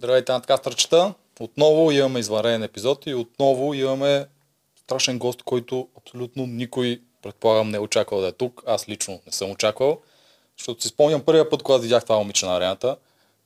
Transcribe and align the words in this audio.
Здравейте 0.00 0.32
на 0.32 0.40
подкастърчета. 0.40 1.14
Отново 1.40 1.90
имаме 1.90 2.18
извънреден 2.18 2.62
епизод 2.62 3.06
и 3.06 3.14
отново 3.14 3.74
имаме 3.74 4.26
страшен 4.76 5.18
гост, 5.18 5.42
който 5.42 5.88
абсолютно 5.98 6.46
никой, 6.46 7.00
предполагам, 7.22 7.70
не 7.70 7.76
е 7.76 7.80
очаквал 7.80 8.20
да 8.20 8.26
е 8.26 8.32
тук. 8.32 8.62
Аз 8.66 8.88
лично 8.88 9.20
не 9.26 9.32
съм 9.32 9.50
очаквал, 9.50 10.00
защото 10.58 10.82
си 10.82 10.88
спомням 10.88 11.20
първия 11.20 11.50
път, 11.50 11.62
когато 11.62 11.82
видях 11.82 12.02
това 12.02 12.18
момиче 12.18 12.46
на 12.46 12.56
арената. 12.56 12.96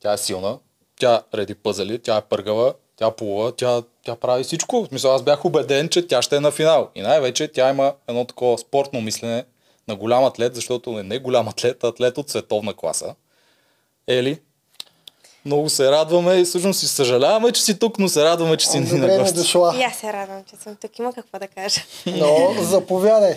Тя 0.00 0.12
е 0.12 0.18
силна, 0.18 0.58
тя 1.00 1.22
реди 1.34 1.54
пъзели, 1.54 1.98
тя 1.98 2.16
е 2.16 2.22
пъргава, 2.22 2.75
тя 2.96 3.11
плува, 3.11 3.53
тя, 3.57 3.82
тя 4.05 4.16
прави 4.16 4.45
всичко. 4.45 4.84
В 4.84 4.89
смисъл, 4.89 5.14
аз 5.14 5.23
бях 5.23 5.45
убеден, 5.45 5.89
че 5.89 6.07
тя 6.07 6.23
ще 6.23 6.37
е 6.37 6.41
на 6.41 6.50
финал. 6.50 6.91
И 6.95 7.03
най-вече 7.03 7.48
тя 7.48 7.71
има 7.71 7.95
едно 8.09 8.25
такова 8.25 8.59
спортно 8.59 9.00
мислене 9.00 9.45
на 9.89 9.96
голям 9.96 10.25
атлет, 10.25 10.55
защото 10.55 10.93
не, 10.93 11.03
не 11.03 11.19
голям 11.19 11.48
атлет, 11.48 11.84
а 11.84 11.89
атлет 11.89 12.19
от 12.19 12.30
световна 12.30 12.75
класа. 12.75 13.14
Ели, 14.07 14.41
много 15.45 15.70
се 15.70 15.90
радваме 15.90 16.34
и 16.34 16.45
всъщност 16.45 16.80
си 16.80 16.88
съжаляваме, 16.88 17.52
че 17.52 17.62
си 17.62 17.79
тук, 17.79 17.98
но 17.98 18.09
се 18.09 18.24
радваме, 18.24 18.56
че 18.56 18.69
си 18.69 18.80
ни 18.80 18.92
на 18.92 19.19
гост. 19.19 19.34
дошла. 19.34 19.74
И 19.78 19.82
аз 19.82 19.96
се 19.96 20.12
радвам, 20.12 20.42
че 20.51 20.56
съм 20.56 20.77
тук. 20.77 20.98
Има 20.98 21.12
какво 21.12 21.38
да 21.38 21.48
кажа. 21.48 21.80
Но 22.06 22.55
заповядай. 22.60 23.34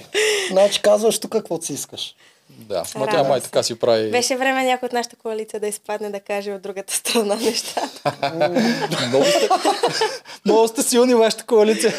Значи 0.51 0.81
казваш 0.81 1.19
тук 1.19 1.31
каквото 1.31 1.65
си 1.65 1.73
искаш. 1.73 2.15
Да, 2.49 2.85
Се 2.85 2.99
но 2.99 3.07
тя 3.07 3.23
май 3.23 3.41
така 3.41 3.63
си 3.63 3.79
прави. 3.79 4.11
Беше 4.11 4.37
време 4.37 4.63
някой 4.63 4.87
от 4.87 4.93
нашата 4.93 5.15
коалиция 5.15 5.59
да 5.59 5.67
изпадне 5.67 6.09
да 6.09 6.19
каже 6.19 6.51
от 6.51 6.61
другата 6.61 6.93
страна 6.93 7.35
неща. 7.35 7.81
много, 9.09 9.25
сте... 9.25 9.49
много 10.45 10.67
сте 10.67 10.83
силни 10.83 11.13
вашата 11.13 11.43
коалиция. 11.43 11.93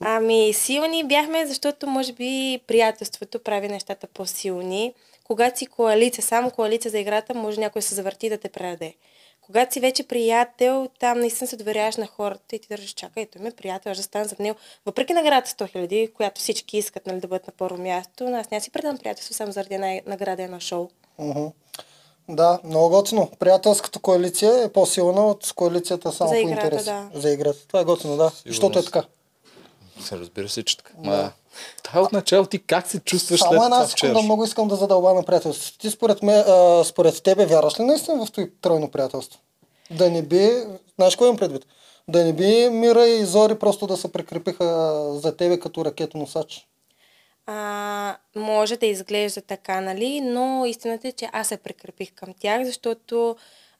Ами, 0.00 0.52
силни 0.52 1.04
бяхме, 1.04 1.46
защото 1.46 1.86
може 1.86 2.12
би 2.12 2.60
приятелството 2.66 3.38
прави 3.38 3.68
нещата 3.68 4.06
по-силни. 4.14 4.92
Когато 5.32 5.58
си 5.58 5.66
коалиция, 5.66 6.24
само 6.24 6.50
коалиция 6.50 6.90
за 6.90 6.98
играта, 6.98 7.34
може 7.34 7.60
някой 7.60 7.82
се 7.82 7.94
завърти 7.94 8.28
да 8.28 8.38
те 8.38 8.48
предаде. 8.48 8.94
Когато 9.40 9.72
си 9.72 9.80
вече 9.80 10.02
приятел, 10.02 10.88
там 11.00 11.20
наистина 11.20 11.48
се 11.48 11.56
доверяваш 11.56 11.96
на 11.96 12.06
хората 12.06 12.56
и 12.56 12.58
ти 12.58 12.68
държиш, 12.68 12.90
чакай, 12.94 13.26
той 13.26 13.42
ми 13.42 13.48
е 13.48 13.52
приятел, 13.52 13.92
аз 13.92 13.98
да 13.98 14.02
стана 14.02 14.24
зад 14.24 14.38
него. 14.38 14.58
Въпреки 14.86 15.12
наградата 15.12 15.50
100 15.50 15.72
хиляди, 15.72 16.08
която 16.14 16.40
всички 16.40 16.78
искат 16.78 17.06
нали, 17.06 17.20
да 17.20 17.28
бъдат 17.28 17.46
на 17.46 17.52
първо 17.58 17.82
място, 17.82 18.30
но 18.30 18.36
аз 18.36 18.50
няма 18.50 18.60
си 18.60 18.70
предам 18.70 18.98
приятелство 18.98 19.34
само 19.34 19.52
заради 19.52 19.74
една 19.74 20.00
награда 20.06 20.42
едно 20.42 20.60
шоу. 20.60 20.88
Да, 22.28 22.60
много 22.64 22.88
готино. 22.88 23.30
Приятелската 23.38 23.98
коалиция 23.98 24.64
е 24.64 24.72
по-силна 24.72 25.26
от 25.26 25.52
коалицията 25.52 26.12
само 26.12 26.30
За 26.30 26.34
по 26.34 26.48
играта, 26.48 26.66
интерес. 26.66 26.84
да. 26.84 27.10
За 27.14 27.30
играта. 27.30 27.66
Това 27.66 27.80
е 27.80 27.84
готино, 27.84 28.16
да. 28.16 28.32
Защото 28.46 28.78
е 28.78 28.84
така. 28.84 29.04
Се 30.02 30.18
разбира 30.18 30.48
се, 30.48 30.62
че 30.62 30.76
така. 30.76 30.92
Ма, 30.98 31.32
това 31.82 32.00
е 32.00 32.02
от 32.02 32.12
начало 32.12 32.46
ти 32.46 32.58
как 32.58 32.86
се 32.86 33.00
чувстваш 33.00 33.40
след 33.40 33.48
Само 33.48 33.64
една 33.64 33.76
това 33.76 33.88
секунда 33.88 34.14
вчера? 34.14 34.22
много 34.22 34.44
искам 34.44 34.68
да 34.68 34.76
задълба 34.76 35.14
на 35.14 35.22
приятелството. 35.22 35.78
Ти 35.78 35.90
според, 35.90 36.22
ме, 36.22 36.32
а, 36.32 36.84
според 36.84 37.22
тебе 37.22 37.46
вярваш 37.46 37.80
ли 37.80 37.84
наистина 37.84 38.26
в 38.26 38.32
този 38.32 38.50
тройно 38.60 38.90
приятелство? 38.90 39.40
Да 39.90 40.10
не 40.10 40.22
би, 40.22 40.50
знаеш 40.98 41.16
кой 41.16 41.26
имам 41.26 41.36
предвид? 41.36 41.66
Да 42.08 42.24
не 42.24 42.32
би 42.32 42.68
Мира 42.70 43.06
и 43.06 43.24
Зори 43.24 43.58
просто 43.58 43.86
да 43.86 43.96
се 43.96 44.12
прикрепиха 44.12 44.98
за 45.14 45.36
тебе 45.36 45.60
като 45.60 45.84
ракетоносач. 45.84 46.66
А, 47.46 48.16
може 48.36 48.76
да 48.76 48.86
изглежда 48.86 49.40
така, 49.40 49.80
нали, 49.80 50.20
но 50.20 50.64
истината 50.66 51.08
е, 51.08 51.12
че 51.12 51.28
аз 51.32 51.48
се 51.48 51.56
прикрепих 51.56 52.12
към 52.14 52.34
тях, 52.40 52.64
защото 52.64 53.36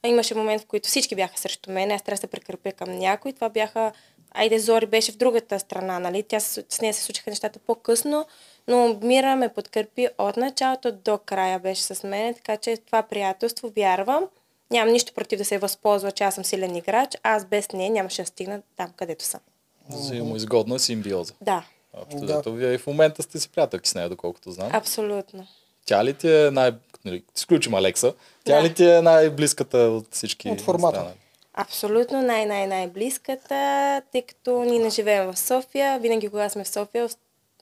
имаше 0.06 0.34
момент, 0.34 0.62
в 0.62 0.66
който 0.66 0.88
всички 0.88 1.14
бяха 1.14 1.38
срещу 1.38 1.70
мен, 1.70 1.90
аз 1.90 2.02
трябва 2.02 2.16
да 2.16 2.20
се 2.20 2.26
прикрепя 2.26 2.72
към 2.72 2.98
някой. 2.98 3.32
Това 3.32 3.48
бяха, 3.48 3.92
айде 4.34 4.58
Зори 4.58 4.86
беше 4.86 5.12
в 5.12 5.16
другата 5.16 5.60
страна, 5.60 5.98
нали, 5.98 6.22
тя, 6.22 6.40
с 6.40 6.64
с 6.68 6.80
нея 6.80 6.94
се 6.94 7.02
случиха 7.02 7.30
нещата 7.30 7.58
по-късно, 7.58 8.26
но 8.68 8.98
Мира 9.02 9.36
ме 9.36 9.48
подкрепи 9.48 10.08
от 10.18 10.36
началото 10.36 10.92
до 10.94 11.18
края 11.18 11.58
беше 11.58 11.82
с 11.82 12.02
мен, 12.04 12.34
така 12.34 12.56
че 12.56 12.76
това 12.76 13.02
приятелство 13.02 13.72
вярвам. 13.76 14.24
Нямам 14.70 14.92
нищо 14.92 15.12
против 15.14 15.38
да 15.38 15.44
се 15.44 15.58
възползва, 15.58 16.12
че 16.12 16.24
аз 16.24 16.34
съм 16.34 16.44
силен 16.44 16.76
играч, 16.76 17.10
аз 17.22 17.44
без 17.44 17.72
нея 17.72 17.90
нямаше 17.90 18.22
да 18.22 18.26
стигна 18.26 18.62
там, 18.76 18.92
където 18.96 19.24
съм. 19.24 19.40
Взаимоизгодна 19.90 20.78
симбиоза. 20.78 21.34
Да, 21.40 21.64
Общо 21.94 22.20
Да. 22.20 22.42
вие 22.46 22.72
и 22.72 22.78
в 22.78 22.86
момента 22.86 23.22
сте 23.22 23.40
си 23.40 23.48
приятелки 23.48 23.88
с 23.88 23.94
нея, 23.94 24.08
доколкото 24.08 24.50
знам. 24.50 24.70
абсолютно. 24.72 25.46
Тя 25.86 26.04
ли 26.04 26.14
ти 26.14 26.34
е 26.36 26.50
най... 26.50 26.72
нали, 27.04 27.24
Изключим 27.36 27.74
Алекса. 27.74 28.14
Тя 28.44 28.56
Да. 28.56 28.62
ли 28.62 28.74
ти 28.74 28.84
е 28.86 29.02
най-близката 29.02 29.78
от 29.78 30.14
всички? 30.14 30.50
От 30.50 30.60
формата. 30.60 30.86
останали? 30.98 31.16
Абсолютно 31.54 32.22
най-най-най-близката, 32.22 33.54
тъй 34.12 34.22
като 34.22 34.58
ние 34.58 34.78
не 34.78 34.90
живеем 34.90 35.32
в 35.32 35.38
София. 35.38 35.98
Винаги, 35.98 36.28
когато 36.28 36.52
сме 36.52 36.64
в 36.64 36.68
София, 36.68 37.04
ос- 37.04 37.16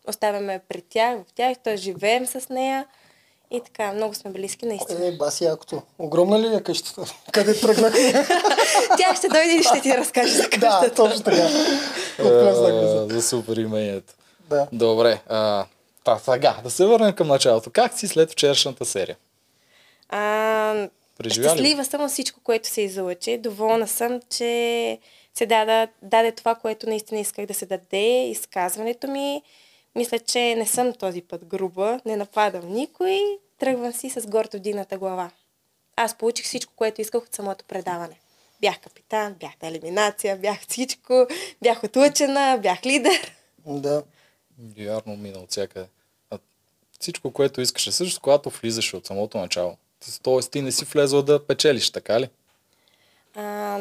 оставяме 0.06 0.60
при 0.68 0.82
тях, 0.82 1.18
в 1.18 1.32
тях, 1.32 1.56
т.е. 1.58 1.76
живеем 1.76 2.26
с 2.26 2.48
нея. 2.48 2.86
И 3.50 3.60
така, 3.60 3.92
много 3.92 4.14
сме 4.14 4.30
близки, 4.30 4.66
наистина. 4.66 5.06
Е, 5.06 5.12
баси 5.12 5.44
якото. 5.44 5.82
Огромна 5.98 6.40
ли 6.40 6.56
е 6.56 6.60
къщата? 6.60 7.02
Къде 7.32 7.60
тръгнахме? 7.60 8.12
Тя 8.98 9.14
ще 9.16 9.28
дойде 9.28 9.54
и 9.54 9.62
ще 9.62 9.80
ти 9.80 9.96
разкаже 9.96 10.32
за 10.32 10.42
да, 10.42 10.48
къщата. 10.50 10.94
точно 10.94 11.22
така. 11.22 11.48
А, 12.18 12.54
За 13.08 13.22
супер 13.22 13.56
имението. 13.56 14.12
Да. 14.50 14.66
Добре. 14.72 15.20
А, 15.28 15.64
та, 16.04 16.18
сега, 16.18 16.56
да 16.62 16.70
се 16.70 16.86
върнем 16.86 17.12
към 17.12 17.26
началото. 17.28 17.70
Как 17.70 17.98
си 17.98 18.08
след 18.08 18.30
вчерашната 18.32 18.84
серия? 18.84 19.16
А, 20.08 20.88
Преживя 21.22 21.46
ли? 21.46 21.48
щастлива 21.48 21.84
съм 21.84 22.02
от 22.02 22.10
всичко, 22.10 22.40
което 22.40 22.68
се 22.68 22.80
излъчи. 22.80 23.38
Доволна 23.38 23.88
съм, 23.88 24.20
че 24.30 24.98
се 25.34 25.46
даде, 25.46 25.88
даде 26.02 26.32
това, 26.32 26.54
което 26.54 26.88
наистина 26.88 27.20
исках 27.20 27.46
да 27.46 27.54
се 27.54 27.66
даде. 27.66 28.26
Изказването 28.28 29.08
ми. 29.08 29.42
Мисля, 29.94 30.18
че 30.18 30.54
не 30.54 30.66
съм 30.66 30.92
този 30.92 31.22
път 31.22 31.44
груба, 31.44 32.00
не 32.04 32.16
нападам 32.16 32.72
никой. 32.72 33.20
Тръгвам 33.58 33.92
си 33.92 34.10
с 34.10 34.26
гордо 34.26 34.56
вдигната 34.56 34.98
глава. 34.98 35.30
Аз 35.96 36.18
получих 36.18 36.44
всичко, 36.44 36.72
което 36.76 37.00
исках 37.00 37.22
от 37.22 37.34
самото 37.34 37.64
предаване. 37.64 38.20
Бях 38.60 38.80
капитан, 38.80 39.34
бях 39.40 39.52
на 39.62 39.68
елиминация, 39.68 40.36
бях 40.36 40.60
всичко, 40.68 41.26
бях 41.62 41.84
отлъчена, 41.84 42.58
бях 42.62 42.86
лидер. 42.86 43.34
Да. 43.66 44.02
Вярно 44.76 45.16
мина 45.16 45.38
от 45.38 45.50
всякъде. 45.50 45.86
А 46.30 46.38
всичко, 47.00 47.32
което 47.32 47.60
искаше, 47.60 47.92
също 47.92 48.20
когато 48.20 48.50
влизаше 48.50 48.96
от 48.96 49.06
самото 49.06 49.38
начало. 49.38 49.76
Тоест 50.22 50.52
ти 50.52 50.62
не 50.62 50.72
си 50.72 50.84
влезла 50.84 51.22
да 51.22 51.46
печелиш, 51.46 51.90
така 51.90 52.20
ли? 52.20 52.28
А, 53.34 53.80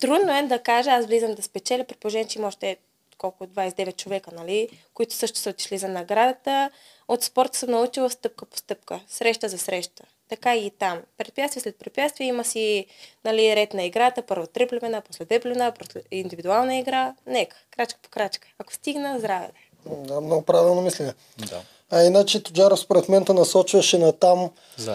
трудно 0.00 0.38
е 0.38 0.42
да 0.42 0.58
кажа, 0.58 0.90
аз 0.90 1.06
влизам 1.06 1.34
да 1.34 1.42
спечеля, 1.42 1.84
при 1.84 1.96
положение, 1.96 2.28
че 2.28 2.38
има 2.38 2.48
още 2.48 2.76
колко 3.18 3.46
29 3.46 3.96
човека, 3.96 4.30
нали, 4.34 4.68
които 4.94 5.14
също 5.14 5.38
са 5.38 5.50
отишли 5.50 5.78
за 5.78 5.88
наградата. 5.88 6.70
От 7.08 7.22
спорта 7.22 7.58
съм 7.58 7.70
научила 7.70 8.10
стъпка 8.10 8.46
по 8.46 8.56
стъпка, 8.56 9.00
среща 9.08 9.48
за 9.48 9.58
среща. 9.58 10.04
Така 10.28 10.56
и 10.56 10.70
там. 10.70 11.02
Препятствие 11.18 11.62
след 11.62 11.78
препятствие 11.78 12.26
има 12.26 12.44
си 12.44 12.86
нали, 13.24 13.56
ред 13.56 13.74
на 13.74 13.82
играта, 13.82 14.22
първо 14.22 14.46
триплемена, 14.46 15.00
после 15.00 15.24
деплемена, 15.24 15.72
после 15.78 16.02
индивидуална 16.10 16.76
игра. 16.78 17.14
Нека, 17.26 17.56
крачка 17.70 17.98
по 18.02 18.08
крачка. 18.08 18.48
Ако 18.58 18.72
стигна, 18.72 19.18
здраве 19.18 19.46
да 19.46 19.92
е. 19.92 19.96
да, 19.96 20.20
много 20.20 20.42
правилно 20.42 20.82
мисля. 20.82 21.14
Да. 21.38 21.62
А 21.94 22.02
иначе 22.02 22.42
Тоджаров 22.42 22.80
според 22.80 23.08
мен 23.08 23.24
те 23.24 23.32
насочваше 23.32 23.98
на 23.98 24.12
там, 24.12 24.50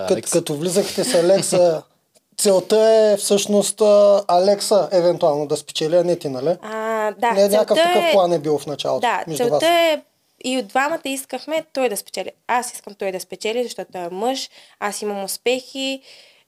кът, 0.07 0.29
като 0.31 0.55
влизахте 0.55 1.03
с 1.03 1.13
Алекса. 1.13 1.83
Целта 2.37 2.89
е 2.89 3.17
всъщност 3.17 3.81
Алекса 4.27 4.89
евентуално 4.91 5.47
да 5.47 5.57
спечели, 5.57 5.95
а 5.95 6.03
не 6.03 6.15
ти, 6.15 6.29
нали? 6.29 6.57
А, 6.61 7.11
да, 7.11 7.31
не 7.31 7.47
някакъв 7.47 7.77
целта 7.77 7.93
такъв 7.93 8.03
е- 8.03 8.11
план 8.11 8.33
е 8.33 8.39
бил 8.39 8.57
в 8.57 8.65
началото 8.65 9.01
Да, 9.01 9.23
между 9.27 9.43
целта 9.43 9.53
вас. 9.53 9.63
е 9.63 10.01
и 10.43 10.57
от 10.57 10.67
двамата 10.67 11.01
искахме 11.05 11.65
той 11.73 11.89
да 11.89 11.97
спечели. 11.97 12.31
Аз 12.47 12.73
искам 12.73 12.93
той 12.93 13.11
да 13.11 13.19
спечели, 13.19 13.63
защото 13.63 13.91
той 13.91 14.01
е 14.01 14.09
мъж, 14.09 14.49
аз 14.79 15.01
имам 15.01 15.23
успехи, 15.23 16.01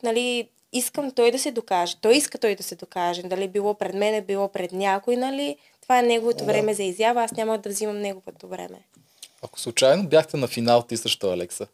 нали, 0.03 0.50
искам 0.73 1.12
той 1.12 1.31
да 1.31 1.39
се 1.39 1.51
докаже. 1.51 1.95
Той 2.01 2.16
иска 2.16 2.38
той 2.38 2.56
да 2.56 2.63
се 2.63 2.75
докаже. 2.75 3.23
Дали 3.23 3.47
било 3.47 3.73
пред 3.73 3.94
мене, 3.94 4.22
било 4.22 4.47
пред 4.47 4.72
някой, 4.72 5.16
нали? 5.16 5.57
Това 5.81 6.00
е 6.00 6.01
неговото 6.01 6.45
време 6.45 6.73
за 6.73 6.83
изява, 6.83 7.23
аз 7.23 7.31
няма 7.31 7.57
да 7.57 7.69
взимам 7.69 8.01
неговото 8.01 8.47
време. 8.47 8.79
Ако 9.41 9.59
случайно 9.59 10.03
бяхте 10.07 10.38
на 10.38 10.47
финал 10.47 10.81
ти 10.81 10.97
срещу 10.97 11.29
Алекса, 11.29 11.68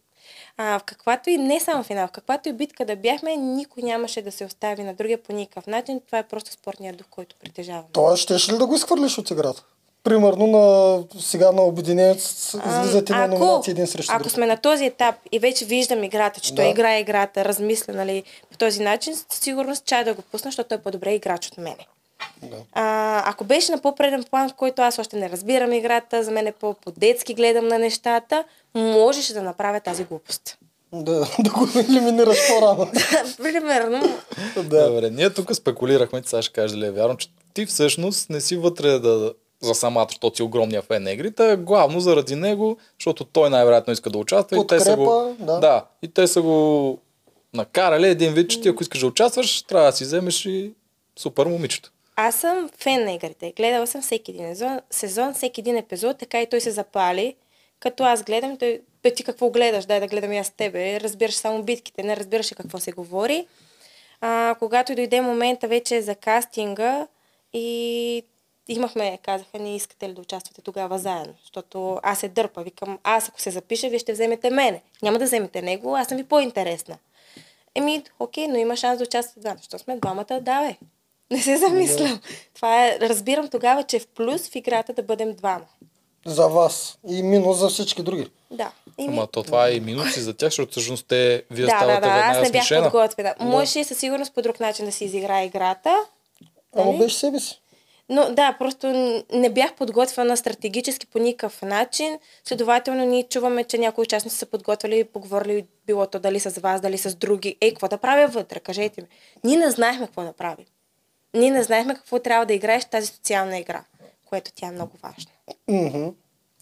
А, 0.57 0.79
в 0.79 0.83
каквато 0.83 1.29
и 1.29 1.37
не 1.37 1.59
само 1.59 1.83
финал, 1.83 2.07
в 2.07 2.11
каквато 2.11 2.49
и 2.49 2.53
битка 2.53 2.85
да 2.85 2.95
бяхме, 2.95 3.35
никой 3.35 3.83
нямаше 3.83 4.21
да 4.21 4.31
се 4.31 4.45
остави 4.45 4.83
на 4.83 4.93
другия 4.93 5.23
по 5.23 5.33
никакъв 5.33 5.67
начин. 5.67 6.01
Това 6.05 6.17
е 6.19 6.27
просто 6.27 6.51
спортният 6.51 6.97
дух, 6.97 7.07
който 7.11 7.35
притежавам. 7.43 7.83
Тоест, 7.91 8.23
щеш 8.23 8.49
ли 8.51 8.57
да 8.57 8.65
го 8.67 8.75
изхвърлиш 8.75 9.17
от 9.17 9.31
играта? 9.31 9.63
Примерно 10.03 10.47
на, 10.47 11.03
сега 11.21 11.51
на 11.51 11.61
обединец 11.61 12.53
Ам, 12.53 12.61
излизате 12.81 13.13
на 13.13 13.27
номинации 13.27 13.71
един 13.71 13.87
срещу 13.87 14.13
ако 14.13 14.23
друг. 14.23 14.31
сме 14.31 14.45
на 14.45 14.57
този 14.57 14.85
етап 14.85 15.15
и 15.31 15.39
вече 15.39 15.65
виждам 15.65 16.03
играта, 16.03 16.39
че 16.39 16.53
Да. 16.53 16.55
той 16.55 16.71
играе 16.71 16.99
играта, 16.99 17.45
размисля, 17.45 17.93
нали, 17.93 18.23
по 18.51 18.57
този 18.57 18.83
начин, 18.83 19.15
със 19.15 19.39
сигурност 19.39 19.85
чая 19.85 20.05
да 20.05 20.13
го 20.13 20.21
пусна, 20.21 20.47
защото 20.47 20.67
той 20.67 20.77
е 20.77 20.81
по-добре 20.81 21.13
играч 21.13 21.47
от 21.47 21.57
мене. 21.57 21.87
Да. 22.41 22.57
А, 22.73 23.23
ако 23.29 23.43
беше 23.43 23.71
на 23.71 23.81
по-преден 23.81 24.23
план, 24.23 24.49
в 24.49 24.53
който 24.53 24.81
аз 24.81 24.99
още 24.99 25.17
не 25.17 25.29
разбирам 25.29 25.73
играта, 25.73 26.23
за 26.23 26.31
мен 26.31 26.47
е 26.47 26.51
по- 26.51 26.73
по-детски 26.73 27.33
гледам 27.33 27.67
на 27.67 27.79
нещата, 27.79 28.43
можеше 28.75 29.33
да 29.33 29.43
направя 29.43 29.79
тази 29.79 30.03
глупост. 30.03 30.57
Да, 30.93 31.19
да 31.39 31.49
го 31.49 31.67
елиминираш 31.75 32.37
по-рано. 32.47 32.91
Примерно, 33.37 34.17
да. 34.63 34.89
Добре, 34.89 35.09
ние 35.09 35.29
тук 35.29 35.55
спекулирахме, 35.55 36.21
сега 36.25 36.41
ще 36.41 36.53
кажа 36.53 36.75
дали 36.75 36.85
е 36.85 36.91
вярно, 36.91 37.17
че 37.17 37.27
ти 37.53 37.65
всъщност 37.65 38.29
не 38.29 38.41
си 38.41 38.57
вътре 38.57 38.99
да, 38.99 39.33
за 39.61 39.75
самата, 39.75 40.07
защото 40.09 40.35
си 40.35 40.43
огромния 40.43 40.81
фен 40.81 41.03
на 41.03 41.11
игрите, 41.11 41.55
главно 41.55 41.99
заради 41.99 42.35
него, 42.35 42.77
защото 42.99 43.23
той 43.23 43.49
най-вероятно 43.49 43.93
иска 43.93 44.09
да 44.09 44.17
участва 44.17 44.57
и 44.57 44.67
те 44.67 44.79
са 44.79 44.95
го... 44.95 45.05
Подкрепа, 45.05 45.45
да. 45.53 45.59
да. 45.59 45.85
и 46.01 46.07
те 46.07 46.27
са 46.27 46.41
го 46.41 46.99
накарали 47.53 48.07
един 48.07 48.33
вид, 48.33 48.49
че 48.49 48.61
ти 48.61 48.69
ако 48.69 48.83
искаш 48.83 48.99
да 48.99 49.07
участваш, 49.07 49.61
трябва 49.61 49.91
да 49.91 49.97
си 49.97 50.03
вземеш 50.03 50.45
и 50.45 50.73
супер 51.19 51.45
момичето. 51.45 51.91
Аз 52.19 52.35
съм 52.35 52.69
фен 52.77 53.05
на 53.05 53.11
игрите. 53.11 53.53
Гледала 53.57 53.87
съм 53.87 54.01
всеки 54.01 54.31
един 54.31 54.55
сезон, 54.55 54.79
сезон, 54.89 55.33
всеки 55.33 55.61
един 55.61 55.77
епизод, 55.77 56.17
така 56.17 56.41
и 56.41 56.49
той 56.49 56.61
се 56.61 56.71
запали. 56.71 57.35
Като 57.79 58.03
аз 58.03 58.23
гледам, 58.23 58.57
той, 58.57 58.81
бе 59.03 59.13
ти 59.13 59.23
какво 59.23 59.49
гледаш, 59.49 59.85
дай 59.85 59.99
да 59.99 60.07
гледам 60.07 60.33
и 60.33 60.37
аз 60.37 60.49
тебе. 60.49 60.99
Разбираш 60.99 61.33
само 61.33 61.63
битките, 61.63 62.03
не 62.03 62.17
разбираш 62.17 62.49
какво 62.57 62.79
се 62.79 62.91
говори. 62.91 63.47
А, 64.21 64.55
когато 64.59 64.95
дойде 64.95 65.21
момента 65.21 65.67
вече 65.67 66.01
за 66.01 66.15
кастинга 66.15 67.07
и 67.53 68.23
имахме, 68.67 69.19
казаха, 69.23 69.59
не 69.59 69.75
искате 69.75 70.09
ли 70.09 70.13
да 70.13 70.21
участвате 70.21 70.61
тогава 70.61 70.99
заедно, 70.99 71.33
защото 71.41 71.99
аз 72.03 72.19
се 72.19 72.29
дърпа, 72.29 72.63
викам, 72.63 72.99
аз 73.03 73.29
ако 73.29 73.41
се 73.41 73.51
запиша, 73.51 73.89
вие 73.89 73.99
ще 73.99 74.13
вземете 74.13 74.49
мене. 74.49 74.81
Няма 75.03 75.19
да 75.19 75.25
вземете 75.25 75.61
него, 75.61 75.95
аз 75.95 76.07
съм 76.07 76.17
ви 76.17 76.23
по-интересна. 76.23 76.97
Еми, 77.75 78.03
окей, 78.19 78.47
но 78.47 78.55
има 78.55 78.75
шанс 78.75 78.97
да 78.97 79.03
участвате 79.03 79.39
двамата. 79.39 79.63
Що 79.63 79.79
сме 79.79 79.97
двамата? 79.97 80.39
Давай. 80.41 80.77
Не 81.31 81.41
се 81.41 81.57
замислям. 81.57 82.19
Това 82.53 82.85
е, 82.87 82.97
разбирам 83.01 83.47
тогава, 83.47 83.83
че 83.83 83.97
е 83.97 83.99
в 83.99 84.07
плюс 84.07 84.49
в 84.49 84.55
играта 84.55 84.93
да 84.93 85.03
бъдем 85.03 85.33
двама. 85.33 85.65
За 86.25 86.47
вас. 86.47 86.97
И 87.09 87.23
минус 87.23 87.57
за 87.57 87.69
всички 87.69 88.03
други. 88.03 88.29
Да. 88.51 88.71
Еми, 88.99 89.07
Ама 89.07 89.27
то 89.27 89.43
това 89.43 89.67
е 89.67 89.71
и 89.71 89.79
минуси 89.79 90.19
за 90.19 90.33
тях, 90.33 90.47
защото 90.47 90.71
всъщност 90.71 91.05
те, 91.07 91.43
вие 91.51 91.65
да, 91.65 91.71
да, 91.71 91.77
ставате 91.77 92.01
да, 92.01 92.07
аз 92.07 92.13
веднага 92.15 92.41
не 92.41 92.51
бях 92.51 92.61
смешена. 92.63 92.91
подготвена. 92.91 93.35
Можеше 93.39 93.83
със 93.83 93.97
сигурност 93.97 94.33
по 94.33 94.41
друг 94.41 94.59
начин 94.59 94.85
да 94.85 94.91
си 94.91 95.05
изиграе 95.05 95.45
играта. 95.45 95.95
Ама 96.75 96.85
Нали? 96.85 96.97
беше 96.97 97.17
себе 97.17 97.39
си. 97.39 97.61
Но 98.09 98.29
да, 98.31 98.55
просто 98.59 98.87
не 99.33 99.49
бях 99.49 99.73
подготвена 99.73 100.37
стратегически 100.37 101.05
по 101.07 101.19
никакъв 101.19 101.61
начин. 101.61 102.19
Следователно, 102.43 103.05
ние 103.05 103.23
чуваме, 103.23 103.63
че 103.63 103.77
някои 103.77 104.01
участници 104.01 104.37
са 104.37 104.45
подготвили 104.45 104.99
и 104.99 105.03
поговорили 105.03 105.65
било 105.87 106.05
то 106.07 106.19
дали 106.19 106.39
с 106.39 106.59
вас, 106.59 106.81
дали 106.81 106.97
с 106.97 107.15
други. 107.15 107.55
Ей, 107.61 107.69
какво 107.69 107.87
да 107.87 107.97
правя 107.97 108.27
вътре? 108.27 108.59
Кажете 108.59 109.01
ми. 109.01 109.07
Ние 109.43 109.57
не 109.57 109.71
знаехме 109.71 110.05
какво 110.05 110.21
да 110.21 110.33
правим. 110.33 110.65
Ние 111.33 111.51
не 111.51 111.63
знаехме 111.63 111.95
какво 111.95 112.19
трябва 112.19 112.45
да 112.45 112.53
играеш 112.53 112.83
в 112.83 112.89
тази 112.89 113.07
социална 113.07 113.57
игра, 113.57 113.83
което 114.25 114.51
тя 114.55 114.67
е 114.67 114.71
много 114.71 114.97
важна. 115.03 115.31
Мгм. 115.67 116.07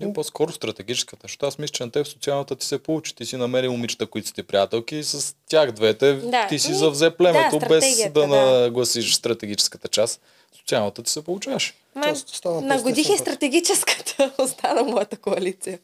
И 0.02 0.14
по-скоро 0.14 0.52
стратегическата, 0.52 1.22
защото 1.24 1.46
аз 1.46 1.58
мисля, 1.58 1.72
че 1.72 1.84
на 1.84 1.92
теб 1.92 2.08
социалната 2.08 2.56
ти 2.56 2.66
се 2.66 2.84
получи. 2.84 3.16
Ти 3.16 3.26
си 3.26 3.38
намери 3.38 3.70
момичета, 3.70 4.08
които 4.08 4.28
са 4.28 4.34
ти 4.34 4.44
приятелки 4.44 4.96
и 4.96 5.04
с 5.04 5.36
тях 5.50 5.72
двете 5.72 6.14
Да. 6.14 6.48
ти 6.48 6.60
си 6.60 6.74
завзе 6.74 7.12
племето, 7.18 7.60
да, 7.60 7.66
без 7.68 7.98
да, 7.98 8.10
да. 8.10 8.28
нагласиш 8.28 9.16
стратегическата 9.16 9.88
част. 9.88 10.22
Социалната 10.58 11.04
ти 11.04 11.12
се 11.12 11.24
получаваше. 11.24 11.74
Ма, 11.96 12.02
Тоест, 12.02 12.30
стана 12.30 12.62
нагодих 12.62 13.10
и 13.10 13.18
стратегическата, 13.18 14.32
остана 14.38 14.84
моята 14.84 15.18
коалиция. 15.18 15.80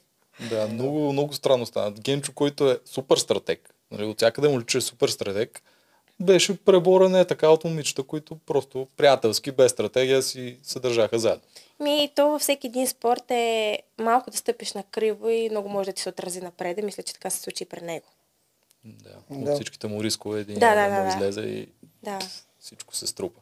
Да, 0.50 0.68
много, 0.68 1.14
много 1.14 1.34
странно 1.34 1.66
стана. 1.66 1.92
Генчо, 1.92 2.32
който 2.36 2.72
е 2.72 2.80
супер 2.86 3.18
стратег, 3.18 3.70
нали, 3.92 4.06
от 4.06 4.18
всякъде 4.18 4.48
му 4.48 4.60
личи 4.60 4.78
е 4.78 4.82
супер 4.82 5.10
стратег, 5.10 5.62
беше 6.22 6.58
преборен 6.58 7.16
е 7.16 7.26
така 7.26 7.50
от 7.50 7.64
момичета, 7.64 8.04
които 8.04 8.36
просто 8.46 8.88
приятелски, 8.98 9.52
без 9.52 9.72
стратегия 9.72 10.22
си 10.22 10.58
се 10.64 10.80
държаха 10.80 11.20
заедно. 11.20 11.42
Ми, 11.80 12.10
то 12.16 12.30
във 12.30 12.42
всеки 12.42 12.68
един 12.68 12.88
спорт 12.88 13.32
е 13.32 13.80
малко 13.98 14.32
да 14.32 14.38
стъпиш 14.38 14.74
на 14.74 14.84
криво 14.84 15.30
и 15.30 15.50
много 15.50 15.70
може 15.70 15.90
да 15.90 15.94
ти 15.94 16.02
се 16.02 16.10
отрази 16.10 16.42
напред. 16.42 16.78
Мисля, 16.84 17.04
че 17.04 17.14
така 17.14 17.30
се 17.30 17.40
случи 17.42 17.64
и 17.64 17.68
при 17.68 17.82
него. 17.82 18.06
Да. 18.84 19.10
Да. 19.30 19.52
От 19.52 19.56
всичките 19.56 19.88
му 19.88 20.04
рискове 20.04 20.40
един 20.40 20.60
Да, 20.60 20.76
да, 20.76 20.76
да, 20.76 20.90
да, 20.90 20.96
да, 20.96 21.02
му 21.02 21.10
да. 21.10 21.16
излезе 21.16 21.42
и 21.42 21.68
Да. 22.04 22.20
всичко 22.60 22.96
се 22.96 23.08
струпа. 23.08 23.40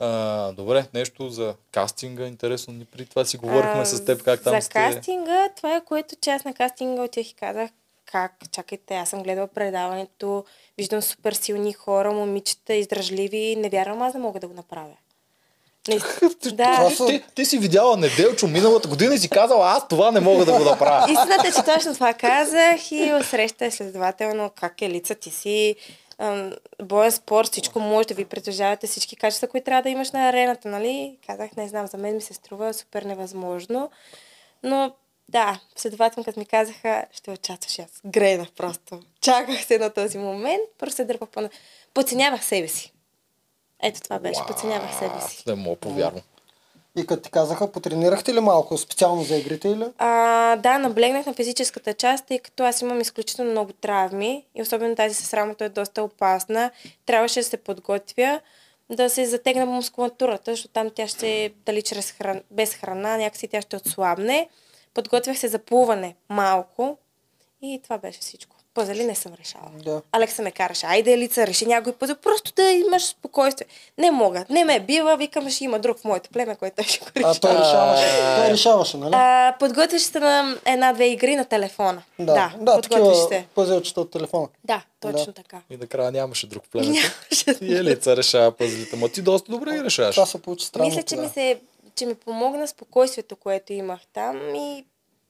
А, 0.00 0.52
добре, 0.52 0.86
нещо 0.94 1.30
за 1.30 1.54
кастинга, 1.72 2.26
интересно 2.26 2.74
ни 2.74 2.84
при 2.84 3.06
това 3.06 3.24
си 3.24 3.36
говорихме 3.36 3.80
А, 3.80 3.86
с 3.86 4.04
теб 4.04 4.22
как 4.22 4.42
там 4.42 4.54
За 4.54 4.60
сте. 4.60 4.72
кастинга, 4.72 5.48
това 5.56 5.76
е 5.76 5.84
което, 5.84 6.14
аз 6.30 6.44
на 6.44 6.54
кастинга 6.54 7.02
отих 7.02 7.30
и 7.30 7.34
казах, 7.34 7.70
как, 8.12 8.32
чакайте, 8.52 8.96
аз 8.96 9.08
съм 9.08 9.22
гледала 9.22 9.46
предаването, 9.46 10.44
виждам 10.78 11.02
супер 11.02 11.32
силни 11.32 11.72
хора, 11.72 12.12
момичета, 12.12 12.74
издръжливи, 12.74 13.56
не 13.58 13.68
вярвам 13.68 14.02
аз 14.02 14.12
да 14.12 14.18
мога 14.18 14.40
да 14.40 14.48
го 14.48 14.54
направя. 14.54 14.96
Не, 15.88 15.98
да, 16.52 16.90
са- 16.90 17.06
Ти, 17.06 17.24
ти 17.34 17.44
си 17.44 17.58
видяла 17.58 17.96
Неделчо 17.96 18.46
миналата 18.46 18.88
година 18.88 19.14
и 19.14 19.18
си 19.18 19.28
казала, 19.28 19.70
аз 19.70 19.88
това 19.88 20.10
не 20.10 20.20
мога 20.20 20.44
да 20.44 20.52
го 20.52 20.64
направя. 20.64 21.12
Истината 21.12 21.48
е, 21.48 21.52
че 21.52 21.62
точно 21.74 21.94
това 21.94 22.14
казах 22.14 22.92
и 22.92 23.12
отсреща 23.20 23.66
е 23.66 23.70
следователно 23.70 24.50
как 24.60 24.82
е 24.82 24.90
лица 24.90 25.14
ти 25.14 25.30
си, 25.30 25.76
боен 26.82 27.12
спорт, 27.12 27.48
всичко 27.48 27.80
може 27.80 28.08
да 28.08 28.14
ви 28.14 28.24
притежавате 28.24 28.86
всички 28.86 29.16
качества, 29.16 29.48
които 29.48 29.64
трябва 29.64 29.82
да 29.82 29.88
имаш 29.88 30.10
на 30.10 30.28
арената, 30.28 30.68
нали? 30.68 31.18
Казах, 31.26 31.56
не 31.56 31.68
знам, 31.68 31.86
за 31.86 31.96
мен 31.96 32.14
ми 32.14 32.20
се 32.20 32.34
струва 32.34 32.74
супер 32.74 33.02
невъзможно. 33.02 33.90
Но 34.62 34.92
да, 35.28 35.60
следователно, 35.76 36.24
като 36.24 36.40
ми 36.40 36.46
казаха, 36.46 37.04
ще 37.12 37.30
участваш 37.30 37.78
аз. 37.78 38.00
Гренах 38.06 38.52
просто. 38.52 39.00
Чаках 39.20 39.64
се 39.64 39.78
на 39.78 39.90
този 39.90 40.18
момент, 40.18 40.62
просто 40.78 40.96
се 40.96 41.04
дърпах 41.04 41.28
по... 41.28 41.48
Подценявах 41.94 42.44
себе 42.44 42.68
си. 42.68 42.92
Ето 43.82 44.00
това 44.00 44.18
беше, 44.18 44.40
подценявах 44.46 44.98
себе 44.98 45.20
си. 45.28 45.44
Не 45.46 45.54
мога 45.54 45.76
повярвам. 45.76 46.22
И 46.96 47.06
като 47.06 47.22
ти 47.22 47.30
казаха, 47.30 47.72
потренирахте 47.72 48.34
ли 48.34 48.40
малко 48.40 48.78
специално 48.78 49.22
за 49.22 49.36
игрите 49.36 49.68
или? 49.68 49.84
А, 49.98 50.56
да, 50.56 50.78
наблегнах 50.78 51.26
на 51.26 51.34
физическата 51.34 51.94
част, 51.94 52.26
тъй 52.26 52.38
като 52.38 52.64
аз 52.64 52.80
имам 52.80 53.00
изключително 53.00 53.50
много 53.50 53.72
травми 53.72 54.44
и 54.54 54.62
особено 54.62 54.96
тази 54.96 55.14
с 55.14 55.34
рамото 55.34 55.64
е 55.64 55.68
доста 55.68 56.02
опасна. 56.02 56.70
Трябваше 57.06 57.40
да 57.40 57.44
се 57.44 57.56
подготвя 57.56 58.40
да 58.90 59.10
се 59.10 59.26
затегна 59.26 59.66
мускулатурата, 59.66 60.50
защото 60.50 60.72
там 60.72 60.90
тя 60.94 61.08
ще, 61.08 61.52
дали 61.66 61.82
чрез 61.82 62.12
хран... 62.12 62.40
без 62.50 62.74
храна, 62.74 63.16
някакси 63.16 63.48
тя 63.48 63.62
ще 63.62 63.76
отслабне. 63.76 64.48
Подготвях 64.98 65.38
се 65.38 65.48
за 65.48 65.58
плуване 65.58 66.14
малко 66.28 66.98
и 67.62 67.80
това 67.84 67.98
беше 67.98 68.20
всичко. 68.20 68.56
Пъзели 68.74 69.04
не 69.04 69.14
съм 69.14 69.32
решала. 69.42 69.70
Да. 69.84 70.02
Алекса 70.12 70.42
ме 70.42 70.50
караше, 70.50 70.86
айде 70.86 71.12
Елица, 71.12 71.46
реши 71.46 71.66
някой 71.66 71.92
пъзел, 71.92 72.16
просто 72.22 72.52
да 72.56 72.70
имаш 72.70 73.06
спокойствие. 73.06 73.66
Не 73.98 74.10
мога, 74.10 74.44
не 74.50 74.64
ме 74.64 74.80
бива, 74.80 75.16
викам, 75.16 75.50
ще 75.50 75.64
има 75.64 75.78
друг 75.78 75.98
в 75.98 76.04
моето 76.04 76.30
племе, 76.30 76.56
който 76.56 76.76
той 76.76 76.84
ще 76.84 76.98
го 76.98 77.06
реши. 77.16 77.24
А 77.26 77.34
той 77.34 77.50
решаваше, 77.50 78.36
той 78.36 78.52
решаваше, 78.52 78.96
нали? 78.96 79.10
А, 79.14 79.56
подготвяш 79.58 80.02
се 80.02 80.20
на 80.20 80.56
една-две 80.64 81.06
игри 81.06 81.36
на 81.36 81.44
телефона. 81.44 82.02
Да, 82.18 82.24
да, 82.34 82.52
да 82.60 82.74
подготвяш 82.80 83.16
се. 83.28 83.46
пъзелчета 83.54 84.00
от 84.00 84.10
телефона. 84.10 84.48
Да, 84.64 84.82
точно 85.00 85.26
Да. 85.26 85.32
така. 85.32 85.60
И 85.70 85.76
накрая 85.76 86.12
нямаше 86.12 86.46
друг 86.46 86.64
в 86.64 86.68
племето. 86.68 86.90
Нямаше. 86.92 87.64
И 87.64 87.76
Елица 87.76 88.16
решава 88.16 88.52
пъзлите. 88.52 88.96
Ма 88.96 89.08
ти 89.08 89.22
доста 89.22 89.52
добре 89.52 89.72
ги 89.72 89.84
решаваш. 89.84 90.14
Това 90.14 90.26
се 90.26 90.42
получи 90.42 90.66
странно. 90.66 90.88
Мисля, 90.88 91.02
че 91.02 91.16
да. 91.16 91.22
ми, 91.22 91.28
се, 91.28 91.58
че 91.98 92.06
ми 92.06 92.14
помогна 92.14 92.68
спокойствието, 92.68 93.36
което 93.36 93.72
имах 93.72 94.00
там 94.12 94.54
и 94.54 94.84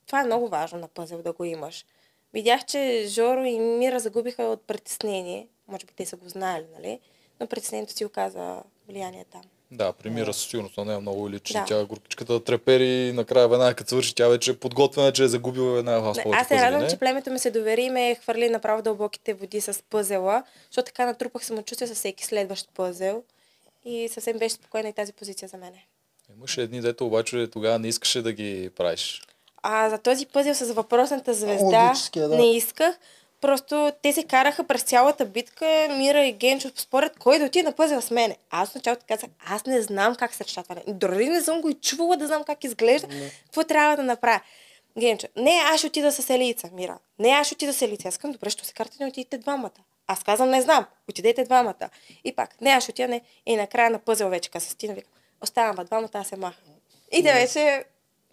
това 0.07 0.21
е 0.21 0.25
много 0.25 0.49
важно 0.49 0.79
на 0.79 0.89
пъзел 0.89 1.23
да 1.23 1.33
го 1.33 1.45
имаш. 1.45 1.85
Видях, 2.33 2.65
че 2.65 3.05
Жоро 3.09 3.45
и 3.45 3.59
Мира 3.59 4.01
загубиха 4.01 4.43
от 4.43 4.67
притеснение. 4.67 5.49
Може 5.69 5.87
би 5.87 5.93
те 5.97 6.07
са 6.07 6.17
го 6.17 6.29
знаели, 6.29 6.67
нали? 6.77 7.01
Но 7.41 7.47
притеснението 7.47 7.93
си 7.93 8.05
оказа 8.05 8.63
влияние 8.89 9.25
там. 9.25 9.43
Да, 9.71 9.93
примира 9.93 10.35
със 10.35 10.47
сигурност 10.47 10.77
на 10.77 10.85
нея 10.85 11.01
много 11.01 11.31
личи. 11.31 11.53
Да. 11.53 11.65
Тя 11.69 11.85
горкичката 11.85 12.33
да 12.33 12.45
трепери 12.45 13.09
и 13.09 13.13
накрая 13.13 13.49
веднага 13.49 13.75
като 13.75 13.89
свърши, 13.89 14.15
тя 14.15 14.29
вече 14.29 14.51
е 14.51 14.57
подготвена, 14.57 15.13
че 15.13 15.25
е 15.25 15.29
загубила 15.29 15.79
една 15.79 15.93
Не, 15.93 16.23
повече 16.23 16.41
Аз 16.41 16.49
се 16.49 16.57
радвам, 16.57 16.91
че 16.91 16.99
племето 16.99 17.31
ми 17.31 17.39
се 17.39 17.51
довери 17.51 17.83
и 17.83 17.91
ме 17.91 18.15
хвърли 18.15 18.51
направо 18.51 18.83
дълбоките 18.83 19.35
води 19.35 19.61
с 19.61 19.83
пъзела, 19.91 20.45
защото 20.71 20.87
така 20.87 21.07
натрупах 21.07 21.45
самочувствие 21.45 21.89
с 21.89 21.95
всеки 21.95 22.25
следващ 22.25 22.75
пъзел 22.75 23.23
и 23.85 24.09
съвсем 24.09 24.39
беше 24.39 24.55
спокойна 24.55 24.89
и 24.89 24.93
тази 24.93 25.13
позиция 25.13 25.49
за 25.49 25.57
мене. 25.57 25.87
Имаше 26.37 26.63
едни, 26.63 26.81
дето 26.81 27.07
обаче 27.07 27.49
тогава 27.53 27.79
не 27.79 27.89
искаше 27.89 28.23
да 28.23 28.33
ги 28.33 28.71
правиш. 28.77 29.23
А 29.63 29.91
за 29.91 29.99
този 29.99 30.27
пъзел 30.27 30.55
с 30.55 30.73
въпросната 30.73 31.35
звезда 31.35 31.83
Логическия, 31.85 32.29
да. 32.29 32.37
не 32.37 32.57
исках. 32.57 32.99
Просто 33.41 33.93
те 34.03 34.13
се 34.13 34.25
караха 34.25 34.65
през 34.65 34.83
цялата 34.83 35.27
битка, 35.27 35.89
Мира 35.99 36.25
и 36.25 36.33
Генчо 36.33 36.71
според 36.77 37.19
кой 37.19 37.39
да 37.39 37.45
отиде 37.45 37.63
на 37.69 37.73
пъзел 37.73 38.01
с 38.01 38.11
мене. 38.11 38.37
Аз 38.51 38.75
началото 38.75 39.05
казах, 39.09 39.31
аз 39.47 39.67
не 39.67 39.83
знам 39.83 40.17
как 40.17 40.35
се 40.35 40.45
решава. 40.45 40.65
Дори 40.87 41.29
не 41.29 41.43
съм 41.43 41.61
го 41.61 41.69
и 41.69 41.75
чувала 41.75 42.17
да 42.17 42.27
знам 42.27 42.45
как 42.45 42.65
изглежда. 42.65 43.09
Какво 43.45 43.65
трябва 43.65 43.97
да 43.97 44.03
направя? 44.03 44.41
Генчо, 44.99 45.27
не, 45.37 45.61
аз 45.73 45.79
ще 45.79 45.87
отида 45.87 46.13
с 46.13 46.31
Елица, 46.31 46.71
Мира. 46.73 46.99
Не, 47.19 47.29
аз 47.29 47.47
ще 47.47 47.55
отида 47.55 47.73
с 47.73 47.83
Елица. 47.83 48.09
Аз 48.09 48.19
казвам, 48.19 48.33
добре, 48.33 48.51
ще 48.51 48.67
се 48.67 48.73
карате, 48.73 48.97
не 49.01 49.07
отидете 49.07 49.39
двамата. 49.39 49.71
Аз 50.07 50.25
казвам, 50.25 50.51
не 50.51 50.63
знам, 50.63 50.87
отидете 51.11 51.45
двамата. 51.45 51.91
И 52.25 52.35
пак, 52.37 52.61
не, 52.61 52.71
аз 52.71 52.83
ще 52.83 52.93
отида, 52.93 53.09
не. 53.09 53.21
И 53.47 53.57
накрая 53.57 53.91
на 53.91 53.99
пъзел 53.99 54.29
вече, 54.29 54.51
се 54.59 54.71
стина, 54.71 54.95
викам, 54.95 55.13
оставам 55.43 55.85
двамата, 55.85 56.11
аз 56.13 56.29
се 56.29 56.37
маха. 56.37 56.61
И 57.13 57.23
да 57.23 57.33
вече, 57.33 57.85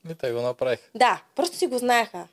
И 0.09 0.15
те 0.15 0.31
го 0.31 0.41
направих. 0.41 0.79
да, 0.95 1.21
просто 1.35 1.57
си 1.57 1.67
го 1.67 1.77
знаеха. 1.77 2.27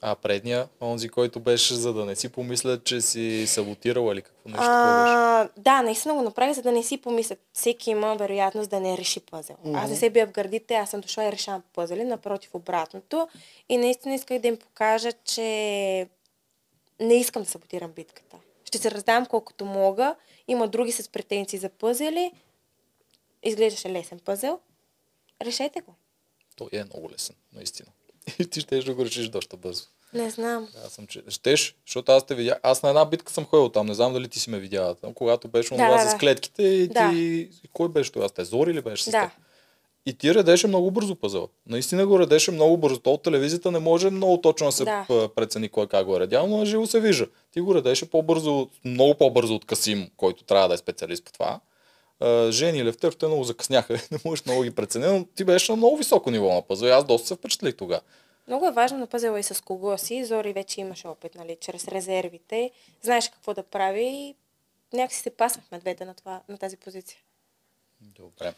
А 0.00 0.14
предния, 0.14 0.68
онзи, 0.80 1.08
който 1.08 1.40
беше, 1.40 1.74
за 1.74 1.92
да 1.92 2.04
не 2.04 2.16
си 2.16 2.28
помислят, 2.28 2.84
че 2.84 3.00
си 3.00 3.44
саботирала 3.46 4.12
или 4.12 4.22
какво 4.22 4.48
нещо 4.48 4.64
такова 4.64 5.02
беше. 5.02 5.14
А, 5.14 5.48
да, 5.56 5.82
наистина 5.82 6.14
го 6.14 6.22
направих, 6.22 6.54
за 6.54 6.62
да 6.62 6.72
не 6.72 6.82
си 6.82 6.98
помислят. 6.98 7.38
Всеки 7.52 7.90
има 7.90 8.14
вероятност 8.16 8.70
да 8.70 8.80
не 8.80 8.96
реши 8.98 9.20
пъзел. 9.20 9.56
Аз 9.74 9.90
не 9.90 9.96
се 9.96 10.10
бия 10.10 10.26
в 10.26 10.30
гърдите, 10.32 10.74
аз 10.74 10.90
съм 10.90 11.00
дошла 11.00 11.24
и 11.24 11.32
решавам 11.32 11.62
пъзели, 11.74 12.04
напротив 12.04 12.54
обратното. 12.54 13.28
И 13.68 13.76
наистина 13.76 14.14
исках 14.14 14.38
да 14.38 14.48
им 14.48 14.56
покажа, 14.56 15.12
че 15.12 15.42
не 17.00 17.14
искам 17.14 17.42
да 17.42 17.48
саботирам 17.48 17.90
битката. 17.90 18.36
Ще 18.64 18.78
се 18.78 18.90
раздам 18.90 19.26
колкото 19.26 19.64
мога. 19.64 20.14
Има 20.48 20.68
други 20.68 20.92
с 20.92 21.08
претенции 21.08 21.58
за 21.58 21.68
пъзели. 21.68 22.32
Изглеждаше 23.42 23.90
лесен 23.90 24.18
пъзел. 24.18 24.58
Решете 25.42 25.80
го. 25.80 25.94
Той 26.56 26.68
е 26.72 26.84
много 26.84 27.10
лесен, 27.10 27.36
наистина. 27.52 27.88
И 28.38 28.50
ти 28.50 28.60
ще 28.60 28.82
да 28.82 28.94
го 28.94 29.04
решиш 29.04 29.28
доста 29.28 29.56
бързо. 29.56 29.84
Не 30.14 30.30
знам. 30.30 30.68
Аз 30.86 30.92
съм, 30.92 31.06
че... 31.06 31.22
Щеш, 31.28 31.76
защото 31.86 32.12
аз 32.12 32.26
те 32.26 32.34
видя. 32.34 32.58
Аз 32.62 32.82
на 32.82 32.88
една 32.88 33.04
битка 33.04 33.32
съм 33.32 33.44
ходил 33.44 33.68
там, 33.68 33.86
не 33.86 33.94
знам 33.94 34.12
дали 34.12 34.28
ти 34.28 34.40
си 34.40 34.50
ме 34.50 34.58
видяла. 34.58 34.94
Там, 34.94 35.14
когато 35.14 35.48
беше 35.48 35.74
Да, 35.74 36.04
да, 36.04 36.10
с 36.10 36.18
клетките 36.18 36.62
и 36.62 36.88
Да. 36.88 37.10
ти... 37.10 37.48
Кой 37.72 37.88
беше 37.88 38.12
това? 38.12 38.28
С 38.28 38.32
те 38.32 38.44
Зори 38.44 38.74
ли 38.74 38.80
беше 38.82 39.04
с 39.04 39.10
Да. 39.10 39.20
теб? 39.20 39.30
И 40.06 40.14
ти 40.14 40.34
редеше 40.34 40.66
много 40.66 40.90
бързо 40.90 41.16
пъзъл. 41.16 41.48
Наистина 41.66 42.06
го 42.06 42.18
редеше 42.18 42.50
много 42.50 42.76
бързо. 42.76 42.98
То 42.98 43.12
от 43.12 43.22
телевизията 43.22 43.70
не 43.70 43.78
може 43.78 44.10
много 44.10 44.40
точно 44.40 44.66
да 44.66 44.72
се 44.72 44.84
Да. 44.84 45.28
прецени 45.36 45.68
кой 45.68 45.86
как 45.86 46.06
го 46.06 46.16
е 46.16 46.20
редял, 46.20 46.46
но 46.46 46.64
живо 46.64 46.86
се 46.86 47.00
вижда. 47.00 47.26
Ти 47.52 47.60
го 47.60 47.74
редеше 47.74 48.10
по-бързо, 48.10 48.68
много 48.84 49.14
по-бързо 49.14 49.54
от 49.54 49.64
Касим, 49.64 50.10
който 50.16 50.44
трябва 50.44 50.68
да 50.68 50.74
е 50.74 50.78
специалист 50.78 51.24
по 51.24 51.32
това. 51.32 51.60
Жени 52.50 52.78
и 52.78 52.84
Левтев, 52.84 53.16
те 53.16 53.26
много 53.26 53.44
закъсняха. 53.44 53.94
не 54.10 54.18
можеш 54.24 54.46
много 54.46 54.62
ги 54.62 54.70
преценя, 54.70 55.12
но 55.12 55.24
ти 55.24 55.44
беше 55.44 55.72
на 55.72 55.76
много 55.76 55.96
високо 55.96 56.30
ниво 56.30 56.54
на 56.54 56.62
пъзъл. 56.62 56.86
И 56.86 56.90
аз 56.90 57.04
доста 57.04 57.28
се 57.28 57.34
впечатлих 57.34 57.76
тогава. 57.76 58.00
Много 58.46 58.66
е 58.66 58.72
важно 58.72 58.98
на 58.98 59.06
пъзела 59.06 59.40
и 59.40 59.42
с 59.42 59.64
кого 59.64 59.98
си. 59.98 60.24
Зори 60.24 60.52
вече 60.52 60.80
имаше 60.80 61.08
опит, 61.08 61.34
нали, 61.34 61.56
чрез 61.60 61.88
резервите. 61.88 62.70
Знаеш 63.02 63.28
какво 63.28 63.54
да 63.54 63.62
прави 63.62 64.04
и 64.04 64.34
някакси 64.92 65.20
се 65.20 65.30
пасвахме 65.30 65.78
двете 65.78 66.04
на, 66.04 66.14
това, 66.14 66.40
на 66.48 66.58
тази 66.58 66.76
позиция. 66.76 67.18
Добре. 68.00 68.54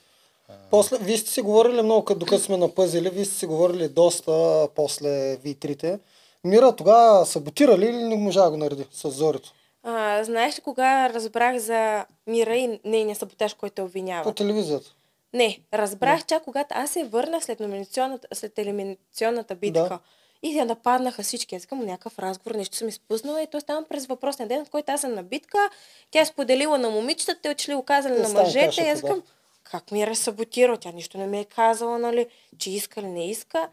После, 0.70 0.98
вие 0.98 1.18
сте 1.18 1.30
си 1.30 1.42
говорили 1.42 1.82
много, 1.82 2.04
като 2.04 2.20
докато 2.20 2.42
сме 2.42 2.56
на 2.56 2.74
пъзели, 2.74 3.10
вие 3.10 3.24
сте 3.24 3.34
си 3.34 3.46
говорили 3.46 3.88
доста 3.88 4.68
после 4.74 5.36
ви 5.36 5.54
трите. 5.54 5.98
Мира 6.44 6.76
тогава 6.76 7.26
саботира 7.26 7.78
ли 7.78 7.86
или 7.86 8.04
не 8.04 8.16
можа 8.16 8.44
да 8.44 8.50
го 8.50 8.56
нареди 8.56 8.86
с 8.92 9.10
зорито? 9.10 9.52
А, 9.82 10.24
знаеш 10.24 10.58
ли 10.58 10.62
кога 10.62 11.10
разбрах 11.10 11.58
за 11.58 12.06
Мира 12.26 12.56
и 12.56 12.80
нейния 12.84 13.16
саботаж, 13.16 13.54
който 13.54 13.82
обвинява? 13.82 14.24
По 14.24 14.32
телевизията. 14.32 14.94
Не, 15.32 15.60
разбрах 15.74 16.26
чак 16.26 16.44
когато 16.44 16.74
аз 16.78 16.90
се 16.90 17.04
върнах 17.04 17.44
след, 17.44 17.60
номинационната, 17.60 18.28
след 18.32 18.58
елиминационната 18.58 19.54
битка. 19.54 19.88
Да. 19.88 19.98
И 20.42 20.58
я 20.58 20.64
нападнаха 20.64 21.22
всички. 21.22 21.54
Аз 21.54 21.62
искам 21.62 21.78
някакъв 21.78 22.18
разговор, 22.18 22.54
нещо 22.54 22.76
съм 22.76 22.88
изпуснала 22.88 23.42
и 23.42 23.46
то 23.46 23.60
стана 23.60 23.84
през 23.88 24.06
въпросния 24.06 24.48
ден, 24.48 24.64
в 24.64 24.70
който 24.70 24.92
аз 24.92 25.00
съм 25.00 25.14
на 25.14 25.22
битка. 25.22 25.70
Тя 26.10 26.20
е 26.20 26.26
споделила 26.26 26.78
на 26.78 26.90
момичетата, 26.90 27.40
те 27.42 27.50
отшли 27.50 27.74
оказали 27.74 28.14
Е, 28.14 28.18
на 28.18 28.28
мъжете. 28.28 28.82
И 28.82 28.88
аз 28.88 28.98
искам, 28.98 29.22
как 29.62 29.90
ми 29.90 30.02
е 30.02 30.14
саботирал? 30.14 30.76
Тя 30.76 30.92
нищо 30.92 31.18
не 31.18 31.26
ми 31.26 31.40
е 31.40 31.44
казала, 31.44 31.98
нали, 31.98 32.26
че 32.58 32.70
иска 32.70 33.00
или 33.00 33.08
не 33.08 33.30
иска. 33.30 33.68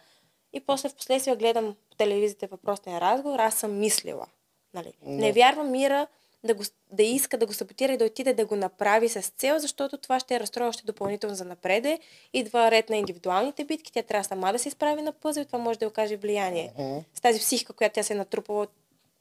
И 0.54 0.60
после 0.60 0.90
в 0.90 0.96
последствие 0.96 1.36
гледам 1.36 1.76
по 1.90 1.96
телевизията 1.96 2.48
въпросния 2.48 3.02
разговор, 3.02 3.40
аз 3.40 3.56
съм 3.56 3.80
мислила. 3.80 4.26
Нали. 4.74 4.94
Не 5.02 5.32
вярвам 5.32 5.72
Мира 5.72 6.08
да, 6.44 6.54
го, 6.54 6.64
да 6.92 7.04
иска 7.04 7.38
да 7.38 7.46
го 7.46 7.54
саботира 7.54 7.94
и 7.94 7.98
да 7.98 8.06
отиде 8.06 8.34
да 8.34 8.46
го 8.46 8.56
направи 8.56 9.10
с 9.10 9.22
цел, 9.22 9.60
защото 9.60 9.98
това 9.98 10.20
ще 10.20 10.34
я 10.34 10.40
разстрои 10.40 10.68
още 10.68 10.84
допълнително 10.86 11.36
за 11.36 11.46
напреде. 11.46 12.00
Идва 12.34 12.72
ред 12.72 12.90
на 12.90 12.98
индивидуалните 12.98 13.66
битки, 13.66 13.92
тя 13.92 14.02
трябва 14.02 14.24
сама 14.24 14.52
да 14.54 14.60
се 14.60 14.68
изправи 14.68 15.02
на 15.02 15.12
пъзел 15.12 15.42
и 15.42 15.46
това 15.46 15.60
може 15.60 15.80
да 15.80 15.88
окаже 15.88 16.16
влияние. 16.16 16.74
Мгм. 16.80 17.00
С 17.14 17.22
тази 17.22 17.40
психика, 17.40 17.74
която 17.74 17.94
тя 17.94 18.04
се 18.04 18.14
е 18.14 18.18
натрупала 18.18 18.68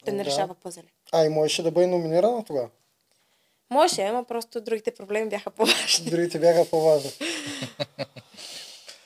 да 0.05 0.11
не 0.11 0.23
Да. 0.23 0.29
решава 0.29 0.53
пъзели. 0.53 0.87
А 1.11 1.25
и 1.25 1.29
можеше 1.29 1.63
да 1.63 1.71
бъде 1.71 1.87
номинирана 1.87 2.43
тогава. 2.43 2.69
Може, 3.69 4.01
ама 4.01 4.23
просто 4.23 4.61
другите 4.61 4.91
проблеми 4.91 5.29
бяха 5.29 5.51
по-важни. 5.51 6.09
Другите 6.09 6.39
бяха 6.39 6.69
по-важни. 6.69 7.11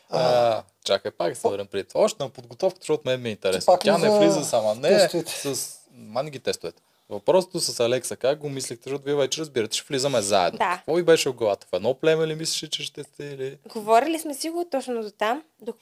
А, 0.09 0.63
чакай, 0.85 1.11
пак 1.11 1.37
се 1.37 1.47
върнем 1.47 1.67
преди 1.67 1.83
това. 1.87 2.01
Още 2.01 2.23
на 2.23 2.29
подготовката, 2.29 2.83
защото 2.83 3.03
мен 3.05 3.21
ми 3.21 3.29
е 3.29 3.31
интересно. 3.31 3.73
пак 3.73 3.81
Тя 3.81 3.97
не 3.97 4.09
за 4.09 4.19
влиза 4.19 4.45
сама. 4.45 4.75
Не, 4.75 5.09
с... 5.25 5.80
Мани 5.93 6.31
ги 6.31 6.39
тестовете. 6.39 6.81
Въпросът 7.09 7.63
с 7.63 7.79
Алекса, 7.79 8.15
как 8.15 8.39
го 8.39 8.49
мислихте, 8.49 8.89
защото 8.89 9.05
вие 9.05 9.15
вече 9.15 9.41
разбирате, 9.41 9.75
че 9.75 9.83
влизаме 9.89 10.21
заедно. 10.21 10.57
Да. 10.57 10.73
Какво 10.75 10.93
ви 10.93 11.03
беше 11.03 11.29
в 11.29 11.33
главата? 11.33 11.67
В 11.67 11.73
едно 11.73 11.93
племе 11.93 12.27
ли 12.27 12.35
мислеше, 12.35 12.69
че 12.69 12.83
ще 12.83 13.03
сте 13.03 13.25
или... 13.25 13.57
Говорили 13.69 14.19
сме 14.19 14.33
си 14.33 14.49
го 14.49 14.65
точно 14.71 15.01
до 15.01 15.11
там, 15.11 15.43
до 15.61 15.73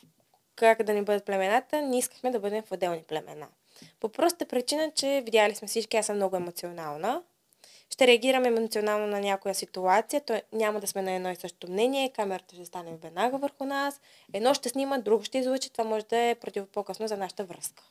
как 0.56 0.84
да 0.84 0.94
ни 0.94 1.02
бъдат 1.02 1.26
племената, 1.26 1.82
ние 1.82 2.00
искахме 2.00 2.32
да 2.32 2.40
бъдем 2.40 2.64
в 2.64 2.72
отделни 2.72 3.04
племена. 3.04 3.48
По 4.00 4.10
простата 4.10 4.46
причина, 4.46 4.92
че 4.96 5.22
видяли 5.26 5.56
сме 5.56 5.68
всички, 5.68 5.98
аз 5.98 6.06
съм 6.06 6.16
много 6.16 6.36
емоционална. 6.36 7.22
Ще 7.90 8.08
реагираме 8.08 8.48
емоционално 8.48 9.08
на 9.08 9.20
някоя 9.20 9.56
ситуация, 9.56 10.22
то 10.22 10.42
няма 10.54 10.80
да 10.80 10.88
сме 10.88 11.02
на 11.02 11.12
едно 11.12 11.32
и 11.32 11.36
също 11.36 11.72
мнение, 11.72 12.10
камерата 12.10 12.56
ще 12.56 12.66
стане 12.66 12.98
веднага 13.04 13.38
върху 13.38 13.66
нас, 13.66 14.02
едно 14.34 14.54
ще 14.54 14.70
снима, 14.70 14.98
друго 14.98 15.24
ще 15.24 15.38
излучи, 15.38 15.72
това 15.72 15.84
може 15.84 16.06
да 16.06 16.18
е 16.18 16.36
противопоказно 16.36 17.08
за 17.08 17.18
нашата 17.18 17.44
връзка. 17.44 17.84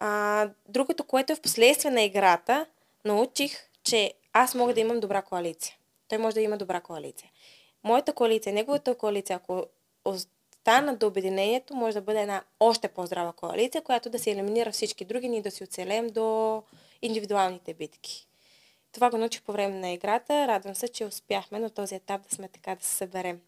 А, 0.00 0.48
другото, 0.68 1.04
което 1.04 1.32
е 1.32 1.36
в 1.36 1.40
последствие 1.40 1.90
на 1.90 2.02
играта, 2.02 2.66
научих, 3.04 3.56
че 3.84 4.14
аз 4.32 4.54
мога 4.54 4.74
да 4.74 4.80
имам 4.80 5.00
добра 5.00 5.22
коалиция. 5.22 5.74
Той 6.08 6.18
може 6.18 6.34
да 6.34 6.40
има 6.40 6.58
добра 6.58 6.80
коалиция. 6.80 7.30
Моята 7.84 8.12
коалиция, 8.12 8.52
неговата 8.52 8.94
коалиция, 8.94 9.36
ако 9.36 9.66
остана 10.04 10.96
до 10.96 11.06
обединението, 11.06 11.74
може 11.74 11.94
да 11.94 12.00
бъде 12.00 12.20
една 12.20 12.42
още 12.60 12.88
по-здрава 12.88 13.32
коалиция, 13.32 13.82
която 13.82 14.10
да 14.10 14.18
се 14.18 14.30
елиминира 14.30 14.72
всички 14.72 15.04
други, 15.04 15.28
ние 15.28 15.42
да 15.42 15.50
си 15.50 15.64
оцелем 15.64 16.06
до 16.08 16.62
индивидуалните 17.02 17.74
битки. 17.74 18.26
Това 18.92 19.10
го 19.10 19.18
научих 19.18 19.42
по 19.42 19.52
време 19.52 19.78
на 19.78 19.90
играта. 19.90 20.48
Радвам 20.48 20.74
се, 20.74 20.88
че 20.88 21.04
успяхме 21.04 21.58
на 21.58 21.70
този 21.70 21.94
етап 21.94 22.28
да 22.28 22.36
сме 22.36 22.48
така 22.48 22.74
да 22.74 22.84
се 22.84 22.96
съберем. 22.96 23.40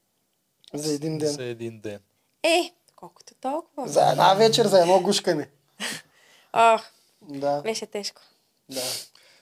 За 0.74 0.92
един 0.92 1.18
ден. 1.18 1.28
За 1.28 1.44
един 1.44 1.80
ден. 1.80 2.00
Е, 2.42 2.72
колкото 2.96 3.34
толкова. 3.34 3.88
За 3.88 4.10
една 4.10 4.34
вечер, 4.34 4.66
за 4.66 4.80
едно 4.80 5.00
гушкане. 5.00 5.48
Ох, 6.52 6.82
Да, 7.22 7.62
беше 7.62 7.86
тежко. 7.86 8.20
да. 8.68 8.80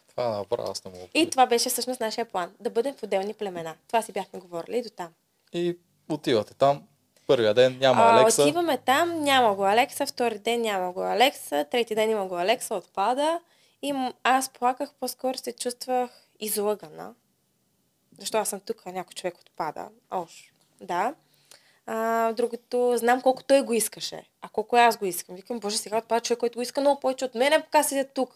Това 0.08 0.28
направо 0.28 0.70
аз 0.70 0.84
не 0.84 0.90
мога. 0.90 1.06
И 1.14 1.30
това 1.30 1.46
беше 1.46 1.68
всъщност 1.68 2.00
нашия 2.00 2.24
план. 2.24 2.52
Да 2.60 2.70
бъдем 2.70 2.94
в 2.94 3.02
отделни 3.02 3.34
племена. 3.34 3.74
Това 3.86 4.02
си 4.02 4.12
бяхме 4.12 4.38
говорили 4.40 4.78
и 4.78 4.82
до 4.82 4.90
там. 4.90 5.08
И 5.52 5.78
отивате 6.08 6.54
там. 6.54 6.82
Първия 7.26 7.54
ден 7.54 7.78
няма 7.78 8.02
А, 8.02 8.20
Алекса. 8.20 8.42
отиваме 8.42 8.78
там, 8.78 9.22
няма 9.22 9.54
го 9.54 9.64
Алекса, 9.64 10.06
втори 10.06 10.38
ден 10.38 10.60
няма 10.62 10.92
го 10.92 11.02
Алекса, 11.02 11.66
трети 11.70 11.94
ден 11.94 12.10
има 12.10 12.26
го 12.26 12.36
Алекса, 12.36 12.74
отпада. 12.74 13.40
И 13.82 13.94
аз 14.24 14.48
плаках, 14.48 14.90
по-скоро 15.00 15.38
се 15.38 15.52
чувствах 15.52 16.10
излъгана. 16.40 17.14
Защо 18.18 18.38
аз 18.38 18.48
съм 18.48 18.60
тук, 18.60 18.82
а 18.86 18.92
някой 18.92 19.14
човек 19.14 19.38
отпада. 19.38 19.88
Ош, 20.10 20.52
да. 20.80 21.14
А, 21.92 22.32
другото, 22.32 22.96
знам 22.96 23.22
колко 23.22 23.42
той 23.42 23.62
го 23.62 23.72
искаше, 23.72 24.22
а 24.42 24.48
колко 24.48 24.76
аз 24.76 24.96
го 24.96 25.04
искам. 25.04 25.36
Викам, 25.36 25.60
боже, 25.60 25.78
сега 25.78 25.98
отпада 25.98 26.20
човек, 26.20 26.40
който 26.40 26.58
го 26.58 26.62
иска 26.62 26.80
много 26.80 27.00
повече 27.00 27.24
от 27.24 27.34
мен, 27.34 27.62
пока 27.62 27.82
седя 27.82 28.04
тук. 28.14 28.34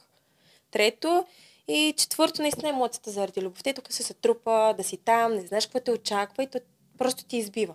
Трето 0.70 1.24
и 1.68 1.94
четвърто, 1.96 2.42
наистина 2.42 2.68
емоцията 2.68 3.10
заради 3.10 3.40
любовта. 3.42 3.72
Тук 3.72 3.92
се 3.92 4.02
сътрупа, 4.02 4.74
да 4.76 4.84
си 4.84 4.96
там, 4.96 5.34
не 5.34 5.46
знаеш 5.46 5.66
какво 5.66 5.80
те 5.80 5.90
очаква 5.90 6.42
и 6.42 6.46
то 6.46 6.58
просто 6.98 7.24
ти 7.24 7.36
избива. 7.36 7.74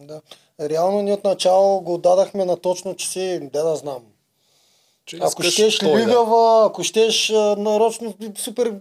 да. 0.00 0.20
Реално 0.60 1.02
ние 1.02 1.12
от 1.12 1.24
начало 1.24 1.80
го 1.80 1.98
дадахме 1.98 2.44
на 2.44 2.56
точно, 2.56 2.96
че 2.96 3.08
си, 3.08 3.38
де 3.40 3.58
да 3.58 3.76
знам. 3.76 4.02
Че 5.06 5.18
Ако 5.22 5.42
щеш 5.42 5.78
той 5.78 5.92
да- 5.92 5.98
лигава, 5.98 6.66
ако 6.66 6.82
щеш 6.84 7.28
нарочно 7.56 8.14
супер 8.36 8.74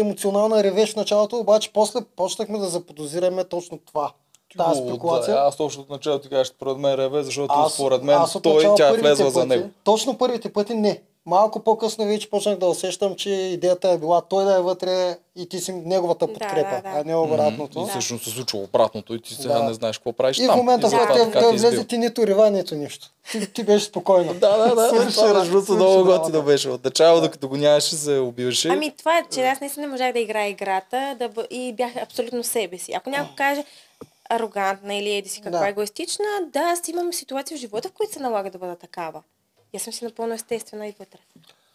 емоционална 0.00 0.64
ревеш 0.64 0.92
в 0.92 0.96
началото, 0.96 1.36
обаче 1.38 1.72
после 1.72 2.00
почнахме 2.16 2.58
да 2.58 2.68
заподозираме 2.68 3.44
точно 3.44 3.78
това. 3.78 4.12
Тази 4.58 4.80
спекулация. 4.82 5.34
Да, 5.34 5.40
аз 5.40 5.56
точно 5.56 5.82
от 5.82 5.90
начало 5.90 6.18
ти 6.18 6.28
кажеш, 6.28 6.46
според 6.48 6.76
мен 6.76 6.94
реве, 6.94 7.22
защото 7.22 7.54
Аз- 7.54 7.74
според 7.74 8.02
мен 8.02 8.16
аз 8.16 8.32
той 8.34 8.62
тя 8.76 8.86
е 8.86 8.90
първите 8.90 9.00
влезла 9.02 9.30
за 9.30 9.34
пъти- 9.34 9.48
него. 9.48 9.68
Точно 9.84 10.18
първите 10.18 10.52
пъти 10.52 10.74
не. 10.74 11.00
Малко 11.26 11.60
по-късно 11.60 12.04
вече 12.04 12.30
почнах 12.30 12.56
да 12.56 12.66
усещам, 12.66 13.14
че 13.14 13.30
идеята 13.30 13.90
е 13.90 13.98
била 13.98 14.20
той 14.20 14.44
да 14.44 14.54
е 14.54 14.60
вътре 14.60 15.16
и 15.36 15.48
ти 15.48 15.58
си 15.58 15.72
неговата 15.74 16.26
Да, 16.26 16.32
подкрепа, 16.32 16.70
да, 16.76 16.82
да. 16.82 16.88
а 16.90 17.04
не 17.04 17.16
обратното. 17.16 17.80
И 17.80 17.90
всъщност 17.90 18.24
се 18.24 18.30
случва 18.30 18.58
обратното 18.58 19.14
и 19.14 19.20
ти 19.20 19.34
сега 19.34 19.54
Да. 19.54 19.62
не 19.62 19.74
знаеш 19.74 19.98
какво 19.98 20.12
правиш 20.12 20.38
И 20.38 20.42
в 20.42 20.46
там. 20.46 20.56
момента, 20.56 20.88
в 20.88 20.90
който 20.90 21.14
така 21.14 21.40
той 21.40 21.52
ти 21.52 21.58
влезе, 21.58 21.84
ти 21.84 21.98
нито 21.98 22.26
рева, 22.26 22.50
нито 22.50 22.74
нищо. 22.74 23.08
Ти, 23.32 23.52
ти 23.52 23.62
беше 23.62 23.84
спокойна. 23.84 24.34
Да, 24.34 24.56
да, 24.58 24.74
да. 24.74 24.88
Другото 24.88 25.12
свърши 25.12 25.72
много 25.72 26.04
готино 26.04 26.42
беше. 26.42 26.68
От 26.68 26.84
начало, 26.84 27.20
докато 27.20 27.48
го 27.48 27.56
нямаше, 27.56 27.94
се 27.94 28.18
убиваше. 28.18 28.68
Ами 28.68 28.90
това 28.90 29.18
е, 29.18 29.22
че 29.34 29.42
аз 29.42 29.60
наистина 29.60 29.86
не 29.86 29.92
можах 29.92 30.12
да 30.12 30.18
играя 30.18 30.48
играта 30.48 31.16
да 31.18 31.30
и 31.50 31.72
бях 31.72 31.96
абсолютно 31.96 32.44
себе 32.44 32.78
си. 32.78 32.92
Ако 32.92 33.10
някой 33.10 33.34
каже 33.36 33.64
арогантна 34.30 34.94
или 34.94 35.10
еди 35.10 35.28
си 35.28 35.40
каква 35.40 35.58
Да. 35.58 35.68
егоистична, 35.68 36.24
да, 36.46 36.60
аз 36.60 36.88
имам 36.88 37.12
ситуации 37.12 37.56
в 37.56 37.60
живота, 37.60 37.88
в 37.88 37.92
които 37.92 38.12
се 38.12 38.20
налага 38.20 38.50
да 38.50 38.58
бъда 38.58 38.76
такава. 38.76 39.22
И 39.72 39.76
аз 39.76 39.82
съм 39.82 39.92
си 39.92 40.04
напълно 40.04 40.34
естествена 40.34 40.88
и 40.88 40.94
вътре. 40.98 41.18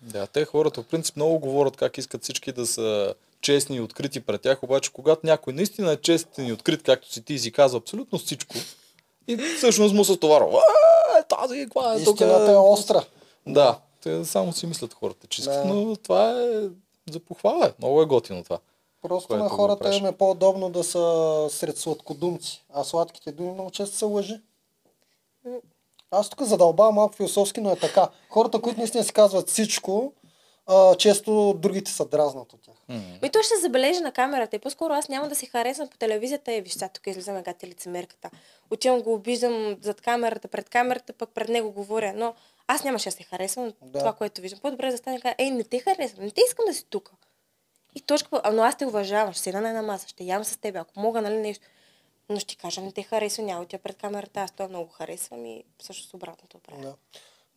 Да, 0.01 0.27
те 0.27 0.45
хората 0.45 0.81
в 0.81 0.87
принцип 0.87 1.15
много 1.15 1.39
говорят 1.39 1.77
как 1.77 1.97
искат 1.97 2.23
всички 2.23 2.51
да 2.51 2.65
са 2.67 3.13
честни 3.41 3.75
и 3.75 3.81
открити 3.81 4.19
пред 4.19 4.41
тях, 4.41 4.63
обаче 4.63 4.91
когато 4.91 5.21
някой 5.23 5.53
наистина 5.53 5.91
е 5.91 5.97
честен 5.97 6.47
и 6.47 6.53
открит, 6.53 6.83
както 6.83 7.11
си 7.11 7.21
ти 7.21 7.39
си 7.39 7.51
казва 7.51 7.77
абсолютно 7.77 8.19
всичко, 8.19 8.55
и 9.27 9.37
всъщност 9.37 9.95
му 9.95 10.05
се 10.05 10.17
товарва. 10.17 10.61
«А, 11.11 11.23
Тази, 11.23 11.63
каква 11.63 11.93
е 11.93 12.03
тук? 12.03 12.13
Истината 12.13 12.51
е 12.51 12.57
остра. 12.57 13.05
Да, 13.47 13.79
те 14.03 14.25
само 14.25 14.53
си 14.53 14.67
мислят 14.67 14.93
хората, 14.93 15.27
че 15.27 15.41
искат, 15.41 15.55
Да. 15.57 15.65
но 15.65 15.95
това 15.95 16.31
е 16.43 16.61
за 17.11 17.19
похвала. 17.19 17.67
е. 17.67 17.71
Много 17.79 18.01
е 18.01 18.05
готино 18.05 18.43
това. 18.43 18.59
Просто 19.01 19.37
на 19.37 19.49
хората 19.49 19.95
им 19.95 20.05
е 20.05 20.17
по-удобно 20.17 20.69
да 20.69 20.83
са 20.83 21.47
сред 21.49 21.77
сладкодумци, 21.77 22.65
а 22.73 22.83
сладките 22.83 23.31
думи 23.31 23.51
много 23.51 23.71
често 23.71 23.95
са 23.97 24.05
лъжи. 24.05 24.41
Аз 26.11 26.29
тук 26.29 26.41
задълбавам 26.41 26.95
малко 26.95 27.15
философски, 27.15 27.61
но 27.61 27.71
е 27.71 27.75
така. 27.75 28.09
Хората, 28.29 28.61
които 28.61 28.79
наистина 28.79 29.03
си 29.03 29.13
казват 29.13 29.49
всичко, 29.49 30.13
а, 30.67 30.95
често 30.95 31.53
другите 31.57 31.91
са 31.91 32.05
дразнат 32.05 32.53
от 32.53 32.61
тях. 32.61 32.75
Ми 33.21 33.29
той 33.29 33.43
ще 33.43 33.55
се 33.55 33.61
забележи 33.61 33.99
на 33.99 34.11
камерата 34.11 34.55
и 34.55 34.59
по-скоро 34.59 34.93
аз 34.93 35.09
няма 35.09 35.27
да 35.29 35.35
се 35.35 35.45
харесвам 35.45 35.87
по 35.87 35.97
телевизията 35.97 36.53
и 36.53 36.61
виж 36.61 36.73
сега 36.73 36.89
тук 36.89 37.07
излизаме 37.07 37.41
гати 37.41 37.67
лицемерката. 37.67 38.29
Отивам 38.71 39.01
го 39.01 39.13
обиждам 39.13 39.77
зад 39.81 40.01
камерата, 40.01 40.47
пред 40.47 40.69
камерата, 40.69 41.13
пък 41.13 41.29
пред 41.29 41.49
него 41.49 41.71
говоря. 41.71 42.13
Но 42.15 42.33
аз 42.67 42.83
нямаше 42.83 43.09
да 43.09 43.15
се 43.15 43.23
харесвам 43.23 43.65
Да. 43.65 43.73
да. 43.81 43.99
това, 43.99 44.13
което 44.13 44.41
виждам. 44.41 44.59
По-добре 44.59 44.91
да 44.91 44.97
стане 44.97 45.17
и 45.17 45.21
кажа, 45.21 45.35
ей, 45.37 45.51
не 45.51 45.63
те 45.63 45.79
харесвам, 45.79 46.25
не 46.25 46.31
те 46.31 46.41
искам 46.47 46.65
да 46.65 46.73
си 46.73 46.85
тук. 46.89 47.11
И 47.95 48.01
точка, 48.01 48.41
а, 48.43 48.51
но 48.51 48.63
аз 48.63 48.77
те 48.77 48.85
уважавам, 48.85 49.33
ще 49.33 49.41
седа 49.41 49.61
на 49.61 49.69
една 49.69 49.81
маса, 49.81 50.07
ще 50.07 50.23
ям 50.23 50.43
с 50.43 50.57
теб, 50.57 50.75
ако 50.75 50.99
мога, 50.99 51.21
нали 51.21 51.37
нещо. 51.37 51.65
Но 52.29 52.39
ще 52.39 52.47
ти 52.47 52.57
кажа, 52.57 52.81
не 52.81 52.91
те 52.91 53.03
харесвам, 53.03 53.45
няма 53.45 53.61
да 53.61 53.67
ти 53.67 53.75
я 53.75 53.79
пред 53.79 53.97
камерата, 53.97 54.39
аз 54.39 54.51
това 54.51 54.67
много 54.67 54.91
харесвам 54.91 55.45
и 55.45 55.63
също 55.81 56.07
с 56.07 56.13
обратното 56.13 56.57
правя. 56.57 56.81
Да. 56.81 56.93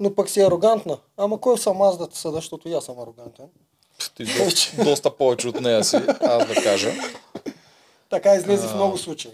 Но 0.01 0.15
пък 0.15 0.31
си 0.31 0.41
арогантна. 0.41 0.99
Ама 1.17 1.41
кой 1.41 1.59
съм 1.59 1.83
аз 1.83 1.99
да 1.99 2.09
те 2.09 2.19
съда, 2.19 2.37
защото 2.37 2.69
и 2.69 2.75
аз 2.75 2.85
съм 2.85 2.99
арогантен. 2.99 3.49
Ти 4.15 4.25
доста, 4.25 4.85
доста 4.85 5.17
повече 5.17 5.49
от 5.49 5.61
нея 5.61 5.85
си, 5.85 5.97
аз 6.21 6.47
да 6.47 6.55
кажа. 6.55 6.93
Така 8.11 8.35
излезе 8.35 8.69
в 8.69 8.75
много 8.75 8.99
случаи. 8.99 9.33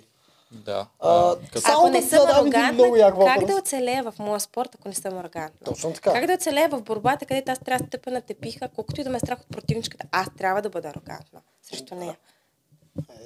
Да. 0.53 0.87
А, 1.01 1.37
А. 1.55 1.61
Само 1.61 1.81
Ако 1.81 1.89
не 1.89 2.03
съм 2.03 2.27
арогантна, 2.29 2.93
как 2.99 3.17
въпрос. 3.17 3.47
да 3.47 3.57
оцелея 3.57 4.03
в 4.03 4.19
моя 4.19 4.41
спорт, 4.41 4.75
ако 4.75 4.89
не 4.89 4.95
съм 4.95 5.19
арогантна? 5.19 5.65
Точно 5.65 5.93
така. 5.93 6.13
Как 6.13 6.27
да 6.27 6.35
оцелея 6.35 6.69
в 6.69 6.83
борбата, 6.83 7.27
където 7.27 7.53
аз 7.53 7.59
трябва 7.59 7.85
да 7.85 7.89
стъпя 7.89 8.11
на 8.11 8.21
тепиха, 8.21 8.69
колкото 8.75 9.01
и 9.01 9.05
да 9.05 9.11
ме 9.11 9.17
е 9.17 9.21
страх 9.21 9.41
от 9.41 9.49
противничката, 9.49 10.07
аз 10.13 10.27
трябва 10.39 10.63
да 10.63 10.69
бъда 10.71 10.89
арогантна 10.89 11.41
срещу 11.63 11.95
нея. 11.95 12.17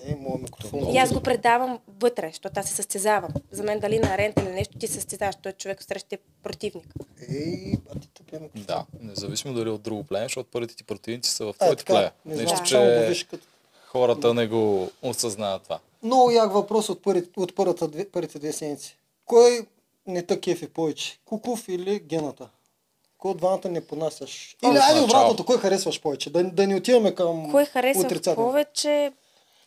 Е, 0.05 0.15
моят 0.15 0.43
микрофон. 0.43 0.95
И 0.95 0.99
аз 0.99 1.13
го 1.13 1.21
предавам 1.21 1.79
вътре, 2.01 2.29
защото 2.29 2.61
аз 2.61 2.69
се 2.69 2.75
състезавам. 2.75 3.31
За 3.51 3.63
мен 3.63 3.81
дали 3.81 3.99
на 3.99 4.09
арента 4.09 4.43
или 4.43 4.51
нещо, 4.53 4.79
ти 4.79 4.87
се 4.87 4.95
състезаваш, 4.95 5.35
той 5.43 5.53
човек 5.53 5.83
срещу 5.83 6.17
противник. 6.43 6.87
Ей, 7.31 7.73
а 7.95 7.99
ти 8.01 8.09
тъпия 8.09 8.41
микрофон. 8.41 8.65
Да, 8.67 8.85
независимо 9.01 9.55
дали 9.55 9.69
от 9.71 9.83
друго 9.83 10.05
племе, 10.05 10.25
защото 10.25 10.51
първите 10.53 10.77
ти 10.77 10.85
противници 10.85 11.31
са 11.31 11.45
в 11.45 11.55
Е, 11.61 11.77
така, 11.77 11.85
племе. 11.85 12.11
не 12.25 12.35
Нещо, 12.37 12.63
че 12.65 13.13
хората 13.87 14.35
не 14.35 14.47
го 14.47 14.91
осъзнават 15.03 15.63
това. 15.63 15.79
Много 16.03 16.31
як 16.31 16.53
въпрос 16.53 16.89
от, 16.89 17.03
първи, 17.03 17.29
от 17.37 17.55
първата, 17.55 17.89
две, 17.89 18.11
първите 18.11 18.39
две 18.39 18.53
седмици. 18.53 18.97
Кой 19.27 19.67
не 20.07 20.23
те 20.27 20.41
кефи 20.41 20.69
повече? 20.69 21.19
Куков 21.25 21.69
или 21.69 22.01
гената? 22.01 22.49
Кой 23.19 23.31
от 23.31 23.37
двамата 23.37 23.69
не 23.69 23.87
понасяш? 23.87 24.57
Или 24.65 24.79
айде 24.79 25.01
обратното, 25.01 25.45
кой 25.45 25.59
харесваш 25.59 26.01
повече? 26.01 26.31
Да, 26.31 26.45
да 26.45 26.67
не 26.67 26.77
отиваме 26.77 27.15
към 27.15 27.51
Кой 27.51 27.65
харесва 27.65 28.35
повече? 28.35 29.13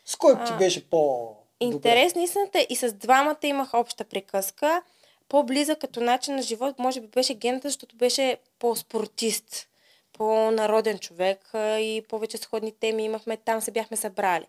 С 0.05 0.15
кой 0.15 0.35
ти 0.45 0.53
беше 0.59 0.89
по 0.89 1.35
Интерес 1.59 2.15
на 2.15 2.23
истината 2.23 2.67
и 2.69 2.75
с 2.75 2.93
двамата 2.93 3.37
имах 3.43 3.73
обща 3.73 4.03
приказка. 4.03 4.81
По-близък 5.29 5.79
като 5.79 6.01
начин 6.01 6.35
на 6.35 6.41
живот, 6.41 6.79
може 6.79 7.01
би 7.01 7.07
беше 7.07 7.33
гената, 7.33 7.67
защото 7.69 7.95
беше 7.95 8.37
по-спортист, 8.59 9.67
по-народен 10.13 10.99
човек 10.99 11.49
и 11.55 12.03
повече 12.09 12.37
сходни 12.37 12.71
теми 12.71 13.03
имахме. 13.03 13.37
Там 13.37 13.61
се 13.61 13.71
бяхме 13.71 13.97
събрали. 13.97 14.45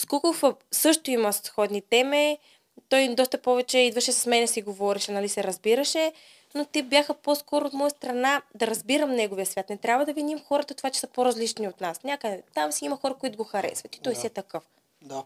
С 0.00 0.06
Куков 0.06 0.42
също 0.72 1.10
има 1.10 1.32
сходни 1.32 1.80
теми. 1.80 2.38
Той 2.88 3.14
доста 3.14 3.42
повече 3.42 3.78
идваше 3.78 4.12
с 4.12 4.26
мен 4.26 4.48
си 4.48 4.62
говореше, 4.62 5.12
нали 5.12 5.28
се 5.28 5.44
разбираше, 5.44 6.12
но 6.54 6.64
те 6.64 6.82
бяха 6.82 7.14
по-скоро 7.14 7.66
от 7.66 7.72
моя 7.72 7.90
страна 7.90 8.42
да 8.54 8.66
разбирам 8.66 9.10
неговия 9.10 9.46
свят. 9.46 9.70
Не 9.70 9.76
трябва 9.76 10.06
да 10.06 10.12
виним 10.12 10.40
хората 10.48 10.74
това, 10.74 10.90
че 10.90 11.00
са 11.00 11.06
по-различни 11.06 11.68
от 11.68 11.80
нас. 11.80 12.02
Някъде 12.04 12.42
там 12.54 12.72
си 12.72 12.84
има 12.84 12.96
хора, 12.96 13.14
които 13.14 13.36
го 13.36 13.44
харесват 13.44 13.96
и 13.96 14.00
той 14.00 14.14
си 14.14 14.26
е 14.26 14.30
такъв. 14.30 14.62
Да. 15.02 15.24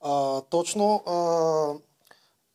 А, 0.00 0.40
точно. 0.40 1.02
А, 1.06 1.74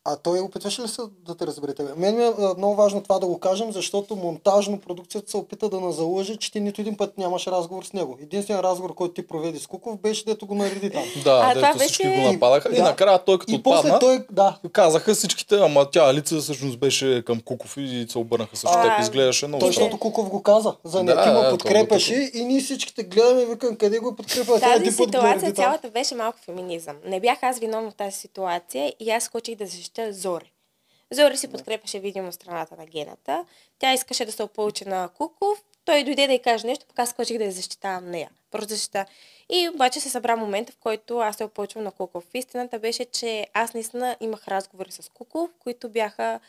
а 0.05 0.15
той 0.15 0.39
опитваше 0.39 0.81
ли 0.81 0.87
се 0.87 1.01
да 1.19 1.35
те 1.35 1.47
разбере 1.47 1.73
тебе? 1.73 1.89
Мен 1.97 2.15
ми 2.17 2.23
е 2.23 2.33
а, 2.39 2.53
много 2.57 2.75
важно 2.75 3.03
това 3.03 3.19
да 3.19 3.25
го 3.27 3.39
кажем, 3.39 3.71
защото 3.71 4.15
монтажно 4.15 4.79
продукцията 4.79 5.31
се 5.31 5.37
опита 5.37 5.69
да 5.69 5.79
назалъжи, 5.79 6.37
че 6.37 6.51
ти 6.51 6.59
нито 6.59 6.81
един 6.81 6.97
път 6.97 7.17
нямаш 7.17 7.47
разговор 7.47 7.83
с 7.83 7.93
него. 7.93 8.17
Единственият 8.21 8.65
разговор, 8.65 8.93
който 8.95 9.13
ти 9.13 9.27
проведи 9.27 9.59
с 9.59 9.67
Куков, 9.67 9.99
беше 9.99 10.25
дето 10.25 10.45
го 10.45 10.55
нареди 10.55 10.89
там. 10.89 11.03
Да, 11.23 11.31
А, 11.43 11.47
дето 11.47 11.59
това 11.59 11.79
всички 11.79 12.03
беше- 12.03 12.21
го 12.21 12.31
нападаха. 12.31 12.69
И 12.69 12.75
Да. 12.75 12.83
накрая 12.83 13.19
той 13.19 13.39
като 13.39 13.53
И 13.53 13.63
после 13.63 13.79
отпадна, 13.79 13.99
той, 13.99 14.25
да, 14.31 14.57
казаха 14.71 15.13
всичките, 15.13 15.55
ама 15.55 15.85
тя 15.91 16.09
Алица 16.09 16.39
всъщност 16.39 16.79
беше 16.79 17.23
към 17.25 17.41
Куков 17.41 17.77
и 17.77 18.05
се 18.09 18.17
обърнаха 18.17 18.55
срещу 18.55 18.77
А, 18.77 18.81
теб. 18.83 19.01
Изглеждаше 19.01 19.47
много 19.47 19.59
той, 19.59 19.69
защото 19.69 19.99
Куков 19.99 20.29
го 20.29 20.43
каза. 20.43 20.75
За 20.83 21.03
нея 21.03 21.15
Да, 21.17 21.23
ти 21.23 21.29
това 21.29 21.49
подкрепяше 21.49 22.31
и 22.33 22.45
ние 22.45 22.61
всичките 22.61 23.03
гледаме 23.03 23.41
и 23.41 23.45
викам 23.45 23.75
къде 23.75 23.99
го 23.99 24.15
подкрепя. 24.15 24.59
Тя 24.59 24.73
Тази 24.73 24.85
го 24.85 24.91
ситуация 25.03 25.53
цялата 25.53 25.89
беше 25.89 26.15
малко 26.15 26.37
феминизъм. 26.45 26.95
Не 27.05 27.19
бях 27.19 27.43
аз 27.43 27.59
виновна 27.59 27.91
в 27.91 27.95
тази 27.95 28.17
ситуация 28.17 28.93
и 28.99 29.11
аз 29.11 29.23
скочих 29.23 29.55
да 29.55 29.65
защитя 29.65 29.94
Зори. 29.99 30.51
Зори 31.11 31.37
си 31.37 31.47
подкрепяше 31.47 31.99
видимо 31.99 32.31
страната 32.31 32.75
на 32.75 32.85
гената. 32.85 33.45
Тя 33.79 33.93
искаше 33.93 34.25
да 34.25 34.31
се 34.31 34.43
опълчи 34.43 34.85
на 34.85 35.09
Куков. 35.09 35.63
Той 35.85 36.03
дойде 36.03 36.27
да 36.27 36.33
й 36.33 36.41
каже 36.41 36.67
нещо, 36.67 36.85
пък 36.87 36.99
аз 36.99 37.09
скочих 37.09 37.37
да 37.37 37.43
я 37.43 37.51
защитавам 37.51 38.09
нея. 38.11 38.29
Просто 38.51 38.69
защита. 38.69 39.05
И 39.49 39.69
обаче 39.69 39.99
се 39.99 40.09
събра 40.09 40.35
момента, 40.35 40.71
в 40.71 40.77
който 40.77 41.19
аз 41.19 41.35
се 41.35 41.43
опълчвам 41.43 41.83
на 41.83 41.91
Куков. 41.91 42.23
Истината 42.33 42.79
беше, 42.79 43.05
че 43.05 43.47
аз 43.53 43.73
наистина 43.73 44.17
имах 44.19 44.47
разговори 44.47 44.91
с 44.91 45.09
Куков, 45.09 45.49
които 45.59 45.89
бяха 45.89 46.39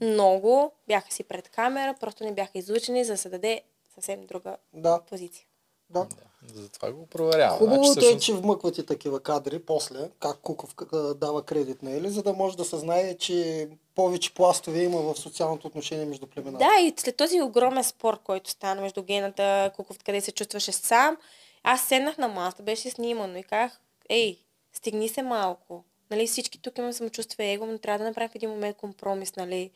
много, 0.00 0.72
бяха 0.88 1.12
си 1.12 1.24
пред 1.24 1.48
камера, 1.48 1.94
просто 2.00 2.24
не 2.24 2.32
бяха 2.34 2.58
изучени, 2.58 3.04
за 3.04 3.12
да 3.12 3.18
се 3.18 3.28
даде 3.28 3.62
съвсем 3.94 4.26
друга 4.26 4.56
Да, 4.72 5.00
позиция. 5.08 5.46
да. 5.90 6.06
Затова 6.54 6.92
го 6.92 7.06
проверяваме. 7.06 7.58
Хубавото 7.58 7.82
Значи, 7.92 7.98
е, 7.98 8.02
всъщност- 8.02 8.26
че 8.26 8.34
вмъкват 8.34 8.78
и 8.78 8.86
такива 8.86 9.20
кадри 9.20 9.58
после, 9.58 10.10
как 10.20 10.36
Куков 10.36 10.74
дава 11.14 11.42
кредит 11.42 11.82
на 11.82 11.92
Ели, 11.92 12.10
за 12.10 12.22
да 12.22 12.32
може 12.32 12.56
да 12.56 12.64
се 12.64 12.76
знае, 12.76 13.16
че 13.16 13.68
повече 13.94 14.34
пластове 14.34 14.82
има 14.82 15.00
в 15.00 15.18
социалното 15.18 15.66
отношение 15.66 16.04
между 16.04 16.26
племената. 16.26 16.64
Да, 16.64 16.80
и 16.82 16.94
след 16.96 17.16
този 17.16 17.42
огромен 17.42 17.84
спор, 17.84 18.22
който 18.24 18.50
стана 18.50 18.80
между 18.80 19.02
гената, 19.02 19.70
Куков, 19.76 19.98
къде 20.04 20.20
се 20.20 20.32
чувстваше 20.32 20.72
сам, 20.72 21.16
аз 21.62 21.82
седнах 21.82 22.18
на 22.18 22.28
масата, 22.28 22.62
беше 22.62 22.90
снимано 22.90 23.38
и 23.38 23.42
казах, 23.42 23.80
ей, 24.08 24.38
стигни 24.72 25.08
се 25.08 25.22
малко. 25.22 25.84
Нали, 26.10 26.26
всички 26.26 26.62
тук 26.62 26.78
имаме 26.78 26.92
самочувствие 26.92 27.52
его, 27.52 27.66
но 27.66 27.78
трябва 27.78 27.98
да 27.98 28.04
направим 28.04 28.28
в 28.28 28.34
един 28.34 28.50
момент 28.50 28.76
компромис, 28.76 29.36
нали. 29.36 29.70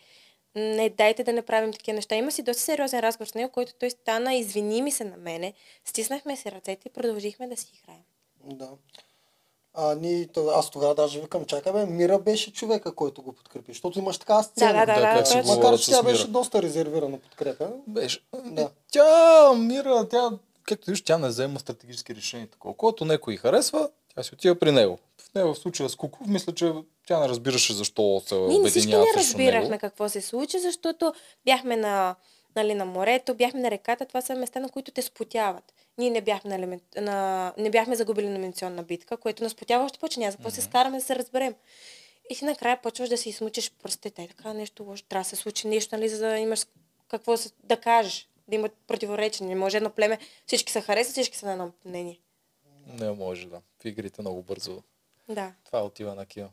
Не 0.55 0.89
дайте 0.89 1.25
да 1.25 1.33
не 1.33 1.43
правим 1.43 1.73
такива 1.73 1.95
неща. 1.95 2.15
Има 2.15 2.33
си 2.33 2.43
доста 2.43 2.63
сериозен 2.63 3.01
разговор 3.01 3.27
с 3.27 3.35
него, 3.35 3.53
който 3.53 3.73
той 3.75 3.91
стана, 3.91 4.35
извини 4.35 4.83
ми 4.83 4.91
се 4.93 5.05
на 5.05 5.17
мене, 5.17 5.53
стиснахме 5.85 6.37
се 6.37 6.53
ръцете 6.53 6.89
и 6.89 6.93
продължихме 6.93 7.49
да 7.49 7.57
си 7.57 7.73
играем. 7.83 8.03
Да. 8.45 8.69
А, 9.75 9.95
ние, 9.95 10.27
то- 10.27 10.49
аз 10.51 10.71
тогава 10.71 10.95
даже 10.95 11.21
викам, 11.21 11.45
чакай 11.45 11.73
бе, 11.73 11.87
Мира 11.87 12.19
беше 12.19 12.53
човека, 12.53 12.95
който 12.95 13.23
го 13.23 13.33
подкрепи, 13.33 13.73
защото 13.73 13.99
имаш 13.99 14.19
така 14.19 14.43
сцена. 14.43 14.73
Да, 14.73 14.87
да, 14.87 14.95
да, 14.95 15.01
Да, 15.01 15.15
да, 15.15 15.25
точно. 15.25 15.55
Макар, 15.57 15.79
че 15.79 15.91
тя 15.91 16.03
Мира. 16.03 16.13
беше 16.13 16.27
доста 16.27 16.63
резервирана 16.63 17.19
подкрепа. 17.19 17.69
Беше. 17.87 18.21
Да. 18.35 18.71
Тя, 18.93 19.53
Мира, 19.55 20.09
тя, 20.11 20.31
както 20.63 20.91
виж, 20.91 21.03
тя 21.03 21.19
не 21.19 21.29
взема 21.29 21.59
стратегически 21.59 22.15
решения. 22.15 22.47
Такова. 22.47 22.75
Когато 22.75 23.05
някой 23.05 23.37
харесва, 23.37 23.89
тя 24.15 24.23
си 24.23 24.35
отива 24.35 24.55
при 24.59 24.73
него. 24.73 24.99
Него 25.35 25.55
в 25.55 25.59
случая 25.59 25.89
с 25.89 25.97
Куков, 25.97 26.27
мисля, 26.27 26.55
че 26.55 26.73
тя 27.07 27.21
не 27.21 27.29
разбираше 27.29 27.73
защо 27.73 28.23
се 28.27 28.35
Ние 28.35 28.59
не 28.59 28.71
всички 28.71 28.97
не 28.97 29.07
разбирахме 29.17 29.69
него. 29.69 29.81
какво 29.81 30.09
се 30.09 30.21
случи, 30.21 30.59
защото 30.59 31.13
бяхме 31.45 31.77
на, 31.77 32.17
нали, 32.57 32.75
на 32.75 32.85
морето, 32.85 33.35
бяхме 33.35 33.61
на 33.61 33.71
реката, 33.71 34.07
това 34.07 34.21
са 34.21 34.35
места, 34.35 34.61
на 34.61 34.69
които 34.69 34.91
те 34.91 35.03
спотяват. 35.03 35.75
Ние 35.99 36.11
не 36.11 36.21
бяхме, 36.21 36.59
на, 36.59 36.79
на, 37.01 37.53
не 37.59 37.71
бяхме 37.71 37.97
загубили 37.97 38.29
на 38.29 38.37
емоционна 38.37 38.83
битка, 38.83 39.17
което 39.17 39.43
нас 39.43 39.53
спотява 39.53 39.85
още 39.85 39.99
повече, 39.99 40.21
няма 40.21 40.33
за 40.33 40.37
какво 40.37 40.51
се 40.51 40.61
скараме 40.61 40.99
да 40.99 41.05
се 41.05 41.17
разберем. 41.17 41.55
И 42.31 42.37
ти 42.37 42.45
накрая 42.45 42.83
почваш 42.83 43.09
да 43.09 43.17
си 43.17 43.29
измучиш 43.29 43.73
пръстите. 43.83 44.23
Е, 44.23 44.29
така 44.29 44.53
нещо 44.53 44.83
лошо. 44.83 45.05
Трябва 45.09 45.23
да 45.23 45.29
се 45.29 45.37
случи 45.37 45.69
нещо, 45.69 45.97
нали, 45.97 46.09
за 46.09 46.19
да 46.19 46.39
имаш 46.39 46.67
какво 47.09 47.35
да 47.65 47.77
кажеш. 47.77 48.29
Да 48.49 48.57
имат 48.57 48.73
противоречие. 48.87 49.47
Не 49.47 49.55
може 49.55 49.77
едно 49.77 49.91
племе, 49.91 50.19
всички 50.47 50.73
се 50.73 50.81
харесват, 50.81 51.13
всички 51.13 51.37
са 51.37 51.47
на 51.47 51.53
едно 51.53 51.73
мнение. 51.85 52.19
Не 52.87 53.13
може, 53.13 53.47
да. 53.47 53.61
В 53.79 53.85
игрите 53.85 54.23
много 54.23 54.43
бързо. 54.43 54.83
Да. 55.35 55.53
Това 55.65 55.83
отива 55.83 56.15
на 56.15 56.27
кил. 56.27 56.49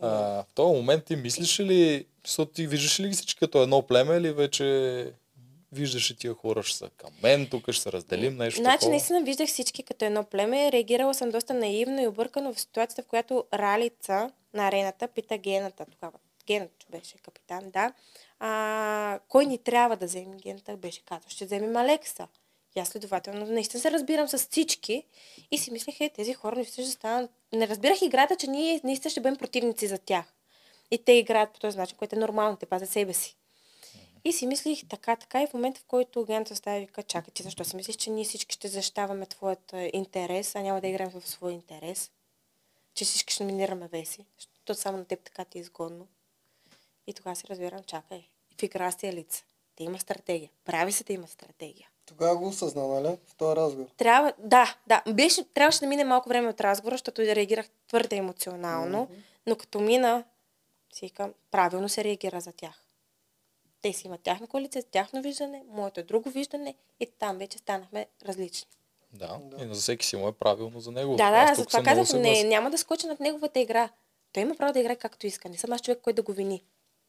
А, 0.00 0.08
в 0.42 0.46
този 0.54 0.76
момент 0.76 1.04
ти 1.04 1.16
мислиш 1.16 1.60
ли, 1.60 2.06
ти 2.54 2.66
виждаш 2.66 3.00
ли 3.00 3.08
ги 3.08 3.14
всички 3.14 3.38
като 3.38 3.62
едно 3.62 3.82
племе 3.82 4.16
или 4.16 4.32
вече 4.32 5.12
виждаш 5.72 6.10
ли 6.10 6.16
тия 6.16 6.34
хора 6.34 6.62
ще 6.62 6.78
са 6.78 6.90
към 6.96 7.10
мен, 7.22 7.48
тук 7.50 7.70
ще 7.70 7.82
се 7.82 7.92
разделим 7.92 8.36
нещо 8.36 8.60
Значи, 8.60 8.78
такова? 8.78 8.90
наистина 8.90 9.22
виждах 9.22 9.48
всички 9.48 9.82
като 9.82 10.04
едно 10.04 10.24
племе. 10.24 10.72
Реагирала 10.72 11.14
съм 11.14 11.30
доста 11.30 11.54
наивно 11.54 12.02
и 12.02 12.06
объркано 12.06 12.54
в 12.54 12.60
ситуацията, 12.60 13.02
в 13.02 13.06
която 13.06 13.44
Ралица 13.54 14.30
на 14.54 14.66
арената 14.68 15.08
пита 15.08 15.38
Гената 15.38 15.86
тогава. 15.92 16.18
Гената 16.46 16.86
беше 16.90 17.18
капитан, 17.18 17.70
да. 17.70 17.92
А, 18.38 19.18
кой 19.28 19.46
ни 19.46 19.58
трябва 19.58 19.96
да 19.96 20.06
вземе 20.06 20.36
Гената? 20.36 20.76
Беше 20.76 21.04
казал, 21.04 21.28
ще 21.28 21.44
вземем 21.44 21.76
Алекса. 21.76 22.28
И 22.76 22.80
аз 22.80 22.88
следователно 22.88 23.46
наистина 23.46 23.80
се 23.80 23.90
разбирам 23.90 24.28
с 24.28 24.38
всички 24.38 25.04
и 25.50 25.58
си 25.58 25.70
мислех, 25.70 26.00
е, 26.00 26.08
тези 26.08 26.34
хора 26.34 26.56
наистина 26.56 26.86
ще 26.86 26.94
станат... 26.94 27.30
Не 27.52 27.68
разбирах 27.68 28.02
играта, 28.02 28.36
че 28.36 28.46
ние 28.46 28.80
наистина 28.84 29.10
ще 29.10 29.20
бъдем 29.20 29.36
противници 29.36 29.86
за 29.86 29.98
тях. 29.98 30.34
И 30.90 31.04
те 31.04 31.12
играят 31.12 31.52
по 31.52 31.60
този 31.60 31.78
начин, 31.78 31.96
което 31.96 32.16
е 32.16 32.18
нормално, 32.18 32.56
те 32.56 32.66
пазят 32.66 32.90
себе 32.90 33.12
си. 33.12 33.36
И 34.24 34.32
си 34.32 34.46
мислих 34.46 34.88
така, 34.88 35.16
така 35.16 35.42
и 35.42 35.46
в 35.46 35.54
момента, 35.54 35.80
в 35.80 35.84
който 35.84 36.24
Гената 36.24 36.56
става 36.56 36.80
вика, 36.80 37.02
чакай, 37.02 37.34
ти 37.34 37.42
защо 37.42 37.64
си 37.64 37.76
мислиш, 37.76 37.96
че 37.96 38.10
ние 38.10 38.24
всички 38.24 38.54
ще 38.54 38.68
защитаваме 38.68 39.26
твоят 39.26 39.74
интерес, 39.92 40.56
а 40.56 40.60
няма 40.60 40.80
да 40.80 40.88
играем 40.88 41.10
в 41.10 41.28
свой 41.28 41.52
интерес? 41.52 42.10
Че 42.94 43.04
всички 43.04 43.34
ще 43.34 43.44
номинираме 43.44 43.88
Веси, 43.88 44.24
защото 44.38 44.74
само 44.74 44.98
на 44.98 45.04
теб 45.04 45.20
така 45.24 45.44
ти 45.44 45.58
е 45.58 45.60
изгодно. 45.60 46.06
И 47.06 47.14
тогава 47.14 47.36
си 47.36 47.46
разбирам, 47.50 47.84
чакай, 47.84 48.28
в 48.58 48.62
игра 48.62 48.92
си 48.92 49.06
е 49.06 49.12
лица. 49.12 49.44
Те 49.76 49.84
има 49.84 50.00
стратегия. 50.00 50.50
Прави 50.64 50.92
се 50.92 51.04
да 51.04 51.12
има 51.12 51.28
стратегия. 51.28 51.89
Тогава 52.10 52.36
го 52.36 52.48
осъзна, 52.48 52.88
нали? 52.88 53.16
В 53.26 53.34
този 53.34 53.56
разговор. 53.56 53.88
Трябва, 53.96 54.32
да, 54.38 54.76
да. 54.86 55.02
Беше, 55.12 55.44
трябваше 55.44 55.80
да 55.80 55.86
мине 55.86 56.04
малко 56.04 56.28
време 56.28 56.48
от 56.48 56.60
разговора, 56.60 56.94
защото 56.94 57.22
реагирах 57.22 57.66
твърде 57.88 58.16
емоционално, 58.16 59.08
но 59.46 59.56
като 59.56 59.80
мина, 59.80 60.24
си 60.92 61.12
правилно 61.50 61.88
се 61.88 62.04
реагира 62.04 62.40
за 62.40 62.52
тях. 62.52 62.84
те 63.82 63.92
си 63.92 64.06
имат 64.06 64.20
тяхна 64.20 64.46
коалиция, 64.46 64.82
тяхно 64.82 65.22
виждане, 65.22 65.62
моето 65.68 66.00
е 66.00 66.02
друго 66.02 66.30
виждане 66.30 66.74
и 67.00 67.06
там 67.18 67.38
вече 67.38 67.58
станахме 67.58 68.06
различни. 68.24 68.68
Да, 69.12 69.38
Да. 69.40 69.64
и 69.64 69.66
на 69.66 69.74
всеки 69.74 70.06
си 70.06 70.16
му 70.16 70.28
е 70.28 70.32
правилно 70.32 70.80
за 70.80 70.92
него. 70.92 71.16
Да, 71.16 71.30
да, 71.30 71.54
съм 71.54 71.66
много 71.72 71.84
казах, 71.84 72.20
не, 72.20 72.44
няма 72.44 72.70
да 72.70 72.78
скоча 72.78 73.06
над 73.06 73.20
неговата 73.20 73.60
игра. 73.60 73.88
Той 74.32 74.42
има 74.42 74.54
право 74.54 74.72
да 74.72 74.80
играе 74.80 74.96
както 74.96 75.26
иска. 75.26 75.48
Не 75.48 75.58
съм 75.58 75.72
аз 75.72 75.82
човек, 75.82 76.00
който 76.02 76.16
да 76.16 76.22
го 76.22 76.32
вини. 76.32 76.64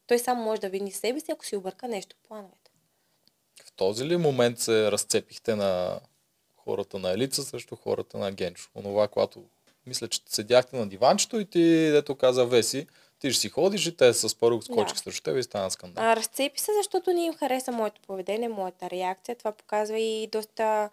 Той 0.08 0.20
сам 0.20 0.38
може 0.38 0.62
да 0.62 0.70
вини 0.70 0.92
себе 0.92 1.20
си, 1.20 1.32
ако 1.32 1.46
си 1.46 1.56
обърка 1.56 1.88
нещо 1.88 2.16
в 2.16 2.28
плановете. 2.28 2.61
Този 3.82 4.06
ли 4.06 4.18
момент 4.18 4.60
се 4.60 4.92
разцепихте 4.92 5.56
на 5.56 6.00
хората 6.58 7.00
на 7.00 7.12
Елица 7.12 7.44
срещу 7.44 7.76
хората 7.76 8.18
на 8.18 8.32
Генчо? 8.32 8.70
Онова, 8.76 9.08
когато 9.08 9.44
мисля, 9.88 10.08
че 10.08 10.20
седяхте 10.26 10.76
на 10.76 10.88
диванчето 10.88 11.40
и 11.40 11.46
ти, 11.46 11.62
дето 11.92 12.16
каза 12.16 12.46
Веси, 12.46 12.88
ти 13.20 13.32
ще 13.32 13.42
си 13.42 13.50
ходиш 13.50 13.86
и 13.86 13.98
те 13.98 14.14
с 14.14 14.36
първо 14.36 14.62
скочиха 14.62 14.94
Да. 14.94 15.00
срещу 15.00 15.24
теб 15.24 15.38
и 15.38 15.44
стана 15.44 15.72
скандал. 15.72 16.04
А, 16.04 16.16
разцепи 16.16 16.60
се, 16.60 16.72
защото 16.78 17.14
не 17.14 17.26
им 17.26 17.34
хареса 17.34 17.72
моето 17.72 18.02
поведение, 18.02 18.50
моята 18.50 18.90
реакция. 18.90 19.36
Това 19.36 19.52
показва 19.52 20.00
и 20.00 20.28
доста 20.28 20.90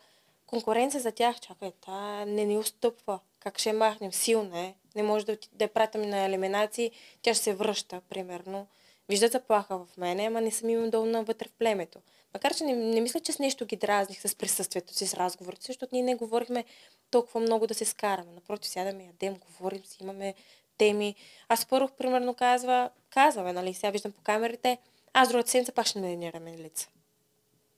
конкуренция 0.47 1.01
за 1.01 1.13
тях. 1.13 1.41
Чакай, 1.41 1.73
та 1.87 2.25
не 2.25 2.45
ни 2.45 2.59
устъпва. 2.59 3.19
Как 3.41 3.59
ще 3.59 3.73
махнем? 3.73 4.13
Силна 4.13 4.61
е. 4.61 4.75
Не 4.95 5.03
може 5.03 5.27
да, 5.27 5.37
да 5.53 5.69
пратим 5.69 6.03
на 6.03 6.25
елиминации. 6.25 6.91
Тя 7.23 7.35
ще 7.35 7.45
се 7.45 7.55
връща, 7.55 8.01
примерно. 8.09 8.67
Виждат 9.09 9.33
заплаха 9.33 9.79
в 9.79 9.97
мене, 9.97 10.27
ама 10.27 10.41
не 10.41 10.51
съм 10.51 10.69
им 10.69 10.91
долна 10.91 11.23
вътре 11.23 11.49
в 11.49 11.59
племето. 11.59 11.99
Макар, 12.35 12.55
че 12.55 12.65
не, 12.65 12.77
не 12.77 13.01
мисля, 13.01 13.21
че 13.21 13.33
с 13.33 13.39
нещо 13.39 13.67
ги 13.67 13.77
дразних 13.77 14.21
с 14.21 14.35
присъствието 14.35 14.95
си, 14.95 15.07
с 15.07 15.15
разговорите 15.15 15.67
защото 15.67 15.95
ние 15.95 16.03
не 16.03 16.15
говорихме 16.15 16.65
толкова 17.11 17.41
много 17.41 17.67
да 17.67 17.75
се 17.75 17.85
скараме. 17.85 18.33
Напротив, 18.33 18.71
сядаме, 18.71 19.05
ядем, 19.05 19.37
говорим 19.37 19.85
си, 19.85 19.99
имаме 20.01 20.35
теми. 20.79 21.15
Аз 21.49 21.67
първо, 21.67 21.89
примерно, 21.99 22.35
казва, 22.35 22.91
казваме, 23.11 23.53
нали, 23.53 23.75
сега 23.75 23.91
виждам 23.91 24.13
по 24.13 24.23
камерите, 24.23 24.79
аз 25.13 25.29
другата 25.29 25.51
седмица 25.51 25.73
пак 25.73 25.87
ще 25.87 26.01
номинираме 26.01 26.59
лица. 26.59 26.89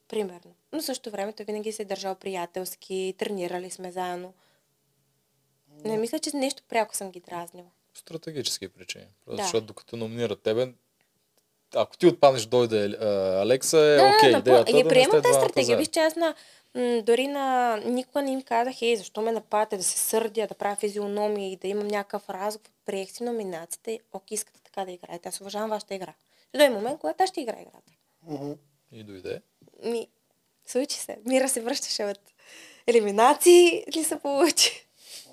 Примерно. 0.09 0.55
Но 0.73 0.81
в 0.81 0.85
същото 0.85 1.11
време 1.11 1.33
той 1.33 1.47
винаги 1.47 1.73
се 1.73 1.83
е 1.83 1.85
държал 1.85 2.15
приятелски, 2.15 3.15
тренирали 3.19 3.71
сме 3.71 3.93
заедно. 3.93 4.33
Не 5.85 5.97
мисля, 5.97 6.19
че 6.19 6.37
нещо 6.37 6.63
пряко 6.69 6.97
съм 6.97 7.11
ги 7.11 7.21
дразнила. 7.21 7.69
Стратегически 7.95 8.69
причини. 8.69 9.07
Просто 9.25 9.37
Да. 9.37 9.43
Защото 9.43 9.67
докато 9.67 9.97
номинират 9.97 10.43
тебе, 10.43 10.73
ако 11.75 11.97
ти 11.97 12.07
отпаднеш, 12.07 12.47
дойде 12.47 12.85
а, 12.85 13.07
Алекса, 13.43 13.79
е 13.79 13.97
да, 13.97 14.13
окей. 14.17 14.31
и 14.31 14.43
да 14.43 14.65
не 14.73 14.89
приемам 14.89 15.23
тази 15.23 15.35
стратегия. 15.35 15.77
Виж, 15.77 15.89
че 15.89 16.01
аз 16.01 16.17
на, 16.17 16.35
м, 16.75 17.03
дори 17.03 17.27
на 17.27 17.77
никога 17.77 18.23
не 18.23 18.33
им 18.33 18.43
казах, 18.43 18.83
ей, 18.83 18.97
защо 18.97 19.23
ме 19.23 19.33
нападате, 19.33 19.77
да 19.77 19.83
се 19.83 19.99
сърдя, 19.99 20.47
да 20.47 20.55
правя 20.55 20.77
физиономия 20.77 21.53
и 21.53 21.57
да 21.57 21.69
имам 21.69 21.87
някакъв 21.87 22.31
разговор. 22.31 22.71
Приех 22.87 23.11
си 23.11 23.23
номинацията 23.23 23.91
и 23.91 24.01
окей, 24.13 24.35
искате 24.35 24.61
така 24.63 24.85
да 24.85 24.93
играете. 24.93 25.29
Аз 25.29 25.41
уважавам 25.41 25.71
вашата 25.71 25.95
игра. 25.95 26.15
Ще 26.49 26.59
дойде 26.59 26.75
момент, 26.75 27.01
когато 27.01 27.23
аз 27.23 27.31
ще 27.31 27.41
играя 27.41 27.63
играта. 27.63 27.93
Мгм. 28.27 28.53
И 28.93 29.03
дойде. 29.03 29.41
Ми, 29.85 30.09
случи 30.67 30.97
се. 30.97 31.19
Мира 31.25 31.49
се 31.49 31.61
връщаше 31.61 32.05
от 32.05 32.21
елиминации 32.87 33.85
ли 33.97 34.05
се 34.05 34.19
получи? 34.19 34.87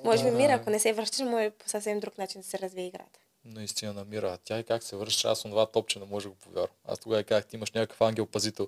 Може 0.04 0.24
би 0.24 0.32
Мира, 0.32 0.52
ако 0.54 0.70
не 0.70 0.80
се 0.80 0.94
връщаш, 0.94 1.20
може 1.20 1.50
по 1.50 1.70
съвсем 1.70 2.00
друг 2.00 2.18
начин 2.18 2.42
да 2.42 2.48
се 2.48 2.60
развие 2.60 2.88
играта. 2.88 3.20
Наистина 3.48 3.94
намира. 3.94 4.32
А 4.34 4.38
Тя 4.38 4.60
и 4.60 4.64
как 4.64 4.84
се 4.84 4.96
връща, 4.96 5.30
аз 5.30 5.42
това 5.42 5.66
топче 5.66 6.00
не 6.00 6.06
може 6.06 6.24
да 6.24 6.30
го 6.30 6.36
повярвам. 6.36 6.76
Аз 6.86 7.00
тогава 7.00 7.24
казах, 7.24 7.46
ти 7.46 7.56
имаш 7.56 7.72
някакъв 7.72 8.02
ангел-пазител 8.02 8.68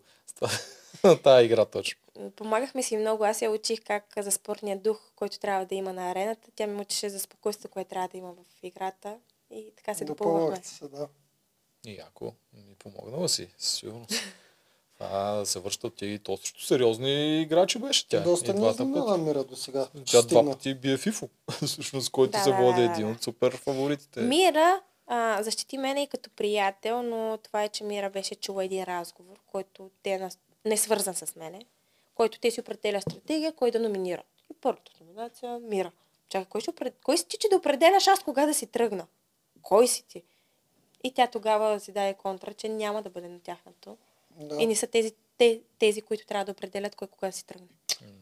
на 1.04 1.22
тази 1.24 1.46
игра 1.46 1.66
точно. 1.66 2.00
Помагахме 2.36 2.84
си 2.84 2.98
много. 2.98 3.24
Аз 3.24 3.42
я 3.42 3.52
учих 3.52 3.80
как 3.84 4.06
за 4.18 4.32
спортния 4.32 4.78
дух, 4.80 5.12
който 5.16 5.40
трябва 5.40 5.66
да 5.66 5.76
има 5.76 5.94
на 5.94 6.12
арената. 6.12 6.52
Тя 6.56 6.68
ми 6.68 6.82
учеше 6.82 7.10
за 7.10 7.20
спокойствието, 7.20 7.74
което 7.74 7.90
трябва 7.90 8.08
да 8.08 8.18
има 8.18 8.34
в 8.34 8.64
играта. 8.64 9.18
И 9.52 9.72
така 9.78 9.94
се 9.94 10.06
допълвахме. 10.06 10.40
Допълвахте 10.40 10.68
се, 10.68 10.88
да. 10.88 11.08
И 11.86 11.96
яко, 11.96 12.34
ми 12.54 12.76
помогнала 12.76 13.30
си, 13.30 13.54
със 13.58 13.84
сигурност. 15.00 15.26
А 15.26 15.34
да 15.34 15.46
се 15.46 15.60
връщат 15.60 15.96
ти 15.96 16.06
и 16.06 16.20
то 16.20 16.38
също 16.38 16.64
сериозни 16.64 17.42
играчи 17.42 17.80
беше 17.80 18.08
тя. 18.08 18.20
Доста 18.20 18.54
не 18.54 18.62
пъти. 18.62 18.84
Мира 19.22 19.44
до 19.44 19.56
сега. 19.56 19.88
Тя 20.06 20.22
два 20.22 20.46
пъти 20.46 20.74
бие 20.74 20.98
Фифо, 20.98 21.30
всъщност, 21.66 22.12
който 22.12 22.32
Да, 22.32 22.44
се 22.44 22.52
води 22.52 22.82
да, 22.82 22.88
да, 22.88 22.94
един 22.94 23.08
да. 23.08 23.14
от 23.14 23.24
супер 23.24 23.58
фаворитите. 23.58 24.22
Мира 24.22 24.82
а, 25.08 25.44
защити 25.44 25.78
мене 25.78 26.04
и 26.04 26.08
като 26.08 26.30
приятел, 26.30 27.04
но 27.04 27.38
това 27.44 27.64
е, 27.64 27.70
че 27.70 27.84
Мира 27.84 28.10
беше 28.10 28.36
чула 28.36 28.66
един 28.66 28.84
разговор, 28.84 29.40
който 29.48 29.90
те 30.04 30.30
не 30.66 30.74
е 30.74 30.78
свързан 30.78 31.16
с 31.16 31.36
мене, 31.36 31.62
който 32.16 32.40
те 32.40 32.52
си 32.52 32.60
определя 32.60 33.02
стратегия, 33.02 33.54
кой 33.54 33.72
да 33.72 33.80
номинира. 33.80 34.24
И 34.52 34.56
първата 34.62 34.92
номинация 35.02 35.60
Мира. 35.60 35.92
Чакай, 36.30 36.46
кой, 36.50 36.62
ще 36.62 36.70
опред... 36.70 36.96
кой 37.04 37.18
си 37.18 37.28
ти, 37.28 37.38
че 37.40 37.50
да 37.50 37.56
определяш 37.56 38.08
аз 38.08 38.24
кога 38.24 38.46
да 38.46 38.54
си 38.54 38.68
тръгна? 38.68 39.08
Кой 39.62 39.88
си 39.88 40.04
ти? 40.08 40.24
И 41.04 41.12
тя 41.12 41.28
тогава 41.28 41.80
си 41.80 41.92
даде 41.92 42.14
контра, 42.14 42.54
че 42.54 42.70
няма 42.70 43.02
да 43.02 43.10
бъде 43.10 43.28
на 43.28 43.40
тяхното. 43.40 43.98
Да. 44.40 44.56
И 44.62 44.68
не 44.68 44.76
са 44.76 44.88
тези, 44.88 45.12
те, 45.38 45.62
тези, 45.80 46.02
които 46.02 46.26
трябва 46.26 46.46
да 46.46 46.52
определят 46.52 46.96
кой 46.96 47.08
кога 47.08 47.32
си 47.32 47.46
тръгне. 47.46 47.68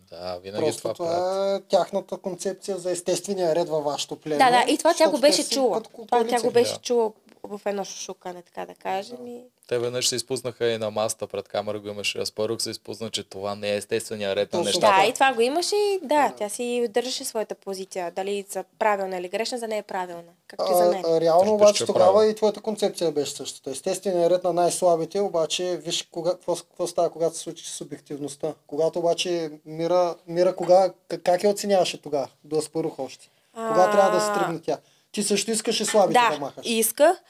Да, 0.10 0.38
винаги 0.38 0.64
Просто 0.66 0.82
това, 0.82 0.94
това, 0.94 1.08
правят. 1.10 1.64
е 1.64 1.68
тяхната 1.68 2.18
концепция 2.18 2.78
за 2.78 2.92
естествения 2.92 3.56
ред 3.56 3.70
във 3.70 3.84
вашето 3.84 4.16
племе. 4.16 4.38
Да, 4.38 4.52
да, 4.52 4.72
и 4.72 4.78
това 4.78 4.94
тя 4.94 5.10
го 5.10 5.20
беше 5.20 5.50
чула. 5.50 5.82
Това 6.08 6.28
тя 6.28 6.42
го 6.42 6.52
беше 6.52 6.74
Да. 6.74 6.80
чула 6.80 7.12
в 7.48 7.62
едно 7.66 7.84
шушукане, 7.84 8.42
така 8.42 8.66
да 8.66 8.76
кажем. 8.76 9.28
И... 9.28 9.42
Те 9.68 9.80
веднъж 9.80 10.08
се 10.08 10.16
изпуснаха 10.16 10.68
и 10.72 10.78
на 10.78 10.92
масата 10.92 11.28
пред 11.28 11.48
камера 11.48 11.80
го 11.80 11.88
имаше. 11.88 12.20
Аспарук 12.20 12.62
се 12.62 12.70
изпусна, 12.70 13.10
че 13.10 13.24
това 13.24 13.56
не 13.56 13.70
е 13.70 13.76
естествения 13.76 14.36
ред 14.36 14.54
на 14.54 14.62
нещата. 14.62 15.02
Да, 15.02 15.08
и 15.08 15.14
това 15.14 15.34
го 15.34 15.42
имаше 15.42 15.76
и 15.76 16.00
да, 16.04 16.34
тя 16.38 16.50
си 16.50 16.88
държаше 16.90 17.26
своята 17.26 17.56
позиция. 17.56 18.12
Дали 18.12 18.46
за 18.50 18.64
правилна 18.80 19.18
или 19.18 19.30
грешна, 19.30 19.58
за 19.58 19.68
нея 19.68 19.80
е 19.80 19.84
правилна. 19.84 20.32
Както 20.48 20.72
и 20.72 20.76
за 20.76 20.86
мен. 20.86 21.04
А, 21.06 21.22
реално 21.22 21.44
Виждаш, 21.44 21.62
обаче 21.62 21.78
че 21.78 21.84
е 21.84 21.86
тогава 21.86 22.28
и 22.28 22.36
твоята 22.36 22.62
концепция 22.62 23.12
беше 23.12 23.32
същата. 23.32 23.70
Естественият 23.70 24.32
ред 24.32 24.44
на 24.44 24.54
най-слабите, 24.54 25.20
обаче 25.20 25.80
виж 25.84 26.08
кога, 26.12 26.32
какво, 26.32 26.56
какво 26.56 26.88
става, 26.88 27.10
когато 27.10 27.36
се 27.36 27.42
случи 27.42 27.66
субективността. 27.66 28.54
Когато 28.68 29.00
обаче 29.00 29.52
Мира, 29.66 30.16
Мира 30.28 30.56
кога, 30.56 30.94
как, 31.08 31.24
как 31.24 31.44
я 31.44 31.50
оценяваше 31.50 32.02
тогава? 32.02 32.28
До 32.44 32.58
Аспарух 32.58 33.00
още. 33.00 33.30
Кога 33.54 33.84
А, 33.84 33.92
трябва 33.92 34.12
да 34.12 34.22
се 34.22 34.34
тръгне 34.34 34.60
тя? 34.62 34.78
Ти 35.18 35.24
също 35.24 35.52
искаше 35.52 35.86
слабите 35.86 36.20
да, 36.20 36.30
Да, 36.30 36.40
махаш. 36.40 36.66
исках. 36.66 37.22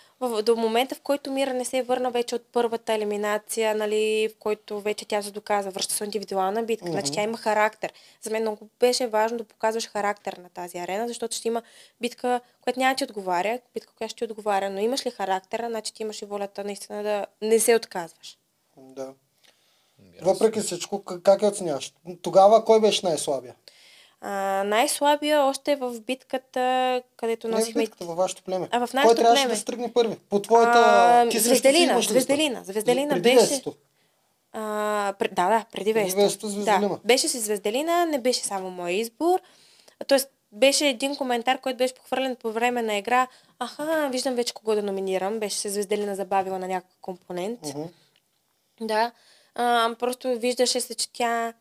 До 0.43 0.55
момента, 0.55 0.95
в 0.95 1.01
който 1.01 1.31
Мира 1.31 1.53
не 1.53 1.65
се 1.65 1.83
върна 1.83 2.11
вече 2.11 2.35
от 2.35 2.45
първата 2.51 2.93
елиминация, 2.93 3.75
нали, 3.75 4.29
в 4.35 4.37
който 4.39 4.81
вече 4.81 5.05
тя 5.05 5.21
се 5.21 5.31
доказа, 5.31 5.69
връща 5.69 5.93
се 5.93 6.03
индивидуална 6.03 6.63
битка, 6.63 6.91
значи 6.91 7.11
тя 7.11 7.23
има 7.23 7.37
характер. 7.37 7.93
За 8.21 8.29
мен 8.29 8.41
много 8.41 8.69
беше 8.79 9.07
важно 9.07 9.37
да 9.37 9.43
показваш 9.43 9.87
характер 9.87 10.33
на 10.43 10.49
тази 10.49 10.77
арена, 10.77 11.07
защото 11.07 11.35
ще 11.35 11.47
има 11.47 11.61
битка, 12.01 12.41
която 12.61 12.79
няма 12.79 12.93
да 12.93 12.97
ти 12.97 13.03
отговаря, 13.03 13.59
битка, 13.73 13.93
която 13.97 14.11
ще 14.11 14.17
ти 14.17 14.31
отговаря, 14.31 14.69
но 14.69 14.79
имаш 14.79 15.05
ли 15.05 15.11
характера, 15.11 15.69
значи 15.69 15.93
ти 15.93 16.03
имаш 16.03 16.21
и 16.21 16.25
волята 16.25 16.63
наистина 16.63 17.03
да 17.03 17.25
не 17.41 17.59
се 17.59 17.75
отказваш. 17.75 18.37
Да. 18.77 19.13
Въпреки 20.21 20.59
всичко, 20.59 21.03
как, 21.03 21.21
как 21.21 21.41
я 21.41 21.47
оценяваш? 21.47 21.93
Тогава 22.21 22.65
кой 22.65 22.81
беше 22.81 23.05
най-слабия? 23.05 23.55
А, 24.21 24.63
най-слабия 24.63 25.41
още 25.43 25.71
е 25.71 25.75
в 25.75 26.01
битката, 26.01 27.01
където 27.17 27.47
Не 27.47 27.53
в 27.55 27.59
носихме... 27.59 27.81
битката, 27.81 28.05
във 28.05 28.17
вашето 28.17 28.43
племе. 28.43 28.67
А, 28.71 28.87
в 28.87 28.91
Кой 28.91 28.99
нашето 28.99 29.15
трябваше 29.15 29.41
племе? 29.43 29.53
да 29.53 29.59
се 29.59 29.65
тръгне 29.65 29.93
първи? 29.93 30.17
По 30.29 30.41
твоята... 30.41 30.79
А, 30.85 31.29
ти 31.29 31.39
Звезделина, 31.39 32.01
си 32.03 32.09
Звезделина. 32.09 32.63
Звезделина 32.63 33.09
Преди 33.09 33.35
беше-. 33.35 33.61
А, 34.53 35.13
пр- 35.19 35.29
да, 35.33 35.49
да, 35.49 35.65
преди 35.71 35.93
Преди 35.93 36.05
Весто. 36.05 36.21
Весто, 36.21 36.47
Звезделина. 36.47 36.89
Да, 36.89 36.99
беше 37.05 37.27
си 37.27 37.39
Звезделина, 37.39 38.05
не 38.05 38.19
беше 38.19 38.43
само 38.43 38.69
мой 38.69 38.91
избор. 38.91 39.39
Тоест, 40.07 40.29
беше 40.51 40.87
един 40.87 41.15
коментар, 41.15 41.59
който 41.59 41.77
беше 41.77 41.93
похвърлен 41.93 42.35
по 42.35 42.51
време 42.51 42.81
на 42.81 42.97
игра. 42.97 43.27
Аха, 43.59 44.09
виждам 44.11 44.35
вече 44.35 44.53
кого 44.53 44.75
да 44.75 44.83
номинирам. 44.83 45.39
Беше 45.39 45.57
се 45.57 45.69
Звезделина 45.69 46.15
забавила 46.15 46.59
на 46.59 46.67
някакъв 46.67 46.97
компонент. 47.01 47.59
Мгм. 47.63 47.83
Да. 48.81 49.11
А, 49.55 49.95
просто 49.99 50.39
виждаше 50.39 50.81
се, 50.81 50.95
че 50.95 51.09
тя 51.13 51.53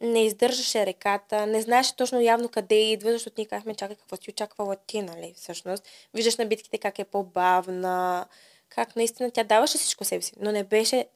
не 0.00 0.24
издържаше 0.24 0.86
реката, 0.86 1.46
не 1.46 1.62
знаеше 1.62 1.96
точно 1.96 2.20
явно 2.20 2.48
къде 2.48 2.74
идва, 2.74 3.12
защото 3.12 3.34
ние 3.38 3.46
казахме, 3.46 3.74
чакай, 3.74 3.96
какво 3.96 4.16
си 4.16 4.30
очаквала 4.30 4.76
ти, 4.76 5.02
нали, 5.02 5.34
всъщност. 5.36 5.82
Виждаш 6.14 6.36
на 6.36 6.46
битките 6.46 6.78
как 6.78 6.98
е 6.98 7.04
по-бавна, 7.04 8.26
как 8.68 8.96
наистина 8.96 9.30
тя 9.30 9.44
даваше 9.44 9.78
всичко 9.78 10.04
себе 10.04 10.22
си, 10.22 10.32
но 10.40 10.52
не 10.52 10.64
беше 10.64 11.06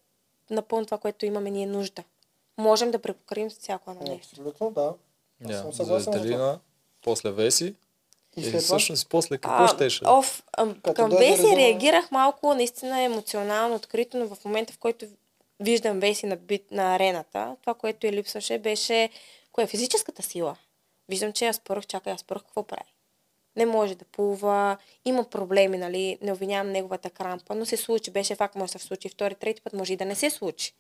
напълно 0.51 0.85
това, 0.85 0.99
което 0.99 1.27
имаме 1.27 1.51
ние 1.51 1.67
нужда. 1.67 2.03
Можем 2.59 2.91
да 2.91 2.99
препокрим 2.99 3.51
всяко 3.51 3.91
едно 3.91 4.03
нещо. 4.05 4.29
Абсолютно, 4.31 4.71
да. 4.71 4.95
Аз 5.45 5.49
Да, 5.49 5.59
съм 5.59 5.73
съгласен 5.73 6.13
с 6.13 6.59
после 7.03 7.31
Веси. 7.31 7.75
И 8.37 8.45
след 8.45 8.63
всъщност 8.63 9.09
после 9.09 9.39
какво 9.39 9.69
щеше? 9.69 10.05
Оф, 10.05 10.43
а, 10.53 10.75
към 10.95 11.11
Веси 11.11 11.33
редовно- 11.33 11.57
реагирах 11.57 12.11
малко 12.11 12.55
наистина 12.55 13.01
емоционално, 13.01 13.75
открито, 13.75 14.17
но 14.17 14.27
в 14.27 14.45
момента, 14.45 14.73
в 14.73 14.79
който 14.79 15.07
виждам 15.63 16.01
Веси 16.01 16.27
на, 16.27 16.37
бит, 16.37 16.71
на 16.71 16.95
арената, 16.95 17.57
това, 17.61 17.75
което 17.75 18.07
я 18.07 18.13
липсваше, 18.13 18.59
беше 18.59 19.11
кое 19.53 19.65
е 19.65 19.67
физическата 19.67 20.23
сила. 20.23 20.57
Виждам, 21.09 21.33
че 21.33 21.47
аз 21.47 21.61
пърх, 21.61 21.87
чакай, 21.87 22.13
аз 22.13 22.25
пърх, 22.25 22.43
какво 22.43 22.63
прави? 22.63 22.93
Не 23.57 23.67
може 23.67 23.95
да 23.95 24.05
плува, 24.05 24.77
има 25.05 25.25
проблеми, 25.25 25.79
нали, 25.79 26.19
не 26.23 26.33
обвинявам 26.33 26.73
неговата 26.73 27.11
крампа, 27.11 27.55
но 27.55 27.67
се 27.67 27.77
случи, 27.77 28.11
беше 28.11 28.35
факт, 28.35 28.55
може 28.55 28.73
да 28.73 28.79
се 28.79 28.87
случи 28.87 29.09
втори, 29.09 29.35
трети 29.35 29.61
път, 29.61 29.73
може 29.73 29.93
и 29.93 29.97
да 29.97 30.05
не 30.05 30.15
се 30.15 30.31
случи. 30.31 30.75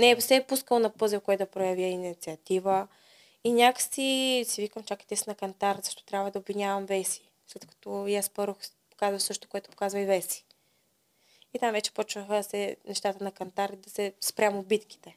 Не 0.00 0.10
е 0.10 0.20
се 0.20 0.36
е 0.36 0.46
пускал 0.46 0.78
на 0.78 0.90
пъзел, 0.90 1.20
който 1.20 1.38
да 1.38 1.50
проявя 1.50 1.82
инициатива. 1.82 2.88
И 3.44 3.52
някакси 3.52 4.44
си 4.48 4.62
викам, 4.62 4.84
чакайте 4.84 5.16
с 5.16 5.26
на 5.26 5.34
кантар, 5.34 5.76
защо 5.82 6.04
трябва 6.04 6.30
да 6.30 6.38
обвинявам 6.38 6.86
Веси. 6.86 7.22
След 7.46 7.66
като 7.66 8.06
и 8.06 8.16
аз 8.16 8.30
първо 8.30 8.56
показва 8.90 9.20
също, 9.20 9.48
което 9.48 9.70
показва 9.70 10.00
и 10.00 10.04
Веси. 10.04 10.44
И 11.54 11.58
там 11.58 11.72
вече 11.72 11.92
почнаха 11.92 12.34
да 12.34 12.42
се 12.42 12.76
нещата 12.88 13.24
на 13.24 13.32
кантар 13.32 13.70
да 13.76 13.90
се 13.90 14.12
спрямо 14.20 14.62
битките. 14.62 15.14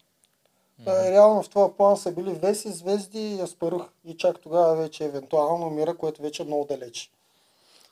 Mm-hmm. 0.81 1.11
Реално 1.11 1.43
в 1.43 1.49
това 1.49 1.75
план 1.77 1.97
са 1.97 2.11
били 2.11 2.33
Веси, 2.33 2.71
Звезди 2.71 3.35
и 3.35 3.41
Аспарух. 3.41 3.89
И 4.05 4.17
чак 4.17 4.39
тогава 4.39 4.75
вече 4.75 5.05
евентуално 5.05 5.69
Мира, 5.69 5.97
което 5.97 6.21
вече 6.21 6.43
е 6.43 6.45
много 6.45 6.65
далеч. 6.65 7.11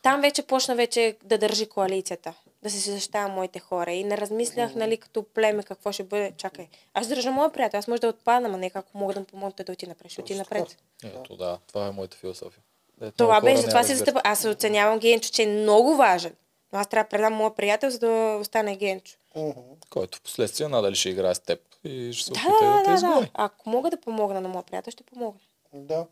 Там 0.02 0.22
вече 0.22 0.44
почна 0.44 0.76
вече 0.76 1.18
да 1.24 1.38
държи 1.38 1.66
коалицията, 1.66 2.34
да 2.64 2.70
се 2.70 2.92
защитава 2.92 3.28
моите 3.28 3.60
хора. 3.60 3.92
И 3.92 4.04
не 4.04 4.18
размислях, 4.18 4.76
нали, 4.76 4.98
като 4.98 5.24
племе 5.24 5.64
какво 5.64 5.92
ще 5.92 6.04
бъде. 6.04 6.34
Чакай, 6.38 6.68
аз 6.94 7.08
държа 7.08 7.32
моя 7.32 7.52
приятел, 7.52 7.78
аз 7.78 7.88
може 7.88 8.02
да 8.02 8.08
отпадна, 8.08 8.50
но 8.50 8.58
нека 8.58 8.80
ако 8.80 8.98
мога 8.98 9.14
да 9.14 9.20
му 9.20 9.26
помогна 9.26 9.64
да 9.66 9.72
отида 9.72 9.90
напред, 9.90 10.12
ще 10.12 10.22
отида 10.22 10.40
напред. 10.40 10.78
Ето 11.04 11.38
да, 11.38 11.58
това 11.68 11.88
е 11.88 11.92
моята 11.92 12.18
философия. 12.18 12.64
Ето, 13.02 13.18
Това 13.18 13.42
беше, 13.42 13.68
това 13.68 13.84
си 13.84 13.92
разбират. 13.92 13.98
застъпа. 13.98 14.22
Аз 14.24 14.46
оценявам 14.46 15.00
Генчо, 15.00 15.30
че 15.32 15.44
е 15.44 15.48
много 15.48 15.96
важен. 15.96 16.36
Но 16.74 16.80
аз 16.80 16.88
трябва 16.88 17.04
да 17.04 17.10
предам 17.10 17.34
моя 17.34 17.56
приятел, 17.56 17.90
за 17.90 18.00
да 18.00 18.38
остане 18.42 18.76
Генчо. 18.76 19.18
Mm-hmm. 19.38 19.54
Който 19.90 20.18
в 20.18 20.22
последствие 20.22 20.68
надали 20.68 20.96
ще 20.96 21.10
играе 21.10 21.36
с 21.36 21.40
теб 21.40 21.60
и 21.84 22.14
ще 22.14 22.26
се 22.26 22.32
Да, 22.32 22.40
опита 22.40 22.66
да, 22.66 22.72
да, 22.72 22.78
да, 22.78 22.84
те 22.84 22.90
да, 22.90 22.96
изгони. 22.96 23.22
да. 23.22 23.30
Ако 23.34 23.70
мога 23.70 23.90
да 23.90 24.02
помогна 24.02 24.42
на 24.42 24.50
моя 24.50 24.64
приятел, 24.64 24.92
ще 24.92 25.04
помогна. 25.04 25.40
Да. 25.74 26.06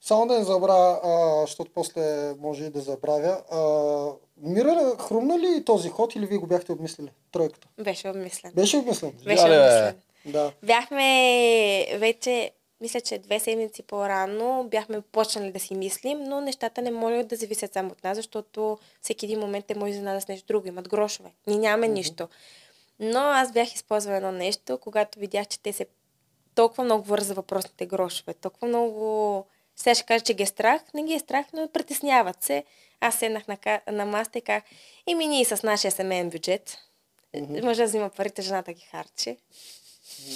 Само 0.00 0.26
да 0.26 0.38
не 0.38 0.44
забравя, 0.44 1.00
а, 1.04 1.40
защото 1.40 1.70
после 1.74 2.34
може 2.40 2.64
и 2.64 2.70
да 2.70 2.80
забравя. 2.80 3.42
А, 3.50 3.60
Мира, 4.36 4.96
хрумна 4.98 5.38
ли 5.38 5.64
този 5.64 5.88
ход 5.88 6.14
или 6.14 6.26
вие 6.26 6.38
го 6.38 6.46
бяхте 6.46 6.72
обмислили? 6.72 7.08
Тройката. 7.32 7.68
Беше 7.78 8.08
обмислен. 8.08 8.52
Беше 8.54 8.76
обмислен? 8.76 9.12
Беше 9.24 9.42
обмислен. 9.44 9.96
Да. 10.26 10.52
Бяхме 10.62 11.06
вече, 11.98 12.50
мисля, 12.82 13.00
че 13.00 13.18
две 13.18 13.40
седмици 13.40 13.82
по-рано 13.82 14.68
бяхме 14.70 15.00
почнали 15.00 15.52
да 15.52 15.60
си 15.60 15.74
мислим, 15.74 16.24
но 16.24 16.40
нещата 16.40 16.82
не 16.82 16.90
могат 16.90 17.28
да 17.28 17.36
зависят 17.36 17.72
само 17.72 17.90
от 17.90 18.04
нас, 18.04 18.16
защото 18.16 18.78
всеки 19.02 19.26
един 19.26 19.40
момент 19.40 19.66
те 19.66 19.74
може 19.74 19.92
да 19.92 19.96
изненада 19.96 20.20
с 20.20 20.28
нещо 20.28 20.46
друго. 20.46 20.68
Имат 20.68 20.88
грошове. 20.88 21.32
Ние 21.46 21.58
нямаме 21.58 21.88
нищо. 21.88 22.28
Но 23.00 23.20
аз 23.20 23.52
бях 23.52 23.74
използвала 23.74 24.16
едно 24.16 24.32
нещо, 24.32 24.78
когато 24.78 25.18
видях, 25.18 25.46
че 25.46 25.60
те 25.60 25.72
се 25.72 25.86
толкова 26.54 26.84
много 26.84 27.02
говорят 27.02 27.26
за 27.26 27.34
въпросните 27.34 27.86
грошове, 27.86 28.34
толкова 28.34 28.68
много... 28.68 29.46
Сега 29.76 29.94
ще 29.94 30.04
кажа, 30.04 30.24
че 30.24 30.34
ги 30.34 30.42
е 30.42 30.46
страх. 30.46 30.82
Не 30.94 31.02
ги 31.02 31.14
е 31.14 31.18
страх, 31.18 31.46
но 31.52 31.68
притесняват 31.68 32.42
се. 32.42 32.64
Аз 33.00 33.14
седнах 33.14 33.48
на, 33.48 33.80
на 33.92 34.06
маста 34.06 34.38
и 34.38 34.42
казах, 34.42 34.62
еми 35.06 35.26
ние 35.26 35.44
с 35.44 35.62
нашия 35.62 35.90
семейен 35.90 36.30
бюджет, 36.30 36.78
мъжа 37.62 37.84
взима 37.84 38.10
парите, 38.10 38.42
жената 38.42 38.72
ги 38.72 38.82
харчи. 38.90 39.36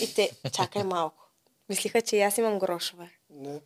И 0.01 0.15
те, 0.15 0.31
чакай 0.53 0.83
малко. 0.83 1.26
Мислиха, 1.69 2.03
че 2.03 2.17
и 2.17 2.21
аз 2.23 2.39
имам 2.39 2.59
грошове. 2.59 3.11
Не. 3.31 3.61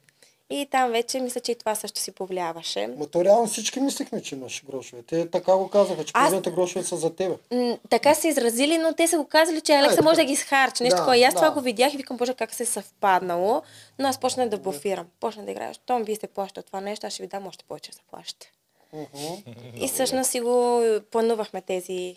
И 0.52 0.66
там 0.70 0.90
вече 0.90 1.20
мисля, 1.20 1.40
че 1.40 1.52
и 1.52 1.54
това 1.54 1.74
също 1.74 2.00
си 2.00 2.12
повлияваше. 2.12 2.86
Ма 2.98 3.06
то 3.06 3.24
реално 3.24 3.46
всички 3.46 3.80
мислихме, 3.80 4.22
че 4.22 4.34
имаш 4.34 4.64
грошове. 4.64 5.02
Те 5.02 5.30
така 5.30 5.56
го 5.56 5.68
казаха, 5.68 6.04
че 6.04 6.12
половината 6.12 6.50
грошове 6.50 6.84
са 6.84 6.96
за 6.96 7.14
тебе. 7.16 7.36
М, 7.50 7.78
така 7.90 8.14
се 8.14 8.28
изразили, 8.28 8.78
но 8.78 8.94
те 8.94 9.08
са 9.08 9.16
го 9.16 9.24
казали, 9.24 9.60
че 9.60 9.72
Алекса 9.72 9.98
Ай, 10.00 10.04
може 10.04 10.16
да 10.16 10.24
ги 10.24 10.32
изхарчи. 10.32 10.82
Нещо 10.82 10.96
Да, 10.96 10.96
такова. 10.96 11.16
И 11.16 11.22
аз 11.24 11.34
да. 11.34 11.40
това 11.40 11.50
го 11.50 11.60
видях 11.60 11.94
и 11.94 11.96
викам, 11.96 12.16
боже, 12.16 12.34
как 12.34 12.54
се 12.54 12.62
е 12.62 12.66
съвпаднало. 12.66 13.62
Но 13.98 14.08
аз 14.08 14.20
почнах 14.20 14.48
да 14.48 14.58
буфирам. 14.58 15.06
Почнах 15.20 15.44
да 15.44 15.50
играя. 15.50 15.74
Щом 15.74 16.02
вие 16.02 16.16
сте 16.16 16.26
плащали 16.26 16.64
това 16.64 16.80
нещо, 16.80 17.06
аз 17.06 17.12
ще 17.12 17.22
ви 17.22 17.26
дам 17.28 17.46
още 17.46 17.64
повече 17.64 17.92
да 17.92 17.98
плащате. 18.10 18.52
Мгм. 18.92 19.34
И 19.74 19.88
всъщност 19.88 20.30
си 20.30 20.40
го 20.40 20.82
планувахме 21.10 21.60
тези 21.62 22.16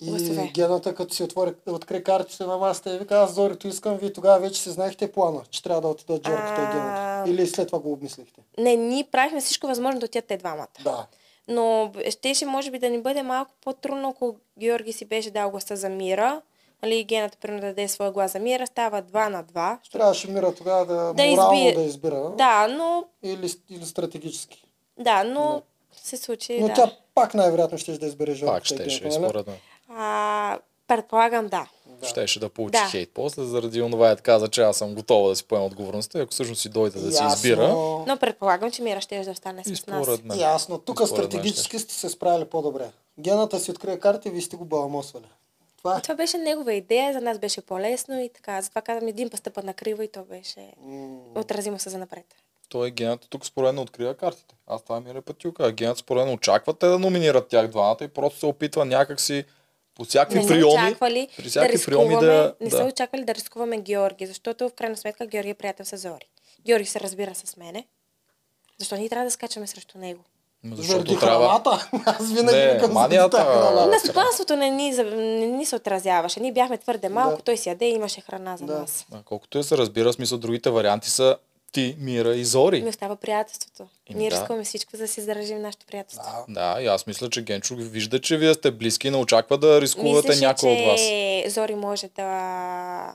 И 0.00 0.06
гласове. 0.06 0.50
гената, 0.54 0.94
като 0.94 1.14
си 1.14 1.22
отвори, 1.22 1.52
откри 1.68 2.04
картите 2.04 2.44
на 2.44 2.56
масата 2.56 2.94
и 2.94 2.98
вика, 2.98 3.16
аз 3.16 3.34
Зорито 3.34 3.68
искам, 3.68 3.96
вие 3.96 4.12
тогава 4.12 4.38
вече 4.40 4.60
си 4.60 4.70
знаехте 4.70 5.12
плана, 5.12 5.42
че 5.50 5.62
трябва 5.62 5.80
да 5.80 5.88
отидат 5.88 6.22
Джорката 6.22 6.62
и 6.62 6.64
А. 6.64 6.72
гената. 6.72 7.30
Или 7.30 7.46
след 7.46 7.66
това 7.66 7.78
го 7.78 7.92
обмислихте. 7.92 8.40
Не, 8.58 8.76
ние 8.76 9.04
правихме 9.04 9.40
всичко 9.40 9.66
възможно 9.66 10.00
да 10.00 10.06
отидат 10.06 10.26
те 10.26 10.36
двамата. 10.36 10.66
Да. 10.80 11.06
Но 11.48 11.92
щеше, 12.10 12.46
може 12.46 12.70
би, 12.70 12.78
да 12.78 12.90
ни 12.90 13.00
бъде 13.00 13.22
малко 13.22 13.50
по-трудно, 13.60 14.08
ако 14.08 14.36
Георги 14.58 14.92
си 14.92 15.04
беше 15.04 15.30
дал 15.30 15.50
гласа 15.50 15.76
за 15.76 15.88
Мира. 15.88 16.40
Нали, 16.82 17.04
гената, 17.04 17.38
примерно, 17.38 17.60
да 17.60 17.66
даде 17.66 17.88
своя 17.88 18.12
глас 18.12 18.32
за 18.32 18.38
Мира, 18.38 18.66
става 18.66 19.02
2 19.02 19.28
на 19.28 19.44
2. 19.44 19.78
защото- 19.78 19.92
Трябваше 19.92 20.30
Мира 20.30 20.54
тогава 20.54 20.86
да, 20.86 21.12
Да 21.14 21.26
морално 21.26 21.54
избие- 21.54 21.74
да 21.74 21.82
избира. 21.82 22.30
Да, 22.30 22.68
но, 22.68 23.04
Или, 23.22 23.50
или 23.70 23.84
стратегически. 23.84 24.64
да, 24.98 25.24
но 25.24 25.62
се 25.94 26.16
случи, 26.16 26.60
Но 26.60 26.66
да. 26.66 26.74
тя 26.74 26.92
пак 27.14 27.34
най-вероятно 27.34 27.78
ще 27.78 27.92
да 27.92 28.06
избере 28.06 28.30
Пак 28.30 28.36
Жорката 28.36 28.74
и 28.76 28.90
ще, 28.90 28.90
ще, 28.90 29.10
според 29.12 29.46
мен. 29.46 29.56
А, 29.90 30.58
предполагам, 30.86 31.48
да. 31.48 31.66
Да. 31.86 32.06
Щеше 32.06 32.40
да 32.40 32.48
получи 32.48 32.70
Да. 32.72 32.88
хейт 32.90 33.10
после, 33.14 33.42
заради 33.42 33.82
онова 33.82 34.10
е 34.10 34.16
каза, 34.16 34.48
че 34.48 34.62
аз 34.62 34.76
съм 34.76 34.94
готова 34.94 35.28
да 35.28 35.36
си 35.36 35.44
поема 35.44 35.64
отговорността. 35.66 36.18
И 36.18 36.22
ако 36.22 36.32
всъщност 36.32 36.60
си 36.60 36.68
дойде 36.68 36.98
да 36.98 37.12
си 37.12 37.22
Ясно. 37.22 37.34
избира, 37.36 37.68
Но 38.06 38.16
предполагам, 38.20 38.70
че 38.70 38.82
Мира 38.82 39.00
ще 39.00 39.24
да 39.24 39.30
остане 39.30 39.64
с 39.64 39.86
нас. 39.86 40.08
мен. 40.24 40.38
Ясно. 40.38 40.78
Тук 40.78 41.00
стратегически 41.06 41.78
сте 41.78 41.94
се 41.94 42.08
справили 42.08 42.44
по-добре. 42.44 42.90
Гената 43.18 43.60
си 43.60 43.70
открие 43.70 43.98
карта 43.98 44.28
и 44.28 44.32
вие 44.32 44.40
сте 44.40 44.56
го 44.56 44.64
баламосвали. 44.64 45.24
Това 45.78 45.98
е. 45.98 46.02
Това 46.02 46.14
беше 46.14 46.38
негова 46.38 46.72
идея, 46.74 47.12
за 47.12 47.20
нас 47.20 47.38
беше 47.38 47.60
по-лесно 47.60 48.20
и 48.20 48.28
така. 48.28 48.62
Затова 48.62 48.80
казвам, 48.82 49.08
един 49.08 49.30
пъстъпа 49.30 49.62
на 49.62 49.74
криво 49.74 50.02
и 50.02 50.08
то 50.08 50.22
беше 50.22 50.72
М, 50.80 51.18
отразимо 51.36 51.78
се 51.78 51.90
за 51.90 51.98
напред. 51.98 52.24
Той 52.68 52.88
е 52.88 52.90
гената 52.90 53.28
тук 53.28 53.46
според 53.46 53.66
мен 53.66 53.78
открива 53.78 54.14
картите. 54.14 54.54
Аз 54.66 54.82
това 54.82 55.00
ми 55.00 55.10
е 55.10 55.14
репетилка. 55.14 55.72
Гената 55.72 55.98
според 55.98 56.24
мен 56.24 56.34
очаква 56.34 56.74
те 56.74 56.86
да 56.86 56.98
номинират 56.98 57.48
тях 57.48 57.68
двамата 57.68 57.96
и 58.00 58.08
просто 58.08 58.38
се 58.38 58.46
опитва 58.46 58.84
някакси 58.84 59.44
по 60.00 60.04
всякакви 60.04 60.56
не 60.56 60.64
очаквали 60.64 61.28
при 61.36 61.42
да 61.42 61.48
всякакви 61.48 61.84
прийоми 61.84 62.08
рискуваме, 62.08 62.26
да... 62.28 62.54
не 62.60 62.68
да. 62.68 62.76
са 62.76 62.84
очаквали 62.84 63.24
да 63.24 63.34
рискуваме 63.34 63.78
Георги, 63.78 64.26
защото 64.26 64.68
в 64.68 64.72
крайна 64.72 64.96
сметка 64.96 65.26
Георги 65.26 65.50
е 65.50 65.54
приятел 65.54 65.86
с 65.86 65.96
Зори. 65.96 66.28
Георги 66.66 66.86
се 66.86 67.00
разбира 67.00 67.34
с 67.34 67.56
мене. 67.56 67.86
Защо 68.78 68.96
ние 68.96 69.08
трябва 69.08 69.24
да 69.24 69.30
скачаме 69.30 69.66
срещу 69.66 69.98
него? 69.98 70.20
Заради 70.64 70.82
Защото 70.82 71.18
трябва... 71.18 71.48
храната. 71.48 71.88
Аз 72.06 72.28
винаги 72.28 72.58
Не, 72.58 72.74
викам 72.74 72.92
манията- 72.92 73.36
храна. 73.38 73.86
На 73.86 73.98
стопанството 73.98 74.56
не 74.56 74.70
ни, 74.70 74.90
не 75.16 75.46
ни 75.46 75.66
се 75.66 75.76
отразяваше. 75.76 76.40
Ние 76.40 76.52
бяхме 76.52 76.78
твърде 76.78 77.08
малко, 77.08 77.36
Да. 77.36 77.42
той 77.42 77.56
си 77.56 77.68
яде 77.68 77.86
и 77.86 77.94
имаше 77.94 78.20
храна 78.20 78.56
за 78.56 78.64
Да. 78.64 78.78
нас. 78.78 79.06
А, 79.12 79.22
Колкото 79.22 79.58
я 79.58 79.64
се 79.64 79.78
разбира, 79.78 80.12
смисъл 80.12 80.38
другите 80.38 80.70
варианти 80.70 81.10
са 81.10 81.36
ти, 81.72 81.96
Мира 81.98 82.36
и 82.36 82.44
Зори. 82.44 82.82
Ми 82.82 82.88
остава 82.88 83.16
приятелството. 83.16 83.86
Еми 84.10 84.18
Ние 84.20 84.30
да. 84.30 84.36
рискуваме 84.36 84.64
всичко, 84.64 84.96
за 84.96 85.02
да 85.02 85.08
си 85.08 85.20
заражим 85.20 85.62
нашето 85.62 85.86
приятелство. 85.86 86.44
Да. 86.48 86.74
Да, 86.74 86.82
и 86.82 86.86
аз 86.86 87.06
мисля, 87.06 87.30
че 87.30 87.42
Генчо 87.42 87.74
вижда, 87.76 88.20
че 88.20 88.36
вие 88.36 88.54
сте 88.54 88.70
близки 88.70 89.08
и 89.08 89.10
не 89.10 89.16
очаква 89.16 89.58
да 89.58 89.80
рискувате 89.80 90.28
Мислеше, 90.28 90.46
някой 90.46 90.72
от 90.72 90.86
вас. 90.86 91.00
че 91.00 91.44
Зори 91.48 91.74
може 91.74 92.08
да 92.16 93.14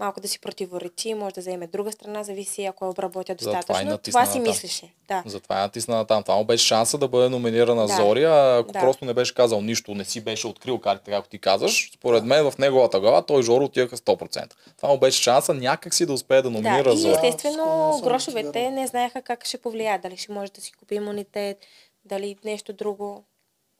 малко 0.00 0.20
да 0.20 0.28
си 0.28 0.40
противоречи, 0.40 1.14
може 1.14 1.34
да 1.34 1.40
заеме 1.40 1.66
друга 1.66 1.92
страна, 1.92 2.22
зависи 2.22 2.64
ако 2.64 2.84
я 2.84 2.90
обработя 2.90 3.36
Затова 3.38 3.52
и 3.52 3.56
достатъчно. 3.56 3.90
натисна 3.90 4.20
Това 4.20 4.32
си 4.32 4.40
мислеше. 4.40 4.94
Да. 5.08 5.22
Затова 5.26 5.58
е 5.58 5.62
натисна 5.62 6.06
там. 6.06 6.22
Това 6.22 6.36
му 6.36 6.44
беше 6.44 6.66
шанса 6.66 6.98
да 6.98 7.08
бъде 7.08 7.28
номинирана 7.28 7.86
Да. 7.86 7.96
Зори, 7.96 8.24
а 8.24 8.58
ако 8.58 8.72
Да. 8.72 8.80
просто 8.80 9.04
не 9.04 9.14
беше 9.14 9.34
казал 9.34 9.60
нищо, 9.60 9.94
не 9.94 10.04
си 10.04 10.20
беше 10.20 10.46
открил 10.46 10.78
картите, 10.78 11.10
както 11.10 11.30
ти 11.30 11.38
казваш, 11.38 11.90
според 11.94 12.24
мен 12.24 12.50
в 12.50 12.58
неговата 12.58 13.00
глава 13.00 13.22
той 13.22 13.40
и 13.40 13.42
Жоро 13.42 13.64
отиваха 13.64 13.96
100%. 13.96 14.54
Това 14.76 14.88
му 14.88 14.98
беше 14.98 15.22
шанса 15.22 15.54
някакси 15.54 16.06
да 16.06 16.12
успее 16.12 16.42
да 16.42 16.50
номинира 16.50 16.84
Да, 16.84 16.90
и 16.90 16.96
Зори. 16.96 17.12
естествено 17.12 17.94
Да, 17.96 18.02
грошовете 18.02 18.70
не 18.70 18.86
знаеха 18.86 19.22
как 19.22 19.44
ще 19.44 19.58
повлияят. 19.58 20.02
Дали 20.02 20.16
ще 20.16 20.32
може 20.32 20.52
да 20.52 20.60
си 20.60 20.72
купи 20.72 20.94
имунитет, 20.94 21.58
дали 22.04 22.36
нещо 22.44 22.72
друго. 22.72 23.24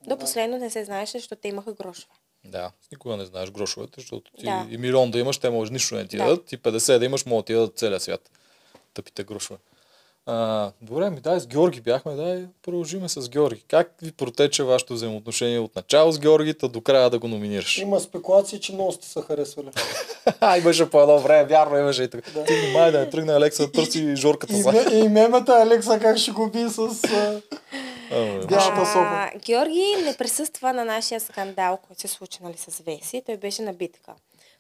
До 0.06 0.16
последно 0.18 0.58
не 0.58 0.70
се 0.70 0.84
знаеше, 0.84 1.18
защото 1.18 1.40
те 1.42 1.48
имаха 1.48 1.72
грошове. 1.72 2.14
Да, 2.44 2.70
никога 2.92 3.16
не 3.16 3.24
знаеш 3.24 3.50
грошовете, 3.50 3.92
защото 3.96 4.30
ти 4.38 4.44
Да. 4.44 4.66
и 4.70 4.78
милион 4.78 5.10
да 5.10 5.18
имаш, 5.18 5.38
те 5.38 5.50
може 5.50 5.72
нищо 5.72 5.94
не 5.94 6.06
ти 6.06 6.16
Да. 6.16 6.24
дадат, 6.24 6.52
и 6.52 6.58
50 6.58 6.98
да 6.98 7.04
имаш, 7.04 7.26
могат 7.26 7.42
да 7.42 7.46
ти 7.46 7.54
дадат 7.54 7.78
целия 7.78 8.00
свят. 8.00 8.30
Тъпите 8.94 9.24
грошове. 9.24 9.58
А, 10.26 10.70
добре, 10.82 11.10
ми 11.10 11.20
дай 11.20 11.40
с 11.40 11.46
Георги 11.46 11.80
бяхме, 11.80 12.14
дай 12.14 12.46
продължиме 12.62 13.08
с 13.08 13.28
Георги. 13.28 13.64
Как 13.68 13.94
ви 14.02 14.12
протече 14.12 14.62
вашето 14.62 14.94
взаимоотношение 14.94 15.58
от 15.58 15.76
начало 15.76 16.12
с 16.12 16.18
Георги, 16.18 16.54
та 16.54 16.68
до 16.68 16.80
края 16.80 17.10
да 17.10 17.18
го 17.18 17.28
номинираш? 17.28 17.78
Има 17.78 18.00
спекулации, 18.00 18.60
че 18.60 18.72
много 18.72 18.92
сте 18.92 19.06
се 19.08 19.22
харесвали. 19.22 19.68
Ай, 20.40 20.60
беше 20.60 20.90
по 20.90 21.00
едно 21.02 21.18
време, 21.18 21.44
вярно 21.44 21.78
имаше 21.78 22.02
и 22.02 22.10
така. 22.10 22.44
Ти 22.44 22.54
внимай 22.54 22.92
да 22.92 22.98
не 22.98 23.10
тръгне 23.10 23.32
Алекса 23.32 23.62
да 23.62 23.72
търси 23.72 24.16
жорката 24.16 24.52
И, 24.52 24.62
за. 24.62 24.72
ме, 24.72 24.84
и 24.92 25.08
мемата 25.08 25.52
Алекса 25.52 25.98
как 25.98 26.18
ще 26.18 26.30
го 26.30 26.50
би 26.50 26.68
с... 26.68 26.78
а, 28.10 29.30
Георги 29.38 29.96
не 30.04 30.16
присъства 30.16 30.72
на 30.72 30.84
нашия 30.84 31.20
скандал, 31.20 31.76
който 31.86 32.00
се 32.00 32.08
случи 32.08 32.38
нали, 32.42 32.56
с 32.56 32.82
Веси. 32.82 33.22
Той 33.26 33.36
беше 33.36 33.62
на 33.62 33.72
битка. 33.72 34.14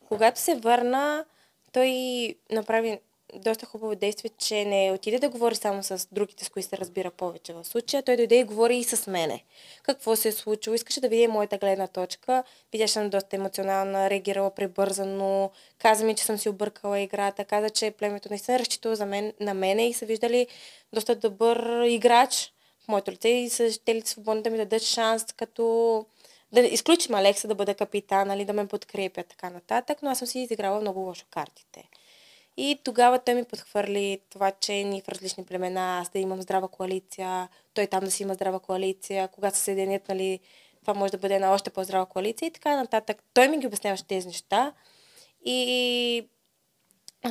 Когато 0.08 0.40
се 0.40 0.54
върна, 0.54 1.24
той 1.72 2.34
направи 2.50 2.98
доста 3.34 3.66
хубаво 3.66 3.94
действие, 3.94 4.30
че 4.38 4.64
не 4.64 4.92
отиде 4.94 5.18
да 5.18 5.28
говори 5.28 5.54
само 5.54 5.82
с 5.82 6.08
другите, 6.12 6.44
с 6.44 6.48
които 6.48 6.68
се 6.68 6.78
разбира 6.78 7.10
повече 7.10 7.52
в 7.52 7.64
случая. 7.64 8.02
Той 8.02 8.16
дойде 8.16 8.38
и 8.38 8.44
говори 8.44 8.76
и 8.76 8.84
с 8.84 9.06
мене. 9.06 9.44
Какво 9.82 10.16
се 10.16 10.28
е 10.28 10.32
случило? 10.32 10.74
Искаше 10.74 11.00
да 11.00 11.08
види 11.08 11.26
моята 11.26 11.58
гледна 11.58 11.86
точка. 11.86 12.44
Видя, 12.72 12.86
че 12.86 12.92
съм 12.92 13.10
доста 13.10 13.36
емоционална, 13.36 14.10
реагирала 14.10 14.54
прибързано. 14.54 15.50
Каза 15.78 16.04
ми, 16.04 16.14
че 16.14 16.24
съм 16.24 16.38
си 16.38 16.48
объркала 16.48 17.00
играта. 17.00 17.44
Каза, 17.44 17.70
че 17.70 17.90
племето 17.90 18.28
наистина 18.30 18.56
е 18.56 18.58
разчитало 18.58 18.94
за 18.94 19.06
мен, 19.06 19.32
на 19.40 19.54
мене 19.54 19.88
и 19.88 19.92
са 19.92 20.06
виждали 20.06 20.46
доста 20.92 21.14
добър 21.14 21.84
играч 21.84 22.52
моето 22.90 23.10
лице 23.10 23.28
и 23.28 23.48
са 23.50 23.72
щели 23.72 24.02
свободно 24.04 24.42
да 24.42 24.50
ми 24.50 24.56
дадат 24.56 24.82
шанс 24.82 25.24
като 25.24 26.06
да 26.52 26.60
изключим 26.60 27.14
Алекса 27.14 27.48
да 27.48 27.54
бъде 27.54 27.74
капитан, 27.74 28.28
нали, 28.28 28.44
да 28.44 28.52
ме 28.52 28.66
подкрепя 28.66 29.22
така 29.22 29.50
нататък, 29.50 29.98
но 30.02 30.10
аз 30.10 30.18
съм 30.18 30.28
си 30.28 30.38
изиграла 30.40 30.80
много 30.80 31.00
лошо 31.00 31.26
картите. 31.30 31.88
И 32.56 32.78
тогава 32.84 33.18
той 33.18 33.34
ми 33.34 33.44
подхвърли 33.44 34.20
това, 34.30 34.50
че 34.50 34.72
ни 34.72 35.00
в 35.00 35.08
различни 35.08 35.44
племена, 35.44 35.98
аз 36.00 36.08
да 36.08 36.18
имам 36.18 36.42
здрава 36.42 36.68
коалиция, 36.68 37.48
той 37.74 37.86
там 37.86 38.00
да 38.00 38.10
си 38.10 38.22
има 38.22 38.34
здрава 38.34 38.60
коалиция, 38.60 39.28
когато 39.28 39.56
се 39.56 39.62
съединят, 39.62 40.08
нали, 40.08 40.40
това 40.80 40.94
може 40.94 41.12
да 41.12 41.18
бъде 41.18 41.34
една 41.34 41.52
още 41.52 41.70
по-здрава 41.70 42.06
коалиция 42.06 42.46
и 42.46 42.50
така 42.50 42.76
нататък. 42.76 43.22
Той 43.34 43.48
ми 43.48 43.58
ги 43.58 43.66
обясняваше 43.66 44.06
тези 44.06 44.26
неща 44.26 44.72
и 45.44 46.28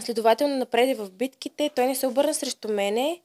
следователно 0.02 0.58
напред 0.58 0.98
в 0.98 1.12
битките, 1.12 1.70
той 1.76 1.86
не 1.86 1.96
се 1.96 2.08
обърна 2.08 2.34
срещу 2.34 2.70
мене, 2.70 3.22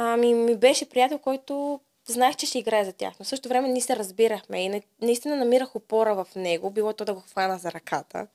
ами 0.00 0.34
ми 0.34 0.56
беше 0.56 0.88
приятел, 0.88 1.18
който 1.18 1.80
знаех, 2.06 2.36
че 2.36 2.46
ще 2.46 2.58
играе 2.58 2.84
за 2.84 2.92
тях. 2.92 3.14
Но 3.20 3.24
в 3.24 3.28
същото 3.28 3.48
време 3.48 3.68
ние 3.68 3.82
се 3.82 3.96
разбирахме 3.96 4.64
и 4.64 4.82
наистина 5.02 5.36
намирах 5.36 5.76
опора 5.76 6.24
в 6.24 6.26
него, 6.36 6.70
било 6.70 6.92
то 6.92 7.04
да 7.04 7.14
го 7.14 7.20
хвана 7.20 7.58
за 7.58 7.72
ръката, 7.72 8.26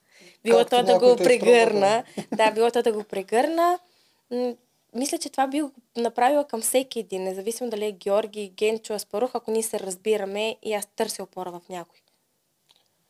било 0.43 0.57
Както 0.59 0.75
то 0.75 0.83
да 0.83 0.99
го 0.99 1.15
прегърна, 1.15 2.03
да, 2.35 2.51
било 2.51 2.71
то 2.71 2.81
да 2.81 2.91
го 2.93 3.03
прегърна. 3.03 3.79
Мисля, 4.95 5.17
че 5.17 5.29
това 5.29 5.47
би 5.47 5.61
го 5.61 5.71
направила 5.97 6.47
към 6.47 6.61
всеки 6.61 6.99
един, 6.99 7.23
независимо 7.23 7.69
дали 7.69 7.85
е 7.85 7.91
Георги, 7.91 8.53
Генчо, 8.57 8.93
Аспарух, 8.93 9.31
ако 9.33 9.51
ние 9.51 9.63
се 9.63 9.79
разбираме 9.79 10.57
и 10.63 10.73
аз 10.73 10.85
търся 10.85 11.23
опора 11.23 11.51
в 11.51 11.61
някой. 11.69 11.99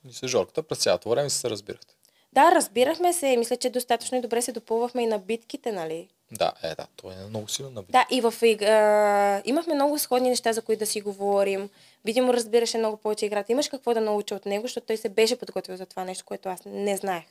И 0.10 0.14
с 0.14 0.28
Жорката 0.28 0.64
през 0.64 0.78
цялото 0.78 1.10
време 1.10 1.30
си 1.30 1.38
се 1.38 1.50
разбирахте. 1.50 1.96
Да, 2.34 2.52
разбирахме 2.56 3.14
се. 3.14 3.38
Мисля, 3.38 3.56
че 3.56 3.70
достатъчно 3.70 4.18
и 4.18 4.22
добре 4.22 4.42
се 4.42 4.52
допълвахме 4.52 5.04
и 5.04 5.08
на 5.08 5.20
битките, 5.20 5.72
нали? 5.72 6.10
Да, 6.38 6.52
е, 6.64 6.76
да, 6.76 6.88
той 6.96 7.14
е 7.14 7.30
много 7.30 7.48
силен 7.48 7.74
на 7.74 7.82
битка. 7.82 7.92
Да, 7.92 8.16
и 8.16 8.22
в 8.22 8.34
а, 8.44 9.42
имахме 9.46 9.74
много 9.74 10.00
сходни 10.00 10.30
неща, 10.30 10.54
за 10.54 10.62
които 10.62 10.80
да 10.80 10.86
си 10.86 11.02
говорим. 11.02 11.70
Видимо, 12.06 12.34
разбираше 12.34 12.78
много 12.78 12.98
повече 12.98 13.26
играта. 13.26 13.52
Имаш 13.52 13.68
какво 13.68 13.94
да 13.94 14.02
науча 14.02 14.36
от 14.36 14.46
него, 14.46 14.64
защото 14.64 14.88
той 14.88 14.98
се 14.98 15.10
беше 15.10 15.36
подготвил 15.36 15.78
за 15.78 15.86
това 15.86 16.04
нещо, 16.04 16.26
което 16.26 16.50
аз 16.50 16.62
не 16.66 16.98
знаех. 16.98 17.24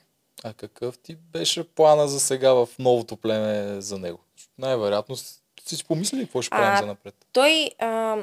А 0.44 0.52
какъв 0.52 0.98
ти 0.98 1.14
беше 1.14 1.68
плана 1.68 2.08
за 2.08 2.20
сега 2.20 2.52
в 2.52 2.68
новото 2.78 3.16
племе 3.16 3.80
за 3.80 3.98
него? 3.98 4.18
Най-вероятно 4.58 5.16
си 5.16 5.42
си 5.76 5.84
помислили 5.84 6.24
какво 6.24 6.42
ще 6.42 6.50
правим 6.50 6.78
за 6.78 6.86
напред. 6.86 7.14
Той 7.32 7.70
а, 7.78 8.16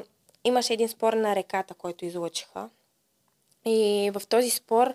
имаше 0.44 0.72
един 0.72 0.88
спор 0.88 1.12
на 1.12 1.36
реката, 1.36 1.74
който 1.74 2.04
излъчиха. 2.04 2.68
И 3.64 4.10
в 4.14 4.22
този 4.28 4.50
спор, 4.50 4.94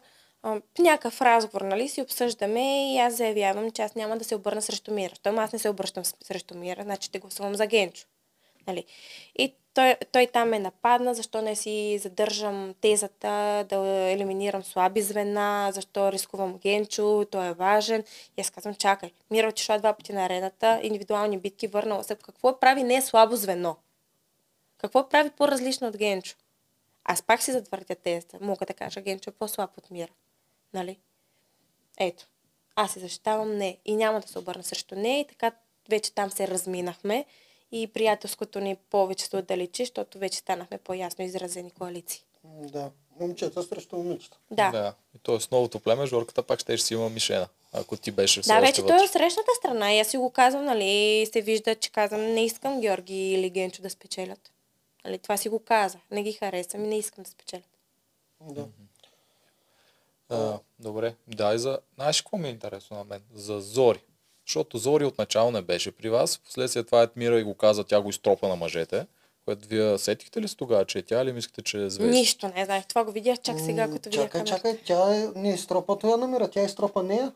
някакъв 0.79 1.21
разговор, 1.21 1.61
нали, 1.61 1.89
си 1.89 2.01
обсъждаме 2.01 2.93
и 2.93 2.97
аз 2.97 3.15
заявявам, 3.15 3.71
че 3.71 3.81
аз 3.81 3.95
няма 3.95 4.17
да 4.17 4.23
се 4.23 4.35
обърна 4.35 4.61
срещу 4.61 4.93
Мира. 4.93 5.15
Щом 5.15 5.39
аз 5.39 5.53
не 5.53 5.59
се 5.59 5.69
обръщам 5.69 6.03
срещу 6.05 6.55
Мира, 6.55 6.83
значи 6.83 7.05
ще 7.05 7.19
гласувам 7.19 7.55
за 7.55 7.67
Генчо. 7.67 8.05
Нали? 8.67 8.85
И 9.35 9.53
той, 9.73 9.95
той 10.11 10.27
там 10.27 10.49
ме 10.49 10.59
нападна, 10.59 11.13
защо 11.13 11.41
не 11.41 11.55
си 11.55 11.97
задържам 11.97 12.75
тезата 12.81 13.65
да 13.69 13.77
елиминирам 14.11 14.63
слаби 14.63 15.01
звена, 15.01 15.71
защо 15.73 16.11
рискувам 16.11 16.57
Генчо, 16.57 17.25
той 17.31 17.47
е 17.47 17.53
важен. 17.53 18.03
И 18.37 18.41
аз 18.41 18.49
казвам, 18.49 18.75
чакай, 18.75 19.11
Мира 19.31 19.47
отишла 19.47 19.79
два 19.79 19.93
пъти 19.93 20.13
на 20.13 20.25
арената, 20.25 20.79
индивидуални 20.83 21.37
битки, 21.37 21.67
върнала 21.67 22.03
се. 22.03 22.15
Какво 22.15 22.59
прави 22.59 22.83
не 22.83 22.95
е 22.95 23.01
слабо 23.01 23.35
звено? 23.35 23.75
Какво 24.77 25.09
прави 25.09 25.29
по-различно 25.29 25.87
от 25.87 25.97
Генчо? 25.97 26.35
Аз 27.03 27.21
пак 27.21 27.41
си 27.41 27.51
затвърдя 27.51 27.95
тезата. 27.95 28.37
Мога 28.41 28.65
да 28.65 28.73
кажа, 28.73 29.01
Генчо 29.01 29.29
е 29.29 29.33
по-слаб 29.33 29.77
от 29.77 29.91
Мира. 29.91 30.11
Нали? 30.75 30.97
Ето. 31.99 32.25
Аз 32.75 32.91
се 32.91 32.99
защитавам 32.99 33.57
не. 33.57 33.77
И 33.85 33.95
няма 33.95 34.19
да 34.19 34.27
се 34.27 34.39
обърна 34.39 34.63
срещу 34.63 34.95
нея. 34.95 35.19
И 35.19 35.27
така 35.27 35.51
вече 35.89 36.11
там 36.11 36.31
се 36.31 36.47
разминахме. 36.47 37.25
И 37.71 37.87
приятелското 37.87 38.59
ни 38.59 38.75
повече 38.75 39.25
се 39.25 39.37
отдалечи, 39.37 39.81
защото 39.81 40.19
вече 40.19 40.37
станахме 40.37 40.77
по-ясно 40.77 41.25
изразени 41.25 41.71
коалиции. 41.71 42.23
Да. 42.43 42.91
Момчета 43.19 43.63
срещу 43.63 43.95
момичета. 43.95 44.37
Да. 44.51 44.71
да. 44.71 44.93
И 45.15 45.19
т.е. 45.23 45.39
с 45.39 45.51
новото 45.51 45.79
племе 45.79 46.05
Жорката 46.05 46.43
пак 46.43 46.59
ще 46.59 46.77
си 46.77 46.93
има 46.93 47.09
мишена, 47.09 47.47
ако 47.73 47.97
ти 47.97 48.11
беше 48.11 48.41
все 48.41 48.53
Да, 48.53 48.59
вече 48.59 48.81
той 48.81 48.97
е 48.97 49.03
от 49.03 49.11
срещната 49.11 49.51
страна 49.57 49.93
и 49.93 49.99
аз 49.99 50.07
си 50.07 50.17
го 50.17 50.29
казвам, 50.29 50.65
нали, 50.65 51.25
се 51.33 51.41
вижда, 51.41 51.75
че 51.75 51.91
казвам, 51.91 52.21
не 52.21 52.45
искам 52.45 52.81
Георги 52.81 53.31
или 53.33 53.49
Генчо 53.49 53.81
да 53.81 53.89
спечелят. 53.89 54.51
Нали, 55.05 55.19
това 55.19 55.37
си 55.37 55.49
го 55.49 55.59
казах. 55.59 56.01
Не 56.11 56.23
ги 56.23 56.33
харесвам 56.33 56.85
и 56.85 56.87
не 56.87 56.97
искам 56.97 57.23
да 57.23 57.29
спечелят. 57.29 57.69
Да. 58.41 58.65
А, 60.29 60.53
добре, 60.79 61.15
дай 61.27 61.57
за... 61.57 61.79
Знаеш 61.95 62.21
какво 62.21 62.37
ми 62.37 62.47
е 62.47 62.51
интересно 62.51 62.97
на 62.97 63.03
мен? 63.03 63.21
За 63.33 63.61
Зори. 63.61 64.03
Защото 64.47 64.77
Зори 64.77 65.05
отначало 65.05 65.51
не 65.51 65.61
беше 65.61 65.91
при 65.91 66.09
вас, 66.09 66.37
последствие 66.37 66.83
това 66.83 67.01
Етмира 67.01 67.39
и 67.39 67.43
го 67.43 67.53
каза, 67.53 67.83
тя 67.83 68.01
го 68.01 68.09
изтропа 68.09 68.47
на 68.47 68.55
мъжете, 68.55 69.07
което 69.45 69.67
вие 69.67 69.97
сетихте 69.97 70.41
ли 70.41 70.47
с 70.47 70.55
тогава, 70.55 70.85
че 70.85 70.99
е 70.99 71.03
тя 71.03 71.21
или 71.21 71.33
мислите, 71.33 71.61
че 71.61 71.77
е 71.77 71.89
звезда? 71.89 72.13
Нищо 72.13 72.47
не 72.47 72.65
знаех. 72.65 72.85
Това 72.85 73.03
го 73.03 73.11
видях 73.11 73.37
чак 73.39 73.59
сега, 73.59 73.87
М, 73.87 73.93
като 73.93 74.09
видях 74.09 74.23
Чакай, 74.23 74.41
камерата. 74.41 74.55
чакай, 74.57 74.79
тя 74.85 75.15
е, 75.15 75.29
не 75.35 75.49
изтропа 75.49 75.97
това 75.97 76.17
намира, 76.17 76.47
тя 76.47 76.61
изтропа 76.61 77.03
нея. 77.03 77.31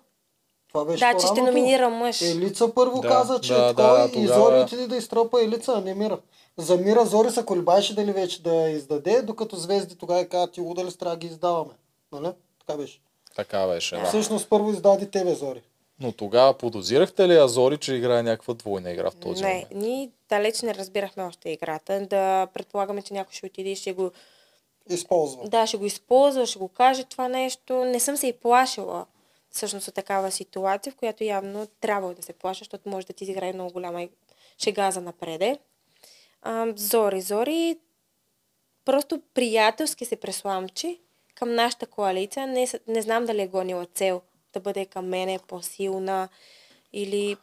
Това 0.70 0.86
беше 0.86 1.00
Да, 1.00 1.14
че 1.14 1.20
ще 1.20 1.28
по-раното. 1.30 1.52
номинира 1.52 1.90
мъж. 1.90 2.22
Елица 2.22 2.74
първо 2.74 3.02
Да, 3.02 3.08
каза, 3.08 3.42
че 3.42 3.54
да, 3.54 3.60
да, 3.64 3.74
той 3.76 3.98
да, 4.00 4.10
и 4.10 4.12
тогава- 4.14 4.34
Зори 4.42 4.62
отиде 4.62 4.88
да 4.88 4.98
изтропа 4.98 5.44
Елица, 5.44 5.74
а 5.74 5.82
не 5.82 5.94
Мира. 5.94 6.20
За 6.58 6.78
Мира 6.78 7.06
Зори 7.06 7.32
се 7.32 7.46
колебаеше 7.46 7.96
дали 7.96 8.12
вече 8.12 8.42
да 8.42 8.70
издаде, 8.70 9.22
докато 9.22 9.56
звезди 9.56 9.96
тогава 9.96 10.26
казват, 10.26 10.52
ти 10.52 10.62
удали 10.62 10.94
трябва 10.94 11.16
да 11.16 11.20
ги 11.20 11.28
издаваме. 11.28 11.72
Нали? 12.12 12.32
Така 12.70 12.82
беше. 12.82 13.00
Така 13.36 13.68
беше, 13.68 13.96
да. 13.96 14.06
Всъщност 14.06 14.50
първо 14.50 14.72
издаде 14.72 15.10
тебе, 15.10 15.36
Зори. 15.36 15.62
Но 16.00 16.12
тогава 16.12 16.54
подозирахте 16.54 17.28
ли 17.28 17.38
Азори, 17.38 17.78
че 17.78 17.94
играе 17.94 18.24
някаква 18.24 18.54
двойна 18.54 18.92
игра 18.92 19.12
в 19.12 19.16
този 19.16 19.44
не, 19.44 19.50
момент? 19.50 19.68
ние 19.72 20.10
далеч 20.30 20.62
не 20.62 20.76
разбирахме 20.76 21.24
още 21.24 21.50
играта. 21.50 22.08
Да 22.10 22.48
предполагаме, 22.54 23.02
че 23.02 23.14
някой 23.14 23.34
ще 23.34 23.46
отиде 23.46 23.70
и 23.70 23.76
ще 23.76 23.94
го, 23.94 24.12
Използва. 24.90 25.50
да, 25.50 25.68
ще 25.68 25.78
го 25.78 25.86
използва, 25.86 26.46
ще 26.46 26.60
го 26.60 26.68
каже 26.68 27.04
това 27.04 27.28
нещо. 27.28 27.86
Не 27.86 28.00
съм 28.00 28.18
се 28.18 28.28
и 28.28 28.34
плашила 28.34 29.06
всъщност 29.52 29.88
от 29.88 29.94
такава 29.94 30.32
ситуация, 30.32 30.94
в 30.94 30.96
която 30.96 31.24
явно 31.24 31.68
трябва 31.82 32.14
да 32.14 32.22
се 32.22 32.34
плаша, 32.34 32.60
защото 32.60 32.90
може 32.90 33.08
да 33.08 33.14
ти 33.14 33.24
изиграе 33.24 33.54
много 33.54 33.74
голяма 33.74 34.08
шега 34.64 34.92
за 34.92 35.02
напреде. 35.02 35.60
А, 36.42 36.68
Зори, 36.76 37.22
Зори 37.22 37.78
просто 38.86 39.22
приятелски 39.34 40.06
се 40.06 40.16
пресламчи 40.16 41.00
към 41.40 41.56
нашата 41.56 41.86
коалиция. 41.86 42.48
Не, 42.48 42.68
не 42.88 43.02
знам 43.02 43.26
дали 43.26 43.42
е 43.42 43.48
гонила 43.48 43.86
цел 43.86 44.22
да 44.54 44.60
бъде 44.60 44.86
към 44.86 45.08
мене 45.08 45.40
по-силна 45.48 46.30
или 46.94 47.38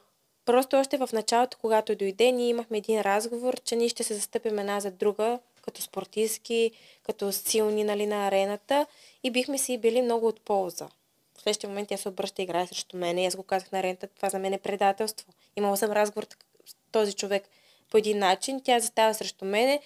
просто 0.45 0.77
още 0.77 0.99
в 0.99 1.09
началото, 1.13 1.59
когато 1.61 1.97
дойде, 1.97 2.33
ние 2.33 2.49
имахме 2.49 2.79
един 2.79 3.01
разговор, 3.01 3.61
че 3.65 3.77
ние 3.77 3.89
ще 3.89 4.05
се 4.05 4.15
застъпим 4.15 4.59
една 4.59 4.81
за 4.81 4.91
друга, 4.91 5.39
като 5.63 5.83
спортистки, 5.83 6.71
като 7.03 7.33
силни 7.33 7.85
нали, 7.85 8.07
на 8.07 8.27
арената 8.27 8.87
и 9.23 9.31
бихме 9.31 9.59
си 9.59 9.79
били 9.79 10.03
много 10.03 10.27
от 10.27 10.41
полза. 10.41 10.89
В 11.39 11.43
следващия 11.43 11.71
момент 11.71 11.89
тя 11.89 11.97
се 11.97 12.09
обръща 12.09 12.43
и 12.43 12.45
играе 12.45 12.67
срещу 12.67 12.97
мен 12.97 13.19
и 13.19 13.27
аз 13.27 13.37
го 13.37 13.43
казах 13.43 13.73
на 13.73 13.79
арената, 13.79 14.07
това 14.07 14.31
за 14.31 14.39
мен 14.39 14.53
е 14.53 14.59
предателство. 14.59 15.33
Имала 15.57 15.77
съм 15.77 15.93
разговор 15.93 16.27
с 16.67 16.77
този 16.93 17.13
човек 17.13 17.49
по 17.91 17.99
един 17.99 18.19
начин, 18.19 18.61
тя 18.65 18.81
застава 18.81 19.15
срещу 19.15 19.45
мене, 19.45 19.81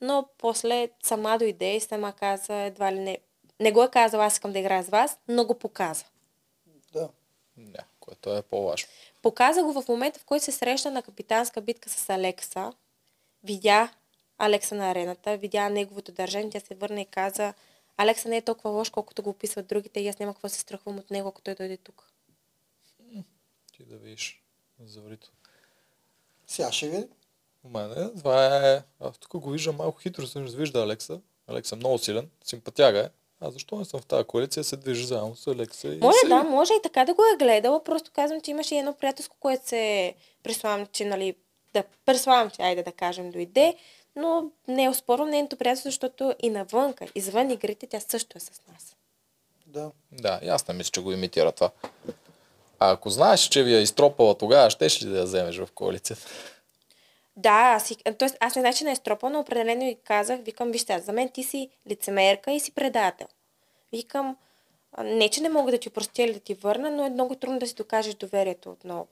но 0.00 0.28
после 0.38 0.88
сама 1.02 1.38
дойде 1.38 1.76
и 1.76 1.80
сама 1.80 2.12
каза, 2.12 2.54
едва 2.54 2.92
ли 2.92 2.98
не, 2.98 3.18
не 3.60 3.72
го 3.72 3.82
е 3.82 3.90
казала, 3.90 4.26
аз 4.26 4.32
искам 4.32 4.52
да 4.52 4.58
играя 4.58 4.82
с 4.82 4.88
вас, 4.88 5.18
но 5.28 5.44
го 5.44 5.58
показа. 5.58 6.04
Да. 6.92 7.08
Не, 7.56 7.78
което 8.00 8.36
е 8.36 8.42
по-важно. 8.42 8.88
Показа 9.22 9.62
го 9.62 9.82
в 9.82 9.88
момента, 9.88 10.20
в 10.20 10.24
който 10.24 10.44
се 10.44 10.52
срещна 10.52 10.90
на 10.90 11.02
капитанска 11.02 11.60
битка 11.60 11.90
с 11.90 12.10
Алекса. 12.10 12.72
Видя 13.44 13.92
Алекса 14.38 14.74
на 14.74 14.90
арената, 14.90 15.36
видя 15.36 15.68
неговото 15.68 16.12
държание, 16.12 16.50
тя 16.50 16.60
се 16.60 16.74
върна 16.74 17.00
и 17.00 17.06
каза, 17.06 17.54
Алекса 17.96 18.28
не 18.28 18.36
е 18.36 18.42
толкова 18.42 18.70
лош, 18.70 18.90
колкото 18.90 19.22
го 19.22 19.30
описват 19.30 19.66
другите 19.66 20.00
и 20.00 20.08
аз 20.08 20.18
няма 20.18 20.34
какво 20.34 20.48
да 20.48 20.54
се 20.54 20.60
страхувам 20.60 20.98
от 20.98 21.10
него, 21.10 21.28
ако 21.28 21.42
той 21.42 21.54
дойде 21.54 21.76
тук. 21.76 22.10
Ти 23.72 23.84
да 23.84 23.96
видиш 23.96 24.42
Зорито. 24.84 25.30
Сега 26.46 26.72
ще 26.72 26.88
видим. 26.88 27.08
У 27.64 27.68
мене 27.68 28.10
това 28.18 28.68
е... 28.68 28.82
Аз 29.00 29.18
тук 29.18 29.36
го 29.36 29.50
виждам 29.50 29.76
малко 29.76 29.98
хитро, 29.98 30.26
съм 30.26 30.46
вижда 30.46 30.82
Алекса. 30.82 31.20
Алекса 31.46 31.74
е 31.74 31.78
много 31.78 31.98
силен, 31.98 32.30
симпатяга 32.44 32.98
е. 32.98 33.10
А 33.40 33.50
защо 33.50 33.76
не 33.76 33.84
съм 33.84 34.00
в 34.00 34.06
тази 34.06 34.24
коалиция, 34.24 34.64
се 34.64 34.76
движи 34.76 35.06
заедно 35.06 35.36
с 35.36 35.46
Алекса 35.46 35.88
и 35.88 35.98
Може 35.98 36.18
се- 36.18 36.28
да, 36.28 36.42
може 36.42 36.72
и 36.72 36.82
така 36.82 37.04
да 37.04 37.14
го 37.14 37.22
е 37.24 37.38
гледала, 37.38 37.84
просто 37.84 38.10
казвам, 38.14 38.40
че 38.40 38.50
имаше 38.50 38.74
едно 38.74 38.94
приятелско, 38.94 39.36
което 39.40 39.68
се 39.68 40.14
приславам, 40.42 40.86
че 40.86 41.04
нали, 41.04 41.34
да 41.74 41.84
приславам, 42.06 42.50
че 42.50 42.62
айде 42.62 42.82
да 42.82 42.92
кажем, 42.92 43.30
дойде, 43.30 43.76
но 44.16 44.44
не 44.68 44.88
оспорвам 44.88 45.30
нейното 45.30 45.56
приятелство, 45.56 45.88
защото 45.88 46.34
и 46.42 46.50
навънка, 46.50 47.06
извън 47.14 47.50
игрите, 47.50 47.86
тя 47.86 48.00
също 48.00 48.38
е 48.38 48.40
с 48.40 48.50
нас. 48.72 48.96
Да. 49.66 49.90
Да, 50.12 50.40
и 50.42 50.48
аз 50.48 50.68
не 50.68 50.74
мисля, 50.74 50.90
че 50.90 51.00
го 51.00 51.12
имитира 51.12 51.52
това. 51.52 51.70
А 52.78 52.90
ако 52.90 53.10
знаеш, 53.10 53.40
че 53.40 53.62
ви 53.62 53.74
е 53.74 53.80
изтропала 53.80 54.34
тогава, 54.34 54.70
щеш 54.70 55.02
ли 55.02 55.08
да 55.08 55.18
я 55.18 55.24
вземеш 55.24 55.56
в 55.58 55.68
коалицията? 55.74 56.22
Да, 57.36 57.72
аз, 57.76 57.86
си, 57.86 57.96
тоест, 58.18 58.36
аз 58.40 58.56
не 58.56 58.62
значи 58.62 58.78
че 58.78 58.84
не 58.84 58.90
е 58.90 58.96
стропа, 58.96 59.30
но 59.30 59.40
определено 59.40 59.84
и 59.84 59.96
казах, 60.04 60.40
викам, 60.40 60.70
вижте, 60.70 60.98
за 60.98 61.12
мен 61.12 61.28
ти 61.28 61.42
си 61.42 61.68
лицемерка 61.90 62.52
и 62.52 62.60
си 62.60 62.72
предател. 62.72 63.26
Викам, 63.92 64.36
не, 65.04 65.28
че 65.28 65.40
не 65.40 65.48
мога 65.48 65.72
да 65.72 65.78
ти 65.78 65.90
простя 65.90 66.22
или 66.22 66.32
да 66.32 66.40
ти 66.40 66.54
върна, 66.54 66.90
но 66.90 67.06
е 67.06 67.10
много 67.10 67.34
трудно 67.34 67.58
да 67.58 67.66
си 67.66 67.74
докажеш 67.74 68.14
доверието 68.14 68.70
отново. 68.70 69.06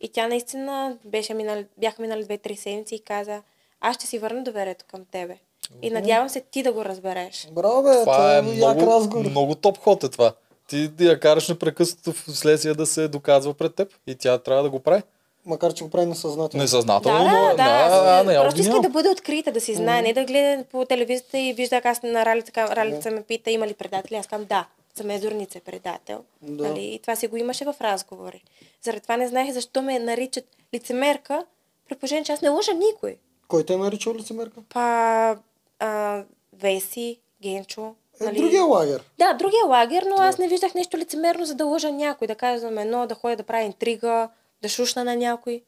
И 0.00 0.08
тя 0.08 0.28
наистина 0.28 0.96
беше 1.04 1.34
минали, 1.34 1.66
бяха 1.78 2.02
минали 2.02 2.24
две-три 2.24 2.56
седмици 2.56 2.94
и 2.94 3.00
каза, 3.00 3.42
аз 3.80 3.96
ще 3.96 4.06
си 4.06 4.18
върна 4.18 4.42
доверието 4.42 4.84
към 4.88 5.04
тебе. 5.04 5.38
И 5.82 5.90
надявам 5.90 6.28
се 6.28 6.40
ти 6.40 6.62
да 6.62 6.72
го 6.72 6.84
разбереш. 6.84 7.48
Браво, 7.52 7.82
бе, 7.82 8.00
Това 8.00 8.32
е 8.32 8.36
як 8.36 8.44
много, 8.44 8.80
разговор. 8.86 9.30
много 9.30 9.54
топ 9.54 9.78
ход 9.78 10.04
е 10.04 10.08
това. 10.08 10.34
Ти 10.68 10.88
да 10.88 11.04
я 11.04 11.20
караш 11.20 11.48
непрекъснато 11.48 12.12
в 12.12 12.36
следствие 12.36 12.74
да 12.74 12.86
се 12.86 13.08
доказва 13.08 13.54
пред 13.54 13.74
теб 13.74 13.94
и 14.06 14.14
тя 14.14 14.38
трябва 14.38 14.62
да 14.62 14.70
го 14.70 14.80
прави. 14.80 15.02
Макар, 15.46 15.74
че 15.74 15.84
го 15.84 15.90
прави 15.90 16.06
несъзнателно. 16.06 16.62
Несъзнателно, 16.62 17.18
Да, 17.18 17.24
но 17.24 17.48
да, 17.48 17.54
да. 17.56 18.02
да, 18.04 18.24
не, 18.24 18.32
я 18.32 18.42
просто 18.42 18.60
иска 18.60 18.80
да 18.80 18.88
бъде 18.88 19.08
открита, 19.08 19.52
да 19.52 19.60
си 19.60 19.74
знае, 19.74 20.02
не 20.02 20.12
да 20.12 20.24
гледа 20.24 20.64
по 20.64 20.84
телевизията 20.84 21.38
и 21.38 21.52
вижда 21.52 21.76
как 21.76 21.86
аз 21.86 22.02
на 22.02 22.26
Ралица, 22.26 22.52
Ралица 22.56 23.10
ме 23.10 23.22
пита 23.22 23.50
има 23.50 23.66
ли 23.66 23.74
предатели. 23.74 24.16
Аз 24.16 24.26
казвам 24.26 24.46
да, 24.48 24.66
за 24.94 25.04
мен 25.04 25.20
Зорница 25.20 25.58
е 25.58 25.60
предател. 25.60 26.20
Да. 26.42 26.68
Нали? 26.68 26.84
И 26.84 26.98
това 26.98 27.16
си 27.16 27.26
го 27.26 27.36
имаше 27.36 27.64
в 27.64 27.74
разговори. 27.80 28.44
Заради 28.82 29.00
това 29.00 29.16
не 29.16 29.28
знаех 29.28 29.52
защо 29.52 29.82
ме 29.82 29.98
наричат 29.98 30.44
лицемерка, 30.74 31.44
при 31.88 31.94
положение, 31.94 32.24
че 32.24 32.32
аз 32.32 32.40
не 32.40 32.48
лъжа 32.48 32.72
никой. 32.72 33.16
Кой 33.48 33.64
те 33.64 33.72
е 33.72 33.76
наричал 33.76 34.14
лицемерка? 34.14 34.60
Па, 34.68 35.36
а, 35.78 36.22
Веси, 36.52 37.18
Генчо. 37.42 37.94
Е, 38.20 38.24
нали? 38.24 38.36
другия 38.36 38.64
лагер. 38.64 39.02
Да, 39.18 39.32
другия 39.32 39.64
лагер, 39.66 40.02
но 40.02 40.16
аз 40.18 40.38
не 40.38 40.48
виждах 40.48 40.74
нещо 40.74 40.96
лицемерно, 40.96 41.44
за 41.44 41.54
да 41.54 41.64
лъжа 41.64 41.90
някой, 41.90 42.26
да 42.26 42.34
казвам 42.34 42.78
едно, 42.78 43.06
да 43.06 43.14
ходя 43.14 43.36
да 43.36 43.42
правя 43.42 43.64
интрига, 43.64 44.28
да 44.62 44.68
шушна 44.68 45.04
на 45.04 45.16
някой. 45.16 45.62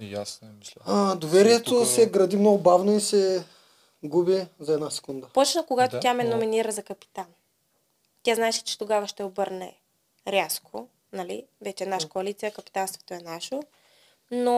И 0.00 0.14
аз 0.14 0.42
не 0.42 0.48
мисля. 0.50 0.80
А, 0.86 1.14
доверието 1.14 1.70
Тук- 1.72 1.86
се 1.86 2.10
гради 2.10 2.36
много 2.36 2.58
бавно 2.58 2.96
и 2.96 3.00
се 3.00 3.44
губи 4.02 4.46
за 4.60 4.74
една 4.74 4.90
секунда. 4.90 5.28
Почна, 5.28 5.66
когато 5.66 5.90
Да, 5.90 6.00
тя 6.00 6.14
ме 6.14 6.24
но- 6.24 6.30
номинира 6.30 6.72
за 6.72 6.82
капитан. 6.82 7.26
Тя 8.22 8.34
знаеше, 8.34 8.64
че 8.64 8.78
тогава 8.78 9.06
ще 9.06 9.24
обърне 9.24 9.76
рязко, 10.28 10.88
нали? 11.12 11.46
Вече 11.60 11.84
е 11.84 11.86
наша 11.86 12.08
коалиция, 12.08 12.52
капитанството 12.52 13.14
е 13.14 13.18
наше. 13.18 13.60
Но 14.30 14.54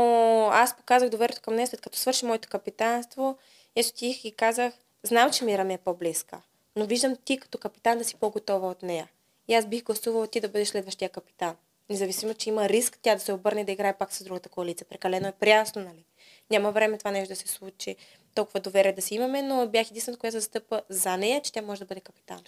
аз 0.53 0.77
показах 0.77 1.09
доверието 1.09 1.43
към 1.43 1.55
нея, 1.55 1.67
след 1.67 1.81
като 1.81 1.99
свърши 1.99 2.27
моето 2.27 2.49
капитанство. 2.49 3.39
И 3.77 3.81
аз 3.81 3.89
отих 3.89 4.25
и 4.25 4.33
казах, 4.33 4.73
знам, 5.03 5.31
че 5.33 5.45
Мира 5.45 5.65
ми 5.65 5.75
е 5.75 5.79
по-близка, 5.79 6.41
но 6.77 6.87
виждам 6.87 7.17
ти 7.17 7.39
като 7.39 7.59
капитан 7.59 7.99
да 7.99 8.05
си 8.05 8.15
по-готова 8.17 8.69
от 8.69 8.83
нея. 8.83 9.09
И 9.49 9.55
аз 9.55 9.67
бих 9.67 9.85
гласувала 9.85 10.27
ти 10.27 10.41
да 10.41 10.49
бъдеш 10.49 10.69
следващия 10.69 11.09
капитан. 11.09 11.57
Независимо, 11.91 12.35
че 12.35 12.49
има 12.49 12.69
риск 12.69 12.99
тя 13.03 13.15
да 13.15 13.21
се 13.21 13.33
обърне 13.33 13.61
и 13.61 13.65
да 13.65 13.73
играе 13.73 13.93
пак 13.99 14.13
с 14.13 14.25
другата 14.25 14.49
коалиция. 14.49 14.87
Прекалено 14.91 15.29
е 15.29 15.33
прясно, 15.33 15.83
нали? 15.83 16.05
Няма 16.51 16.73
време 16.73 16.99
това 16.99 17.11
нещо 17.11 17.29
да 17.29 17.37
се 17.37 17.49
случи. 17.49 17.97
Толкова 18.35 18.61
доверие 18.61 18.93
да 18.93 19.03
си 19.03 19.15
имаме, 19.15 19.43
но 19.43 19.67
бях 19.67 19.91
единствената, 19.91 20.21
която 20.21 20.37
застъпа 20.37 20.83
за 20.89 21.17
нея, 21.17 21.41
че 21.43 21.53
тя 21.53 21.63
може 21.63 21.81
да 21.81 21.87
бъде 21.87 22.01
капитан. 22.01 22.41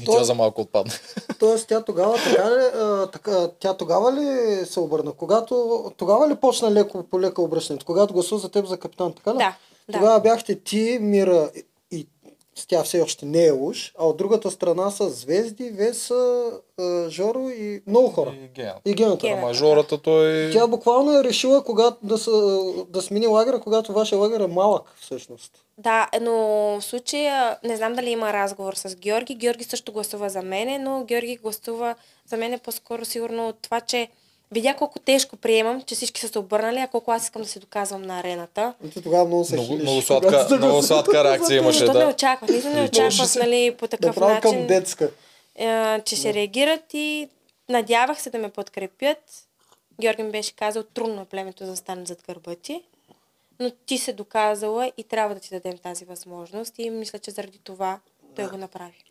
И 0.00 0.04
То- 0.04 0.12
тя 0.12 0.24
за 0.24 0.34
малко 0.34 0.60
отпадна. 0.60 0.92
Тоест 1.38 1.68
тя 1.68 1.84
тогава 1.84 2.14
така 2.14 2.50
ли, 2.50 2.64
а, 2.74 3.06
така, 3.10 3.48
тя 3.60 3.76
тогава 3.76 4.12
ли 4.12 4.66
се 4.66 4.80
обърна? 4.80 5.12
Когато, 5.12 5.84
тогава 5.96 6.28
ли 6.28 6.34
почна 6.34 6.72
леко 6.72 7.02
по 7.02 7.20
лека 7.20 7.42
обръщането? 7.42 7.86
Когато 7.86 8.14
гласува 8.14 8.38
за 8.40 8.48
теб 8.48 8.66
за 8.66 8.78
капитан, 8.78 9.12
така 9.12 9.34
ли? 9.34 9.38
Да, 9.38 9.56
да. 9.88 9.98
Тогава 9.98 10.20
бяхте 10.20 10.60
ти, 10.60 10.98
Мира 11.00 11.50
тя 12.68 12.82
все 12.82 13.00
още 13.00 13.26
не 13.26 13.46
е 13.46 13.52
уж, 13.52 13.92
а 13.98 14.06
от 14.06 14.16
другата 14.16 14.50
страна 14.50 14.90
са 14.90 15.10
Звезди, 15.10 15.70
Веса, 15.70 16.50
а, 16.78 17.10
Жоро 17.10 17.48
и 17.48 17.82
много 17.86 18.08
хора. 18.08 18.34
И 18.44 18.48
Гената. 18.48 18.80
И 18.84 18.94
гената. 18.94 19.26
Гена. 19.26 19.42
А 19.42 19.46
мажората 19.46 19.98
той... 19.98 20.50
Тя 20.52 20.66
буквално 20.66 21.18
е 21.18 21.24
решила 21.24 21.64
когато 21.64 21.96
да, 22.02 22.18
са, 22.18 22.62
да 22.88 23.02
смени 23.02 23.26
лагера, 23.26 23.60
когато 23.60 23.92
вашия 23.92 24.18
лагер 24.18 24.40
е 24.40 24.46
малък 24.46 24.94
всъщност. 25.00 25.52
Да, 25.78 26.08
но 26.20 26.32
в 26.32 26.82
случая 26.82 27.58
не 27.64 27.76
знам 27.76 27.94
дали 27.94 28.10
има 28.10 28.32
разговор 28.32 28.74
с 28.74 28.96
Георги. 28.96 29.34
Георги 29.34 29.64
също 29.64 29.92
гласува 29.92 30.28
за 30.28 30.42
мене, 30.42 30.78
но 30.78 31.04
Георги 31.04 31.36
гласува 31.36 31.94
за 32.26 32.36
мен 32.36 32.58
по-скоро 32.58 33.04
сигурно 33.04 33.48
от 33.48 33.56
това, 33.62 33.80
че 33.80 34.08
видя 34.52 34.74
колко 34.74 34.98
тежко 34.98 35.36
приемам, 35.36 35.82
че 35.82 35.94
всички 35.94 36.20
са 36.20 36.28
се 36.28 36.38
обърнали, 36.38 36.78
а 36.78 36.88
колко 36.88 37.10
аз 37.10 37.24
искам 37.24 37.42
да 37.42 37.48
се 37.48 37.60
доказвам 37.60 38.02
на 38.02 38.18
арената. 38.20 38.74
И 38.84 38.90
ти 38.90 39.02
тогава 39.02 39.24
много 39.24 39.44
се 39.44 39.54
Много, 39.54 39.68
хилиш. 39.68 39.82
много, 39.82 40.02
сладка, 40.02 40.46
много 40.52 40.82
сладка 40.82 41.24
реакция 41.24 41.56
имаше, 41.56 41.78
Защото 41.78 41.98
не 41.98 42.04
да. 42.04 42.10
очаквах, 42.10 42.50
наистина 42.50 42.74
не 42.74 42.82
очаквах, 42.82 43.28
се- 43.28 43.38
нали, 43.38 43.74
по 43.74 43.88
такъв 43.88 44.06
Направо 44.06 44.40
към 44.40 44.50
начин, 44.52 44.66
детска. 44.68 45.10
е, 45.56 45.66
че 46.00 46.16
ще 46.16 46.34
реагират 46.34 46.94
и 46.94 47.28
надявах 47.68 48.22
се 48.22 48.30
да 48.30 48.38
ме 48.38 48.48
подкрепят. 48.50 49.18
Георги 50.00 50.22
ми 50.22 50.30
беше 50.30 50.52
казал, 50.52 50.82
трудно 50.84 51.22
е 51.22 51.26
племето 51.26 51.64
да 51.64 51.70
застане 51.70 52.06
зад 52.06 52.22
гърба 52.26 52.54
ти, 52.54 52.82
но 53.60 53.70
ти 53.70 53.98
се 53.98 54.12
доказала 54.12 54.92
и 54.96 55.04
трябва 55.04 55.34
да 55.34 55.40
ти 55.40 55.48
дадем 55.50 55.78
тази 55.78 56.04
възможност 56.04 56.74
и 56.78 56.90
мисля, 56.90 57.18
че 57.18 57.30
заради 57.30 57.58
това 57.58 57.98
той 58.36 58.46
го 58.46 58.56
направи. 58.56 59.04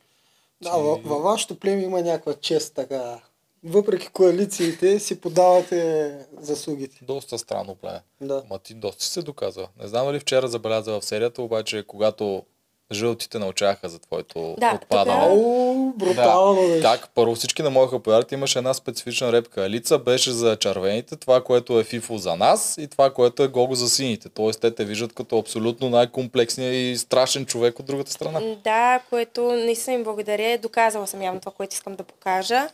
Да, 0.62 0.72
във, 0.72 1.04
във 1.04 1.24
вашето 1.24 1.60
племе 1.60 1.84
има 1.84 2.02
някаква 2.02 2.34
чест 2.34 2.74
така. 2.74 3.20
Въпреки 3.66 4.08
коалициите 4.08 5.00
си 5.00 5.22
подавате 5.22 6.12
заслугите. 6.42 7.00
Доста 7.02 7.38
странно 7.38 7.76
племе. 7.76 8.00
Да. 8.22 8.44
Ма 8.50 8.60
ти 8.60 8.74
доста 8.74 9.04
си 9.04 9.10
се 9.12 9.22
доказа. 9.22 9.68
Не 9.82 9.88
знам 9.88 10.06
дали 10.06 10.20
вчера 10.20 10.48
забеляза 10.48 10.92
в 11.00 11.06
серията, 11.06 11.42
обаче 11.42 11.84
когато 11.88 12.44
жълтите 12.92 13.40
научаха 13.40 13.90
за 13.90 14.00
твоето 14.00 14.56
Да, 14.58 14.74
отпадане. 14.76 15.26
Ау, 15.26 15.94
брутално 15.96 16.62
Да. 16.62 16.68
беше. 16.68 16.82
Как? 16.82 17.10
Първо 17.16 17.36
всички 17.36 17.64
не 17.64 17.70
можеха 17.70 17.96
да 17.96 18.04
повярват. 18.04 18.32
Имаше 18.32 18.58
една 18.60 18.74
специфична 18.74 19.32
репка. 19.32 19.70
Лица 19.70 19.98
беше 20.00 20.32
за 20.32 20.56
червените, 20.56 21.16
това, 21.16 21.44
което 21.44 21.80
е 21.80 21.84
фифо 21.84 22.18
за 22.18 22.36
нас 22.36 22.76
и 22.80 22.88
това, 22.88 23.14
което 23.14 23.44
е 23.44 23.48
гого 23.48 23.76
за 23.76 23.90
сините. 23.90 24.30
Тоест 24.30 24.62
те 24.62 24.72
те 24.72 24.86
виждат 24.86 25.14
като 25.14 25.38
абсолютно 25.38 25.90
най-комплексния 25.90 26.92
и 26.92 26.98
страшен 26.98 27.46
човек 27.46 27.80
от 27.80 27.86
другата 27.86 28.12
страна. 28.12 28.42
Да, 28.64 29.00
което 29.10 29.42
наистина 29.44 29.96
им 29.96 30.04
благодаря. 30.04 30.58
Доказала 30.58 31.08
съм 31.08 31.22
явно 31.22 31.40
това, 31.40 31.52
което 31.52 31.74
искам 31.74 31.96
да 31.96 32.04
покажа. 32.04 32.68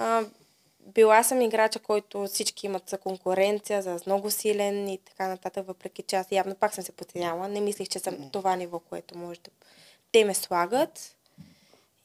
А, 0.00 0.24
била 0.80 1.22
съм 1.22 1.40
играча, 1.40 1.78
който 1.78 2.26
всички 2.26 2.66
имат 2.66 2.88
за 2.88 2.98
конкуренция, 2.98 3.82
за 3.82 3.98
много 4.06 4.30
силен 4.30 4.88
и 4.88 4.98
така 4.98 5.28
нататък, 5.28 5.66
въпреки 5.66 6.02
че 6.02 6.16
аз 6.16 6.32
явно 6.32 6.54
пак 6.54 6.74
съм 6.74 6.84
се 6.84 6.92
подценяла. 6.92 7.48
Не 7.48 7.60
мислих, 7.60 7.88
че 7.88 7.98
съм 7.98 8.30
това 8.30 8.56
ниво, 8.56 8.78
което 8.78 9.18
може 9.18 9.40
да... 9.40 9.50
Те 10.12 10.24
ме 10.24 10.34
слагат 10.34 11.16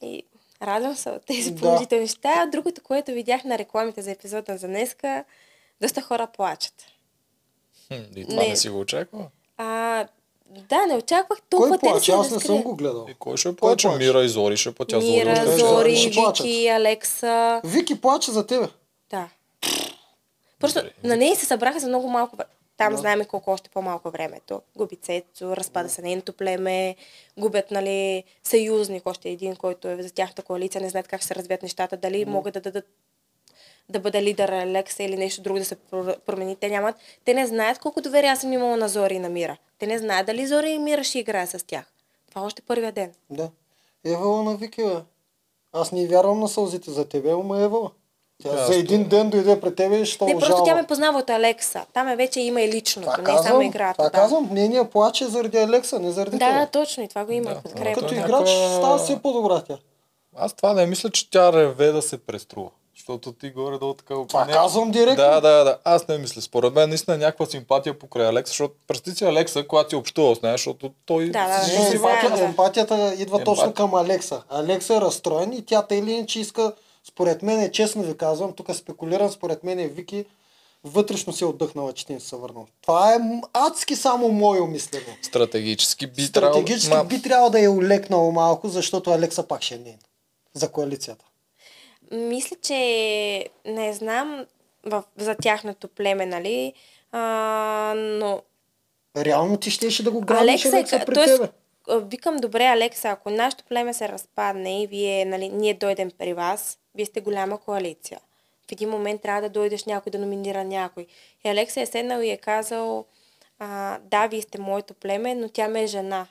и 0.02 0.22
радвам 0.62 0.96
се 0.96 1.10
от 1.10 1.26
тези 1.26 1.50
Да. 1.50 1.60
положителни 1.60 2.02
неща. 2.02 2.46
Другото, 2.46 2.82
което 2.82 3.12
видях 3.12 3.44
на 3.44 3.58
рекламите 3.58 4.02
за 4.02 4.10
епизода 4.10 4.58
за 4.58 4.66
днеска, 4.66 5.24
доста 5.80 6.02
хора 6.02 6.26
плачат. 6.26 6.84
Хм, 7.88 7.94
И 8.16 8.26
това 8.28 8.42
не, 8.42 8.48
Не. 8.48 8.56
си 8.56 8.68
го 8.68 8.80
очаква. 8.80 9.26
А, 9.56 10.06
да, 10.68 10.86
не 10.86 10.94
очаквах 10.94 11.38
Кой 11.38 11.46
толкова 11.50 11.78
те 11.78 11.86
да 11.86 11.92
плаче? 11.92 12.12
Аз 12.12 12.30
не 12.30 12.40
съм 12.40 12.62
го 12.62 12.76
гледал. 12.76 13.06
И 13.10 13.14
кой 13.14 13.36
ще 13.36 13.48
Кой 13.48 13.56
плаче? 13.56 13.88
Мира 13.88 14.24
и 14.24 14.28
Зори 14.28 14.56
ще. 14.56 14.74
Зори 14.90 15.04
Мира, 15.04 15.58
Зори, 15.58 15.96
ще 15.96 16.10
плачат. 16.10 16.46
Вики, 16.46 16.68
Алекса. 16.68 17.60
Вики 17.64 18.00
плаче 18.00 18.30
за 18.30 18.46
тебе. 18.46 18.68
Да. 19.10 19.28
Просто 20.60 20.78
Добре. 20.80 20.92
на 21.04 21.16
нея 21.16 21.36
се 21.36 21.46
събраха 21.46 21.80
за 21.80 21.88
много 21.88 22.08
малко 22.08 22.36
време. 22.36 22.50
Там 22.76 22.92
Да. 22.92 22.98
знаем 22.98 23.24
колко 23.24 23.50
още 23.50 23.70
по-малко 23.70 24.10
времето. 24.10 24.60
Губи 24.76 24.96
Цецо, 24.96 25.56
разпада 25.56 25.88
се 25.88 26.02
нейното 26.02 26.32
племе, 26.32 26.96
губят 27.38 27.70
нали, 27.70 28.24
съюзник, 28.44 29.06
още 29.06 29.28
един, 29.28 29.56
който 29.56 29.88
е 29.88 30.02
за 30.02 30.10
тяхната 30.10 30.42
коалиция, 30.42 30.80
не 30.80 30.88
знаят 30.88 31.08
как 31.08 31.20
ще 31.20 31.26
се 31.26 31.34
развият 31.34 31.62
нещата, 31.62 31.96
дали 31.96 32.24
могат 32.24 32.54
да 32.54 32.60
дадат 32.60 32.86
да 33.88 34.00
бъде 34.00 34.22
лидер 34.22 34.48
Алекса 34.50 35.02
или 35.02 35.16
нещо 35.16 35.42
друго 35.42 35.58
да 35.58 35.64
се 35.64 35.76
про- 35.76 36.18
промени. 36.18 36.56
Те 36.56 36.68
нямат. 36.68 36.94
Те 37.24 37.34
не 37.34 37.46
знаят 37.46 37.78
колко 37.78 38.00
доверие 38.00 38.30
аз 38.30 38.40
съм 38.40 38.52
имала 38.52 38.76
на 38.76 38.88
Зори 38.88 39.14
и 39.14 39.18
на 39.18 39.28
Мира. 39.28 39.56
Те 39.78 39.86
не 39.86 39.98
знаят 39.98 40.26
дали 40.26 40.46
Зори 40.46 40.70
и 40.70 40.78
Мира 40.78 41.04
ще 41.04 41.18
играе 41.18 41.46
с 41.46 41.66
тях. 41.66 41.84
Това 42.28 42.40
е 42.40 42.44
още 42.44 42.62
първия 42.62 42.92
ден. 42.92 43.12
Да. 43.30 43.48
Евала 44.04 44.42
на 44.42 44.56
Вики, 44.56 44.82
бе. 44.84 44.96
Аз 45.72 45.92
не 45.92 46.06
вярвам 46.06 46.40
на 46.40 46.48
сълзите 46.48 46.90
за 46.90 47.04
тебе, 47.04 47.30
ама 47.30 47.60
Евала. 47.60 47.90
Тя 48.42 48.50
Да, 48.50 48.66
за 48.66 48.74
един 48.74 49.02
то- 49.02 49.08
ден 49.08 49.30
дойде 49.30 49.60
при 49.60 49.74
тебе 49.74 49.96
и 49.96 50.06
ще 50.06 50.24
Не, 50.24 50.32
просто 50.32 50.46
жалва. 50.46 50.64
тя 50.64 50.74
ме 50.74 50.82
познава 50.84 51.18
от 51.18 51.30
Алекса. 51.30 51.86
Там 51.92 52.08
е 52.08 52.16
вече 52.16 52.40
има 52.40 52.62
и 52.62 52.68
личното, 52.68 53.08
Това 53.08 53.16
не 53.18 53.22
е 53.24 53.26
само 53.28 53.38
казвам, 53.38 53.62
играта. 53.62 53.94
това 53.94 54.04
да. 54.04 54.10
казвам. 54.12 54.48
Нейния 54.52 54.84
плаче 54.86 55.24
заради 55.26 55.58
Алекса, 55.58 55.98
не 55.98 56.10
заради 56.10 56.38
Да, 56.38 56.46
да, 56.46 56.52
тебе. 56.60 56.70
точно 56.72 57.02
и 57.02 57.08
това 57.08 57.24
го 57.24 57.32
има. 57.32 57.44
Да, 57.44 57.54
Да, 57.54 57.62
подкрепа. 57.62 58.00
Като 58.00 58.14
играч 58.14 58.30
някаква- 58.30 58.46
става 58.70 58.98
все 58.98 59.18
по-добра 59.18 59.60
тя. 59.60 59.78
Аз 60.36 60.52
това 60.52 60.72
не 60.72 60.86
мисля, 60.86 61.10
че 61.10 61.30
тя 61.30 61.52
реве 61.52 61.86
да 61.86 62.02
се 62.02 62.18
преструва. 62.18 62.70
Защото 62.96 63.32
ти 63.32 63.50
горе-долу 63.50 63.94
така 63.94 64.14
Това 64.28 64.44
не- 64.44 64.52
казвам 64.52 64.90
директно. 64.90 65.16
Да, 65.16 65.40
да, 65.40 65.64
да. 65.64 65.78
Аз 65.84 66.08
не 66.08 66.18
мисля. 66.18 66.42
Според 66.42 66.74
мен 66.74 66.88
наистина 66.88 67.14
е 67.14 67.18
някаква 67.18 67.46
симпатия 67.46 67.98
покрай 67.98 68.26
Алекса, 68.26 68.50
защото 68.50 68.74
представи 68.86 69.16
си 69.16 69.24
Алекса, 69.24 69.64
когато 69.64 69.90
си 69.90 69.96
общувал 69.96 70.34
с 70.34 70.42
нея, 70.42 70.54
защото 70.54 70.92
той... 71.06 71.26
Да, 71.26 71.48
да, 71.48 71.64
си- 71.64 71.72
да, 71.72 71.78
Не, 71.78 71.84
се 71.84 71.96
емпатията, 71.96 72.28
заедно. 72.28 72.44
емпатията 72.44 73.14
идва 73.14 73.36
Емпат- 73.36 73.44
точно 73.44 73.72
към 73.74 73.94
Алекса. 73.94 74.42
Алекса 74.50 74.96
е 74.96 75.00
разстроен 75.00 75.52
и 75.52 75.64
тя 75.64 75.82
тъй 75.82 75.98
или 75.98 76.12
иначе 76.12 76.40
иска, 76.40 76.72
според 77.04 77.42
мен 77.42 77.60
е 77.60 77.72
честно 77.72 78.02
ви 78.02 78.16
казвам, 78.16 78.52
тук 78.52 78.74
спекулирам, 78.74 79.30
според 79.30 79.64
мен 79.64 79.78
е 79.78 79.88
Вики 79.88 80.24
вътрешно 80.84 81.32
си 81.32 81.44
е 81.44 81.48
отдъхнала, 81.48 81.92
че 81.92 82.06
ти 82.06 82.12
не 82.12 82.20
се 82.20 82.36
върнал. 82.36 82.66
Това 82.82 83.14
е 83.14 83.18
адски 83.52 83.96
само 83.96 84.28
мое 84.28 84.60
мислене. 84.60 85.18
Стратегически 85.22 86.06
би 86.06 86.32
трябвало... 86.32 86.54
Стратегически 86.54 86.94
Ма- 86.94 87.04
би 87.04 87.22
трябвало 87.22 87.50
да 87.50 87.60
е 87.60 87.68
улекнало 87.68 88.32
малко, 88.32 88.68
защото 88.68 89.10
Алекса 89.10 89.42
пак 89.42 89.62
ще 89.62 89.74
е 89.74 89.78
нейн. 89.78 89.98
За 90.54 90.68
коалицията. 90.68 91.24
Мисля, 92.10 92.56
че 92.62 93.48
не 93.64 93.92
знам 93.92 94.46
в, 94.84 95.04
за 95.16 95.34
тяхното 95.34 95.88
племе, 95.88 96.26
нали? 96.26 96.72
А, 97.12 97.94
но 97.96 98.42
Реално 99.16 99.56
ти 99.56 99.70
щеше 99.70 100.02
да 100.02 100.10
го 100.10 100.20
грабиш 100.20 100.66
Алекса, 100.66 100.96
е, 100.96 101.04
при 101.04 101.14
тоест, 101.14 101.42
тебе. 101.42 102.00
викам, 102.02 102.36
добре, 102.36 102.64
Алекса, 102.64 103.08
ако 103.08 103.30
нашето 103.30 103.64
племе 103.64 103.94
се 103.94 104.08
разпадне 104.08 104.82
и 104.82 104.86
вие, 104.86 105.24
нали, 105.24 105.48
ние 105.48 105.74
дойдем 105.74 106.10
при 106.18 106.34
вас, 106.34 106.78
вие 106.94 107.06
сте 107.06 107.20
голяма 107.20 107.58
коалиция. 107.58 108.20
В 108.68 108.72
един 108.72 108.88
момент 108.88 109.22
трябва 109.22 109.42
да 109.42 109.48
дойдеш 109.48 109.84
някой 109.84 110.10
да 110.10 110.18
номинира 110.18 110.64
някой. 110.64 111.06
И 111.44 111.48
Алекса 111.48 111.80
е 111.80 111.86
седнал 111.86 112.20
и 112.20 112.30
е 112.30 112.36
казал, 112.36 113.04
а, 113.58 113.98
да, 114.02 114.26
вие 114.26 114.42
сте 114.42 114.60
моето 114.60 114.94
племе, 114.94 115.34
но 115.34 115.48
тя 115.48 115.68
ме 115.68 115.82
е 115.82 115.86
жена. 115.86 116.26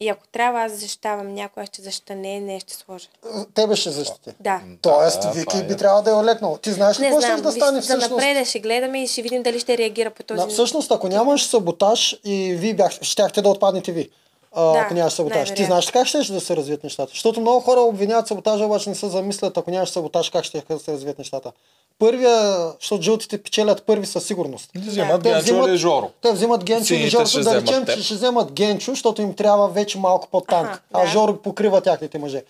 И 0.00 0.08
ако 0.08 0.28
трябва 0.32 0.60
аз 0.62 0.72
да 0.72 0.78
защитавам 0.78 1.34
някой, 1.34 1.62
аз 1.62 1.68
ще 1.68 1.82
защита 1.82 2.14
не, 2.14 2.40
не 2.40 2.60
ще 2.60 2.74
сложа. 2.74 3.08
Тебе 3.54 3.76
ще 3.76 3.90
защити. 3.90 4.30
Да. 4.40 4.60
Тоест, 4.82 5.22
Да, 5.22 5.30
Вики 5.30 5.58
е. 5.58 5.62
би 5.62 5.76
трябвало 5.76 6.02
да 6.02 6.10
е 6.10 6.14
олекнал. 6.14 6.58
Ти 6.62 6.72
знаеш 6.72 7.00
ли 7.00 7.02
Не 7.02 7.08
какво 7.08 7.20
ще 7.20 7.26
знам, 7.26 7.42
да 7.42 7.52
стане 7.52 7.78
виж, 7.78 7.84
всъщност? 7.84 8.10
напред 8.10 8.48
ще 8.48 8.60
гледаме 8.60 9.02
и 9.02 9.06
ще 9.06 9.22
видим 9.22 9.42
дали 9.42 9.60
ще 9.60 9.78
реагира 9.78 10.10
по 10.10 10.22
този 10.22 10.40
Да, 10.40 10.46
всъщност, 10.46 10.90
ако 10.90 11.08
нямаш 11.08 11.46
саботаж 11.46 12.20
и 12.24 12.54
ви 12.54 12.74
бях, 12.74 12.92
щяхте 13.02 13.42
да 13.42 13.48
отпаднете 13.48 13.92
ви. 13.92 14.10
А, 14.52 14.72
Да, 14.72 14.78
ако 14.78 14.94
нямаш 14.94 15.12
саботаж. 15.12 15.54
Ти 15.54 15.64
знаеш 15.64 15.90
как 15.90 16.06
ще 16.06 16.18
да 16.32 16.40
се 16.40 16.56
развият 16.56 16.84
нещата? 16.84 17.10
Защото 17.10 17.40
много 17.40 17.60
хора 17.60 17.80
обвиняват 17.80 18.28
саботажа, 18.28 18.64
обаче 18.64 18.88
не 18.88 18.94
се 18.94 19.08
замислят, 19.08 19.56
ако 19.56 19.70
нямаш 19.70 19.88
саботаж, 19.88 20.30
как 20.30 20.44
ще 20.44 20.62
да 20.70 20.78
се 20.78 20.92
развият 20.92 21.18
нещата. 21.18 21.52
Първия, 21.98 22.66
защото 22.80 23.02
жълтите 23.02 23.38
печелят 23.38 23.82
първи 23.82 24.06
със 24.06 24.26
сигурност. 24.26 24.70
Да 24.74 24.90
вземат 24.90 25.22
Те 25.22 25.28
Генчо 25.28 25.42
взимат- 25.42 25.68
или 25.68 25.76
Жоро. 25.76 26.10
Те 26.22 26.32
взимат 26.32 26.64
Генчо 26.64 26.94
или 26.94 27.10
ще 27.10 27.40
да 27.40 27.60
речем, 27.60 27.86
че 27.86 28.02
ще 28.02 28.14
вземат 28.14 28.52
Генчо, 28.52 28.90
защото 28.90 29.22
им 29.22 29.34
трябва 29.34 29.68
вече 29.68 29.98
малко 29.98 30.28
по-танк. 30.30 30.68
Аха, 30.68 30.80
а 30.92 31.00
да. 31.00 31.06
Жоро 31.06 31.36
покрива 31.36 31.80
тяхните 31.80 32.18
мъже. 32.18 32.42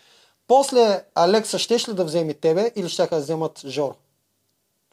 После 0.49 1.03
Алекса 1.15 1.59
щеш 1.59 1.89
ли 1.89 1.93
да 1.93 2.05
вземе 2.05 2.35
тебе 2.35 2.71
или 2.77 2.89
ще 2.89 3.07
да 3.07 3.17
вземат 3.17 3.63
Жоро? 3.67 3.95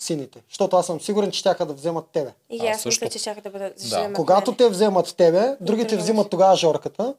Сините. 0.02 0.40
Защото 0.50 0.76
аз 0.76 0.86
съм 0.86 1.02
сигурен, 1.02 1.32
че 1.32 1.40
щяха 1.40 1.66
да 1.66 1.74
вземат 1.74 2.06
тебе. 2.14 2.30
И 2.50 2.68
аз 2.68 2.82
също. 2.82 3.06
мисля, 3.06 3.10
че 3.10 3.24
чака 3.24 3.42
да 3.42 3.50
бъдат 3.50 3.74
Да. 3.90 4.14
Когато 4.14 4.52
те 4.52 4.70
вземат 4.70 5.16
тебе, 5.18 5.56
другите 5.62 5.98
взимат 5.98 6.30
тогава 6.30 6.56
Жорката 6.56 7.14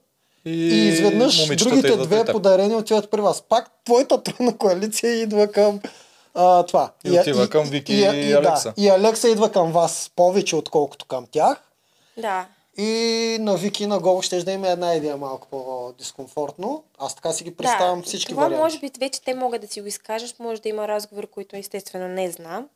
И, 0.44 0.50
и 0.50 0.88
изведнъж 0.88 1.46
другите 1.48 1.96
две 1.96 2.18
при 2.18 2.26
теб. 2.26 2.32
подарени 2.32 2.74
отиват 2.74 3.10
при 3.10 3.20
вас. 3.20 3.42
Пак 3.42 3.70
твоята 3.84 4.22
трудна 4.22 4.56
коалиция 4.56 5.14
идва 5.14 5.46
към 5.46 5.80
а, 6.34 6.62
това. 6.62 6.92
И 7.04 7.20
отива 7.20 7.48
към 7.48 7.64
Вики 7.64 7.92
и 7.92 8.28
и, 8.28 8.32
Алекса. 8.32 8.72
Да, 8.76 8.82
и 8.82 8.88
Алекса 8.88 9.28
идва 9.28 9.52
към 9.52 9.72
вас 9.72 10.10
повече, 10.16 10.56
отколкото 10.56 11.06
към 11.06 11.26
тях. 11.30 11.62
Да. 12.18 12.46
И 12.76 13.36
на 13.40 13.56
Вики 13.56 13.84
и 13.84 13.86
на 13.86 13.98
Гого 13.98 14.22
ще 14.22 14.42
да 14.42 14.52
има 14.52 14.68
една 14.68 14.94
идея 14.94 15.16
малко 15.16 15.46
по-дискомфортно. 15.50 16.84
Аз 16.98 17.14
така 17.14 17.32
си 17.32 17.44
ги 17.44 17.56
представям 17.56 18.00
да, 18.00 18.06
всички 18.06 18.32
това 18.32 18.42
варианти. 18.42 18.62
може 18.62 18.78
би 18.78 18.90
вече 19.00 19.22
те 19.22 19.34
могат 19.34 19.60
да 19.60 19.68
си 19.68 19.80
го 19.80 19.86
изкажат, 19.86 20.38
може 20.38 20.62
да 20.62 20.68
има 20.68 20.88
разговори, 20.88 21.26
които 21.26 21.56
естествено 21.56 22.08
не 22.08 22.30
знам. 22.30 22.68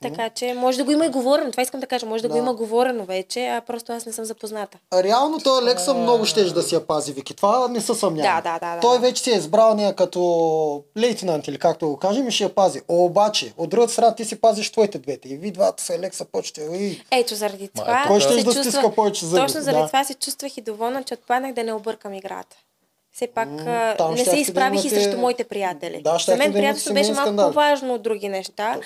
Така 0.00 0.30
че 0.30 0.54
може 0.54 0.78
да 0.78 0.84
го 0.84 0.90
има 0.90 1.06
и 1.06 1.10
говорено. 1.10 1.50
Това 1.50 1.62
искам 1.62 1.80
да 1.80 1.86
кажа. 1.86 2.06
Може 2.06 2.22
да, 2.22 2.28
Да. 2.28 2.32
го 2.32 2.38
има 2.38 2.54
говорено 2.54 3.04
вече, 3.04 3.46
а 3.46 3.60
просто 3.60 3.92
аз 3.92 4.06
не 4.06 4.12
съм 4.12 4.24
запозната. 4.24 4.78
Реално 4.94 5.38
той 5.38 5.58
Алекса 5.60 5.94
много 5.94 6.24
ще 6.24 6.44
да 6.44 6.62
си 6.62 6.74
я 6.74 6.86
пази 6.86 7.12
Вики. 7.12 7.34
Това 7.34 7.68
не 7.68 7.80
се 7.80 7.94
съмнявам. 7.94 8.34
Да, 8.34 8.52
да, 8.52 8.58
да, 8.60 8.74
да. 8.74 8.80
Той 8.80 8.98
вече 8.98 9.22
си 9.22 9.30
е 9.30 9.36
избрал 9.36 9.74
нея 9.74 9.94
като 9.94 10.20
лейтенант 10.96 11.48
или 11.48 11.58
както 11.58 11.88
го 11.88 11.96
кажем 11.96 12.28
и 12.28 12.32
ще 12.32 12.44
я 12.44 12.50
пази. 12.50 12.80
Обаче, 12.88 13.52
от 13.56 13.70
другата 13.70 13.92
страна 13.92 14.14
ти 14.14 14.24
си 14.24 14.40
пазиш 14.40 14.70
твоите 14.70 14.98
двете. 14.98 15.28
И 15.28 15.36
ви 15.36 15.50
двата 15.50 15.82
с 15.82 15.90
Алекса 15.90 16.24
почте. 16.24 16.60
И... 16.62 17.02
Ето 17.12 17.34
заради 17.34 17.68
това. 17.70 18.02
е, 18.04 18.06
Кой 18.06 18.20
се 18.20 18.28
да 18.28 18.40
стиска 18.42 18.62
чувствах- 18.62 18.94
повече 18.94 19.26
зъби? 19.26 19.40
Точно 19.40 19.60
заради 19.60 19.80
Да. 19.80 19.86
това 19.86 20.04
се 20.04 20.14
чувствах 20.14 20.56
и 20.56 20.62
доволна, 20.62 21.02
че 21.02 21.14
отпаднах 21.14 21.52
да 21.52 21.64
не 21.64 21.72
объркам 21.72 22.14
играта. 22.14 22.56
Все 23.12 23.26
пак 23.26 23.48
там 23.98 24.14
не 24.14 24.24
се 24.24 24.30
да 24.30 24.36
изправих 24.36 24.84
и 24.84 24.88
имате- 24.88 25.02
срещу 25.02 25.18
моите 25.18 25.44
приятели. 25.44 26.00
Да, 26.02 26.18
За 26.18 26.36
мен 26.36 26.52
да 26.52 26.58
приятелството 26.58 26.94
беше 26.94 27.08
малко 27.08 27.22
скандал. 27.22 27.48
по-важно 27.48 27.94
от 27.94 28.02
други 28.02 28.28
неща. 28.28 28.76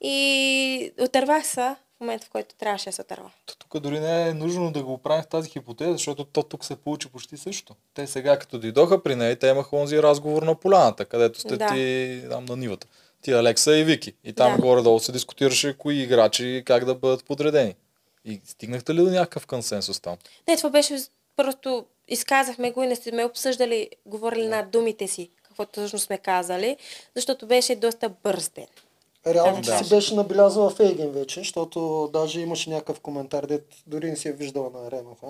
И 0.00 0.92
отървах 1.00 1.46
се 1.46 1.60
в 1.60 2.00
момента, 2.00 2.26
в 2.26 2.30
който 2.30 2.54
трябваше 2.54 2.84
да 2.84 2.92
се 2.92 3.00
отърва. 3.00 3.30
Тук 3.58 3.80
дори 3.80 4.00
не 4.00 4.28
е 4.28 4.34
нужно 4.34 4.72
да 4.72 4.82
го 4.82 4.98
правим 4.98 5.22
в 5.22 5.28
тази 5.28 5.50
хипотеза, 5.50 5.92
защото 5.92 6.24
то 6.24 6.42
тук 6.42 6.64
се 6.64 6.76
получи 6.76 7.08
почти 7.08 7.36
също. 7.36 7.74
Те 7.94 8.06
сега 8.06 8.38
като 8.38 8.58
дойдоха 8.58 9.02
при 9.02 9.16
нея, 9.16 9.38
те 9.38 9.48
имаха 9.48 9.76
онзи 9.76 10.02
разговор 10.02 10.42
на 10.42 10.54
поляната, 10.54 11.04
където 11.04 11.40
сте 11.40 11.56
Да. 11.56 11.66
ти 11.66 12.22
там 12.30 12.44
на 12.44 12.56
нивата. 12.56 12.86
Ти 13.22 13.32
Алекса 13.32 13.76
и 13.76 13.84
Вики. 13.84 14.12
И 14.24 14.32
там 14.32 14.56
Да. 14.56 14.62
горе-долу 14.62 15.00
се 15.00 15.12
дискутираше 15.12 15.78
кои 15.78 16.02
играчи 16.02 16.62
как 16.66 16.84
да 16.84 16.94
бъдат 16.94 17.24
подредени. 17.24 17.74
И 18.24 18.40
стигнахте 18.44 18.94
ли 18.94 18.98
до 18.98 19.10
някакъв 19.10 19.46
консенсус 19.46 20.00
там? 20.00 20.16
Не, 20.48 20.56
това 20.56 20.70
беше 20.70 20.96
просто 21.36 21.86
изказахме 22.08 22.70
го 22.70 22.82
и 22.82 22.86
не 22.86 22.96
сме 22.96 23.24
обсъждали, 23.24 23.88
говорили 24.06 24.46
над 24.46 24.70
думите 24.70 25.08
си, 25.08 25.30
какво 25.42 25.66
точно 25.66 25.98
сме 25.98 26.18
казали, 26.18 26.76
защото 27.14 27.46
беше 27.46 27.76
доста 27.76 28.08
бърз 28.08 28.48
ден. 28.48 28.66
Реално 29.34 29.60
Да. 29.60 29.78
си 29.78 29.88
беше 29.88 30.14
набелязала 30.14 30.70
Фейген 30.70 31.10
вече, 31.10 31.40
защото 31.40 32.10
даже 32.12 32.40
имаше 32.40 32.70
някакъв 32.70 33.00
коментар, 33.00 33.46
дет 33.46 33.66
дори 33.86 34.10
не 34.10 34.16
си 34.16 34.28
е 34.28 34.32
виждала 34.32 34.70
на 34.70 34.86
арената. 34.86 35.26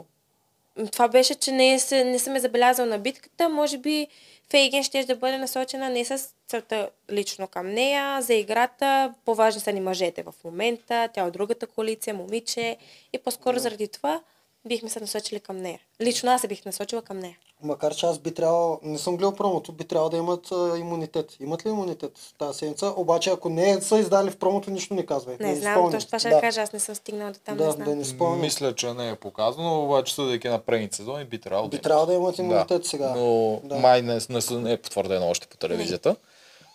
Това 0.92 1.08
беше, 1.08 1.34
че 1.34 1.52
не, 1.52 1.78
се, 1.78 2.04
не 2.04 2.18
съм 2.18 2.36
е 2.36 2.40
забелязал 2.40 2.86
на 2.86 2.98
битката. 2.98 3.48
Може 3.48 3.78
би 3.78 4.06
Фейген 4.50 4.82
ще 4.82 5.04
да 5.04 5.16
бъде 5.16 5.38
насочена 5.38 5.90
не 5.90 6.04
с 6.04 6.28
целта 6.46 6.90
лично 7.10 7.46
към 7.46 7.66
нея, 7.66 8.22
за 8.22 8.34
играта. 8.34 9.14
По-важни 9.24 9.60
са 9.60 9.72
ни 9.72 9.80
мъжете 9.80 10.22
в 10.22 10.34
момента. 10.44 11.08
Тя 11.14 11.24
от 11.24 11.32
другата 11.32 11.66
коалиция, 11.66 12.14
момиче. 12.14 12.76
И 13.12 13.18
по-скоро 13.18 13.58
заради 13.58 13.88
това 13.88 14.20
бихме 14.68 14.88
се 14.88 15.00
насочили 15.00 15.40
към 15.40 15.56
нея. 15.56 15.78
Лично 16.00 16.30
аз 16.30 16.40
се 16.40 16.48
бих 16.48 16.64
насочила 16.64 17.02
към 17.02 17.18
нея. 17.18 17.36
Макар 17.62 17.94
че 17.94 18.06
аз 18.06 18.18
би 18.18 18.34
трябвало, 18.34 18.78
не 18.82 18.98
съм 18.98 19.16
гледал 19.16 19.34
промото, 19.34 19.72
би 19.72 19.84
трябвало 19.84 20.10
да 20.10 20.16
имат 20.16 20.52
а, 20.52 20.78
имунитет. 20.78 21.36
Имат 21.40 21.66
ли 21.66 21.70
имунитет 21.70 22.12
тази 22.38 22.58
седмица? 22.58 22.92
Обаче 22.96 23.30
ако 23.30 23.48
не 23.48 23.80
са 23.80 23.98
издали 23.98 24.30
в 24.30 24.36
промото, 24.38 24.70
нищо 24.70 24.94
не 24.94 25.06
казвай. 25.06 25.36
Не, 25.40 25.54
да 25.54 25.60
знам, 25.60 25.74
спомням. 25.74 25.92
точно 25.92 26.06
това 26.06 26.18
ще 26.18 26.28
да. 26.28 26.34
да. 26.34 26.40
кажа. 26.40 26.60
Аз 26.60 26.72
не 26.72 26.80
съм 26.80 26.94
стигнала 26.94 27.30
до 27.32 27.38
там, 27.38 27.56
да, 27.56 27.66
не 27.66 27.72
знам. 27.72 27.88
да 27.88 27.96
не 27.96 28.04
спомням. 28.04 28.40
Мисля, 28.40 28.74
че 28.74 28.94
не 28.94 29.10
е 29.10 29.14
показано, 29.14 29.84
обаче 29.84 30.14
съдейки 30.14 30.48
на 30.48 30.58
предните 30.58 30.96
сезони 30.96 31.24
би 31.24 31.40
трябвало 31.40 31.68
да 31.68 31.76
Би 31.76 31.82
трябвало 31.82 32.06
да 32.06 32.14
имат 32.14 32.38
имунитет 32.38 32.86
сега. 32.86 33.14
Но 33.16 33.60
Да. 33.64 33.74
май 33.76 34.02
не, 34.02 34.18
не, 34.30 34.40
не 34.50 34.72
е 34.72 34.76
потвърдено 34.76 35.28
още 35.28 35.46
по 35.46 35.56
телевизията. 35.56 36.16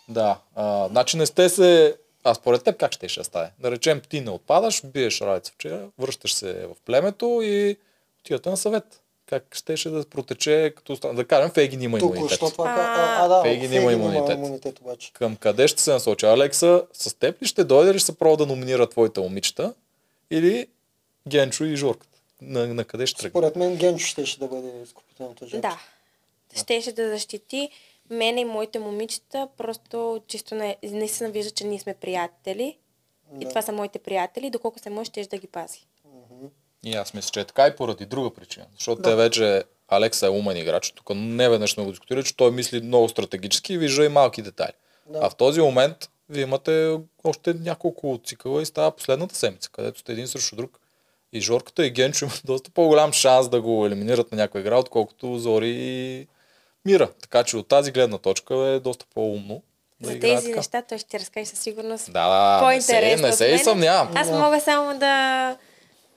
Да. 0.08 0.38
А, 0.54 0.88
значи 0.88 1.16
не 1.16 1.26
сте 1.26 1.48
се... 1.48 1.96
А 2.24 2.34
според 2.34 2.64
теб 2.64 2.76
как 2.76 2.92
ще 2.92 3.08
ще 3.08 3.24
стане? 3.24 3.50
Да 3.58 3.70
речем, 3.70 4.00
ти 4.08 4.20
не 4.20 4.30
отпадаш, 4.30 4.82
биеш 4.86 5.20
райца 5.20 5.52
вчера, 5.52 5.88
връщаш 5.98 6.34
се 6.34 6.52
в 6.52 6.74
племето 6.86 7.40
и 7.42 7.76
отивате 8.20 8.50
на 8.50 8.56
съвет. 8.56 9.00
Как 9.26 9.54
щеше 9.56 9.90
да 9.90 10.04
протече, 10.04 10.72
като? 10.76 11.12
Да 11.12 11.24
кажем, 11.24 11.50
Фейгин 11.50 11.82
има 11.82 11.98
Тук, 11.98 12.14
имунитет. 12.16 12.36
що 12.36 12.50
това... 12.50 12.70
А, 12.70 13.22
А, 13.22 13.24
а, 13.24 13.28
да, 13.28 13.42
Фейгин 13.42 13.72
има 13.72 13.92
имунитет. 13.92 14.36
имунитет 14.38 14.78
обаче. 14.78 15.12
Към 15.12 15.36
къде 15.36 15.68
ще 15.68 15.82
се 15.82 15.90
насочи? 15.92 16.26
Алекса, 16.26 16.82
с 16.92 17.14
теб 17.14 17.42
ли 17.42 17.46
ще 17.46 17.64
дойде 17.64 17.94
ли 17.94 17.98
ще 17.98 18.06
се 18.06 18.18
пробва 18.18 18.36
да 18.36 18.46
номинира 18.46 18.86
твоите 18.86 19.20
момичета? 19.20 19.74
Или 20.30 20.66
Генчо 21.28 21.64
и 21.64 21.76
Жорката? 21.76 22.18
На, 22.42 22.66
на 22.66 22.84
къде 22.84 23.06
ще 23.06 23.18
тръгне? 23.20 23.30
Според 23.30 23.56
мен 23.56 23.76
Генчо 23.76 24.06
щеше 24.06 24.38
да 24.38 24.46
бъде 24.46 24.72
изкупителната 24.84 25.46
жертва. 25.46 25.60
Да. 25.60 25.78
Щеше 26.60 26.92
да 26.92 27.08
защити 27.08 27.70
мене 28.10 28.40
и 28.40 28.44
моите 28.44 28.78
момичета, 28.78 29.48
просто 29.56 30.22
чисто 30.28 30.54
не, 30.54 30.76
наистина 30.82 31.30
вижда, 31.30 31.50
че 31.50 31.64
ние 31.64 31.78
сме 31.78 31.94
приятели. 31.94 32.78
И 33.40 33.44
Да. 33.44 33.48
това 33.48 33.62
са 33.62 33.72
моите 33.72 33.98
приятели. 33.98 34.50
Доколко 34.50 34.78
се 34.78 34.90
може, 34.90 35.08
ще 35.08 35.24
да 35.24 35.38
ги 35.38 35.46
пази. 35.46 35.86
И 36.84 36.94
аз 36.94 37.14
мисля, 37.14 37.30
че 37.30 37.40
е 37.40 37.44
така 37.44 37.66
и 37.66 37.76
поради 37.76 38.06
друга 38.06 38.34
причина. 38.34 38.66
Защото 38.74 39.02
Да. 39.02 39.10
те 39.10 39.16
вече, 39.16 39.64
Алекса 39.88 40.26
е 40.26 40.30
умен 40.30 40.56
играч, 40.56 40.92
тук 40.92 41.10
не 41.14 41.48
веднъж 41.48 41.72
сме 41.72 41.84
го 41.84 41.90
дискутирали, 41.90 42.24
че 42.24 42.36
той 42.36 42.50
мисли 42.50 42.80
много 42.80 43.08
стратегически 43.08 43.72
и 43.72 43.78
вижда 43.78 44.04
и 44.04 44.08
малки 44.08 44.42
детайли. 44.42 44.72
Да. 45.06 45.18
А 45.22 45.30
в 45.30 45.36
този 45.36 45.60
момент 45.60 46.10
вие 46.28 46.42
имате 46.42 46.98
още 47.24 47.54
няколко 47.54 48.20
цикъла 48.24 48.62
и 48.62 48.66
става 48.66 48.90
последната 48.90 49.34
седмица, 49.34 49.70
където 49.70 49.98
сте 49.98 50.12
един 50.12 50.28
срещу 50.28 50.56
друг. 50.56 50.80
И 51.32 51.40
Жорката 51.40 51.86
и 51.86 51.90
Генчо 51.90 52.24
имат 52.24 52.42
доста 52.44 52.70
по-голям 52.70 53.12
шанс 53.12 53.48
да 53.48 53.60
го 53.60 53.86
елиминират 53.86 54.32
на 54.32 54.36
някоя 54.38 54.60
игра, 54.60 54.78
отколкото 54.78 55.38
Зори 55.38 55.70
и 55.70 56.26
Мира. 56.84 57.08
Така 57.22 57.44
че 57.44 57.56
от 57.56 57.68
тази 57.68 57.92
гледна 57.92 58.18
точка 58.18 58.54
е 58.54 58.80
доста 58.80 59.06
по-умно. 59.14 59.62
Да 60.00 60.08
За 60.08 60.20
тези 60.20 60.46
така. 60.46 60.56
неща 60.56 60.82
той 60.82 60.98
ще 60.98 61.08
ти 61.08 61.18
разкаже 61.18 61.46
със 61.46 61.58
сигурност 61.58 62.12
Да, 62.12 62.28
да, 62.28 62.66
не 62.66 62.80
се, 62.80 62.92
по-интересно 62.92 63.26
не 63.26 63.32
се 63.32 63.46
и 63.46 63.58
съмнявам. 63.58 64.08
Аз 64.14 64.30
Да. 64.30 64.38
мога 64.38 64.60
само 64.60 64.98
да 64.98 65.56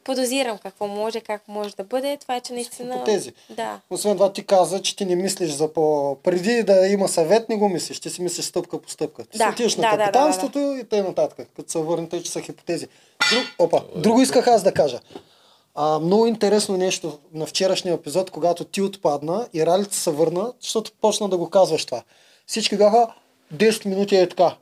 подозирам 0.03 0.57
какво 0.57 0.87
може, 0.87 1.21
как 1.21 1.47
може 1.47 1.75
да 1.75 1.83
бъде. 1.83 2.17
Това 2.17 2.35
е, 2.35 2.41
че 2.41 2.53
наистина... 2.53 2.93
хипотези. 2.93 3.33
Да. 3.49 3.79
Освен 3.89 4.13
това 4.13 4.33
ти 4.33 4.45
каза, 4.45 4.81
че 4.81 4.95
ти 4.95 5.05
не 5.05 5.15
мислиш 5.15 5.51
за 5.51 5.73
по... 5.73 6.17
Преди 6.23 6.63
да 6.63 6.87
има 6.87 7.07
съвет, 7.07 7.49
не 7.49 7.55
го 7.55 7.69
мислиш. 7.69 7.99
Ти 7.99 8.09
си 8.09 8.21
мислиш 8.21 8.45
стъпка 8.45 8.81
по 8.81 8.89
стъпка. 8.89 9.25
Ти 9.25 9.37
Да, 9.37 9.43
си 9.43 9.49
отиваш 9.51 9.75
да, 9.75 9.81
на 9.81 9.91
да, 9.91 9.97
да, 9.97 10.03
капитанството 10.03 10.59
и 10.59 10.83
те 10.89 11.01
нататък. 11.01 11.47
Като 11.55 11.71
се 11.71 11.79
върнете, 11.79 12.23
че 12.23 12.31
са 12.31 12.41
хипотези. 12.41 12.87
Друг... 13.31 13.43
Опа, 13.59 13.81
друго 13.95 14.21
исках 14.21 14.47
аз 14.47 14.63
да 14.63 14.71
кажа. 14.73 14.99
А, 15.79 15.99
много 15.99 16.27
интересно 16.27 16.77
нещо 16.77 17.19
на 17.33 17.45
вчерашния 17.45 17.93
епизод, 17.93 18.31
когато 18.31 18.63
ти 18.63 18.81
отпадна 18.81 19.47
и 19.53 19.65
Ралица 19.65 19.99
се 19.99 20.11
върна, 20.11 20.53
защото 20.61 20.91
почна 21.01 21.29
да 21.29 21.37
го 21.37 21.49
казваш 21.49 21.85
това. 21.85 22.03
Всички 22.47 22.77
бяха 22.77 23.13
10 23.53 23.85
минути 23.85 24.15
е 24.15 24.29
така. 24.29 24.57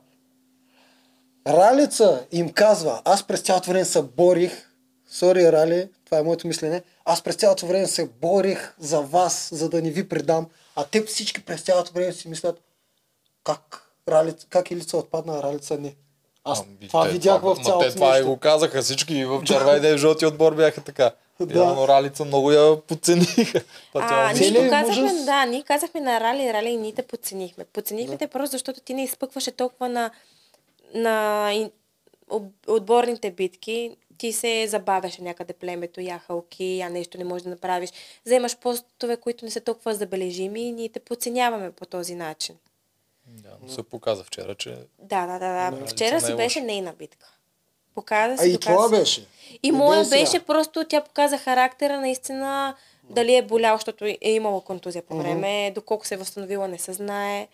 Ралица 1.46 2.26
им 2.32 2.52
казва, 2.52 3.02
аз 3.04 3.26
през 3.26 3.40
цялото 3.40 3.70
време 3.70 3.84
се 3.84 4.02
борих, 4.02 4.70
сори 5.10 5.52
Рали, 5.52 5.88
това 6.04 6.18
е 6.18 6.22
моето 6.22 6.46
мислене, 6.46 6.82
аз 7.04 7.22
през 7.22 7.36
цялото 7.36 7.66
време 7.66 7.86
се 7.86 8.08
борих 8.20 8.74
за 8.78 9.00
вас, 9.00 9.48
за 9.52 9.68
да 9.68 9.82
не 9.82 9.90
ви 9.90 10.08
предам, 10.08 10.46
а 10.76 10.84
те 10.84 11.02
всички 11.02 11.44
през 11.44 11.62
цялото 11.62 11.92
време 11.92 12.12
си 12.12 12.28
мислят, 12.28 12.60
как, 13.44 13.82
Ралица, 14.08 14.46
как 14.50 14.70
Илица 14.70 14.96
отпадна, 14.96 15.38
а 15.38 15.42
Ралица 15.42 15.78
не. 15.78 15.94
Аз 16.46 16.60
Ами, 16.60 16.88
това 16.88 17.04
те 17.04 17.12
видях 17.12 17.40
това- 17.40 17.54
в 17.54 17.58
ма 17.58 17.64
цялото 17.64 17.88
Те 17.88 17.94
това 17.94 18.08
и 18.08 18.12
нещо. 18.12 18.26
го 18.26 18.36
казаха 18.36 18.82
всички 18.82 19.14
и 19.14 19.24
в 19.24 19.42
червения 19.44 19.90
и 19.90 19.94
в 19.94 19.98
жълти 19.98 20.26
отбор 20.26 20.54
бяха 20.54 20.80
така. 20.80 21.10
Да. 21.40 21.58
Явно 21.58 21.88
Ралица 21.88 22.24
много 22.24 22.52
я 22.52 22.80
подцениха. 22.80 23.60
Това 23.92 24.06
А, 24.10 24.26
ние 24.26 24.42
Целият 24.42 24.70
казахме, 24.70 25.04
ужас. 25.04 25.24
да, 25.24 25.46
ние 25.46 25.62
казахме 25.62 26.00
на 26.00 26.20
Рали, 26.20 26.52
Рали 26.52 26.68
и 26.68 26.76
ние 26.76 26.92
те 26.92 27.02
подценихме. 27.02 27.64
Подценихме 27.64 28.16
те 28.16 28.26
просто 28.26 28.52
защото 28.52 28.80
ти 28.80 28.94
не 28.94 29.04
изпъкваше 29.04 29.50
толкова 29.52 29.88
на, 29.88 30.10
на 30.94 31.10
ин- 31.52 31.70
об- 32.30 32.44
отборните 32.68 33.30
битки. 33.30 33.90
ти 34.18 34.32
се 34.32 34.66
забавяше 34.66 35.22
някъде 35.22 35.52
племето, 35.52 36.00
я 36.00 36.18
халки, 36.18 36.76
я 36.76 36.90
нещо 36.90 37.18
не 37.18 37.24
можеш 37.24 37.42
да 37.42 37.50
направиш. 37.50 37.90
Вземаш 38.26 38.56
постове, 38.56 39.16
които 39.16 39.44
не 39.44 39.50
са 39.50 39.60
толкова 39.60 39.94
забележими 39.94 40.60
и 40.60 40.72
ние 40.72 40.88
те 40.88 41.00
подценяваме 41.00 41.70
по 41.70 41.86
този 41.86 42.14
начин. 42.14 42.54
Да, 43.26 43.50
но 43.62 43.68
се 43.68 43.82
показа 43.82 44.24
вчера, 44.24 44.54
че 44.54 44.70
Да, 44.98 45.26
да, 45.26 45.38
да. 45.38 45.70
да. 45.70 45.76
Да. 45.76 45.86
Вчера 45.86 46.20
си 46.20 46.32
е 46.32 46.36
беше 46.36 46.60
нейна 46.60 46.92
битка. 46.92 47.32
Показа 47.94 48.34
А 48.34 48.38
си, 48.38 48.48
и 48.50 48.58
си. 48.88 48.90
беше. 48.90 49.26
И 49.62 49.72
моя 49.72 50.04
сега. 50.04 50.16
беше 50.16 50.40
просто, 50.40 50.84
тя 50.84 51.00
показа 51.00 51.38
характера 51.38 52.00
наистина, 52.00 52.74
дали 53.10 53.34
е 53.34 53.42
болял, 53.42 53.74
защото 53.76 54.04
е 54.04 54.18
имала 54.22 54.60
контузия 54.60 55.02
по 55.02 55.16
време, 55.18 55.72
доколко 55.74 56.06
се 56.06 56.14
е 56.14 56.18
възстановила, 56.18 56.68
не 56.68 56.78
се 56.78 56.92
знае. 56.92 57.48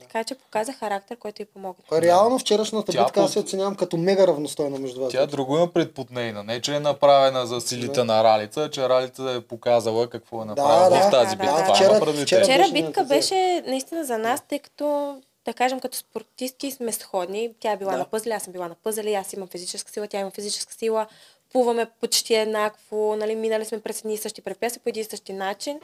Така 0.00 0.24
че 0.24 0.34
показа 0.34 0.72
характер, 0.72 1.16
който 1.16 1.42
й 1.42 1.44
помогна. 1.44 1.84
Реално 1.92 2.38
вчерашната 2.38 2.92
Тя 2.92 3.04
битка 3.04 3.20
аз 3.20 3.26
под- 3.26 3.32
се 3.32 3.38
оценявам 3.38 3.74
като 3.74 3.96
мега 3.96 4.26
равностойна 4.26 4.78
между 4.78 5.00
вас. 5.00 5.12
тя 5.12 5.26
друго 5.26 5.56
има 5.56 5.68
пред 5.68 6.10
нейна. 6.10 6.44
Не, 6.44 6.60
че 6.60 6.74
е 6.74 6.80
направена 6.80 7.46
за 7.46 7.60
силите 7.60 8.04
на 8.04 8.24
Ралица, 8.24 8.70
че 8.70 8.88
Ралица 8.88 9.30
е 9.30 9.40
показала 9.40 10.10
какво 10.10 10.42
е 10.42 10.44
направила 10.44 10.90
да, 10.90 11.00
в 11.00 11.10
тази 11.10 11.30
да, 11.30 11.36
битка. 11.36 11.54
да. 11.54 11.62
Това 11.62 11.74
Вчера- 11.74 11.90
има 11.90 12.00
предвид. 12.00 12.22
вчера-. 12.24 12.44
Вчера 12.44 12.58
беше 12.58 12.72
битка 12.74 13.04
беше 13.04 13.34
наистина 13.66 14.04
за 14.04 14.18
нас, 14.18 14.42
тъй 14.48 14.58
като, 14.58 15.16
да 15.44 15.52
кажем, 15.54 15.80
като 15.80 15.96
спортистки 15.96 16.70
сме 16.70 16.92
сходни. 16.92 17.50
Тя 17.60 17.72
е 17.72 17.76
била 17.76 17.92
Да. 17.92 17.98
на 17.98 18.04
пъзели, 18.04 18.32
аз 18.32 18.42
съм 18.42 18.52
била 18.52 18.68
на 18.68 18.74
пъзели, 18.74 19.14
аз 19.14 19.32
имам 19.32 19.48
физическа 19.48 19.92
сила, 19.92 20.08
тя 20.08 20.20
има 20.20 20.30
физическа 20.30 20.74
сила. 20.74 21.06
Плуваме 21.52 21.86
почти 22.00 22.34
еднакво, 22.34 23.16
нали, 23.16 23.34
минали 23.34 23.64
сме 23.64 23.80
през 23.80 23.98
едни 23.98 24.14
и 24.14 24.18
същи 24.18 24.42
препятствия 24.42 24.82
по 24.82 24.88
един 24.88 25.00
и 25.00 25.04
същи 25.04 25.32
начин. 25.32 25.80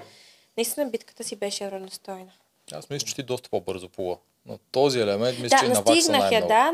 Наистина 0.56 0.86
битката 0.86 1.24
си 1.24 1.36
беше 1.36 1.70
равностойна. 1.70 2.30
Аз 2.72 2.90
мисля, 2.90 3.06
че 3.06 3.14
ти 3.14 3.22
доста 3.22 3.48
по-бързо 3.50 3.88
плува. 3.88 4.16
Но 4.46 4.58
този 4.70 5.00
елемент 5.00 5.38
мисля, 5.38 5.58
че 5.58 5.64
Да, 5.64 5.68
на 5.68 5.74
Вакса 5.74 5.92
настигнах 5.92 6.20
я, 6.22 6.40
най-много. 6.40 6.48
да, 6.48 6.72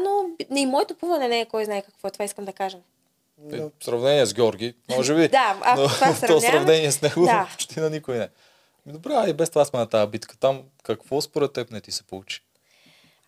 но 0.51 0.57
и 0.57 0.67
моето 0.67 0.95
плуване 0.95 1.29
не 1.29 1.41
е 1.41 1.47
кой 1.47 1.65
знае 1.65 1.83
какво. 1.83 2.11
Това 2.11 2.25
искам 2.25 2.45
да 2.45 2.53
кажа. 2.53 2.79
В 3.39 3.71
сравнение 3.81 4.27
с 4.27 4.35
Георги, 4.35 4.75
може 4.89 5.15
би. 5.15 5.29
Да, 5.29 5.59
ако 5.63 5.81
но 5.81 5.89
това 5.89 6.07
в 6.07 6.21
сравняваме- 6.21 6.27
то 6.29 6.41
сравнение 6.43 6.93
с 6.93 7.03
него 7.03 7.25
Да. 7.25 7.49
почти 7.53 7.81
на 7.81 7.91
никой 7.91 8.19
не. 8.19 8.29
Добре, 8.87 9.25
и 9.29 9.33
без 9.33 9.51
това 9.51 9.65
сме 9.65 9.79
на 9.79 9.89
тази 9.89 10.11
битка. 10.11 10.37
Там 10.37 10.63
какво 10.83 11.21
според 11.21 11.53
теб 11.53 11.71
не 11.71 11.81
ти 11.81 11.93
се 11.93 12.03
получи? 12.03 12.43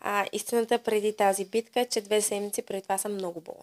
А, 0.00 0.26
истината 0.32 0.78
преди 0.78 1.12
тази 1.12 1.44
битка 1.44 1.80
е, 1.80 1.86
че 1.86 2.00
две 2.00 2.20
седмици 2.20 2.62
преди 2.62 2.82
това 2.82 2.98
съм 2.98 3.14
много 3.14 3.40
болна. 3.40 3.62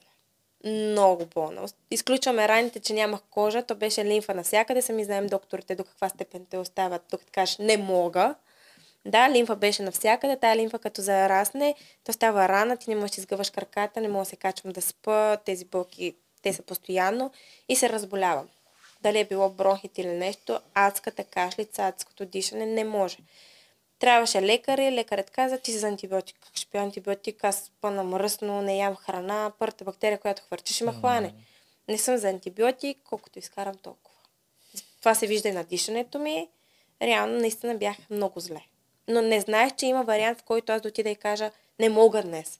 Много 0.65 1.25
болна. 1.25 1.61
Изключваме 1.91 2.47
раните, 2.47 2.79
че 2.79 2.93
нямах 2.93 3.19
кожа, 3.21 3.63
то 3.63 3.75
беше 3.75 4.05
лимфа 4.05 4.33
навсякъде. 4.33 4.81
Сами 4.81 5.03
знаем 5.05 5.27
докторите 5.27 5.75
до 5.75 5.83
каква 5.83 6.09
степен 6.09 6.45
те 6.49 6.57
оставят, 6.57 7.01
докато 7.11 7.31
кажеш 7.31 7.57
не 7.57 7.77
мога. 7.77 8.35
Да, 9.05 9.29
лимфа 9.29 9.55
беше 9.55 9.83
навсякъде. 9.83 10.39
Тая 10.39 10.55
лимфа 10.55 10.79
като 10.79 11.01
зарасне, 11.01 11.75
то 12.03 12.13
става 12.13 12.49
рана, 12.49 12.77
ти 12.77 12.89
не 12.89 12.95
можеш 12.95 13.15
да 13.15 13.19
изгъваш 13.19 13.49
краката, 13.49 14.01
не 14.01 14.07
мога 14.07 14.21
да 14.21 14.29
се 14.29 14.35
качвам 14.35 14.73
да 14.73 14.81
спа, 14.81 15.37
тези 15.37 15.65
болки, 15.65 16.15
те 16.41 16.53
са 16.53 16.61
постоянно 16.61 17.31
и 17.69 17.75
се 17.75 17.89
разболявам. 17.89 18.49
Дали 19.01 19.19
е 19.19 19.25
било 19.25 19.49
бронхит 19.49 19.97
или 19.97 20.07
нещо, 20.07 20.59
адската 20.73 21.23
кашлица, 21.23 21.87
адското 21.87 22.25
дишане, 22.25 22.65
не 22.65 22.83
може. 22.83 23.17
Трябваше 23.99 24.41
лекари, 24.41 24.91
лекарят 24.91 25.31
каза, 25.31 25.57
ти 25.57 25.71
си 25.71 25.77
за 25.77 25.87
антибиотик. 25.87 26.37
Как 26.39 26.57
ще 26.57 26.71
пия 26.71 26.83
антибиотик? 26.83 27.43
Аз 27.43 27.63
спъна 27.63 28.03
мръсно, 28.03 28.61
не 28.61 28.77
ям 28.77 28.95
храна, 28.95 29.51
първата 29.59 29.83
бактерия, 29.83 30.19
която 30.19 30.41
хвърчи, 30.43 30.73
ще 30.73 30.83
ме 30.83 30.93
хване. 30.93 31.33
Не 31.87 31.97
съм 31.97 32.17
за 32.17 32.29
антибиотик, 32.29 32.97
колкото 33.03 33.39
изкарам 33.39 33.75
толкова. 33.75 34.17
Това 34.99 35.15
се 35.15 35.27
вижда 35.27 35.49
и 35.49 35.51
на 35.51 35.63
дишането 35.63 36.19
ми. 36.19 36.49
Реално, 37.01 37.39
наистина 37.39 37.75
бях 37.75 37.97
много 38.09 38.39
зле. 38.39 38.61
Но 39.07 39.21
не 39.21 39.41
знаех, 39.41 39.75
че 39.75 39.85
има 39.85 40.03
вариант, 40.03 40.39
в 40.39 40.43
който 40.43 40.71
аз 40.71 40.81
да 40.81 40.87
отида 40.87 41.09
и 41.09 41.15
кажа, 41.15 41.51
не 41.79 41.89
мога 41.89 42.23
днес. 42.23 42.59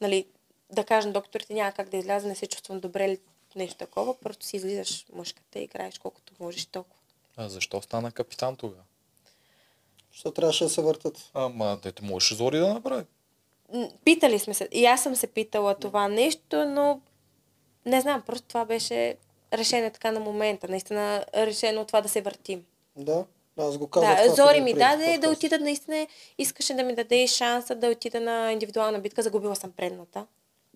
Нали, 0.00 0.26
да 0.70 0.84
кажа 0.84 1.06
на 1.06 1.12
докторите, 1.12 1.54
няма 1.54 1.72
как 1.72 1.88
да 1.88 1.96
изляза, 1.96 2.28
не 2.28 2.34
се 2.34 2.46
чувствам 2.46 2.80
добре 2.80 3.04
или 3.04 3.18
нещо 3.56 3.78
такова. 3.78 4.20
Просто 4.20 4.46
си 4.46 4.56
излизаш 4.56 5.06
мъжката 5.12 5.58
и 5.58 5.62
играеш 5.62 5.98
колкото 5.98 6.32
можеш 6.40 6.66
толкова. 6.66 7.02
А 7.36 7.48
защо 7.48 7.82
стана 7.82 8.12
капитан 8.12 8.56
тогава? 8.56 8.82
Защо 10.12 10.30
трябваше 10.30 10.64
да 10.64 10.70
се 10.70 10.82
въртат? 10.82 11.30
Ама, 11.34 11.78
дете 11.82 12.04
можеше 12.04 12.34
Зори 12.34 12.58
да 12.58 12.74
направи. 12.74 13.04
Питали 14.04 14.38
сме 14.38 14.54
се. 14.54 14.68
И 14.72 14.86
аз 14.86 15.02
съм 15.02 15.16
се 15.16 15.26
питала 15.26 15.74
това 15.74 16.08
нещо, 16.08 16.64
но 16.64 17.00
не 17.86 18.00
знам, 18.00 18.22
просто 18.22 18.48
това 18.48 18.64
беше 18.64 19.16
решение 19.52 19.90
така 19.90 20.12
на 20.12 20.20
момента. 20.20 20.68
Наистина 20.68 21.24
решено 21.34 21.84
това 21.84 22.00
да 22.00 22.08
се 22.08 22.20
въртим. 22.20 22.64
Да, 22.96 23.24
аз 23.58 23.78
го 23.78 23.86
казах. 23.86 24.16
Да, 24.16 24.22
това 24.24 24.34
Зори 24.36 24.60
ми 24.60 24.74
даде 24.74 25.06
да 25.06 25.12
подкаст. 25.12 25.36
отида 25.36 25.58
наистина, 25.58 26.06
искаше 26.38 26.74
да 26.74 26.82
ми 26.82 26.94
даде 26.94 27.16
и 27.16 27.28
шанса 27.28 27.74
да 27.74 27.88
отида 27.88 28.20
на 28.20 28.52
индивидуална 28.52 28.98
битка. 28.98 29.22
Загубила 29.22 29.56
съм 29.56 29.72
предната, 29.72 30.26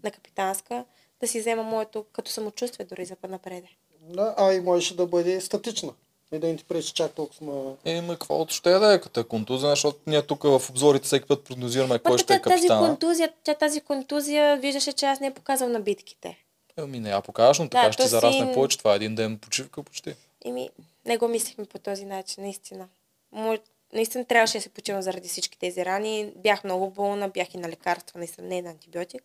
на 0.03 0.11
капитанска, 0.11 0.85
да 1.21 1.29
си 1.29 1.41
взема 1.41 1.63
моето 1.63 2.05
като 2.05 2.31
самочувствие 2.31 2.87
дори 2.87 3.05
за 3.05 3.17
напреде. 3.25 3.69
Да, 4.01 4.35
а 4.39 4.53
и 4.53 4.61
можеше 4.61 4.97
да 4.97 5.07
бъде 5.07 5.41
статична. 5.41 5.93
И 6.33 6.39
да 6.39 6.47
не 6.47 6.57
ти 6.57 6.65
пречи 6.65 6.93
чак 6.93 7.13
толкова. 7.13 7.73
Е, 7.85 8.01
ма 8.01 8.13
какво 8.13 8.47
ще 8.49 8.71
е 8.71 8.79
да 8.79 8.95
е 8.95 9.01
като 9.01 9.21
е 9.21 9.25
контузия, 9.25 9.71
защото 9.71 9.99
ние 10.07 10.23
тук 10.23 10.43
в 10.43 10.63
обзорите 10.71 11.05
всеки 11.05 11.27
път 11.27 11.45
прогнозираме 11.45 11.99
кой 11.99 12.19
ще 12.19 12.35
е 12.35 12.37
тя- 12.37 12.43
тази 12.43 12.57
капитана. 12.57 12.89
контузия, 12.89 13.33
тя 13.45 13.55
тази 13.55 13.81
контузия 13.81 14.57
виждаше, 14.57 14.93
че 14.93 15.07
аз 15.07 15.21
не 15.21 15.27
е 15.27 15.35
показал 15.35 15.69
на 15.69 15.81
битките. 15.81 16.37
Еми 16.77 17.01
не 17.01 17.11
я 17.11 17.21
покажеш, 17.21 17.59
но 17.59 17.69
така 17.69 17.83
Да, 17.83 17.93
ще 17.93 17.97
ти 17.97 18.05
то 18.05 18.09
зарасне 18.11 18.47
си- 18.47 18.55
повече. 18.55 18.79
Това 18.79 18.93
е 18.93 18.97
един 18.97 19.15
ден 19.15 19.39
почивка 19.39 19.83
почти. 19.83 20.15
Еми, 20.45 20.69
не 21.07 21.17
го 21.19 21.29
мислихме 21.29 21.65
по 21.65 21.79
този 21.79 22.05
начин, 22.05 22.45
наистина. 22.45 22.89
Мо, 23.33 23.59
наистина 23.93 24.25
трябваше 24.25 24.59
да 24.59 24.63
се 24.63 24.69
почивам 24.69 25.03
заради 25.03 25.29
всички 25.29 25.59
тези 25.59 25.85
рани. 25.85 26.33
Бях 26.37 26.65
много 26.65 26.91
болна, 26.91 27.29
бях 27.29 27.55
и 27.55 27.59
на 27.59 27.69
лекарства, 27.69 28.19
наистина 28.19 28.49
не 28.49 28.63
на 28.63 28.71
антибиотик. 28.71 29.23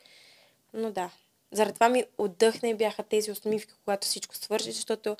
Но 0.74 0.92
да, 0.92 1.10
заради 1.52 1.74
това 1.74 1.90
ми 1.90 2.04
отдъхна 2.18 2.70
и 2.70 2.74
бяха 2.74 3.04
тези 3.04 3.32
усмивки, 3.32 3.74
когато 3.84 4.08
всичко 4.08 4.36
свърши, 4.36 4.72
защото 4.72 5.18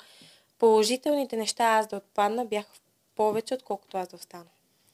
положителните 0.58 1.36
неща 1.36 1.64
аз 1.64 1.86
да 1.86 1.96
отпадна 1.96 2.44
бяха 2.44 2.70
повече, 3.16 3.54
отколкото 3.54 3.96
аз 3.96 4.08
да 4.08 4.16
остана. 4.16 4.44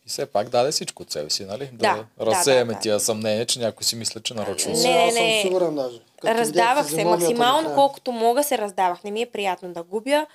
И 0.06 0.08
все 0.08 0.26
пак 0.26 0.48
даде 0.48 0.70
всичко 0.70 1.02
от 1.02 1.10
себе 1.10 1.30
си, 1.30 1.44
нали? 1.44 1.70
Да, 1.72 2.06
да, 2.18 2.26
разсеяме 2.26 2.72
да, 2.72 2.76
да. 2.76 2.80
тия 2.80 3.00
съмнения, 3.00 3.46
че 3.46 3.58
някой 3.58 3.84
си 3.84 3.96
мисля, 3.96 4.20
че 4.20 4.34
нарочно 4.34 4.70
Не, 4.70 4.76
се- 4.76 4.88
не, 4.88 4.94
аз 4.94 5.14
съм 5.14 5.24
не. 5.24 5.42
сигурен 5.42 5.74
даже. 5.74 6.00
Като 6.20 6.34
Раздавах 6.34 6.90
се 6.90 7.04
максимално, 7.04 7.74
колкото 7.74 8.12
мога 8.12 8.44
се 8.44 8.58
раздавах. 8.58 9.04
Не 9.04 9.10
ми 9.10 9.22
е 9.22 9.30
приятно 9.30 9.72
да 9.72 9.82
губя, 9.82 10.26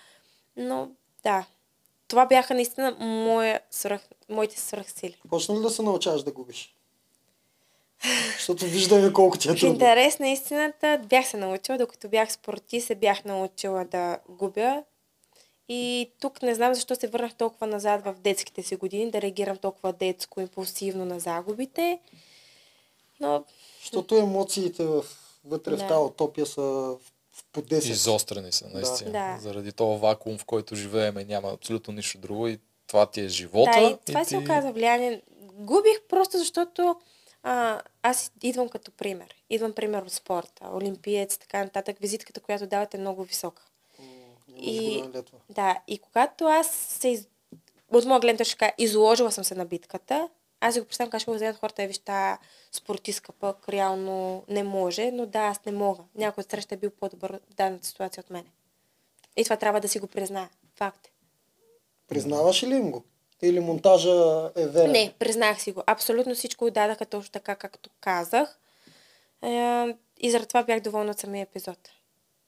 но 0.57 0.89
да. 1.24 1.45
Това 2.07 2.26
бяха 2.26 2.53
наистина 2.53 2.91
моя 2.99 3.59
свръх, 3.71 4.01
моите 4.30 4.59
свръхсили. 4.59 5.15
Почна 5.30 5.55
ли 5.55 5.61
да 5.61 5.69
се 5.69 5.82
научаваш 5.82 6.24
да 6.24 6.32
губиш? 6.32 6.76
Защото 8.34 8.65
виждаме 8.65 9.13
колко 9.13 9.38
ти 9.38 9.49
е 9.49 9.51
В 9.51 9.55
трудно. 9.55 9.74
интерес 9.74 10.19
на 10.19 10.30
истината 10.30 11.01
бях 11.05 11.28
се 11.28 11.38
научила, 11.38 11.78
докато 11.78 12.09
бях 12.09 12.32
спорти, 12.34 12.82
се 12.82 12.95
бях 12.95 13.26
научила 13.26 13.86
да 13.86 14.17
губя. 14.30 14.84
И 15.69 16.11
тук 16.19 16.41
не 16.41 16.55
знам 16.55 16.74
защо 16.74 16.95
се 16.95 17.07
върнах 17.07 17.36
толкова 17.36 17.67
назад 17.67 18.05
в 18.05 18.13
детските 18.13 18.63
си 18.63 18.76
години, 18.76 19.11
да 19.11 19.21
реагирам 19.21 19.57
толкова 19.57 19.93
детско, 19.93 20.41
импулсивно 20.41 21.05
на 21.05 21.19
загубите. 21.19 21.99
Но 23.19 23.43
Защото 23.82 24.15
емоциите 24.15 24.86
в, 24.86 25.05
вътре 25.45 25.71
в 25.71 25.78
Да. 25.78 25.88
тази 25.88 25.99
утопия 25.99 26.45
са 26.45 26.61
в, 26.61 26.97
в 26.97 27.12
по 27.53 27.61
10. 27.61 27.91
Изострени 27.91 28.51
са, 28.51 28.67
наистина. 28.73 29.11
Да. 29.11 29.38
Заради 29.41 29.71
този 29.71 30.01
вакуум, 30.01 30.38
в 30.38 30.45
който 30.45 30.75
живееме, 30.75 31.23
няма 31.23 31.49
абсолютно 31.53 31.93
нищо 31.93 32.17
друго 32.17 32.47
и 32.47 32.59
това 32.88 33.05
ти 33.05 33.21
е 33.21 33.27
живота. 33.27 33.71
да, 33.71 33.88
и 33.88 33.97
това 34.05 34.21
и 34.21 34.25
се 34.25 34.38
ти... 34.38 34.43
оказа 34.43 34.71
влияние. 34.71 35.21
Губих 35.53 36.01
просто 36.09 36.38
защото 36.38 36.95
а, 37.43 37.81
аз 38.01 38.31
идвам 38.43 38.69
като 38.69 38.91
пример. 38.91 39.36
Идвам 39.49 39.73
пример 39.73 40.01
от 40.01 40.11
спорта, 40.11 40.69
олимпиец, 40.73 41.38
така 41.38 41.63
нататък. 41.63 41.97
Визитката, 41.99 42.39
която 42.39 42.67
давате 42.67 42.97
е 42.97 42.99
много 42.99 43.23
висока. 43.23 43.63
И-. 44.57 45.03
Да, 45.49 45.81
и 45.88 45.97
когато 45.97 46.45
аз 46.45 46.71
се 46.71 47.07
из... 47.07 47.27
от 47.91 48.05
моя 48.05 48.19
гледна 48.19 48.38
точка 48.38 48.71
изложила 48.77 49.31
съм 49.31 49.43
се 49.43 49.55
на 49.55 49.65
битката, 49.65 50.29
аз 50.64 50.74
си 50.74 50.80
го 50.80 50.86
представям 50.86 51.11
как 51.11 51.22
ще 51.22 51.32
го 51.32 51.36
вземат 51.36 51.59
хората, 51.59 51.84
е 51.84 51.88
виж, 51.88 51.97
тая 51.97 52.39
спортистка 52.72 53.32
пък 53.32 53.70
реално 53.70 54.43
не 54.47 54.64
може, 54.64 55.11
но 55.11 55.26
да, 55.26 55.39
аз 55.39 55.66
не 55.66 55.72
мога. 55.72 56.03
Някой 56.16 56.41
от 56.41 56.51
среща 56.51 56.76
е 56.76 56.78
бил 56.78 56.89
по-добър 56.89 57.39
в 57.51 57.55
дадената 57.55 57.88
ситуация 57.88 58.22
от 58.22 58.30
мене. 58.30 58.45
И 59.38 59.43
това 59.43 59.55
трябва 59.55 59.80
да 59.80 59.88
си 59.88 59.99
го 59.99 60.07
призная. 60.07 60.49
Факт. 60.76 61.07
е. 61.07 61.09
Признаваш 62.07 62.64
ли 62.64 62.76
им 62.76 62.91
го? 62.91 63.03
Или 63.41 63.59
монтажа 63.59 64.51
е 64.55 64.68
верен? 64.68 64.91
Не, 64.91 65.14
признах 65.20 65.61
си 65.61 65.72
го. 65.72 65.84
Абсолютно 65.88 66.36
всичко 66.36 66.66
отдадаха 66.66 67.05
точно 67.05 67.32
така, 67.32 67.55
както 67.55 67.89
казах. 67.99 68.59
Е, 69.41 69.86
и 70.18 70.32
заради 70.32 70.47
това 70.47 70.64
бях 70.64 70.80
доволна 70.80 71.11
от 71.11 71.20
самия 71.20 71.41
епизод. 71.41 71.89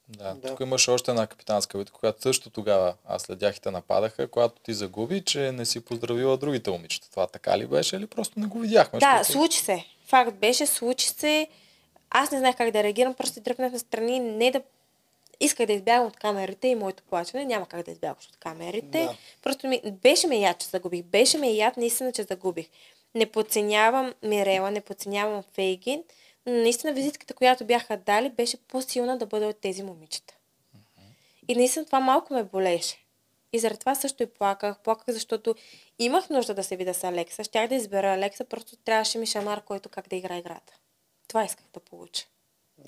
Да, 0.10 0.34
Да. 0.34 0.48
тук 0.48 0.60
имаше 0.60 0.92
още 0.92 1.12
една 1.12 1.28
капитанска 1.28 1.78
битка, 1.78 2.00
която 2.00 2.22
също 2.22 2.50
тогава 2.50 2.94
аз 3.06 3.22
следях 3.22 3.58
и 3.58 3.62
те 3.62 3.72
нападаха, 3.72 4.28
когато 4.28 4.62
ти 4.62 4.74
загуби, 4.74 5.22
че 5.22 5.52
не 5.52 5.66
си 5.66 5.80
поздравила 5.80 6.38
другите 6.38 6.72
момичета. 6.72 7.10
Това 7.12 7.28
така 7.28 7.58
ли 7.58 7.68
беше 7.68 7.96
или 7.96 8.08
просто 8.08 8.40
не 8.40 8.48
го 8.48 8.60
видяхме? 8.60 9.00
Да, 9.00 9.18
защото- 9.18 9.32
случи 9.40 9.60
се. 9.60 9.86
Факт 10.06 10.34
беше, 10.34 10.66
случи 10.66 11.08
се. 11.10 11.48
Аз 12.10 12.32
не 12.32 12.38
знаех 12.40 12.56
как 12.58 12.72
да 12.72 12.84
реагирам, 12.84 13.14
просто 13.14 13.42
дръпнах 13.42 13.72
настрани, 13.72 14.20
не 14.20 14.52
да... 14.52 14.62
Исках 15.40 15.68
да 15.68 15.74
избягам 15.74 16.08
от 16.08 16.18
камерите 16.18 16.68
и 16.68 16.76
моето 16.76 17.04
плачене. 17.04 17.46
Няма 17.46 17.66
как 17.66 17.86
да 17.86 17.92
избягаш 17.92 18.26
от 18.26 18.38
камерите. 18.38 19.04
Да. 19.04 19.16
Просто 19.44 19.68
ми... 19.68 19.82
беше 19.92 20.28
ме 20.28 20.38
яд, 20.38 20.60
че 20.60 20.68
загубих. 20.68 21.04
Беше 21.04 21.38
ме 21.38 21.52
яд 21.52 21.78
наистина, 21.78 22.12
че 22.12 22.24
загубих. 22.24 22.68
Не 23.16 23.26
подценявам 23.26 24.14
Мирела, 24.24 24.72
не 24.72 24.82
подценявам 24.82 25.44
Фейгин, 25.54 26.04
наистина 26.46 26.94
визитката, 26.94 27.34
която 27.34 27.66
бяха 27.66 27.98
дали, 27.98 28.30
беше 28.30 28.58
по-силна 28.58 29.18
да 29.18 29.26
бъде 29.26 29.46
от 29.46 29.58
тези 29.58 29.84
момичета. 29.84 30.34
И 31.48 31.56
наистина 31.56 31.86
това 31.86 32.00
малко 32.00 32.34
ме 32.34 32.44
болеше. 32.44 33.06
И 33.54 33.60
заради 33.60 33.80
това 33.80 33.96
също 33.96 34.24
и 34.24 34.26
плаках. 34.26 34.80
Плаках, 34.80 35.06
защото 35.08 35.56
имах 36.00 36.30
нужда 36.30 36.54
да 36.54 36.64
се 36.64 36.76
видя 36.76 36.94
с 36.94 37.04
Алекса. 37.04 37.44
Щях 37.44 37.68
да 37.68 37.76
избера 37.76 38.14
Алекса, 38.14 38.46
просто 38.46 38.76
трябваше 38.76 39.18
ми 39.18 39.26
шамар, 39.26 39.64
който 39.64 39.90
как 39.90 40.10
да 40.10 40.16
играе 40.16 40.40
играта. 40.40 40.74
Това 41.28 41.44
исках 41.44 41.66
да 41.74 41.80
получа. 41.80 42.26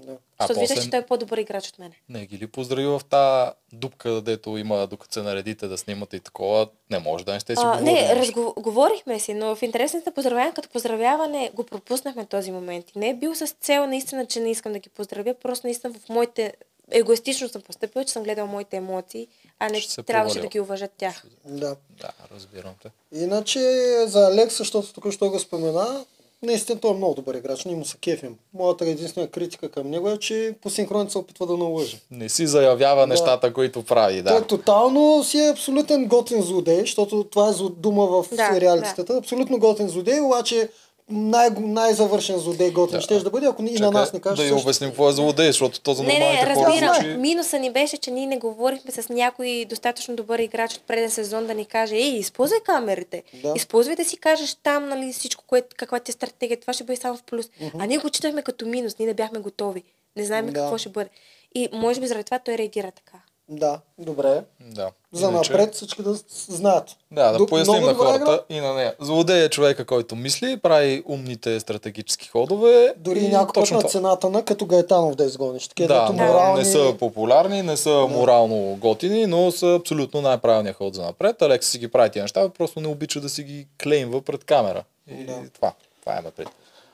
Да. 0.05 0.17
Защото 0.39 0.59
после 0.59 0.81
че 0.81 0.89
той 0.89 0.99
е 0.99 1.05
по-добър 1.05 1.37
играч 1.37 1.67
от 1.69 1.79
мене. 1.79 1.95
не 2.09 2.25
ги 2.25 2.37
ли 2.37 2.47
поздрави 2.47 2.87
в 2.87 3.01
тази 3.09 3.51
дупка, 3.73 4.21
дето 4.21 4.57
има, 4.57 4.87
докато 4.87 5.13
се 5.13 5.21
наредите 5.21 5.67
да 5.67 5.77
снимате 5.77 6.15
и 6.15 6.19
такова, 6.19 6.67
не 6.89 6.99
може 6.99 7.25
да 7.25 7.33
не 7.33 7.39
сте 7.39 7.55
си 7.55 7.61
А, 7.65 7.77
говорили. 7.77 7.93
не, 7.93 8.01
нещо. 8.01 8.15
разго... 8.15 8.53
говорихме 8.57 9.19
си, 9.19 9.33
но 9.33 9.55
в 9.55 9.61
интересните 9.61 10.11
поздравяване, 10.11 10.53
като 10.53 10.69
поздравяване, 10.69 11.51
го 11.53 11.63
пропуснахме 11.63 12.25
този 12.25 12.51
момент. 12.51 12.85
И 12.95 12.99
не 12.99 13.09
е 13.09 13.13
бил 13.15 13.35
с 13.35 13.47
цел 13.47 13.87
наистина, 13.87 14.25
че 14.25 14.39
не 14.39 14.51
искам 14.51 14.73
да 14.73 14.79
ги 14.79 14.89
поздравя, 14.89 15.33
просто 15.33 15.67
наистина 15.67 15.93
в 15.93 16.09
моите... 16.09 16.53
Егоистично 16.91 17.49
съм 17.49 17.61
поступила, 17.61 18.05
че 18.05 18.13
съм 18.13 18.23
гледала 18.23 18.47
моите 18.47 18.77
емоции, 18.77 19.27
а 19.59 19.69
не 19.69 19.79
Ще 19.79 19.93
се 19.93 20.03
трябваше 20.03 20.39
да 20.39 20.47
ги 20.47 20.59
уважат 20.59 20.91
тях. 20.97 21.23
Да. 21.45 21.75
Да, 22.01 22.09
разбирам 22.35 22.73
те. 22.83 22.89
Иначе 23.23 23.59
за 24.05 24.27
Алекс, 24.27 24.57
защото 24.57 24.93
току-що 24.93 25.29
го 25.29 25.39
спомена, 25.39 26.05
наистина 26.43 26.79
той 26.79 26.91
е 26.91 26.97
много 26.97 27.13
добър 27.13 27.35
играч, 27.35 27.65
ние 27.65 27.75
му 27.75 27.85
се 27.85 27.97
кефим. 27.97 28.35
Моята 28.53 28.85
единствена 28.85 29.27
критика 29.27 29.69
към 29.69 29.89
него 29.89 30.09
е, 30.09 30.17
че 30.17 30.55
по 30.61 30.69
синхроните 30.69 31.11
се 31.11 31.17
опитва 31.17 31.47
да 31.47 31.57
налъжи. 31.57 31.99
Не 32.11 32.29
си 32.29 32.47
заявява 32.47 33.01
Да. 33.01 33.07
нещата, 33.07 33.53
които 33.53 33.83
прави, 33.83 34.21
Да. 34.21 34.29
Той 34.29 34.39
да. 34.39 34.47
тотално 34.47 35.23
си 35.23 35.37
е 35.39 35.49
абсолютен 35.49 36.05
готин 36.05 36.41
злодей, 36.41 36.79
защото 36.79 37.23
това 37.23 37.49
е 37.49 37.53
дума 37.71 38.05
в 38.05 38.25
Да, 38.31 38.49
сериалистата. 38.53 39.13
Абсолютно 39.13 39.59
готин 39.59 39.89
злодей, 39.89 40.19
обаче 40.19 40.69
най- 41.09 41.49
най-завършен 41.51 42.37
злодей 42.37 42.71
готин 42.71 42.97
Да. 42.97 43.01
ще 43.01 43.19
да 43.19 43.29
бъде, 43.29 43.45
ако 43.45 43.63
и 43.63 43.71
на 43.71 43.91
нас 43.91 44.13
не 44.13 44.19
кажеш. 44.19 44.37
да 44.37 44.43
я 44.43 44.49
също. 44.49 44.61
обясним 44.61 44.89
какво 44.89 45.09
е 45.09 45.13
злодей, 45.13 45.47
защото 45.47 45.79
то 45.79 45.93
за 45.93 46.03
Не, 46.03 46.09
не, 46.09 46.19
нормалните 46.19 46.53
хора 46.55 46.65
разбирам. 46.67 46.95
звучи... 46.95 47.07
Минуса 47.09 47.59
ни 47.59 47.71
беше, 47.71 47.97
че 47.97 48.11
ние 48.11 48.25
не 48.25 48.37
говорихме 48.37 48.91
с 48.91 49.09
някой 49.09 49.65
достатъчно 49.65 50.15
добър 50.15 50.39
играч 50.39 50.73
от 50.73 50.81
преден 50.81 51.09
сезон 51.09 51.47
да 51.47 51.53
ни 51.53 51.65
каже, 51.65 51.95
ей, 51.95 52.09
използвай 52.09 52.59
камерите. 52.61 53.23
Да. 53.33 53.53
Използвай 53.55 53.95
да 53.95 54.05
си 54.05 54.17
кажеш 54.17 54.55
там, 54.55 54.89
нали, 54.89 55.13
всичко, 55.13 55.43
което, 55.47 55.67
каква 55.77 55.99
ти 55.99 56.11
е 56.11 56.13
стратегия. 56.13 56.59
Това 56.59 56.73
ще 56.73 56.83
бъде 56.83 56.97
само 56.97 57.17
в 57.17 57.23
плюс. 57.23 57.45
А 57.79 57.85
ние 57.85 57.97
го 57.97 58.09
читахме 58.09 58.41
като 58.41 58.65
минус. 58.65 58.99
Ние 58.99 59.07
не 59.07 59.13
бяхме 59.13 59.39
готови. 59.39 59.83
Не 60.15 60.25
знаем 60.25 60.45
Да. 60.45 60.53
какво 60.53 60.77
ще 60.77 60.89
бъде. 60.89 61.09
И 61.55 61.69
може 61.73 61.99
би 62.01 62.07
заради 62.07 62.23
това 62.23 62.39
той 62.39 62.57
реагира 62.57 62.91
така. 62.91 63.16
Да, 63.49 63.79
добре. 63.97 64.41
Да. 64.61 64.89
За 65.11 65.27
Иначе- 65.27 65.51
напред 65.51 65.75
всички 65.75 66.01
да 66.01 66.15
знаят. 66.47 66.85
Да, 67.11 67.31
да 67.31 67.37
Дуп- 67.37 67.49
поясним 67.49 67.83
на 67.83 67.93
хората 67.93 68.15
игра. 68.49 68.57
и 68.57 68.61
на 68.61 68.73
нея. 68.73 68.95
Злодей 68.99 69.43
е 69.43 69.49
човека, 69.49 69.85
който 69.85 70.15
мисли, 70.15 70.57
прави 70.57 71.03
умните 71.05 71.59
стратегически 71.59 72.27
ходове. 72.27 72.93
Дори 72.97 73.19
и 73.19 73.27
някой 73.27 73.63
път 73.63 73.71
на 73.73 73.81
цената 73.81 74.29
на 74.29 74.43
като 74.43 74.65
Гайтанов 74.65 75.15
да 75.15 75.23
изгониш. 75.23 75.67
Такива 75.67 75.87
Да, 75.87 76.05
но 76.07 76.25
морални... 76.25 76.59
не 76.59 76.65
са 76.65 76.95
популярни, 76.99 77.61
не 77.61 77.77
са 77.77 78.07
морално 78.09 78.75
готини, 78.75 79.25
но 79.25 79.51
са 79.51 79.67
абсолютно 79.73 80.21
най-правилният 80.21 80.77
ход 80.77 80.95
за 80.95 81.01
напред. 81.01 81.41
Алекс 81.41 81.67
си 81.67 81.79
ги 81.79 81.87
прави 81.87 82.09
тия 82.09 82.21
неща, 82.21 82.49
просто 82.49 82.79
не 82.79 82.87
обича 82.87 83.21
да 83.21 83.29
си 83.29 83.43
ги 83.43 83.67
клеймва 83.83 84.21
пред 84.21 84.43
камера. 84.43 84.83
И 85.09 85.23
Да. 85.25 85.33
това, 85.53 85.73
това 85.99 86.17
е 86.17 86.21
напред. 86.21 86.47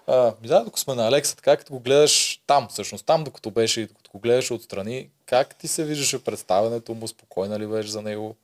А, 0.08 0.34
ми 0.42 0.48
да, 0.48 0.60
докато 0.60 0.80
сме 0.80 0.96
на 0.96 1.08
Алекса, 1.08 1.36
така 1.36 1.58
като 1.58 1.74
го 1.74 1.80
гледаш 1.80 2.42
там, 2.48 2.68
всъщност 2.70 3.06
там, 3.06 3.24
докато 3.24 3.52
беше 3.52 3.82
и 3.82 3.88
докато 3.88 4.12
го 4.12 4.20
гледаш 4.20 4.52
отстрани, 4.52 5.10
как 5.26 5.56
ти 5.56 5.68
се 5.68 5.84
виждаше 5.84 6.24
представянето 6.24 6.94
му, 6.94 7.08
спокойна 7.08 7.60
ли 7.60 7.68
беше 7.68 7.90
за 7.90 8.02
него? 8.02 8.36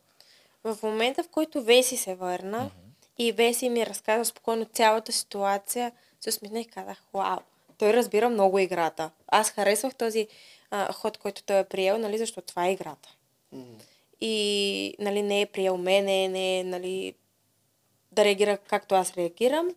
В 0.63 0.77
момента, 0.83 1.23
в 1.23 1.29
който 1.29 1.63
Веси 1.63 1.97
се 1.97 2.15
върна 2.15 2.71
и 3.17 3.31
Веси 3.31 3.69
ми 3.69 3.85
разказа 3.85 4.25
спокойно 4.25 4.65
цялата 4.65 5.11
ситуация, 5.11 5.91
се 6.21 6.29
усмихнах 6.29 6.63
и 6.63 6.69
казах, 6.69 6.97
вау, 7.13 7.39
той 7.77 7.93
разбира 7.93 8.29
много 8.29 8.59
играта. 8.59 9.11
Аз 9.27 9.49
харесвах 9.49 9.95
този 9.95 10.27
а, 10.71 10.93
ход, 10.93 11.17
който 11.17 11.43
той 11.43 11.59
е 11.59 11.63
приел, 11.63 11.97
нали, 11.97 12.17
защото 12.17 12.47
това 12.47 12.65
е 12.65 12.71
играта. 12.71 13.09
И 14.21 14.95
нали, 14.99 15.21
не 15.21 15.41
е 15.41 15.45
приел 15.45 15.77
мене, 15.77 16.27
не 16.27 16.59
е 16.59 16.63
нали, 16.63 17.13
да 18.11 18.25
реагира 18.25 18.57
както 18.57 18.95
аз 18.95 19.17
реагирам. 19.17 19.69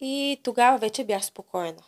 И 0.00 0.40
тогава 0.42 0.78
вече 0.78 1.04
бях 1.04 1.24
спокойна. 1.24 1.82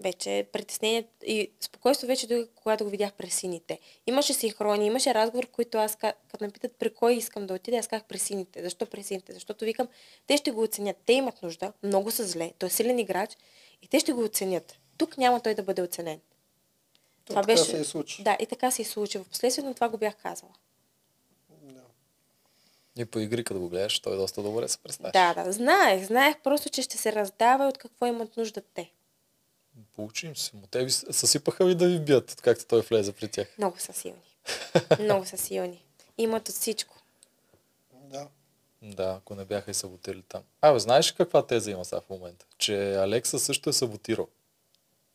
Вече 0.00 0.46
притеснение 0.52 1.06
и 1.26 1.50
спокойство 1.60 2.06
вече 2.06 2.26
дойде, 2.26 2.48
когато 2.54 2.84
го 2.84 2.90
видях 2.90 3.12
през 3.12 3.34
сините. 3.34 3.78
Имаше 4.06 4.32
синхрони, 4.32 4.86
имаше 4.86 5.14
разговор, 5.14 5.46
в 5.46 5.50
който 5.50 5.78
аз, 5.78 5.96
ка- 5.96 6.12
като 6.28 6.44
ме 6.44 6.50
питат 6.50 6.76
при 6.78 6.94
кой 6.94 7.14
искам 7.14 7.46
да 7.46 7.54
отида, 7.54 7.76
аз 7.76 7.86
казах 7.88 8.04
през 8.06 8.22
сините. 8.22 8.62
Защо 8.62 8.86
през 8.86 9.06
сините? 9.06 9.32
Защото 9.32 9.64
викам, 9.64 9.88
те 10.26 10.36
ще 10.36 10.50
го 10.50 10.62
оценят. 10.62 10.96
Те 11.06 11.12
имат 11.12 11.42
нужда, 11.42 11.72
много 11.82 12.10
са 12.10 12.26
зле, 12.26 12.52
той 12.58 12.66
е 12.66 12.70
силен 12.70 12.98
играч 12.98 13.36
и 13.82 13.88
те 13.88 14.00
ще 14.00 14.12
го 14.12 14.24
оценят. 14.24 14.78
Тук 14.98 15.18
няма 15.18 15.40
той 15.40 15.54
да 15.54 15.62
бъде 15.62 15.82
оценен. 15.82 16.20
То 17.24 17.34
така 17.34 17.56
се 17.56 17.76
и 17.76 17.84
случи. 17.84 18.22
Да, 18.22 18.36
и 18.40 18.46
така 18.46 18.70
се 18.70 18.82
и 18.82 18.84
случи. 18.84 19.18
В 19.18 19.24
последствие 19.24 19.64
на 19.64 19.74
това 19.74 19.88
го 19.88 19.98
бях 19.98 20.16
казала. 20.16 20.52
И 22.96 23.04
по 23.04 23.18
игри, 23.18 23.44
като 23.44 23.60
го 23.60 23.68
гледаш, 23.68 24.00
той 24.00 24.16
доста 24.16 24.42
добре 24.42 24.68
се 24.68 24.78
представя. 24.78 25.10
Да, 25.12 25.44
да, 25.44 25.52
знаех. 25.52 26.06
Знаех 26.06 26.36
просто, 26.44 26.68
че 26.70 26.82
ще 26.82 26.98
се 26.98 27.12
раздава 27.12 27.64
и 27.64 27.68
от 27.68 27.78
какво 27.78 28.06
имат 28.06 28.36
нужда 28.36 28.62
те. 28.74 28.90
Получи 29.96 30.26
им 30.26 30.36
се. 30.36 30.56
Му 30.56 30.66
те 30.70 30.84
ви 30.84 30.90
съсипаха 30.90 31.64
ви 31.64 31.74
да 31.74 31.88
ви 31.88 32.00
бият, 32.00 32.40
както 32.42 32.66
той 32.66 32.80
влезе 32.80 33.12
при 33.12 33.28
тях. 33.28 33.48
Много 33.58 33.78
са 33.78 33.92
силни. 33.92 34.36
Много 35.00 35.26
са 35.26 35.36
силни. 35.38 35.84
Имат 36.18 36.48
от 36.48 36.54
всичко. 36.54 36.96
Да. 37.92 38.26
Да, 38.82 39.14
ако 39.18 39.34
не 39.34 39.44
бяха 39.44 39.70
и 39.70 39.74
саботирали 39.74 40.22
там. 40.22 40.42
Абе, 40.62 40.78
знаеш 40.78 41.12
ли 41.12 41.16
каква 41.16 41.46
теза 41.46 41.70
има 41.70 41.84
сега 41.84 42.00
в 42.00 42.10
момента? 42.10 42.46
Че 42.58 42.94
Алекса 42.94 43.38
също 43.38 43.70
е 43.70 43.72
саботирал. 43.72 44.28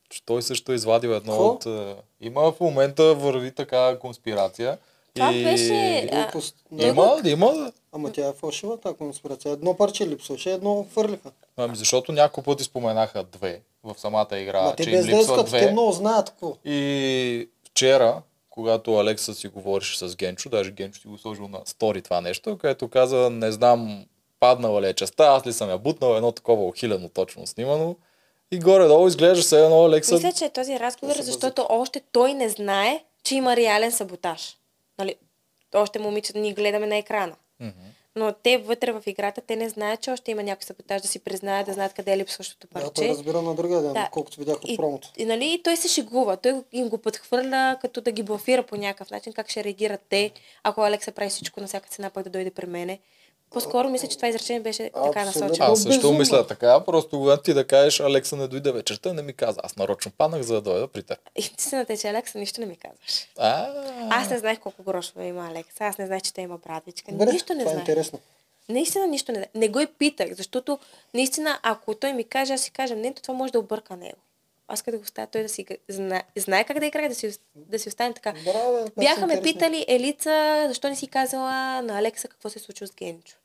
Че 0.10 0.26
той 0.26 0.42
също 0.42 0.72
е 0.72 0.76
извадил 0.76 1.10
едно 1.10 1.32
Какво? 1.32 1.48
от... 1.48 1.66
е, 1.66 1.96
Има 2.22 2.52
в 2.52 2.60
момента 2.60 3.16
върви 3.16 3.52
така 3.52 4.00
конспирация. 4.00 4.78
Това 5.16 5.34
и... 5.34 5.44
беше, 5.44 6.10
а. 6.12 6.32
Да. 6.72 6.88
Има, 6.88 7.22
има. 7.26 7.72
Ама 7.92 8.12
тя 8.12 8.28
е 8.28 8.34
фалшива, 8.34 8.78
тази 8.78 8.96
конспирация. 8.96 9.52
Едно 9.52 9.78
парче 9.78 10.08
липсваше, 10.08 10.52
едно 10.52 10.86
хвърлиха. 10.92 11.32
Ами 11.58 11.76
защото 11.76 12.12
няколко 12.12 12.42
пъти 12.42 12.64
споменаха 12.64 13.24
две 13.24 13.62
в 13.84 13.96
самата 13.98 14.40
игра, 14.40 14.62
Ма 14.62 14.76
че 14.84 14.90
им 14.90 15.02
да 15.02 15.08
липсват 15.08 15.22
искат, 15.22 15.46
те 15.46 15.60
две. 15.60 15.72
много 15.72 15.92
знаят 15.92 16.30
какво. 16.30 16.54
И 16.66 17.50
вчера, 17.66 18.22
когато 18.50 18.96
Алекса 18.96 19.34
си 19.34 19.48
говореше 19.48 19.98
с 20.00 20.16
Генчо, 20.16 20.50
даже 20.50 20.72
Генчо 20.72 21.02
си 21.02 21.08
го 21.08 21.18
сложил 21.18 21.48
на 21.48 21.60
стори 21.66 22.02
това 22.02 22.22
нещо, 22.22 22.58
където 22.58 22.88
каза, 22.88 23.30
не 23.30 23.52
знам, 23.52 24.06
паднала 24.40 24.82
ли 24.82 24.88
е 24.88 24.94
частта, 24.94 25.26
аз 25.26 25.48
ли 25.48 25.54
съм 25.54 25.70
я 25.70 25.78
бутнал, 25.78 26.16
едно 26.16 26.32
такова 26.32 26.66
ухилено 26.66 27.10
точно 27.10 27.48
снимано. 27.48 27.96
И 28.52 28.60
горе-долу 28.60 29.08
изглежда 29.08 29.44
се 29.44 29.64
едно 29.64 29.84
Алекса... 29.84 30.16
Мисля, 30.16 30.32
че 30.32 30.46
е 30.46 30.50
този 30.50 30.80
разговор, 30.80 31.16
се 31.16 31.24
защото 31.24 31.66
още 31.70 32.02
той 32.12 32.34
не 32.34 32.50
знае, 32.50 33.04
че 33.24 33.36
има 33.36 33.56
реален 33.56 33.92
саботаж. 33.92 34.58
Нали? 35.00 35.16
Още 35.76 36.00
момичета 36.00 36.40
ни 36.40 36.54
гледаме 36.54 36.88
на 36.88 36.96
екрана. 36.96 37.36
Мгм. 37.60 37.72
Но 38.18 38.34
те 38.34 38.58
вътре 38.58 38.92
в 38.92 39.04
играта, 39.06 39.42
те 39.42 39.56
не 39.56 39.70
знаят, 39.70 40.02
че 40.02 40.12
още 40.12 40.32
има 40.32 40.44
някой 40.44 40.64
саботаж 40.64 41.02
да 41.02 41.08
си 41.08 41.20
признаят, 41.20 41.66
да 41.68 41.74
знаят 41.74 41.94
къде 41.94 42.14
е 42.14 42.18
липсващото 42.18 42.68
Да, 42.68 42.74
той 42.74 42.84
парче. 42.84 43.10
разбира 43.10 43.42
на 43.42 43.56
другия 43.56 43.82
ден, 43.82 43.94
Да. 43.94 44.10
колкото 44.12 44.40
видях 44.40 44.56
от 44.56 44.70
И, 44.70 44.78
промото. 44.78 45.12
и, 45.18 45.26
нали, 45.26 45.54
и 45.54 45.64
той 45.64 45.78
се 45.78 45.88
шегува. 45.88 46.38
Той 46.38 46.64
им 46.72 46.90
го 46.90 46.98
подхвърля, 46.98 47.78
като 47.82 48.02
да 48.02 48.12
ги 48.12 48.24
блафира 48.24 48.64
по 48.64 48.76
някакъв 48.76 49.12
начин, 49.12 49.34
как 49.34 49.50
ще 49.50 49.64
реагират 49.64 50.02
те, 50.10 50.32
ако 50.64 50.82
Алекса 50.82 51.12
прави 51.12 51.30
всичко 51.30 51.62
на 51.62 51.68
всяка 51.68 51.90
цена, 51.90 52.10
пък 52.10 52.24
да 52.24 52.30
дойде 52.30 52.52
при 52.52 52.66
мене. 52.66 53.00
По-скоро 53.56 53.90
мисля, 53.90 54.08
че 54.08 54.16
това 54.16 54.28
изречение 54.28 54.60
беше 54.60 54.92
така 55.06 55.26
насочено. 55.26 55.66
Аз 55.66 55.82
също 55.82 55.90
Безумно. 55.98 56.20
мисля 56.20 56.48
така, 56.48 56.80
просто 56.80 57.10
когато 57.10 57.44
ти 57.44 57.54
да 57.54 57.68
кажеш, 57.68 58.00
Алекса 58.00 58.36
не 58.36 58.48
дойде 58.48 58.72
вечерта, 58.72 59.14
не 59.14 59.22
ми 59.22 59.34
каза. 59.34 59.60
Аз 59.64 59.76
нарочно 59.76 60.12
паднах, 60.12 60.42
за 60.42 60.54
да 60.54 60.62
дойда 60.62 60.88
при 60.88 61.04
теб. 61.04 61.18
Истината 61.36 61.94
е, 61.94 61.98
че 61.98 62.08
Алекса 62.08 62.38
нищо 62.40 62.62
не 62.62 62.68
ми 62.68 62.76
казваш. 62.76 63.28
А, 63.38 63.68
Аз 64.10 64.30
не 64.30 64.38
знаех 64.38 64.60
колко 64.60 64.84
грошове 64.84 65.26
има 65.26 65.48
Алекса. 65.48 65.84
Аз 65.84 65.98
не 65.98 66.06
знаех, 66.06 66.22
че 66.22 66.34
той 66.34 66.44
има 66.44 66.58
братичка. 66.58 67.12
Добре, 67.12 67.32
нищо 67.34 67.54
не 67.54 67.64
е 67.64 67.66
знаех. 67.66 67.80
интересно. 67.80 68.20
Наистина 68.70 69.08
нищо 69.08 69.32
не. 69.32 69.48
Не 69.56 69.68
го 69.68 69.80
и 69.80 69.88
питах, 69.88 70.34
защото 70.34 70.80
наистина, 71.14 71.60
ако 71.64 71.96
той 71.96 72.14
ми 72.14 72.24
каже, 72.24 72.54
аз 72.54 72.62
си 72.62 72.72
кажа, 72.72 72.96
не, 72.96 73.14
то 73.14 73.22
това 73.22 73.34
може 73.34 73.54
да 73.54 73.60
обърка 73.60 73.96
него. 73.96 74.18
Аз 74.68 74.82
като 74.82 74.92
да 74.92 74.98
го 74.98 75.04
оставя 75.04 75.28
той 75.28 75.42
да 75.42 75.50
си 75.50 75.66
знае, 75.90 76.24
знае 76.36 76.64
как 76.64 76.80
да 76.80 76.86
играе, 76.86 77.10
да 77.10 77.16
си, 77.16 77.32
да 77.56 77.80
си 77.80 77.88
остане 77.90 78.14
така. 78.14 78.34
Браво, 78.46 78.74
бе, 78.76 78.90
това 78.90 79.04
Бяха 79.04 79.28
ме 79.28 79.34
интересни. 79.34 79.54
питали, 79.54 79.86
Елица, 79.88 80.66
защо 80.68 80.90
не 80.90 80.96
си 80.96 81.08
казала 81.08 81.52
на 81.82 82.00
Алекса 82.00 82.28
какво 82.28 82.50
се 82.50 82.60
случва 82.60 82.88
с 82.88 82.92
Генчо. 82.92 83.36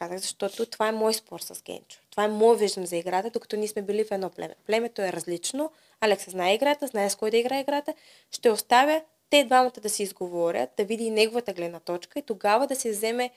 Казах, 0.00 0.18
защото 0.18 0.66
това 0.66 0.88
е 0.88 0.92
мой 0.92 1.14
спор 1.14 1.40
с 1.40 1.62
Генчо. 1.62 2.00
Това 2.10 2.24
е 2.24 2.28
мой 2.28 2.56
виждам 2.56 2.86
за 2.86 2.96
играта, 2.96 3.30
докато 3.30 3.56
ние 3.56 3.68
сме 3.68 3.82
били 3.82 4.04
в 4.04 4.10
едно 4.10 4.30
племе. 4.30 4.54
Племето 4.66 5.02
е 5.02 5.12
различно. 5.12 5.70
Алекса 6.00 6.30
знае 6.30 6.54
играта, 6.54 6.86
знае 6.86 7.10
с 7.10 7.16
кой 7.16 7.30
да 7.30 7.36
играе 7.36 7.60
играта. 7.60 7.94
Ще 8.30 8.50
оставя 8.50 9.02
те 9.30 9.44
двамата 9.44 9.72
да 9.82 9.88
си 9.88 10.02
изговорят, 10.02 10.70
да 10.76 10.84
види 10.84 11.04
и 11.04 11.10
неговата 11.10 11.52
гледна 11.52 11.80
точка 11.80 12.18
и 12.18 12.22
тогава 12.22 12.66
да 12.66 12.76
се 12.76 12.90
вземе 12.90 13.30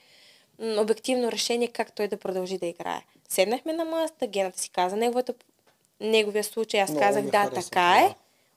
м, 0.58 0.80
обективно 0.80 1.32
решение 1.32 1.68
как 1.68 1.92
той 1.92 2.08
да 2.08 2.16
продължи 2.16 2.58
да 2.58 2.66
играе. 2.66 3.02
Седнахме 3.28 3.72
на 3.72 3.84
масата, 3.84 4.26
Гената 4.26 4.58
си 4.58 4.70
каза 4.70 4.96
неговата, 4.96 5.34
неговия 6.00 6.44
случай, 6.44 6.80
аз 6.80 6.90
Много 6.90 7.02
казах 7.02 7.24
ми 7.24 7.30
да, 7.30 7.38
хареса 7.38 7.70
така 7.70 7.98
е. 8.10 8.14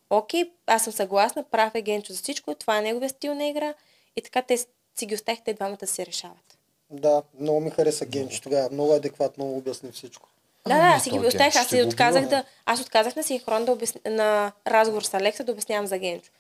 Окей, 0.10 0.51
аз 0.68 0.84
съм 0.84 0.93
съгласна, 0.93 1.43
прав 1.43 1.76
е 1.76 1.82
Генчо 1.82 2.14
за 2.14 2.20
всичко, 2.20 2.55
това 2.55 2.78
е 2.78 2.82
неговия 2.82 3.10
стил 3.10 3.36
на 3.36 3.47
игра 3.47 3.74
и 4.16 4.22
така 4.22 4.41
те 4.41 4.58
си 4.58 5.05
ги 5.05 5.16
оставих 5.16 5.41
те 5.43 5.53
двамата 5.53 5.78
да 5.78 5.88
се 5.88 6.05
решават. 6.05 6.47
Да, 6.89 7.23
много 7.39 7.59
ми 7.59 7.69
хареса 7.69 8.05
Генчо 8.05 8.41
тогава. 8.41 8.69
Много 8.71 8.93
адекватно 8.93 9.57
обясни 9.57 9.91
всичко. 9.91 10.29
Да, 10.67 10.75
да, 10.75 10.95
аз 10.95 11.03
си 11.03 11.09
ги 11.09 11.19
оставих, 11.19 11.55
аз 11.55 11.67
си 11.67 11.81
отказах 11.81 12.27
да... 12.27 12.43
Аз 12.65 12.81
отказах 12.81 13.15
на 13.15 13.23
синхрон 13.23 13.65
да 13.65 13.71
обясня, 13.71 14.01
на 14.05 14.51
разговор 14.67 15.01
с 15.01 15.13
Алекса 15.13 15.43
да 15.43 15.51
обяснявам 15.51 15.88
за 15.88 15.97
Генчо. 15.97 16.31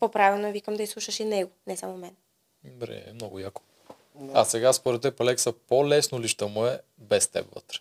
По-правилно 0.00 0.46
е, 0.46 0.52
викам 0.52 0.76
да 0.76 0.82
изслушаш 0.82 1.20
и 1.20 1.24
него, 1.24 1.50
не 1.66 1.76
само 1.76 1.96
мен. 1.96 2.16
Добре, 2.64 3.04
много 3.14 3.38
яко. 3.38 3.62
А 4.34 4.44
сега 4.44 4.72
според 4.72 5.02
теб, 5.02 5.20
Алекса, 5.20 5.52
по-лесно 5.52 6.20
ли 6.20 6.28
ще 6.28 6.44
му 6.44 6.66
е 6.66 6.80
без 6.98 7.28
теб 7.28 7.54
вътре? 7.54 7.78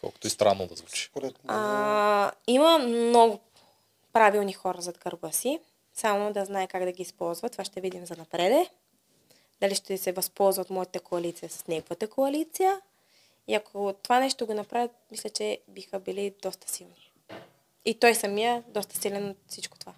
Колкото 0.00 0.26
и 0.26 0.30
странно 0.30 0.66
да 0.66 0.74
звучи. 0.74 1.08
Според. 1.10 1.34
А, 1.48 2.32
има 2.46 2.78
много 2.78 3.40
правилни 4.12 4.52
хора 4.52 4.80
зад 4.80 4.98
гърба 4.98 5.32
си, 5.32 5.60
само 5.94 6.32
да 6.32 6.44
знае 6.44 6.66
как 6.66 6.84
да 6.84 6.92
ги 6.92 7.02
използва. 7.02 7.48
Това 7.48 7.64
ще 7.64 7.80
видим 7.80 8.06
за 8.06 8.16
напреде. 8.16 8.68
Дали 9.60 9.74
ще 9.74 9.98
се 9.98 10.12
възползват 10.12 10.70
моята 10.70 11.00
коалиция 11.00 11.50
с 11.50 11.66
неговата 11.66 12.08
коалиция. 12.08 12.80
И 13.48 13.54
ако 13.54 13.94
това 14.02 14.20
нещо 14.20 14.46
го 14.46 14.54
направят, 14.54 14.90
мисля, 15.10 15.30
че 15.30 15.58
биха 15.68 16.00
били 16.00 16.34
доста 16.42 16.70
силни. 16.70 17.12
И 17.84 17.94
той 17.94 18.14
самия 18.14 18.62
доста 18.68 18.96
силен 18.96 19.28
от 19.28 19.36
всичко 19.48 19.78
това. 19.78 19.92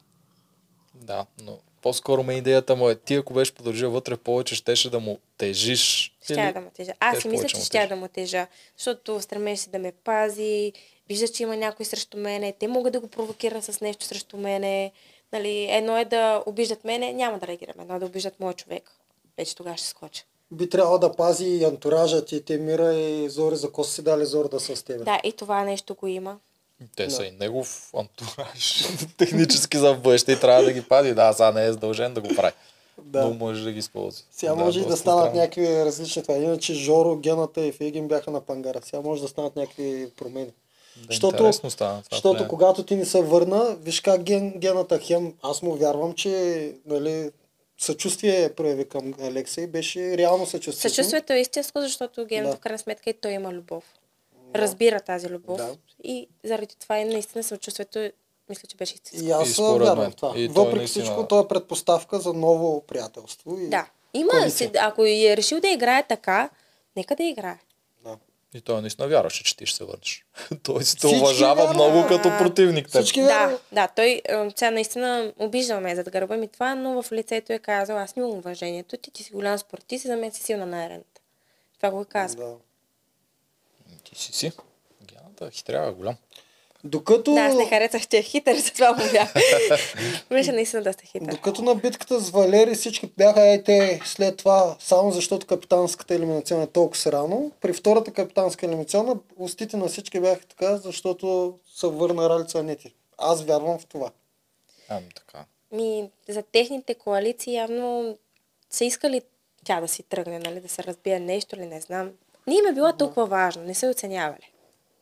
Да, 0.94 1.26
но 1.42 1.59
по-скоро 1.82 2.22
ме 2.22 2.34
идеята 2.34 2.76
му 2.76 2.88
е, 2.88 2.94
ти 2.94 3.14
ако 3.14 3.34
беше 3.34 3.54
продължил 3.54 3.90
вътре 3.90 4.16
повече, 4.16 4.54
щеше 4.54 4.90
да 4.90 5.00
му 5.00 5.18
тежиш. 5.38 6.14
Ще 6.22 6.34
Или- 6.34 6.52
да 6.52 6.61
му 6.61 6.70
тежа. 6.74 6.92
Аз 7.00 7.18
си 7.18 7.28
мисля, 7.28 7.48
че 7.48 7.61
ще 7.61 7.86
да 7.86 7.96
му 7.96 8.09
тежа, 8.09 8.46
защото 8.76 9.20
стремеше 9.20 9.62
се 9.62 9.70
да 9.70 9.78
ме 9.78 9.92
пази, 9.92 10.72
вижда, 11.09 11.28
че 11.28 11.42
има 11.42 11.56
някой 11.56 11.86
срещу 11.86 12.18
мене, 12.18 12.52
те 12.52 12.68
могат 12.68 12.92
да 12.92 13.00
го 13.00 13.09
провокират 13.09 13.64
с 13.64 13.80
нещо 13.80 14.04
срещу 14.04 14.36
мене. 14.36 14.92
Нали, 15.32 15.66
едно 15.70 15.98
е 15.98 16.04
да 16.04 16.42
обиждат 16.46 16.84
мене, 16.84 17.12
няма 17.12 17.38
да 17.38 17.46
реагирам. 17.46 17.80
Едно 17.80 17.96
е 17.96 17.98
да 17.98 18.06
обиждат 18.06 18.40
моя 18.40 18.54
човек. 18.54 18.90
Вече 19.39 19.55
тогава 19.55 19.76
ще 19.76 19.86
скоча. 19.86 20.24
Би 20.51 20.68
трябвало 20.68 20.99
да 20.99 21.12
пази 21.12 21.47
и 21.47 21.64
антуражът 21.64 22.32
и 22.32 22.45
Темира 22.45 22.95
и 22.95 23.28
Зори, 23.28 23.57
за 23.57 23.70
са 23.76 23.84
си 23.84 24.03
дали 24.03 24.26
Зор 24.26 24.49
да 24.49 24.61
са 24.61 24.76
с 24.76 24.82
теб. 24.82 25.05
Да, 25.05 25.20
и 25.24 25.32
това 25.32 25.64
нещо 25.64 25.95
го 25.95 26.07
има. 26.07 26.39
Те 26.97 27.11
са 27.11 27.24
и 27.24 27.30
негов 27.30 27.91
антураж. 27.97 28.84
Технически 29.16 29.78
за 29.78 29.95
бъдеще 29.95 30.32
и 30.32 30.41
трябва 30.41 30.62
да 30.64 30.72
ги 30.72 30.82
пази. 30.82 31.14
Да, 31.14 31.32
сега 31.32 31.53
не 31.53 31.66
е 31.66 31.72
задължен 31.72 32.14
да 32.14 32.20
го 32.20 32.28
прави. 32.36 32.53
Да. 33.03 33.24
Но 33.24 33.34
може 33.34 33.64
да 33.64 33.72
ги 33.72 33.78
използва. 33.78 34.24
Сега 34.30 34.55
може 34.55 34.80
и 34.80 34.86
да 34.86 34.97
станат 34.97 35.24
странно. 35.24 35.41
някакви 35.41 35.84
различни 35.84 36.22
това. 36.22 36.34
Иначе 36.34 36.74
Жоро, 36.74 37.16
Гената 37.16 37.66
и 37.66 37.72
Фейгин 37.72 38.09
бяха 38.09 38.30
на 38.30 38.41
пангара. 38.41 38.80
Сега 38.82 39.01
може 39.03 39.22
да 39.22 39.28
станат 39.28 39.57
някакви 39.57 40.11
промени. 40.16 40.47
Да, 40.97 41.07
Защото- 41.07 41.34
интересно 41.36 41.70
стана 41.70 42.03
това. 42.03 42.16
Защото 42.16 42.49
когато 42.49 42.84
ти 42.84 42.97
не 42.97 43.05
се 43.05 43.22
върна, 43.22 43.76
виж 43.80 44.01
как 44.01 44.22
ген, 44.22 44.53
Гената 44.57 44.99
Хем, 44.99 45.34
аз 45.43 45.62
му 45.62 45.74
вярвам, 45.74 46.14
че 46.14 46.72
нали, 46.86 47.30
съчувствие 47.78 48.52
прояви 48.52 48.88
към 48.88 49.14
Алексей, 49.20 49.66
беше 49.66 50.18
реално 50.18 50.46
съчувствие. 50.46 50.90
Съчувствието 50.90 51.32
е 51.32 51.38
истинско, 51.38 51.80
защото 51.80 52.26
Геното 52.26 52.50
Да. 52.50 52.56
в 52.56 52.60
крайна 52.60 52.78
сметка 52.78 53.10
и 53.10 53.14
той 53.14 53.32
има 53.32 53.52
любов. 53.52 53.84
Разбира 54.54 55.00
тази 55.00 55.28
любов. 55.28 55.56
Да. 55.56 55.76
И 56.04 56.28
заради 56.44 56.74
това 56.76 56.98
и 56.98 57.04
наистина 57.04 57.44
съчувствието 57.44 58.10
мисля, 58.48 58.62
че 58.68 58.76
беше 58.76 58.94
истинско. 58.94 59.26
И 59.26 59.30
аз 59.30 59.56
вярвам 59.56 60.10
в 60.10 60.16
това. 60.16 60.32
И 60.36 60.48
Въпреки 60.48 60.76
наистина- 60.76 61.04
всичко, 61.04 61.26
то 61.26 61.40
е 61.40 61.48
предпоставка 61.48 62.18
за 62.20 62.32
ново 62.32 62.80
приятелство. 62.80 63.58
И... 63.60 63.68
Да. 63.68 63.86
Има, 64.14 64.50
си, 64.50 64.70
ако 64.78 65.04
е 65.04 65.36
решил 65.36 65.60
да 65.60 65.68
играе 65.68 66.02
така, 66.08 66.50
нека 66.96 67.16
да 67.16 67.22
играе. 67.22 67.58
И 68.55 68.61
той 68.61 68.80
наистина 68.80 69.09
вярваше, 69.09 69.44
че 69.44 69.57
ти 69.57 69.66
ще 69.66 69.76
се 69.76 69.84
върнеш. 69.84 70.24
той 70.62 70.84
си 70.84 70.96
те 70.96 71.07
Всички 71.07 71.16
уважава 71.16 71.55
вярват. 71.55 71.74
много 71.74 72.09
като 72.09 72.28
противник. 72.38 72.90
Теб. 72.90 73.03
Всички 73.03 73.20
Да, 73.20 73.59
да, 73.72 73.88
той 73.88 74.22
е, 74.24 74.51
сега 74.57 74.70
наистина 74.70 75.32
обиждал 75.38 75.80
ме 75.80 75.96
зад 75.96 76.11
гърба 76.11 76.36
ми 76.36 76.49
това, 76.49 76.74
но 76.74 77.03
в 77.03 77.12
лицето 77.12 77.53
е 77.53 77.59
казал, 77.59 77.99
аз 77.99 78.16
нямам 78.16 78.36
уважението 78.38 78.96
ти, 78.96 79.11
ти 79.11 79.22
си 79.22 79.32
голям 79.32 79.59
спортист 79.59 80.05
и 80.05 80.09
за 80.09 80.16
мен 80.16 80.32
си 80.32 80.42
силна 80.42 80.66
на 80.66 80.84
арената. 80.84 81.20
Това 81.76 81.90
го 81.90 82.05
казва. 82.05 82.44
Да. 82.44 82.57
Ти 84.05 84.14
си 84.14 84.32
си. 84.32 84.53
Гената 85.03 85.51
хитрява 85.51 85.92
голям. 85.92 86.16
Докато, 86.89 87.34
Да, 87.34 87.41
аз 87.41 87.55
не 87.55 87.66
харесах, 87.66 88.09
че 88.09 88.18
е 88.18 88.22
хитър, 88.22 88.57
затова 88.66 88.93
му 88.93 89.03
бях. 89.12 89.34
Беше 90.28 90.53
наистина 90.53 90.82
доста 90.82 91.05
хитър. 91.05 91.30
докато 91.30 91.62
на 91.62 91.74
битката 91.74 92.20
с 92.20 92.30
Валери 92.30 92.74
всички 92.74 93.07
бяха 93.18 93.62
те 93.64 94.01
след 94.05 94.36
това, 94.36 94.76
само 94.80 95.11
защото 95.11 95.47
капитанската 95.47 96.14
елиминационна 96.14 96.64
е 96.64 96.66
толкова 96.66 97.12
рано, 97.12 97.53
при 97.61 97.72
втората 97.72 98.11
капитанска 98.11 98.66
елиминационна 98.66 99.16
устите 99.36 99.76
на 99.76 99.89
всички 99.89 100.20
бяха 100.20 100.47
така, 100.47 100.76
защото 100.76 101.55
се 101.76 101.86
върна 101.86 102.28
Ралица 102.30 102.62
Нети. 102.62 102.95
Аз 103.18 103.43
вярвам 103.43 103.78
в 103.78 103.86
това. 103.86 104.11
Ами 104.89 105.07
така. 105.16 105.45
Ми, 105.72 106.11
за 106.28 106.43
техните 106.43 106.95
коалиции 106.95 107.55
явно 107.55 108.16
са 108.70 108.84
искали 108.84 109.22
тя 109.64 109.80
да 109.80 109.89
си 109.89 110.03
тръгне, 110.03 110.39
нали, 110.39 110.61
да 110.61 110.68
се 110.68 110.82
разбие 110.82 111.20
нещо 111.20 111.57
или 111.57 111.66
не 111.66 111.80
знам. 111.80 112.11
Не 112.47 112.55
им 112.55 112.66
е 112.70 112.72
било 112.72 112.93
толкова 112.93 113.26
важно, 113.26 113.62
не 113.62 113.74
се 113.74 113.89
оценявали. 113.89 114.53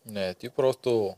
Не, 0.06 0.34
ти 0.34 0.48
просто 0.48 1.14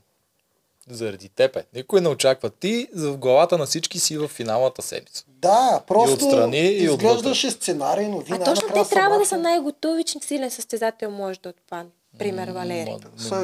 заради 0.95 1.29
теб 1.29 1.57
е. 1.57 1.65
Никой 1.75 2.01
не 2.01 2.09
очаква. 2.09 2.51
Ти 2.51 2.89
в 2.95 3.17
главата 3.17 3.59
на 3.59 3.67
всички 3.67 3.99
си 3.99 4.19
в 4.19 4.29
финалната 4.29 4.83
седмица. 4.83 5.25
Да, 5.29 5.83
просто 5.87 6.15
отстрани, 6.27 6.59
и 6.59 6.89
отвътре. 6.91 7.07
изглеждаше 7.07 7.51
сценарий, 7.51 8.09
но 8.09 8.19
вие 8.19 8.37
А 8.41 8.45
точно 8.45 8.69
те 8.75 8.89
трябва 8.91 9.19
да 9.19 9.27
са 9.27 9.37
най-готови, 9.37 10.05
че 10.05 10.19
силен 10.21 10.51
състезател 10.51 11.11
може 11.11 11.41
да 11.41 11.49
отпадне. 11.49 11.91
Пример 12.19 12.49
Валери. 12.49 12.97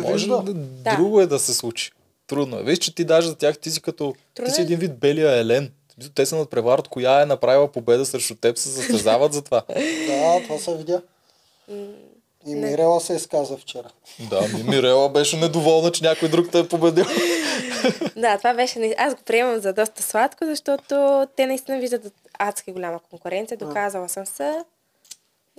Може 0.03 0.29
да, 0.29 0.43
Да. 0.55 0.97
друго 0.97 1.21
е 1.21 1.27
да 1.27 1.39
се 1.39 1.55
случи. 1.55 1.91
Трудно 2.27 2.59
е. 2.59 2.63
Виж, 2.63 2.79
че 2.79 2.95
ти 2.95 3.05
даже 3.05 3.29
за 3.29 3.35
тях 3.35 3.59
ти 3.59 3.71
си 3.71 3.81
като... 3.81 4.15
Трудно 4.35 4.49
ти 4.49 4.55
си 4.55 4.61
е. 4.61 4.65
един 4.65 4.79
вид 4.79 4.99
белия 4.99 5.37
елен. 5.37 5.73
Те 6.15 6.27
се 6.27 6.37
надпреварват, 6.37 6.89
коя 6.89 7.23
е 7.23 7.27
направила 7.27 7.73
победа 7.73 8.07
срещу 8.07 8.35
теб, 8.35 8.59
се 8.59 8.69
състезават 8.69 9.33
за 9.33 9.43
това. 9.43 9.63
Да, 10.09 10.43
това 10.43 10.59
се 10.59 10.77
видя. 10.77 11.03
И 12.47 12.55
Мирела 12.55 13.01
се 13.01 13.15
изказа 13.15 13.57
вчера. 13.57 13.91
Да, 14.31 14.41
ми 14.41 14.63
Мирела 14.63 15.09
беше 15.09 15.37
недоволна, 15.37 15.93
че 15.93 16.05
някой 16.05 16.29
друг 16.29 16.51
те 16.53 16.59
е 16.59 16.69
победил. 16.69 17.05
Да, 18.17 18.39
това 18.39 18.55
беше. 18.55 18.95
Аз 18.99 19.15
го 19.15 19.21
приемам 19.23 19.61
за 19.61 19.73
доста 19.73 20.03
сладко, 20.03 20.45
защото 20.47 21.27
те 21.37 21.47
наистина 21.47 21.79
виждат 21.79 22.13
адски 22.39 22.73
голяма 22.73 23.01
конкуренция. 23.11 23.59
Доказала 23.59 24.09
съм 24.09 24.27
се. 24.27 24.65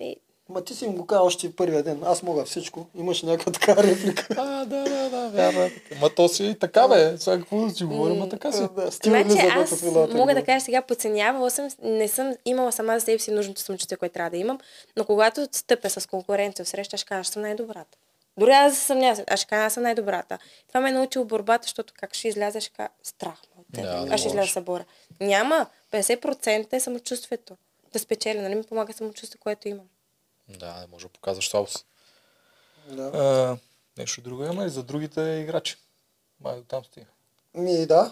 И 0.01 0.17
Ма 0.49 0.63
ти 0.63 0.75
си 0.75 0.85
им 0.85 0.95
го 0.95 1.05
каза 1.05 1.21
още 1.21 1.55
първия 1.55 1.83
ден. 1.83 2.01
Аз 2.05 2.23
мога 2.23 2.45
всичко. 2.45 2.87
Имаш 2.95 3.23
някаква 3.23 3.51
така 3.51 3.83
реплика. 3.83 4.27
А, 4.37 4.65
да, 4.65 4.83
да, 4.83 5.09
да, 5.09 5.29
вярно. 5.29 5.61
е. 5.61 5.71
Ма 6.01 6.09
то 6.09 6.27
си 6.27 6.45
и 6.45 6.59
така, 6.59 6.87
бе. 6.87 7.17
Сега 7.17 7.37
какво 7.37 7.65
да 7.65 7.73
си 7.73 7.83
говорим, 7.83 8.17
ма 8.17 8.29
така 8.29 8.51
си. 8.51 8.67
Да, 8.75 8.91
стига 8.91 9.23
Значи 9.23 9.47
аз 9.47 9.83
мога 10.13 10.35
да 10.35 10.43
кажа 10.43 10.65
сега, 10.65 10.81
подценявала 10.81 11.51
съм, 11.51 11.67
не 11.83 12.07
съм 12.07 12.33
имала 12.45 12.71
сама 12.71 12.99
за 12.99 13.05
себе 13.05 13.19
си 13.19 13.31
нужното 13.31 13.61
самочувствие, 13.61 13.97
което 13.97 14.13
трябва 14.13 14.29
да 14.29 14.37
имам, 14.37 14.59
но 14.97 15.05
когато 15.05 15.47
стъпя 15.51 15.89
с 15.89 16.07
конкуренция 16.07 16.65
в 16.65 16.69
среща, 16.69 16.97
ще 16.97 17.07
кажа, 17.07 17.19
аз 17.19 17.27
съм 17.27 17.41
най-добрата. 17.41 17.97
Дори 18.37 18.51
аз 18.51 18.73
да 18.73 18.79
се 18.79 18.85
съмнявам, 18.85 19.23
аз 19.27 19.39
ще 19.39 19.49
кажа, 19.49 19.65
аз 19.65 19.73
съм 19.73 19.83
най-добрата. 19.83 20.37
Това 20.67 20.81
ме 20.81 20.89
е 20.89 20.93
научило 20.93 21.25
борбата, 21.25 21.63
защото 21.63 21.93
как 21.97 22.13
ще 22.13 22.27
изляза, 22.27 22.61
ще 22.61 22.73
кажа, 22.73 22.89
страх 23.03 23.41
ме 23.55 23.61
от 23.61 23.67
теб. 23.73 24.13
Аз 24.13 24.19
ще 24.19 24.29
изляза 24.29 24.47
се 24.51 24.61
боря. 24.61 24.85
Няма. 25.21 25.65
50% 25.91 26.73
е 26.73 26.79
самочувствието. 26.79 27.57
Да 27.93 27.99
спечеля, 27.99 28.41
нали 28.41 28.55
ми 28.55 28.63
помага 28.63 28.93
самочувствие, 28.93 29.39
което 29.43 29.67
имам. 29.67 29.85
Да, 30.49 30.79
не 30.79 30.87
може 30.91 31.05
да 31.05 31.09
показваш 31.09 31.49
слабост. 31.49 31.85
Да. 32.89 33.03
А, 33.03 33.57
нещо 33.97 34.21
друго 34.21 34.43
има 34.43 34.65
и 34.65 34.69
за 34.69 34.83
другите 34.83 35.21
играчи. 35.21 35.75
Май 36.39 36.55
до 36.55 36.63
там 36.63 36.85
стига. 36.85 37.05
Ми, 37.53 37.85
да. 37.85 38.11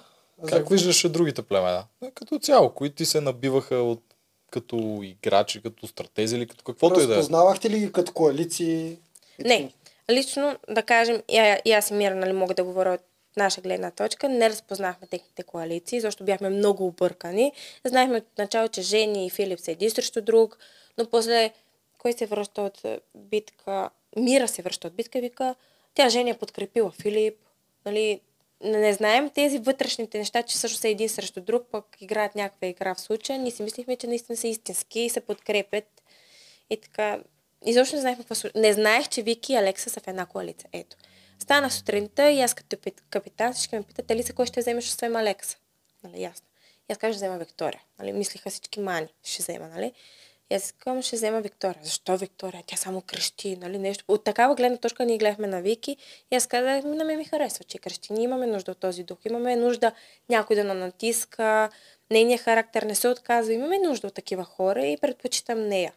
Как 0.49 0.69
виждаш 0.69 1.09
другите 1.09 1.41
племена? 1.41 1.85
Като 2.13 2.39
цяло, 2.39 2.69
кои 2.69 2.95
ти 2.95 3.05
се 3.05 3.21
набиваха 3.21 3.75
от 3.75 4.03
като 4.51 4.99
играчи, 5.03 5.61
като 5.61 5.87
стратези 5.87 6.35
или 6.35 6.47
като 6.47 6.63
каквото 6.63 6.99
и 6.99 7.07
да 7.07 7.13
е. 7.13 7.17
Разпознавахте 7.17 7.69
ли 7.69 7.79
ги 7.79 7.91
като 7.91 8.13
коалиции? 8.13 8.97
Не. 9.39 9.73
Лично, 10.09 10.57
да 10.69 10.83
кажем, 10.83 11.23
и, 11.65 11.71
аз 11.71 11.89
и 11.89 11.93
Мира, 11.93 12.15
нали, 12.15 12.33
мога 12.33 12.53
да 12.53 12.63
говоря 12.63 12.93
от 12.93 13.01
наша 13.37 13.61
гледна 13.61 13.91
точка, 13.91 14.29
не 14.29 14.49
разпознахме 14.49 15.07
техните 15.07 15.43
коалиции, 15.43 16.01
защото 16.01 16.23
бяхме 16.23 16.49
много 16.49 16.87
объркани. 16.87 17.51
Знаехме 17.85 18.17
от 18.17 18.37
начало, 18.37 18.67
че 18.67 18.81
Жени 18.81 19.25
и 19.25 19.29
Филип 19.29 19.59
са 19.59 19.71
един 19.71 19.91
срещу 19.91 20.21
друг, 20.21 20.57
но 20.97 21.09
после 21.09 21.53
кой 22.03 22.13
се 22.13 22.25
връща 22.25 22.61
от 22.61 22.85
е, 22.85 22.99
битка? 23.15 23.89
Мира 24.15 24.47
се 24.47 24.61
връща 24.61 24.87
от 24.87 24.95
битка 24.95 25.19
вика, 25.19 25.55
тя 25.93 26.09
Жени 26.09 26.29
е 26.29 26.37
подкрепила 26.37 26.91
Филип. 26.91 27.37
Нали, 27.85 28.21
не, 28.63 28.93
знаем 28.93 29.29
тези 29.29 29.57
вътрешните 29.57 30.17
неща, 30.17 30.43
че 30.43 30.57
също 30.57 30.77
са 30.77 30.87
един 30.87 31.09
срещу 31.09 31.41
друг, 31.41 31.63
пък 31.71 31.85
играят 31.99 32.35
някаква 32.35 32.67
игра 32.67 32.95
в 32.95 33.01
случая. 33.01 33.39
Ние 33.39 33.51
си 33.51 33.63
мислихме, 33.63 33.95
че 33.95 34.07
наистина 34.07 34.37
са 34.37 34.47
истински 34.47 34.99
и 34.99 35.09
се 35.09 35.21
подкрепят. 35.21 36.03
И 36.69 36.77
така, 36.77 37.19
изобщо 37.65 37.95
не 37.95 38.01
знаех 38.01 38.17
какво. 38.17 38.49
Не 38.55 38.73
знаех, 38.73 39.09
че 39.09 39.21
Вики 39.21 39.53
и 39.53 39.55
Алекса 39.55 39.89
са 39.89 39.99
в 39.99 40.07
една 40.07 40.25
коалиция. 40.25 40.69
Ето. 40.73 40.97
Стана 41.39 41.71
сутринта 41.71 42.31
и 42.31 42.41
аз 42.41 42.53
като 42.53 42.75
пит- 42.75 43.01
капитан 43.09 43.53
всички 43.53 43.75
ме 43.75 43.83
питат, 43.83 44.05
дали 44.07 44.23
се 44.23 44.33
кой 44.33 44.45
ще 44.45 44.59
вземеш 44.59 44.85
освен 44.85 45.15
Алекса. 45.15 45.57
Нали, 46.03 46.21
ясно. 46.21 46.47
И 46.89 46.93
аз 46.93 46.97
ще 46.97 47.09
взема 47.09 47.37
Виктория. 47.37 47.81
Нали, 47.99 48.13
мислиха 48.13 48.49
всички 48.49 48.79
мани, 48.79 49.07
ще 49.23 49.43
взема, 49.43 49.67
нали? 49.67 49.93
И 50.49 50.55
аз 50.55 50.71
казвам, 50.71 51.01
ще 51.01 51.15
взема 51.15 51.41
Виктория. 51.41 51.83
Защо 51.83 52.17
Виктория? 52.17 52.63
Тя 52.67 52.77
само 52.77 53.01
крещи, 53.01 53.55
нали, 53.55 53.77
нещо. 53.77 54.03
От 54.07 54.23
такава 54.23 54.55
гледна 54.55 54.77
точка 54.77 55.05
ние 55.05 55.17
гледахме 55.17 55.47
на 55.47 55.61
Вики 55.61 55.97
и 56.31 56.35
аз 56.35 56.47
казах, 56.47 56.83
на 56.83 57.03
мен 57.03 57.17
ми 57.17 57.25
харесва, 57.25 57.63
че 57.63 57.77
крещи. 57.77 58.13
Ние 58.13 58.23
имаме 58.23 58.47
нужда 58.47 58.71
от 58.71 58.77
този 58.77 59.03
дух. 59.03 59.17
Имаме 59.25 59.55
нужда 59.55 59.91
някой 60.29 60.55
да 60.55 60.63
на 60.63 60.73
натиска, 60.73 61.69
нейният 62.11 62.41
характер 62.41 62.83
не 62.83 62.95
се 62.95 63.07
отказва. 63.07 63.53
Имаме 63.53 63.79
нужда 63.79 64.07
от 64.07 64.13
такива 64.13 64.43
хора 64.43 64.85
и 64.85 64.97
предпочитам 64.97 65.67
нея. 65.67 65.93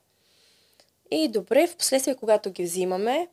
И 1.11 1.28
добре, 1.28 1.66
в 1.66 1.76
последствие, 1.76 2.16
когато 2.16 2.51
ги 2.51 2.62
взимаме, 2.62 3.28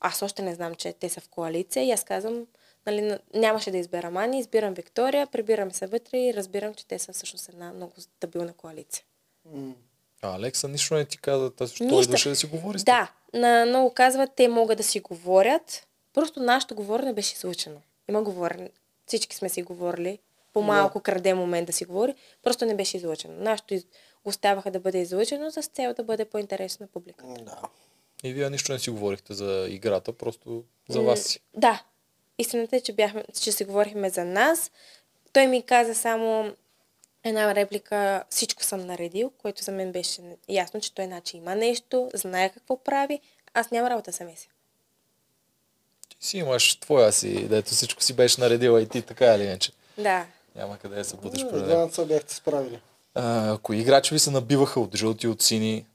аз 0.00 0.22
още 0.22 0.42
не 0.42 0.54
знам, 0.54 0.74
че 0.74 0.92
те 0.92 1.08
са 1.08 1.20
в 1.20 1.28
коалиция 1.28 1.84
и 1.84 1.90
аз 1.90 2.04
казвам, 2.04 2.46
нали, 2.86 3.18
нямаше 3.34 3.70
да 3.70 3.78
изберам 3.78 4.16
Ани, 4.16 4.38
избирам 4.38 4.74
Виктория, 4.74 5.26
прибирам 5.26 5.72
се 5.72 5.86
вътре 5.86 6.18
и 6.18 6.34
разбирам, 6.34 6.74
че 6.74 6.86
те 6.86 6.98
са 6.98 7.12
всъщност 7.12 7.48
една 7.48 7.72
много 7.72 7.92
стабилна 8.00 8.52
коалиция. 8.52 9.04
М. 9.44 9.74
А 10.24 10.36
Алекса 10.36 10.68
нищо 10.68 10.94
не 10.94 11.04
ти 11.04 11.18
каза, 11.18 11.50
тази 11.50 11.74
що 11.74 11.84
Нищо. 11.84 12.02
идваше 12.02 12.28
да 12.28 12.36
си 12.36 12.46
говори 12.46 12.78
с. 12.78 12.84
Да, 12.84 13.12
на 13.34 13.66
много 13.66 13.90
казват, 13.94 14.30
те 14.36 14.48
могат 14.48 14.78
да 14.78 14.84
си 14.84 15.00
говорят. 15.00 15.86
Просто 16.14 16.40
нашето 16.40 16.74
говорене 16.74 17.12
беше 17.12 17.34
излъчено. 17.34 17.80
Има 18.08 18.22
говорене. 18.22 18.70
Всички 19.06 19.36
сме 19.36 19.48
си 19.48 19.62
говорили. 19.62 20.18
По-малко 20.52 21.00
краде 21.00 21.34
момент 21.34 21.66
да 21.66 21.72
си 21.72 21.84
говори. 21.84 22.14
Просто 22.42 22.66
не 22.66 22.76
беше 22.76 22.96
излъчено. 22.96 23.34
Нашето 23.38 23.74
из... 23.74 23.86
оставаха 24.24 24.70
да 24.70 24.80
бъде 24.80 24.98
излъчено 24.98 25.50
с 25.50 25.62
цел 25.62 25.94
да 25.94 26.04
бъде 26.04 26.24
по-интересно 26.24 26.84
на 26.84 26.88
публика. 26.88 27.24
Да. 27.26 27.60
И 28.24 28.32
вие 28.32 28.50
нищо 28.50 28.72
не 28.72 28.78
си 28.78 28.90
говорихте 28.90 29.34
за 29.34 29.66
играта, 29.68 30.12
просто 30.12 30.64
за 30.88 31.00
вас 31.00 31.22
си. 31.22 31.40
Да. 31.54 31.82
Истината 32.38 32.76
е, 32.76 32.80
че, 32.80 32.92
бяхме, 32.92 33.24
че 33.40 33.52
си 33.52 33.64
говорихме 33.64 34.10
за 34.10 34.24
нас. 34.24 34.70
Той 35.32 35.46
ми 35.46 35.62
каза 35.62 35.94
само 35.94 36.52
една 37.24 37.54
реплика, 37.54 38.24
всичко 38.30 38.64
съм 38.64 38.86
наредил, 38.86 39.30
което 39.38 39.64
за 39.64 39.72
мен 39.72 39.92
беше 39.92 40.22
ясно, 40.48 40.80
че 40.80 40.94
той 40.94 41.04
значи 41.04 41.36
има 41.36 41.54
нещо, 41.54 42.10
знае 42.14 42.48
какво 42.48 42.84
прави. 42.84 43.20
Аз 43.54 43.70
нямам 43.70 43.90
работа 43.90 44.10
да 44.10 44.16
се 44.16 44.24
меся. 44.24 44.48
Ти 46.08 46.26
си 46.26 46.38
имаш 46.38 46.76
твоя 46.76 47.12
си, 47.12 47.48
дето 47.48 47.70
всичко 47.70 48.02
си 48.02 48.12
беше 48.12 48.40
наредила 48.40 48.82
и 48.82 48.88
ти 48.88 49.02
така 49.02 49.34
или 49.34 49.42
иначе. 49.44 49.72
Да. 49.98 50.26
Няма 50.54 50.78
къде 50.78 50.96
да 50.96 51.04
се 51.04 51.16
него. 51.16 51.50
Двамата 51.52 51.92
се 51.92 52.04
бяхте 52.04 52.34
справили. 52.34 52.80
А, 53.14 53.58
Кои 53.62 53.78
играчи 53.78 54.14
ви 54.14 54.18
се 54.18 54.30
набиваха 54.30 54.80
от 54.80 54.96
жълти, 54.96 55.28
от 55.28 55.42
сини? 55.42 55.86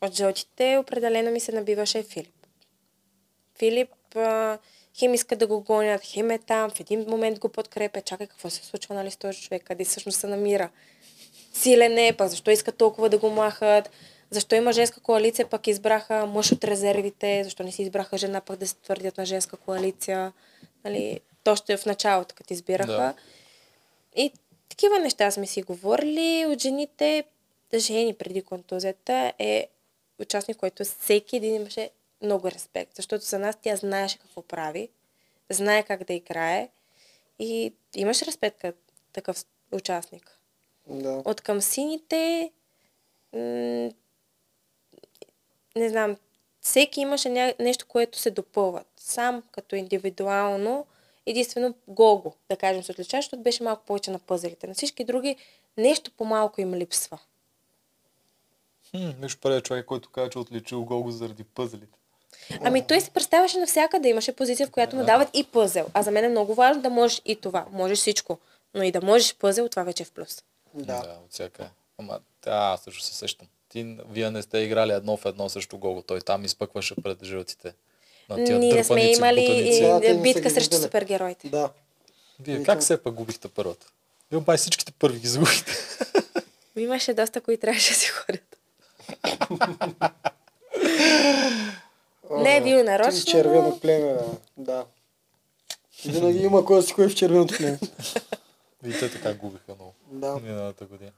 От 0.00 0.14
жълтите 0.14 0.76
определено 0.80 1.30
ми 1.30 1.40
се 1.40 1.52
набиваше 1.52 2.02
Филип. 2.02 2.46
Филип 3.58 4.16
а, 4.16 4.58
хем 4.98 5.14
иска 5.14 5.36
да 5.36 5.46
го 5.46 5.60
гонят, 5.60 6.02
хем 6.04 6.30
е 6.30 6.38
там, 6.38 6.70
в 6.70 6.80
един 6.80 7.04
момент 7.08 7.38
го 7.38 7.48
подкрепя. 7.48 8.00
Чакай, 8.00 8.26
какво 8.26 8.50
се 8.50 8.64
случва 8.64 8.94
нали, 8.94 9.10
с 9.10 9.16
този 9.16 9.42
човек, 9.42 9.62
къде 9.64 9.84
всъщност 9.84 10.18
се 10.18 10.26
намира. 10.26 10.70
Силен 11.52 11.98
е, 11.98 12.12
пък 12.12 12.28
защо 12.28 12.50
иска 12.50 12.72
толкова 12.72 13.08
да 13.08 13.18
го 13.18 13.30
махат, 13.30 13.90
защо 14.30 14.54
има 14.54 14.72
женска 14.72 15.00
коалиция, 15.00 15.46
пък 15.46 15.66
избраха 15.66 16.26
мъж 16.26 16.52
от 16.52 16.64
резервите, 16.64 17.44
защо 17.44 17.62
не 17.62 17.72
си 17.72 17.82
избраха 17.82 18.18
жена, 18.18 18.40
пък 18.40 18.58
да 18.58 18.66
се 18.66 18.74
твърдят 18.74 19.18
на 19.18 19.26
женска 19.26 19.56
коалиция. 19.56 20.32
Нали, 20.84 21.20
то 21.44 21.56
ще 21.56 21.72
е 21.72 21.76
в 21.76 21.86
началото, 21.86 22.34
като 22.34 22.52
избираха. 22.52 22.92
Да. 22.92 23.14
И 24.16 24.32
такива 24.68 24.98
неща 24.98 25.30
сме 25.30 25.46
си 25.46 25.62
говорили. 25.62 26.46
От 26.46 26.62
жените, 26.62 27.24
жени 27.74 28.14
преди 28.14 28.42
контузията, 28.42 29.32
е 29.38 29.66
участник, 30.18 30.56
който 30.56 30.84
всеки 30.84 31.36
един 31.36 31.54
имаше 31.54 31.90
много 32.24 32.50
респект. 32.50 32.96
Защото 32.96 33.24
за 33.24 33.38
нас 33.38 33.56
тя 33.62 33.76
знаеше 33.76 34.18
какво 34.18 34.42
прави, 34.42 34.88
знае 35.50 35.82
как 35.82 36.04
да 36.04 36.12
играе 36.12 36.68
и 37.38 37.72
имаш 37.94 38.22
респект 38.22 38.60
като 38.60 38.78
такъв 39.12 39.44
участник. 39.72 40.38
Да. 40.86 41.22
От 41.24 41.40
към 41.40 41.60
сините, 41.60 42.52
м- 43.32 43.90
не 45.76 45.88
знам, 45.88 46.16
всеки 46.60 47.00
имаше 47.00 47.28
ня... 47.28 47.54
нещо, 47.60 47.86
което 47.88 48.18
се 48.18 48.30
допълват. 48.30 48.86
Сам 48.96 49.42
като 49.52 49.76
индивидуално, 49.76 50.86
единствено 51.26 51.74
Гого, 51.88 52.34
да 52.50 52.56
кажем, 52.56 52.82
се 52.82 52.92
отличава, 52.92 53.22
защото 53.22 53.42
беше 53.42 53.62
малко 53.62 53.84
повече 53.84 54.10
на 54.10 54.18
пъзелите. 54.18 54.66
На 54.66 54.74
всички 54.74 55.04
други 55.04 55.36
нещо 55.76 56.10
по-малко 56.16 56.60
им 56.60 56.74
липсва. 56.74 57.18
Хм, 58.90 59.10
виж 59.20 59.38
първият 59.38 59.64
човек, 59.64 59.86
който 59.86 60.10
каза, 60.10 60.30
че 60.30 60.38
отличил 60.38 60.84
Гого 60.84 61.10
заради 61.10 61.44
пъзелите. 61.44 61.98
Ами 62.60 62.86
той 62.86 63.00
се 63.00 63.10
представяше 63.10 63.58
навсякъде. 63.58 64.08
Имаше 64.08 64.32
позиция, 64.32 64.66
в 64.66 64.70
която 64.70 64.96
му 64.96 65.04
дават 65.04 65.28
и 65.32 65.44
пъзел. 65.44 65.86
А 65.94 66.02
за 66.02 66.10
мен 66.10 66.24
е 66.24 66.28
много 66.28 66.54
важно 66.54 66.82
да 66.82 66.90
можеш 66.90 67.22
и 67.24 67.36
това. 67.36 67.64
Можеш 67.72 67.98
всичко. 67.98 68.38
Но 68.74 68.82
и 68.82 68.90
да 68.90 69.00
можеш 69.00 69.34
пъзел, 69.34 69.68
това 69.68 69.82
вече 69.82 70.02
е 70.02 70.06
в 70.06 70.12
плюс. 70.12 70.42
Да. 70.74 71.00
да 71.02 71.18
от 71.24 71.32
всяка. 71.32 71.70
Ама, 71.98 72.20
да, 72.44 72.50
аз 72.50 72.80
също 72.80 73.02
се 73.02 73.14
сещам. 73.14 73.48
Ти, 73.68 73.96
вие 74.10 74.30
не 74.30 74.42
сте 74.42 74.58
играли 74.58 74.92
едно 74.92 75.16
в 75.16 75.24
едно 75.24 75.48
срещу 75.48 75.78
Гого. 75.78 76.02
Той 76.02 76.20
там 76.20 76.44
изпъкваше 76.44 76.94
пред. 77.02 77.18
На 78.28 78.44
тия 78.44 78.58
Ние 78.58 78.84
сме 78.84 79.12
имали 79.12 79.40
бутаници. 79.40 79.80
Да, 79.80 80.22
битка 80.22 80.50
срещу 80.50 80.76
супергероите. 80.76 81.48
Да. 81.48 81.70
Вие 82.40 82.62
как 82.62 82.80
все 82.80 83.02
пак 83.02 83.14
губихте 83.14 83.48
първата? 83.48 83.86
Вие 84.30 84.40
май 84.46 84.56
всичките 84.56 84.92
първи 84.92 85.20
ги 85.20 85.28
загубихте. 85.28 85.72
Имаше 86.76 87.14
доста, 87.14 87.40
които 87.40 87.60
трябваше 87.60 87.92
да 87.92 87.98
си 87.98 88.06
ходят. 88.06 88.56
Бил 92.64 92.84
нарочно, 92.84 93.20
Ти 93.20 93.30
червено 93.30 93.62
но- 93.62 93.80
племе, 93.80 94.12
бе. 94.12 94.20
да. 94.56 94.84
Винаги 96.06 96.38
има 96.38 96.64
кой 96.64 96.76
да 96.76 96.82
си 96.82 96.94
кой 96.94 97.08
в 97.08 97.14
червеното 97.14 97.54
племе. 97.56 97.78
И 98.86 98.92
те 98.92 99.10
така 99.10 99.34
губиха 99.34 99.74
много. 99.74 99.94
Да. 100.06 100.34
Миналата 100.34 100.84
година. 100.84 101.10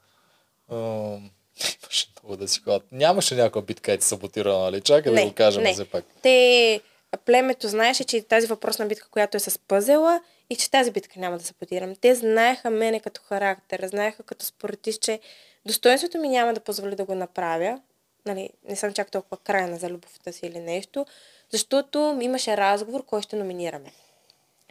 Имаше 1.83 2.07
много 2.15 2.37
да 2.37 2.47
си 2.47 2.59
ходят. 2.59 2.83
Нямаше 2.91 3.35
някаква 3.35 3.61
битка, 3.61 3.93
е 3.93 4.01
саботирана, 4.01 4.59
нали? 4.59 4.81
Чакай 4.81 5.13
да 5.13 5.25
го 5.25 5.33
кажем 5.33 5.63
не. 5.63 5.73
все 5.73 5.85
пак. 5.85 6.05
Те, 6.21 6.81
племето 7.25 7.67
знаеше, 7.67 8.03
че 8.03 8.21
тази 8.21 8.47
въпросна 8.47 8.85
битка, 8.85 9.07
която 9.09 9.37
е 9.37 9.39
с 9.39 9.59
пъзела 9.59 10.21
и 10.49 10.55
че 10.55 10.71
тази 10.71 10.91
битка 10.91 11.19
няма 11.19 11.37
да 11.37 11.43
се 11.43 11.53
потирам. 11.53 11.95
Те 11.95 12.15
знаеха 12.15 12.69
мене 12.69 12.99
като 12.99 13.21
характер, 13.21 13.87
знаеха 13.87 14.23
като 14.23 14.45
спортист, 14.45 15.01
че 15.01 15.19
достоинството 15.65 16.17
ми 16.17 16.29
няма 16.29 16.53
да 16.53 16.59
позволи 16.59 16.95
да 16.95 17.05
го 17.05 17.15
направя. 17.15 17.81
Нали, 18.25 18.49
не 18.69 18.75
съм 18.75 18.93
чак 18.93 19.11
толкова 19.11 19.37
крайна 19.37 19.77
за 19.77 19.89
любовта 19.89 20.31
си 20.31 20.45
или 20.45 20.59
нещо, 20.59 21.05
защото 21.51 22.17
имаше 22.21 22.57
разговор, 22.57 23.05
кой 23.05 23.21
ще 23.21 23.35
номинираме. 23.35 23.91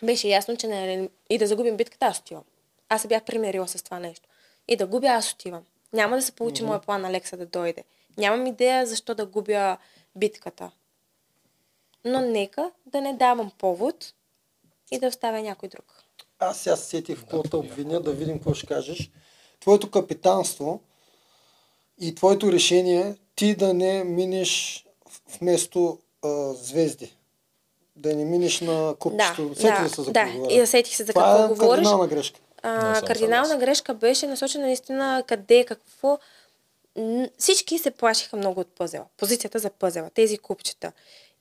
Беше 0.02 0.28
ясно, 0.28 0.56
че 0.56 0.66
не, 0.66 1.08
и 1.30 1.38
да 1.38 1.46
загубим 1.46 1.76
битката, 1.76 2.06
аз 2.06 2.18
отивам. 2.18 2.44
Аз 2.88 3.02
се 3.02 3.08
бях 3.08 3.24
примирила 3.24 3.68
с 3.68 3.82
това 3.82 3.98
нещо. 3.98 4.28
И 4.68 4.76
да 4.76 4.86
губя, 4.86 5.06
аз 5.06 5.32
отивам. 5.32 5.64
Няма 5.92 6.16
да 6.16 6.22
се 6.22 6.32
получи 6.32 6.62
mm-hmm. 6.62 6.66
моя 6.66 6.80
план 6.80 7.04
Алекса 7.04 7.36
да 7.36 7.46
дойде. 7.46 7.84
Нямам 8.18 8.46
идея 8.46 8.86
защо 8.86 9.14
да 9.14 9.26
губя 9.26 9.78
битката. 10.16 10.70
Но 12.04 12.20
нека 12.20 12.70
да 12.86 13.00
не 13.00 13.14
давам 13.14 13.50
повод 13.58 14.14
и 14.90 14.98
да 14.98 15.06
оставя 15.06 15.42
някой 15.42 15.68
друг. 15.68 15.84
Аз 16.38 16.60
сега 16.60 16.76
се 16.76 16.84
сетих 16.84 17.18
в 17.18 17.24
какво 17.26 17.58
обвиня, 17.58 18.00
да 18.00 18.12
видим 18.12 18.38
какво 18.38 18.54
ще 18.54 18.66
кажеш. 18.66 19.10
Твоето 19.60 19.90
капитанство 19.90 20.80
и 22.00 22.14
твоето 22.14 22.52
решение 22.52 23.14
ти 23.36 23.54
да 23.54 23.74
не 23.74 24.04
минеш 24.04 24.84
вместо 25.38 25.98
а, 26.24 26.52
звезди. 26.54 27.16
Да 27.96 28.16
не 28.16 28.24
минеш 28.24 28.60
на 28.60 28.94
купчето. 28.98 29.48
Да, 29.48 29.54
Сети 29.54 29.82
да, 29.82 29.88
се 29.88 30.02
за 30.02 30.12
да. 30.12 30.32
И 30.50 30.58
да 30.60 30.66
сетих 30.66 30.96
се 30.96 31.04
за 31.04 31.12
Това 31.12 31.22
какво 31.24 31.44
е 31.44 31.48
говориш. 31.48 31.68
кардинална 31.70 32.06
грешка. 32.06 32.40
Не 32.64 32.70
А, 32.70 32.94
съм 32.94 33.06
кардинална 33.06 33.46
съгласен. 33.46 33.66
грешка 33.66 33.94
беше 33.94 34.26
насочена 34.26 34.66
наистина 34.66 35.24
къде, 35.26 35.64
какво. 35.64 36.18
Всички 37.38 37.78
се 37.78 37.90
плашиха 37.90 38.36
много 38.36 38.60
от 38.60 38.68
пъзела. 38.68 39.04
Позицията 39.16 39.58
за 39.58 39.70
пъзела, 39.70 40.10
тези 40.10 40.38
купчета. 40.38 40.92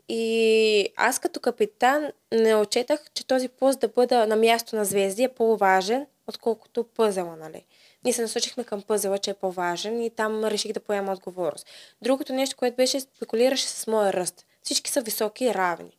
И 0.09 0.89
аз 0.95 1.19
като 1.19 1.39
капитан 1.39 2.11
не 2.31 2.55
очетах, 2.55 3.05
че 3.13 3.27
този 3.27 3.47
пост 3.47 3.79
да 3.79 3.87
бъда 3.87 4.27
на 4.27 4.35
място 4.35 4.75
на 4.75 4.85
звезди 4.85 5.23
е 5.23 5.29
по-важен, 5.29 6.05
отколкото 6.27 6.83
пъзела, 6.83 7.35
нали? 7.35 7.65
Ние 8.03 8.13
се 8.13 8.21
насочихме 8.21 8.63
към 8.63 8.81
пъзела, 8.81 9.17
че 9.17 9.31
е 9.31 9.33
по-важен 9.33 10.01
и 10.01 10.09
там 10.09 10.45
реших 10.45 10.71
да 10.73 10.79
поема 10.79 11.11
отговорност. 11.13 11.65
Другото 12.01 12.33
нещо, 12.33 12.55
което 12.57 12.75
беше, 12.75 12.99
спекулираше 12.99 13.67
с 13.67 13.87
моя 13.87 14.13
ръст. 14.13 14.45
Всички 14.65 14.91
са 14.91 15.01
високи 15.01 15.45
и 15.45 15.53
равни. 15.53 15.97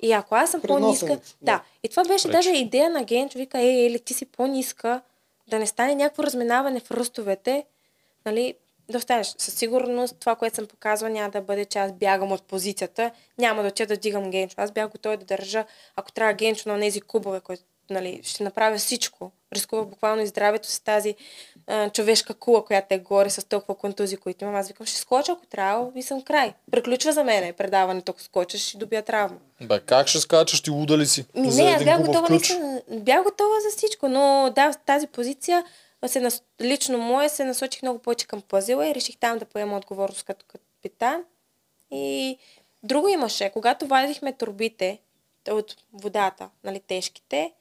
И 0.00 0.12
ако 0.12 0.34
аз 0.34 0.50
съм 0.50 0.60
по-ниска... 0.60 1.06
Да. 1.06 1.20
да. 1.42 1.62
И 1.82 1.88
това 1.88 2.04
беше 2.04 2.28
Пречи. 2.28 2.36
даже 2.36 2.50
идея 2.50 2.90
на 2.90 3.04
Генчо. 3.04 3.38
Вика, 3.38 3.58
е, 3.58 3.86
или 3.86 3.98
ти 3.98 4.14
си 4.14 4.26
по-ниска, 4.26 5.00
да 5.48 5.58
не 5.58 5.66
стане 5.66 5.94
някакво 5.94 6.22
разминаване 6.22 6.80
в 6.80 6.90
ръстовете, 6.90 7.64
нали, 8.26 8.54
да 8.88 8.98
останеш. 8.98 9.34
Със 9.38 9.54
сигурност 9.54 10.16
това, 10.20 10.36
което 10.36 10.56
съм 10.56 10.66
показвала, 10.66 11.12
няма 11.12 11.30
да 11.30 11.40
бъде, 11.40 11.64
че 11.64 11.78
аз 11.78 11.92
бягам 11.92 12.32
от 12.32 12.42
позицията. 12.42 13.10
Няма 13.38 13.62
да 13.62 13.68
отида 13.68 13.86
да 13.86 13.96
дигам 13.96 14.30
Генчо. 14.30 14.54
Аз 14.58 14.70
бях 14.70 14.88
готова 14.88 15.16
да 15.16 15.24
държа, 15.24 15.64
ако 15.96 16.12
трябва 16.12 16.32
Генчо 16.32 16.68
на 16.68 16.80
тези 16.80 17.00
кубове, 17.00 17.40
които 17.40 17.62
нали, 17.90 18.20
ще 18.24 18.44
направя 18.44 18.78
всичко. 18.78 19.32
Рискувах 19.52 19.86
буквално 19.86 20.22
и 20.22 20.26
здравето 20.26 20.68
с 20.68 20.80
тази 20.80 21.14
а, 21.66 21.90
човешка 21.90 22.34
кула, 22.34 22.64
която 22.64 22.94
е 22.94 22.98
горе 22.98 23.30
с 23.30 23.48
толкова 23.48 23.74
контузии, 23.74 24.16
които 24.16 24.44
имам. 24.44 24.56
Аз 24.56 24.68
викам, 24.68 24.86
ще 24.86 24.98
скоча, 24.98 25.32
ако 25.32 25.46
трябва, 25.46 25.92
и 25.94 26.02
съм 26.02 26.22
край. 26.22 26.54
Приключва 26.70 27.12
за 27.12 27.24
мен 27.24 27.54
предаването, 27.54 28.12
ако 28.12 28.20
скочиш, 28.20 28.68
ще 28.68 28.78
добия 28.78 29.02
травма. 29.02 29.38
Бе, 29.62 29.80
как 29.80 30.08
ще 30.08 30.20
скачаш 30.20 30.60
ти 30.60 30.70
луда 30.70 30.98
ли 30.98 31.06
си? 31.06 31.24
За 31.36 31.62
не, 31.62 31.70
аз 31.70 31.84
бях 31.84 32.06
готова, 32.06 32.28
наистина, 32.28 32.82
бях 32.90 33.22
готова 33.24 33.60
за 33.60 33.76
всичко, 33.76 34.08
но 34.08 34.52
да, 34.54 34.74
тази 34.86 35.06
позиция 35.06 35.64
се 36.06 36.20
нас... 36.20 36.42
лично 36.60 36.98
мое 36.98 37.28
се 37.28 37.44
насочих 37.44 37.82
много 37.82 37.98
повече 37.98 38.26
към 38.26 38.42
пъзела 38.42 38.88
и 38.88 38.94
реших 38.94 39.16
там 39.16 39.38
да 39.38 39.44
поема 39.44 39.76
отговорност 39.76 40.22
като 40.22 40.46
капитан. 40.46 41.22
И 41.90 42.38
друго 42.82 43.08
имаше, 43.08 43.50
когато 43.50 43.86
вадихме 43.86 44.32
турбите 44.32 44.98
от 45.50 45.76
водата, 45.92 46.50
нали, 46.64 46.80
тежките, 46.80 47.52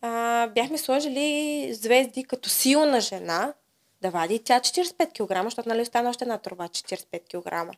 а, 0.00 0.46
бяхме 0.46 0.78
сложили 0.78 1.68
звезди 1.74 2.24
като 2.24 2.48
силна 2.48 3.00
жена 3.00 3.54
да 4.02 4.10
вади 4.10 4.38
тя 4.38 4.60
45 4.60 5.12
кг, 5.12 5.44
защото 5.44 5.68
нали 5.68 5.82
остана 5.82 6.10
още 6.10 6.24
една 6.24 6.38
турба 6.38 6.68
45 6.68 7.68
кг. 7.70 7.76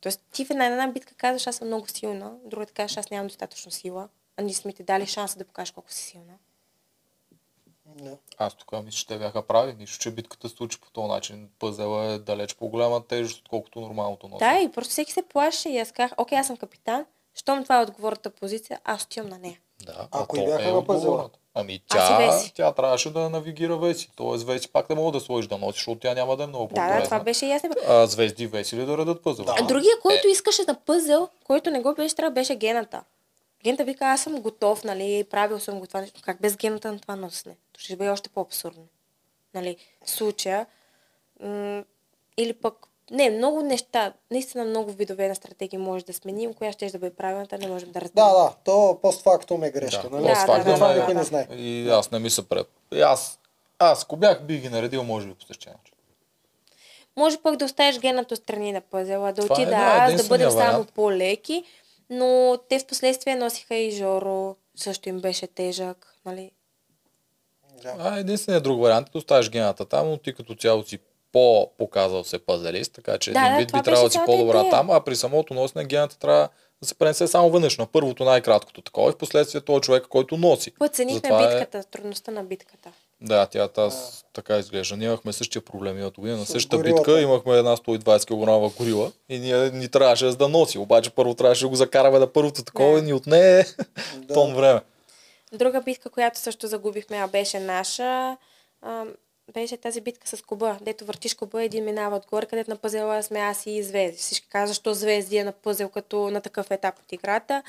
Тоест 0.00 0.20
ти 0.32 0.44
в 0.44 0.50
една, 0.50 0.66
една 0.66 0.86
битка 0.86 1.14
казваш, 1.14 1.46
аз 1.46 1.56
съм 1.56 1.68
много 1.68 1.88
силна, 1.88 2.32
другата 2.44 2.72
казваш, 2.72 2.96
аз 2.96 3.10
нямам 3.10 3.26
достатъчно 3.26 3.70
сила, 3.70 4.08
а 4.36 4.42
ние 4.42 4.54
сме 4.54 4.72
ти 4.72 4.82
дали 4.82 5.06
шанса 5.06 5.38
да 5.38 5.44
покажеш 5.44 5.70
колко 5.70 5.92
си 5.92 6.02
силна. 6.02 6.34
Да. 7.86 8.16
Аз 8.38 8.54
тук 8.54 8.72
мисля, 8.72 8.90
че 8.90 9.06
те 9.06 9.18
бяха 9.18 9.42
прави. 9.42 9.74
Нищо, 9.74 9.98
че 9.98 10.10
битката 10.10 10.48
се 10.48 10.56
случи 10.56 10.80
по 10.80 10.90
този 10.90 11.08
начин. 11.08 11.48
Пъзела 11.58 12.04
е 12.04 12.18
далеч 12.18 12.54
по-голяма 12.54 13.06
тежест, 13.06 13.40
отколкото 13.40 13.80
нормалното 13.80 14.28
носи. 14.28 14.44
Да, 14.44 14.58
и 14.58 14.72
просто 14.72 14.90
всеки 14.90 15.12
се 15.12 15.22
плаше 15.22 15.68
и 15.68 15.78
аз 15.78 15.92
казах, 15.92 16.14
окей, 16.18 16.38
аз 16.38 16.46
съм 16.46 16.56
капитан, 16.56 17.06
щом 17.34 17.62
това 17.62 17.78
е 17.78 17.82
отговорната 17.82 18.30
позиция, 18.30 18.80
аз 18.84 19.04
отивам 19.04 19.28
на 19.28 19.38
нея. 19.38 19.58
Да, 19.86 20.08
А 20.12 20.22
а 20.22 20.26
кои 20.26 20.44
бяха 20.44 20.68
е 20.68 20.72
на 20.72 20.84
пъзела? 20.84 21.30
Ами 21.60 21.80
тя, 21.88 22.18
Веси. 22.18 22.52
тя 22.54 22.72
трябваше 22.72 23.12
да 23.12 23.30
навигира 23.30 23.76
Веси. 23.76 24.10
Тоест 24.16 24.46
Веси 24.46 24.68
пак 24.68 24.88
не 24.88 24.94
мога 24.94 25.12
да 25.12 25.20
сложиш 25.20 25.48
да 25.48 25.58
носи, 25.58 25.78
защото 25.78 26.00
тя 26.00 26.14
няма 26.14 26.36
да 26.36 26.44
е 26.44 26.46
много 26.46 26.64
Да, 26.64 26.68
по-полезна. 26.68 26.98
да, 26.98 27.04
това 27.04 27.20
беше 27.20 27.46
ясно. 27.46 27.70
А, 27.88 28.06
звезди 28.06 28.46
Веси 28.46 28.76
ли 28.76 28.86
да 28.86 28.98
редат 28.98 29.22
пъзела? 29.22 29.54
А 29.60 29.66
другия, 29.66 30.00
който 30.02 30.28
искаше 30.28 30.62
на 30.68 30.74
пъзел, 30.76 31.28
който 31.44 31.70
не 31.70 31.80
го 31.80 31.94
беше, 31.94 32.14
трябва 32.14 32.30
беше 32.30 32.54
гената. 32.54 33.02
Гената 33.64 33.84
вика, 33.84 34.04
аз 34.04 34.20
съм 34.22 34.34
готов, 34.34 34.84
нали, 34.84 35.24
правил 35.24 35.58
съм 35.60 35.80
го 35.80 35.86
това 35.86 36.00
нещо. 36.00 36.20
Как 36.24 36.40
без 36.40 36.56
гената 36.56 36.92
на 36.92 36.98
това 36.98 37.16
носене? 37.16 37.56
То 37.72 37.80
ще 37.80 37.96
бъде 37.96 38.10
още 38.10 38.28
по-абсурдно. 38.28 38.84
Нали, 39.54 39.76
в 40.04 40.10
случая. 40.10 40.66
М- 41.42 41.84
или 42.36 42.52
пък, 42.52 42.74
не, 43.10 43.30
много 43.30 43.62
неща, 43.62 44.12
наистина 44.30 44.64
много 44.64 44.92
видове 44.92 45.28
на 45.28 45.34
стратегии 45.34 45.78
може 45.78 46.04
да 46.04 46.12
сменим, 46.12 46.54
коя 46.54 46.72
ще 46.72 46.90
да 46.90 46.98
бъде 46.98 47.16
правилната, 47.16 47.58
не 47.58 47.68
можем 47.68 47.92
да 47.92 48.00
разберем. 48.00 48.26
Да, 48.26 48.42
да, 48.42 48.52
то 48.64 48.98
постфактум 49.02 49.64
е 49.64 49.70
грешка, 49.70 50.08
Да, 50.08 50.16
нали? 50.16 50.22
Да, 50.22 50.34
постфактум 50.34 50.64
да, 50.64 50.74
това 50.74 50.88
да, 50.88 50.94
никой 50.94 51.14
да. 51.14 51.20
не 51.20 51.24
знае. 51.24 51.46
И 51.56 51.88
аз 51.90 52.10
не 52.10 52.18
ми 52.18 52.30
се 52.30 52.48
пред. 52.48 52.66
И 52.92 53.00
аз, 53.00 53.38
аз, 53.78 54.04
ако 54.04 54.16
бях, 54.16 54.42
бих 54.42 54.60
ги 54.60 54.68
наредил, 54.68 55.04
може 55.04 55.26
би 55.26 55.34
по 55.34 55.44
същия 55.44 55.72
начин. 55.72 55.94
Може 57.16 57.38
пък 57.38 57.56
да 57.56 57.64
оставиш 57.64 57.98
гената 57.98 58.36
страни 58.36 58.72
на 58.72 58.80
пъзела, 58.80 59.32
да 59.32 59.42
Това 59.42 59.56
е, 59.58 59.62
отида 59.62 59.70
да, 59.70 59.76
аз, 59.76 60.14
да 60.22 60.28
бъдем 60.28 60.50
само 60.50 60.84
по-леки, 60.84 61.64
но 62.10 62.58
те 62.68 62.78
в 62.78 62.86
последствие 62.86 63.36
носиха 63.36 63.74
и 63.74 63.90
Жоро, 63.90 64.56
също 64.76 65.08
им 65.08 65.20
беше 65.20 65.46
тежък, 65.46 66.14
нали? 66.26 66.50
Да. 67.82 67.94
А, 67.98 68.18
единственият 68.18 68.64
друг 68.64 68.80
вариант 68.80 69.08
е 69.08 69.12
да 69.12 69.18
оставиш 69.18 69.50
гената 69.50 69.84
там, 69.84 70.08
но 70.08 70.16
ти 70.16 70.34
като 70.34 70.54
цяло 70.54 70.82
си 70.82 70.98
по-показал 71.38 72.24
се 72.24 72.38
пазалист, 72.38 72.92
така 72.92 73.18
че 73.18 73.32
Да, 73.32 73.40
един 73.40 73.52
да, 73.52 73.58
вид 73.58 73.68
това 73.68 73.80
би 73.80 73.84
трябвало 73.84 74.08
да 74.08 74.12
си 74.12 74.18
по-добра 74.26 74.58
идея. 74.58 74.70
там, 74.70 74.90
а 74.90 75.00
при 75.00 75.16
самото 75.16 75.54
носене 75.54 75.84
гената 75.84 76.18
трябва 76.18 76.48
да 76.82 76.88
се 76.88 76.94
пренесе 76.94 77.26
само 77.26 77.50
веднъж 77.50 77.78
на 77.78 77.86
първото 77.86 78.24
най-краткото 78.24 78.82
такова 78.82 79.08
и 79.08 79.12
в 79.12 79.16
последствие 79.16 79.60
този 79.60 79.80
човек, 79.80 80.04
който 80.04 80.36
носи. 80.36 80.70
Подценихме 80.70 81.14
Затова 81.16 81.44
е- 81.44 81.48
битката, 81.50 81.84
трудността 81.84 82.30
на 82.30 82.44
битката. 82.44 82.88
Да, 83.20 83.46
тя 83.46 83.68
таз, 83.68 84.24
така 84.32 84.58
изглежда. 84.58 84.96
Ние 84.96 85.06
имахме 85.06 85.32
същия 85.32 85.62
проблем 85.62 85.94
миналата 85.94 86.20
година. 86.20 86.36
На 86.36 86.46
същата 86.46 86.76
горилата. 86.76 87.02
битка 87.02 87.20
имахме 87.20 87.56
една 87.56 87.76
120 87.76 88.24
кг 88.70 88.76
горила 88.76 89.12
и 89.28 89.38
ние 89.38 89.70
ни 89.70 89.88
трябваше 89.88 90.24
да 90.24 90.36
да 90.36 90.48
носи. 90.48 90.78
Обаче 90.78 91.10
първо 91.10 91.34
трябваше 91.34 91.62
да 91.62 91.68
го 91.68 91.74
закараме 91.74 92.18
на 92.18 92.26
първото 92.26 92.62
такова 92.62 92.92
Да. 92.92 92.98
и 92.98 93.02
ни 93.02 93.12
отне 93.12 93.64
Да. 94.16 94.34
тон 94.34 94.54
време. 94.54 94.80
Друга 95.52 95.80
битка, 95.80 96.10
която 96.10 96.38
също 96.38 96.66
загубихме, 96.66 97.16
а 97.16 97.28
беше 97.28 97.58
наша, 97.60 98.36
беше 99.52 99.76
тази 99.76 100.00
битка 100.00 100.28
с 100.28 100.42
Куба, 100.42 100.78
дето 100.80 101.04
въртиш 101.04 101.34
Куба, 101.34 101.64
един 101.64 101.84
минава 101.84 102.16
отгоре, 102.16 102.46
където 102.46 102.70
на 102.70 102.76
пъзела 102.76 103.22
сме 103.22 103.38
аз 103.38 103.66
и 103.66 103.82
Звезди. 103.82 104.18
Всички 104.18 104.48
казват, 104.48 104.68
защо 104.68 104.94
Звезди 104.94 105.36
е 105.36 105.44
на 105.44 105.52
пъзел 105.52 105.88
като 105.88 106.30
на 106.30 106.40
такъв 106.40 106.70
етап 106.70 106.98
от 106.98 107.12
играта. 107.12 107.62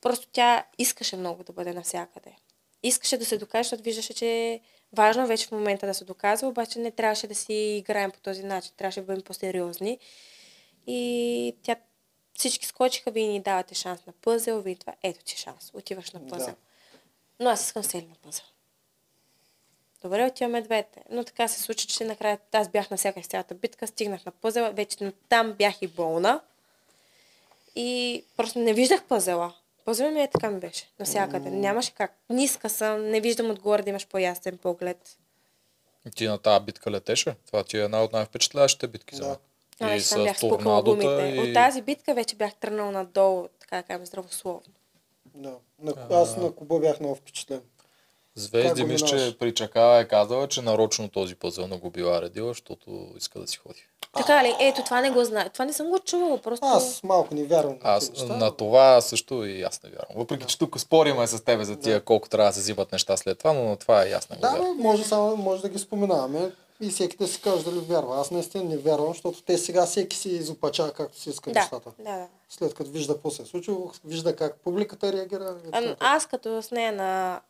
Просто 0.00 0.28
тя 0.32 0.64
искаше 0.78 1.16
много 1.16 1.44
да 1.44 1.52
бъде 1.52 1.72
навсякъде. 1.72 2.30
Искаше 2.82 3.16
да 3.16 3.24
се 3.24 3.38
докаже, 3.38 3.62
защото 3.62 3.82
виждаше, 3.82 4.14
че 4.14 4.26
е 4.26 4.60
важно 4.92 5.26
вече 5.26 5.46
в 5.46 5.52
момента 5.52 5.86
да 5.86 5.94
се 5.94 6.04
доказва, 6.04 6.48
обаче 6.48 6.78
не 6.78 6.90
трябваше 6.90 7.26
да 7.26 7.34
си 7.34 7.54
играем 7.54 8.10
по 8.10 8.20
този 8.20 8.42
начин. 8.42 8.72
Трябваше 8.76 9.00
да 9.00 9.06
бъдем 9.06 9.22
по-сериозни. 9.22 9.98
И 10.86 11.56
тя 11.62 11.76
всички 12.34 12.66
скочиха, 12.66 13.10
вие 13.10 13.28
ни 13.28 13.40
давате 13.40 13.74
шанс 13.74 14.06
на 14.06 14.12
пъзел, 14.12 14.60
вие 14.60 14.76
това, 14.76 14.94
ето 15.02 15.24
ти 15.24 15.36
шанс, 15.36 15.70
отиваш 15.74 16.10
на 16.10 16.26
пъзел. 16.26 16.46
Да. 16.46 16.56
Но 17.40 17.50
аз 17.50 17.66
искам 17.66 17.84
сели 17.84 18.06
на 18.06 18.14
пъзел. 18.14 18.44
Добре, 20.02 20.26
отиваме 20.26 20.62
двете. 20.62 21.02
Но 21.10 21.24
така 21.24 21.48
се 21.48 21.62
случи, 21.62 21.86
че 21.86 22.04
накрая 22.04 22.38
аз 22.52 22.68
бях 22.68 22.90
навсякъде 22.90 23.22
в 23.22 23.26
цялата 23.26 23.54
битка, 23.54 23.86
стигнах 23.86 24.26
на 24.26 24.32
пъзела, 24.32 24.70
вече 24.70 25.12
там 25.28 25.52
бях 25.52 25.82
и 25.82 25.86
болна. 25.86 26.40
И 27.76 28.24
просто 28.36 28.58
не 28.58 28.72
виждах 28.74 29.04
пъзела. 29.04 29.54
Пъзела 29.84 30.10
ми 30.10 30.22
е 30.22 30.28
така 30.28 30.50
ми 30.50 30.60
беше. 30.60 30.88
Навсякъде. 30.98 31.50
Нямаше 31.50 31.94
как. 31.94 32.16
Ниска 32.30 32.70
съм, 32.70 33.10
не 33.10 33.20
виждам 33.20 33.50
отгоре 33.50 33.82
да 33.82 33.90
имаш 33.90 34.06
по-ясен 34.06 34.58
поглед. 34.58 35.18
Ти 36.14 36.26
на 36.26 36.38
тази 36.38 36.64
битка 36.64 36.90
летеше. 36.90 37.34
Това 37.46 37.64
ти 37.64 37.78
е 37.78 37.82
една 37.82 38.04
от 38.04 38.12
най-впечатляващите 38.12 38.86
битки 38.86 39.16
за 39.16 39.22
Да. 39.22 39.28
мен. 39.28 39.38
А, 39.80 39.94
И 39.94 40.24
бях 40.24 40.36
с 40.36 40.38
спукала 40.38 40.84
торнадота 40.84 41.28
и... 41.28 41.38
От 41.38 41.54
тази 41.54 41.82
битка 41.82 42.14
вече 42.14 42.36
бях 42.36 42.54
тръгнал 42.54 42.90
надолу, 42.90 43.48
така 43.60 43.76
да 43.76 43.82
кажем, 43.82 44.06
здравословно. 44.06 44.62
Да. 45.34 45.54
На, 45.78 45.94
аз 46.10 46.36
на 46.36 46.52
Куба 46.52 46.78
бях 46.78 47.00
много 47.00 47.14
впечатлен. 47.14 47.60
Звезди 48.38 48.84
мисля, 48.84 49.06
че 49.06 49.36
при 49.38 49.54
Чакава 49.54 49.98
е 49.98 50.08
казала, 50.08 50.48
че 50.48 50.62
нарочно 50.62 51.08
този 51.08 51.34
пъзел 51.34 51.66
не 51.66 51.78
го 51.78 51.90
била 51.90 52.22
редила, 52.22 52.48
защото 52.48 53.08
иска 53.16 53.40
да 53.40 53.46
си 53.46 53.56
ходи. 53.56 53.88
Така 54.16 54.44
ли? 54.44 54.54
Ето, 54.60 54.82
това 54.84 55.00
не 55.00 55.10
го 55.10 55.24
знае. 55.24 55.48
Това 55.48 55.64
не 55.64 55.72
съм 55.72 55.88
го 55.88 55.98
чувала, 55.98 56.38
просто... 56.38 56.66
Аз 56.66 57.02
малко 57.02 57.34
не 57.34 57.44
вярвам 57.44 57.78
на 57.84 57.90
Аз 57.90 58.10
неща. 58.10 58.36
на 58.36 58.50
това 58.50 59.00
също 59.00 59.44
и 59.44 59.62
аз 59.62 59.82
не 59.82 59.90
вярвам. 59.90 60.16
Въпреки, 60.16 60.46
че 60.46 60.58
тук 60.58 60.80
спориме 60.80 61.26
с 61.26 61.44
тебе 61.44 61.64
за 61.64 61.76
тия 61.76 62.00
колко 62.00 62.28
трябва 62.28 62.50
да 62.50 62.54
се 62.54 62.60
взимат 62.60 62.92
неща 62.92 63.16
след 63.16 63.38
това, 63.38 63.52
но 63.52 63.64
на 63.64 63.76
това 63.76 64.02
е 64.02 64.10
ясно. 64.10 64.36
Да, 64.40 64.52
бе, 64.52 64.82
може, 64.82 65.04
само, 65.04 65.36
може 65.36 65.62
да 65.62 65.68
ги 65.68 65.78
споменаваме 65.78 66.50
и 66.80 66.90
всеки 66.90 67.16
да 67.16 67.28
си 67.28 67.40
каже 67.40 67.64
дали 67.64 67.78
вярва. 67.78 68.20
Аз 68.20 68.30
наистина 68.30 68.64
не 68.64 68.76
вярвам, 68.76 69.08
защото 69.08 69.42
те 69.42 69.58
сега 69.58 69.86
всеки 69.86 70.16
си 70.16 70.28
изопачава 70.28 70.90
както 70.90 71.18
си 71.18 71.30
иска 71.30 71.50
да, 71.50 71.60
нещата. 71.60 71.90
да, 71.98 72.04
да. 72.04 72.26
След 72.48 72.74
като 72.74 72.90
вижда 72.90 73.14
какво 73.14 73.30
се 73.30 73.42
е 73.42 73.46
случило, 73.46 73.90
вижда 74.04 74.36
как 74.36 74.56
публиката 74.56 75.12
реагира. 75.12 75.56
А, 75.72 75.96
аз 76.00 76.26
като 76.26 76.62
с 76.62 76.70
нея 76.70 76.92
на 76.92 77.40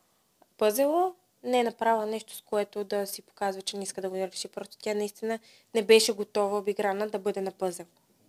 пъзела, 0.59 1.13
не 1.43 1.61
е 1.61 1.65
направила 1.65 2.07
нещо, 2.07 2.37
с 2.37 2.41
което 2.41 2.85
да 2.85 3.07
си 3.07 3.23
показва, 3.23 3.63
че 3.63 3.77
не 3.77 3.83
иска 3.83 4.01
да 4.01 4.11
го 4.11 4.17
реши. 4.17 4.49
Просто 4.49 4.77
тя 4.83 4.95
наистина 4.95 5.39
не 5.75 5.83
беше 5.83 6.13
готова, 6.13 6.59
обиграна 6.59 7.09
да 7.09 7.19
бъде 7.19 7.41
на 7.41 7.51
пъзел. 7.51 7.87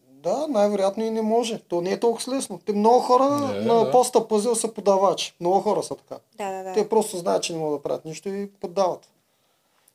Да, 0.08 0.48
най-вероятно 0.48 1.04
и 1.04 1.12
не 1.12 1.22
може. 1.22 1.60
То 1.60 1.82
не 1.82 1.92
е 1.92 2.00
толкова 2.00 2.36
лесно. 2.36 2.60
Те 2.66 2.74
много 2.74 3.00
хора 3.00 3.30
Не, 3.30 3.62
на 3.62 3.86
да. 3.86 3.92
поста 3.92 4.28
пъзел 4.28 4.56
са 4.56 4.74
подавачи. 4.74 5.36
Много 5.40 5.60
хора 5.60 5.84
са 5.84 5.96
така. 5.96 6.20
Да, 6.36 6.52
да, 6.52 6.64
да. 6.64 6.74
Те 6.74 6.90
просто 6.90 7.18
знаят, 7.18 7.44
че 7.44 7.54
не 7.54 7.60
могат 7.60 7.80
да 7.80 7.84
правят 7.84 8.06
нищо 8.06 8.30
и 8.30 8.52
поддават. 8.52 9.10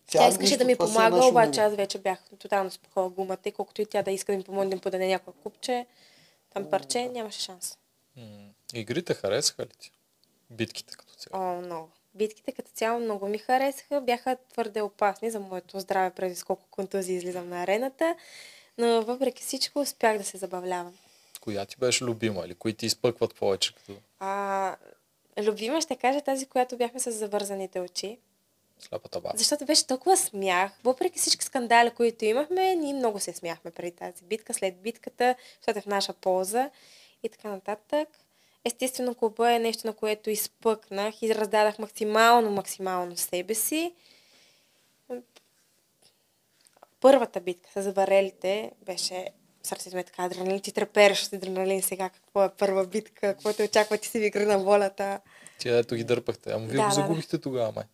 Тя 0.06 0.28
искаше 0.28 0.42
нищо, 0.42 0.58
да 0.58 0.64
ми 0.64 0.72
е 0.72 0.76
помага, 0.76 1.26
обаче 1.26 1.60
аз 1.60 1.74
вече 1.74 1.98
бях 1.98 2.18
тотално 2.38 2.70
спухала 2.70 3.10
гумата 3.10 3.38
и 3.44 3.52
колкото 3.52 3.82
и 3.82 3.86
тя 3.86 4.02
да 4.02 4.10
иска 4.10 4.32
да 4.32 4.38
ми 4.38 4.44
помогне 4.44 4.74
да 4.74 4.80
подаде 4.80 5.06
някое 5.06 5.34
купче, 5.42 5.86
там 6.52 6.70
парче, 6.70 7.08
нямаше 7.08 7.40
шанс. 7.40 7.78
Игрите 8.74 9.14
харесаха 9.14 9.62
ли 9.62 9.68
ти? 9.80 9.92
Битките 10.50 10.96
като 10.96 11.14
цяло. 11.14 11.44
О, 11.44 11.60
много. 11.60 11.88
Битките 12.14 12.52
като 12.52 12.70
цяло 12.74 13.00
много 13.00 13.28
ми 13.28 13.38
харесаха. 13.38 14.00
Бяха 14.00 14.36
твърде 14.52 14.82
опасни 14.82 15.30
за 15.30 15.40
моето 15.40 15.80
здраве, 15.80 16.10
преди 16.10 16.34
сколко 16.34 16.66
контузии 16.70 17.16
излизам 17.16 17.48
на 17.48 17.62
арената. 17.62 18.16
Но 18.78 19.02
въпреки 19.02 19.42
всичко 19.42 19.80
успях 19.80 20.18
да 20.18 20.24
се 20.24 20.36
забавлявам. 20.36 20.94
Коя 21.40 21.66
ти 21.66 21.76
беше 21.76 22.04
любима 22.04 22.42
или 22.46 22.54
кои 22.54 22.74
ти 22.74 22.86
изпъкват 22.86 23.34
повече? 23.34 23.74
Като 23.74 23.92
А, 24.20 24.76
любима 25.42 25.80
ще 25.80 25.96
кажа 25.96 26.20
тази, 26.20 26.46
която 26.46 26.76
бяхме 26.76 27.00
с 27.00 27.12
завързаните 27.12 27.80
очи. 27.80 28.18
сляпата 28.78 29.20
баба. 29.20 29.38
Защото 29.38 29.64
беше 29.64 29.86
толкова 29.86 30.16
смях. 30.16 30.72
Въпреки 30.84 31.18
всички 31.18 31.44
скандали, 31.44 31.90
които 31.90 32.24
имахме, 32.24 32.74
ние 32.74 32.94
много 32.94 33.20
се 33.20 33.32
смяхме 33.32 33.70
преди 33.70 33.90
тази 33.90 34.24
битка, 34.24 34.54
след 34.54 34.76
битката, 34.76 35.34
защото 35.60 35.78
е 35.78 35.82
в 35.82 35.86
наша 35.86 36.12
полза 36.12 36.70
и 37.22 37.28
така 37.28 37.48
нататък. 37.48 38.08
Естествено, 38.64 39.14
клуба 39.14 39.52
е 39.52 39.58
нещо, 39.58 39.86
на 39.86 39.92
което 39.92 40.30
изпъкнах 40.30 41.22
и 41.22 41.34
раздадах 41.34 41.78
максимално, 41.78 42.50
максимално 42.50 43.16
себе 43.16 43.54
си. 43.54 43.94
Първата 47.00 47.40
битка 47.40 47.82
с 47.82 47.92
варелите 47.92 48.72
беше 48.82 49.28
сърцето 49.62 49.96
ми 49.96 50.00
е 50.00 50.04
така 50.04 50.22
адреналин, 50.24 50.60
ти 50.60 50.72
трепереш 50.72 51.26
от 51.26 51.32
адреналин 51.32 51.82
сега, 51.82 52.08
какво 52.08 52.44
е 52.44 52.54
първа 52.54 52.86
битка, 52.86 53.20
какво 53.20 53.52
те 53.52 53.64
очаква, 53.64 53.98
ти 53.98 54.08
си 54.08 54.20
в 54.20 54.24
игра 54.24 54.44
на 54.46 54.58
волята. 54.58 55.20
Ти 55.58 55.68
ето 55.68 55.94
ги 55.94 56.04
дърпахте. 56.04 56.52
Ама 56.52 56.66
вие 56.66 56.76
Да, 56.76 56.82
го 56.82 56.82
да, 56.82 56.88
да. 56.88 56.94
загубихте 56.94 57.38
тогава, 57.38 57.72
май. 57.72 57.84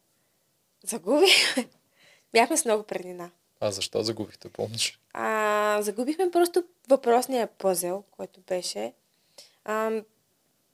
Загубихме. 0.84 1.68
Бяхме 2.32 2.56
с 2.56 2.64
много 2.64 2.82
преднина. 2.82 3.30
А 3.60 3.70
защо 3.70 4.02
загубихте, 4.02 4.48
помниш? 4.48 5.00
А, 5.12 5.78
загубихме 5.82 6.30
просто 6.30 6.64
въпросния 6.88 7.46
пъзел, 7.46 8.04
който 8.10 8.40
беше. 8.40 8.92
А, 9.64 10.02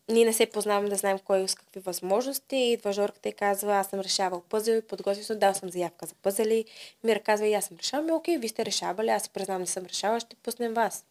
ние 0.09 0.25
не 0.25 0.33
се 0.33 0.47
познаваме 0.47 0.89
да 0.89 0.97
знаем 0.97 1.19
кой 1.19 1.49
с 1.49 1.55
какви 1.55 1.81
възможности. 1.81 2.57
Идва 2.57 2.93
Жорката 2.93 3.29
и 3.29 3.33
казва, 3.33 3.75
аз 3.77 3.87
съм 3.89 4.01
решавал 4.01 4.41
пъзел, 4.41 4.83
подготвил 4.83 5.25
съм, 5.25 5.39
дал 5.39 5.55
съм 5.55 5.71
заявка 5.71 6.07
за 6.07 6.15
пъзели. 6.15 6.65
Мира 7.05 7.21
казва, 7.21 7.47
и 7.47 7.55
аз 7.55 7.65
съм 7.65 7.77
решавал, 7.77 8.07
ми 8.07 8.13
окей, 8.13 8.39
вие 8.39 8.49
сте 8.49 8.65
решавали, 8.65 9.09
аз 9.09 9.23
си 9.23 9.31
признавам, 9.31 9.63
не 9.63 9.67
съм 9.67 9.87
решавал, 9.87 10.21
ще 10.21 10.37
пуснем 10.37 10.75
вас. 10.75 11.05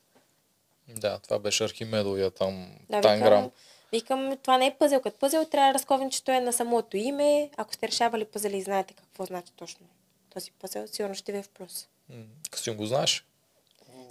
Да, 0.87 1.19
това 1.19 1.39
беше 1.39 1.63
Архимедовия 1.63 2.31
там, 2.31 2.67
Да, 2.89 3.01
танграм. 3.01 3.51
викам, 3.93 4.21
викам, 4.23 4.37
това 4.37 4.57
не 4.57 4.67
е 4.67 4.75
пъзел. 4.79 5.01
Като 5.01 5.19
пъзел 5.19 5.45
трябва 5.45 5.69
да 5.69 5.73
разковим, 5.73 6.11
че 6.11 6.23
той 6.23 6.35
е 6.35 6.41
на 6.41 6.53
самото 6.53 6.97
име. 6.97 7.49
Ако 7.57 7.73
сте 7.73 7.87
решавали 7.87 8.25
пъзели 8.25 8.57
и 8.57 8.61
знаете 8.61 8.93
какво 8.93 9.25
значи 9.25 9.51
точно 9.55 9.85
този 10.29 10.51
пъзел, 10.51 10.87
сигурно 10.87 11.15
ще 11.15 11.31
ви 11.31 11.37
е 11.37 11.43
в 11.43 11.49
плюс. 11.49 11.87
М, 12.09 12.23
Касим 12.51 12.75
го 12.77 12.85
знаеш? 12.85 13.25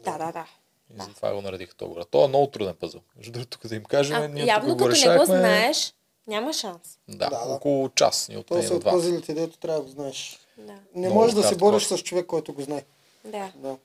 Да, 0.05 0.19
да, 0.19 0.32
да. 0.32 0.47
И 0.90 1.02
затова 1.02 1.35
го 1.35 1.40
наредиха 1.43 1.74
толкова. 1.74 2.05
То 2.05 2.24
е 2.24 2.28
много 2.28 2.47
труден 2.47 2.74
пъзъл. 2.74 3.01
Между 3.16 3.32
другото, 3.32 3.59
като 3.59 3.74
им 3.74 3.85
кажем, 3.85 4.16
А, 4.16 4.28
ние 4.28 4.44
явно 4.47 4.69
тук 4.69 4.78
го 4.78 4.85
като 4.85 4.89
не 4.89 4.94
решахме. 4.97 5.19
го 5.19 5.24
знаеш, 5.24 5.94
няма 6.27 6.52
шанс. 6.52 6.98
Да, 7.09 7.31
Да, 7.31 7.47
да. 7.47 7.55
около 7.55 7.89
час 7.89 8.28
ни 8.28 8.36
отне 8.36 8.69
от 8.69 8.81
два. 8.81 8.90
пъзелите, 8.90 9.35
дето 9.35 9.59
трябва 9.59 9.78
да 9.78 9.85
го 9.85 9.90
знаеш. 9.90 10.39
Да. 10.59 10.73
Не 10.73 10.78
Много 10.94 11.15
можеш 11.15 11.35
да 11.35 11.43
се 11.43 11.56
бориш 11.56 11.82
с 11.82 11.98
човек, 11.98 12.27
който 12.27 12.52
го 12.52 12.62
знае. 12.62 12.85
Да. 13.24 13.52
Да. 13.56 13.77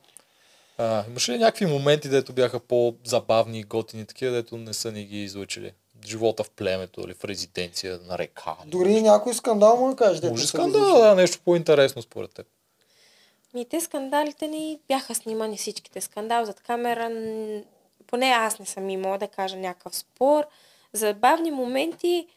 А, 0.78 1.04
имаше 1.08 1.32
ли 1.32 1.38
някакви 1.38 1.66
моменти, 1.66 2.10
дето 2.10 2.34
бяха 2.34 2.60
по-забавни, 2.60 3.64
готини, 3.64 4.06
такива, 4.06 4.32
дето 4.32 4.58
не 4.58 4.74
са 4.74 4.92
ни 4.92 5.06
ги 5.06 5.24
излучили? 5.24 5.74
Живота 6.06 6.44
в 6.44 6.50
племето 6.50 7.02
или 7.02 7.14
в 7.14 7.26
резиденция 7.26 8.00
на 8.04 8.18
река. 8.18 8.56
Дори 8.66 9.02
някой 9.02 9.34
скандал 9.34 9.78
му 9.78 9.90
да 9.90 9.96
кажеш, 9.96 10.22
Може 10.22 10.44
го 10.44 10.48
скандал, 10.48 10.94
да, 10.94 11.16
нещо 11.16 11.40
по-интересно 11.46 12.02
според 12.02 12.34
теб. 12.34 12.48
Ми 13.54 13.66
те 13.66 13.82
скандалите 13.82 14.48
ни 14.48 14.80
бяха 14.88 15.16
снимани 15.16 15.58
всичките. 15.58 16.02
Скандал 16.02 16.46
зад 16.46 16.62
камера, 16.62 17.10
поне 18.08 18.26
аз 18.26 18.60
не 18.60 18.66
съм 18.66 18.90
имала 18.90 19.18
да 19.18 19.28
кажа 19.28 19.58
някакъв 19.58 19.96
спор. 19.96 20.44
Забавни 20.94 21.52
моменти 21.52 22.28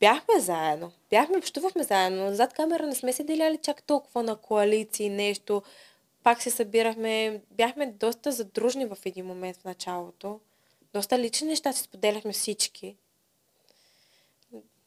бяхме 0.00 0.40
заедно. 0.40 0.92
Бяхме, 1.10 1.38
общувахме 1.38 1.82
заедно. 1.82 2.34
Зад 2.34 2.52
камера 2.52 2.86
не 2.86 2.94
сме 2.94 3.12
се 3.12 3.24
деляли 3.24 3.58
чак 3.62 3.82
толкова 3.82 4.22
на 4.22 4.36
коалиции, 4.36 5.08
нещо. 5.08 5.62
Пак 6.22 6.42
се 6.42 6.50
събирахме. 6.50 7.42
Бяхме 7.50 7.86
доста 7.86 8.32
задружни 8.32 8.86
в 8.86 8.98
един 9.04 9.26
момент 9.26 9.56
в 9.56 9.64
началото. 9.64 10.40
Доста 10.94 11.18
лични 11.18 11.48
неща 11.48 11.72
си 11.72 11.82
споделяхме 11.82 12.32
всички. 12.32 12.96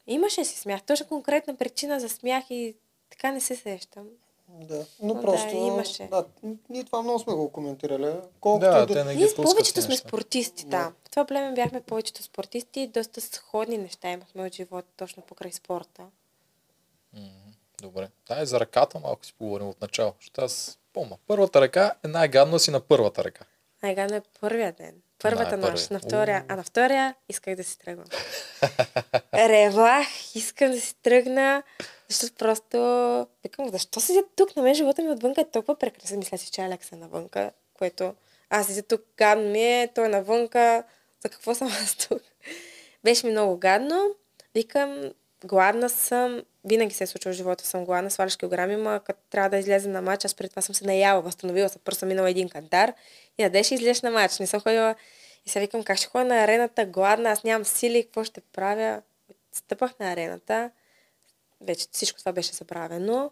Имаше 0.08 0.46
си 0.46 0.60
смях. 0.60 0.84
Точно 0.84 1.08
конкретна 1.08 1.56
причина 1.56 2.00
за 2.00 2.10
смях 2.10 2.44
и 2.50 2.76
така 3.10 3.32
не 3.32 3.42
се 3.42 3.56
сещам. 3.56 4.08
Да, 4.50 4.86
но 5.02 5.14
Да, 5.14 5.22
просто... 5.22 5.56
имаше. 5.56 6.08
Да, 6.08 6.26
ние 6.70 6.84
това 6.84 7.02
много 7.02 7.20
сме 7.20 7.34
го 7.34 7.52
коментирали. 7.52 8.14
Колкото 8.40 8.72
Да, 8.72 8.84
и 8.84 8.86
да... 8.86 8.94
те 8.94 9.04
не 9.04 9.16
ги 9.16 9.24
Ние 9.24 9.34
повечето 9.36 9.82
сме 9.82 9.98
спортисти, 9.98 10.66
да. 10.66 10.94
В 11.06 11.10
това 11.10 11.26
племе 11.26 11.54
бяхме 11.54 11.82
повечето 11.82 12.24
спортисти 12.24 12.82
и 12.82 12.88
доста 12.88 13.22
сходни 13.22 13.78
неща 13.78 14.12
имахме 14.12 14.46
от 14.46 14.54
живота, 14.56 14.88
точно 14.98 15.24
покрай 15.24 15.52
спорта. 15.52 16.04
Добре. 17.82 18.10
Дай 18.28 18.46
за 18.46 18.60
ръката 18.60 19.00
малко 19.00 19.26
си 19.26 19.34
поговорим 19.34 19.68
от 19.70 19.82
начало. 19.82 20.14
Защото 20.20 20.42
аз 20.42 20.80
помня. 20.94 21.18
Първата 21.28 21.62
ръка 21.62 21.96
е 22.06 22.08
най-гадно 22.08 22.52
да 22.52 22.60
си 22.60 22.72
на 22.72 22.80
първата 22.80 23.24
ръка. 23.24 23.46
Най-гадно 23.84 24.16
е 24.16 24.22
първия 24.42 24.74
ден. 24.74 25.02
Първата 25.22 25.56
е 25.56 25.58
нощ. 25.58 25.92
На 25.92 26.00
втория, 26.00 26.46
а 26.48 26.56
на 26.56 26.64
втория 26.64 27.16
исках 27.30 27.56
да 27.56 27.64
си 27.64 27.80
тръгвам. 27.80 28.06
Ревах, 29.34 30.36
искам 30.36 30.72
да 30.72 30.82
си 30.82 30.96
тръгна, 30.96 31.64
защото 32.10 32.36
просто 32.36 32.78
викам, 33.44 33.70
защо 33.70 34.00
седя 34.00 34.24
тук? 34.36 34.56
На 34.56 34.64
мен 34.64 34.76
живота 34.76 35.02
ми 35.02 35.12
отвънка 35.12 35.42
е 35.42 35.50
толкова 35.52 35.80
прекрасен. 35.80 36.20
Мисля 36.20 36.38
си, 36.38 36.52
че 36.52 36.62
Алекс 36.62 36.92
е 36.92 36.96
навънка, 36.96 37.52
което 37.74 38.14
аз 38.50 38.68
седя 38.68 38.82
тук, 38.82 39.02
гадно 39.18 39.50
ми 39.50 39.64
е, 39.64 39.90
той 39.96 40.06
е 40.06 40.10
навънка, 40.10 40.84
за 41.24 41.30
какво 41.30 41.56
съм 41.56 41.68
аз 41.68 41.96
тук? 41.96 42.22
Беше 43.04 43.26
ми 43.26 43.32
много 43.32 43.58
гадно. 43.58 44.16
Викам, 44.56 45.12
гладна 45.46 45.90
съм, 45.90 46.42
винаги 46.66 46.94
се 46.94 47.04
е 47.04 47.08
случва 47.08 47.32
в 47.32 47.36
живота, 47.36 47.66
съм 47.66 47.86
гладна, 47.86 48.12
сваляш 48.12 48.36
килограми, 48.36 48.76
ма 48.76 49.02
като 49.06 49.20
трябва 49.30 49.50
да 49.50 49.58
излезе 49.58 49.90
на 49.90 50.02
матч, 50.02 50.26
аз 50.26 50.36
преди 50.36 50.50
това 50.50 50.62
съм 50.62 50.76
се 50.76 50.86
наяла, 50.86 51.22
възстановила 51.22 51.70
съм, 51.70 51.82
просто 51.86 52.00
съм 52.00 52.10
минала 52.10 52.30
един 52.30 52.50
кантар 52.50 52.94
и 53.38 53.44
надеш 53.44 53.72
и 53.72 53.76
излезеш 53.76 54.02
на 54.02 54.12
матч. 54.12 54.40
Не 54.40 54.48
съм 54.48 54.60
ходила 54.60 54.96
и 55.46 55.50
сега 55.50 55.62
викам, 55.62 55.84
как 55.84 55.98
ще 55.98 56.08
ходя 56.08 56.26
на 56.26 56.44
арената 56.44 56.86
гладна, 56.86 57.30
аз 57.30 57.44
нямам 57.44 57.66
сили, 57.66 58.04
какво 58.04 58.24
ще 58.24 58.42
правя? 58.42 59.02
Стъпах 59.52 60.00
на 60.00 60.12
арената, 60.12 60.72
вече 61.62 61.86
всичко 61.92 62.20
това 62.20 62.32
беше 62.32 62.54
забравено. 62.54 63.32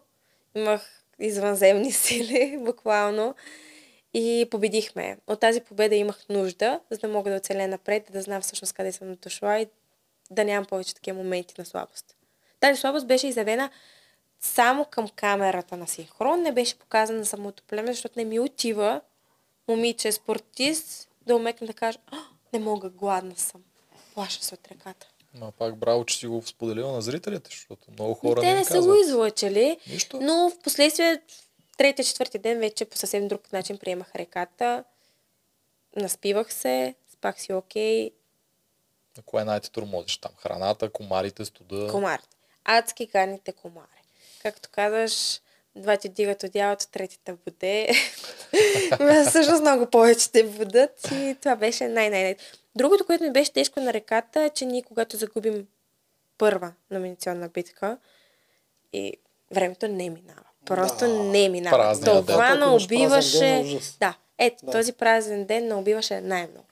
Имах 0.54 1.04
извънземни 1.18 1.92
сили, 1.92 2.58
буквално. 2.60 3.34
И 4.14 4.48
победихме. 4.50 5.18
От 5.26 5.40
тази 5.40 5.60
победа 5.60 5.94
имах 5.94 6.28
нужда, 6.28 6.80
за 6.90 6.98
да 6.98 7.08
мога 7.08 7.30
да 7.30 7.36
оцеля 7.36 7.68
напред, 7.68 8.08
да 8.12 8.22
знам 8.22 8.42
всъщност 8.42 8.72
къде 8.72 8.92
съм 8.92 9.14
дошла 9.14 9.58
и 9.58 9.66
да 10.30 10.44
нямам 10.44 10.66
повече 10.66 10.94
такива 10.94 11.18
моменти 11.18 11.54
на 11.58 11.64
слабост. 11.64 12.17
Тази 12.60 12.80
слабост 12.80 13.06
беше 13.06 13.26
изявена 13.26 13.70
само 14.40 14.84
към 14.84 15.08
камерата 15.08 15.76
на 15.76 15.86
синхрон, 15.88 16.42
не 16.42 16.52
беше 16.52 16.78
показана 16.78 17.18
на 17.18 17.26
самото 17.26 17.62
племе, 17.62 17.92
защото 17.92 18.18
не 18.18 18.24
ми 18.24 18.40
отива 18.40 19.00
момиче 19.68 20.12
спортист 20.12 21.08
да 21.22 21.36
умекне 21.36 21.66
да 21.66 21.72
каже, 21.72 21.98
«А, 22.06 22.16
не 22.52 22.58
мога, 22.58 22.90
гладна 22.90 23.36
съм. 23.36 23.62
Плаша 24.14 24.42
се 24.42 24.54
от 24.54 24.68
реката. 24.68 25.06
Ма 25.34 25.52
пак 25.52 25.76
браво, 25.76 26.04
че 26.04 26.18
си 26.18 26.26
го 26.26 26.42
споделила 26.42 26.92
на 26.92 27.02
зрителите, 27.02 27.50
защото 27.50 27.90
много 27.90 28.14
Хора 28.14 28.30
хора 28.30 28.40
те 28.40 28.46
не 28.46 28.54
не 28.54 28.64
са 28.64 28.72
го 28.72 28.78
казват. 28.78 29.00
излъчали, 29.00 29.78
Нищо. 29.86 30.20
но 30.20 30.50
в 30.50 30.58
последствие, 30.58 31.22
в 31.64 31.76
третия, 31.76 32.04
четвърти 32.04 32.38
ден, 32.38 32.58
вече 32.58 32.84
по 32.84 32.96
съвсем 32.96 33.28
друг 33.28 33.52
начин 33.52 33.78
приемах 33.78 34.14
реката. 34.14 34.84
Наспивах 35.96 36.52
се, 36.52 36.94
спах 37.12 37.40
си 37.40 37.52
окей, 37.52 38.10
На 39.16 39.22
кое 39.22 39.44
най-те 39.44 39.70
тормозиш 39.70 40.16
там? 40.18 40.32
Храната, 40.36 40.90
комарите, 40.90 41.44
студа. 41.44 41.88
комарите. 41.90 42.28
Адски 42.70 43.06
гадните 43.06 43.52
комари. 43.52 44.02
Както 44.42 44.68
казаш, 44.72 45.40
два 45.76 45.96
ти 45.96 46.08
дигат 46.08 46.42
одялото, 46.42 46.86
третите 46.88 47.32
буде. 47.32 47.88
Всъщност 49.28 49.60
много 49.60 49.86
повече 49.86 50.32
те 50.32 50.44
будат 50.44 51.08
и 51.12 51.36
това 51.42 51.56
беше 51.56 51.88
най-най-най. 51.88 52.36
Другото, 52.76 53.06
което 53.06 53.24
ми 53.24 53.32
беше 53.32 53.52
тежко 53.52 53.80
на 53.80 53.92
реката 53.92 54.40
е, 54.42 54.50
че 54.50 54.66
ние 54.66 54.82
когато 54.82 55.16
загубим 55.16 55.66
първа 56.38 56.72
номинационна 56.90 57.48
битка 57.48 57.98
и 58.92 59.12
времето 59.54 59.88
не 59.88 60.10
минава. 60.10 60.42
Просто 60.66 60.98
Да. 61.06 61.22
не 61.22 61.48
минава. 61.48 61.76
Това 62.26 62.54
ден 62.88 63.44
е 63.44 63.60
ужас. 63.60 63.96
Да, 64.00 64.14
ето, 64.38 64.66
Да. 64.66 64.72
този 64.72 64.92
празен 64.92 65.44
ден 65.44 65.66
не 65.68 65.74
убиваше 65.74 66.20
най-много. 66.20 66.67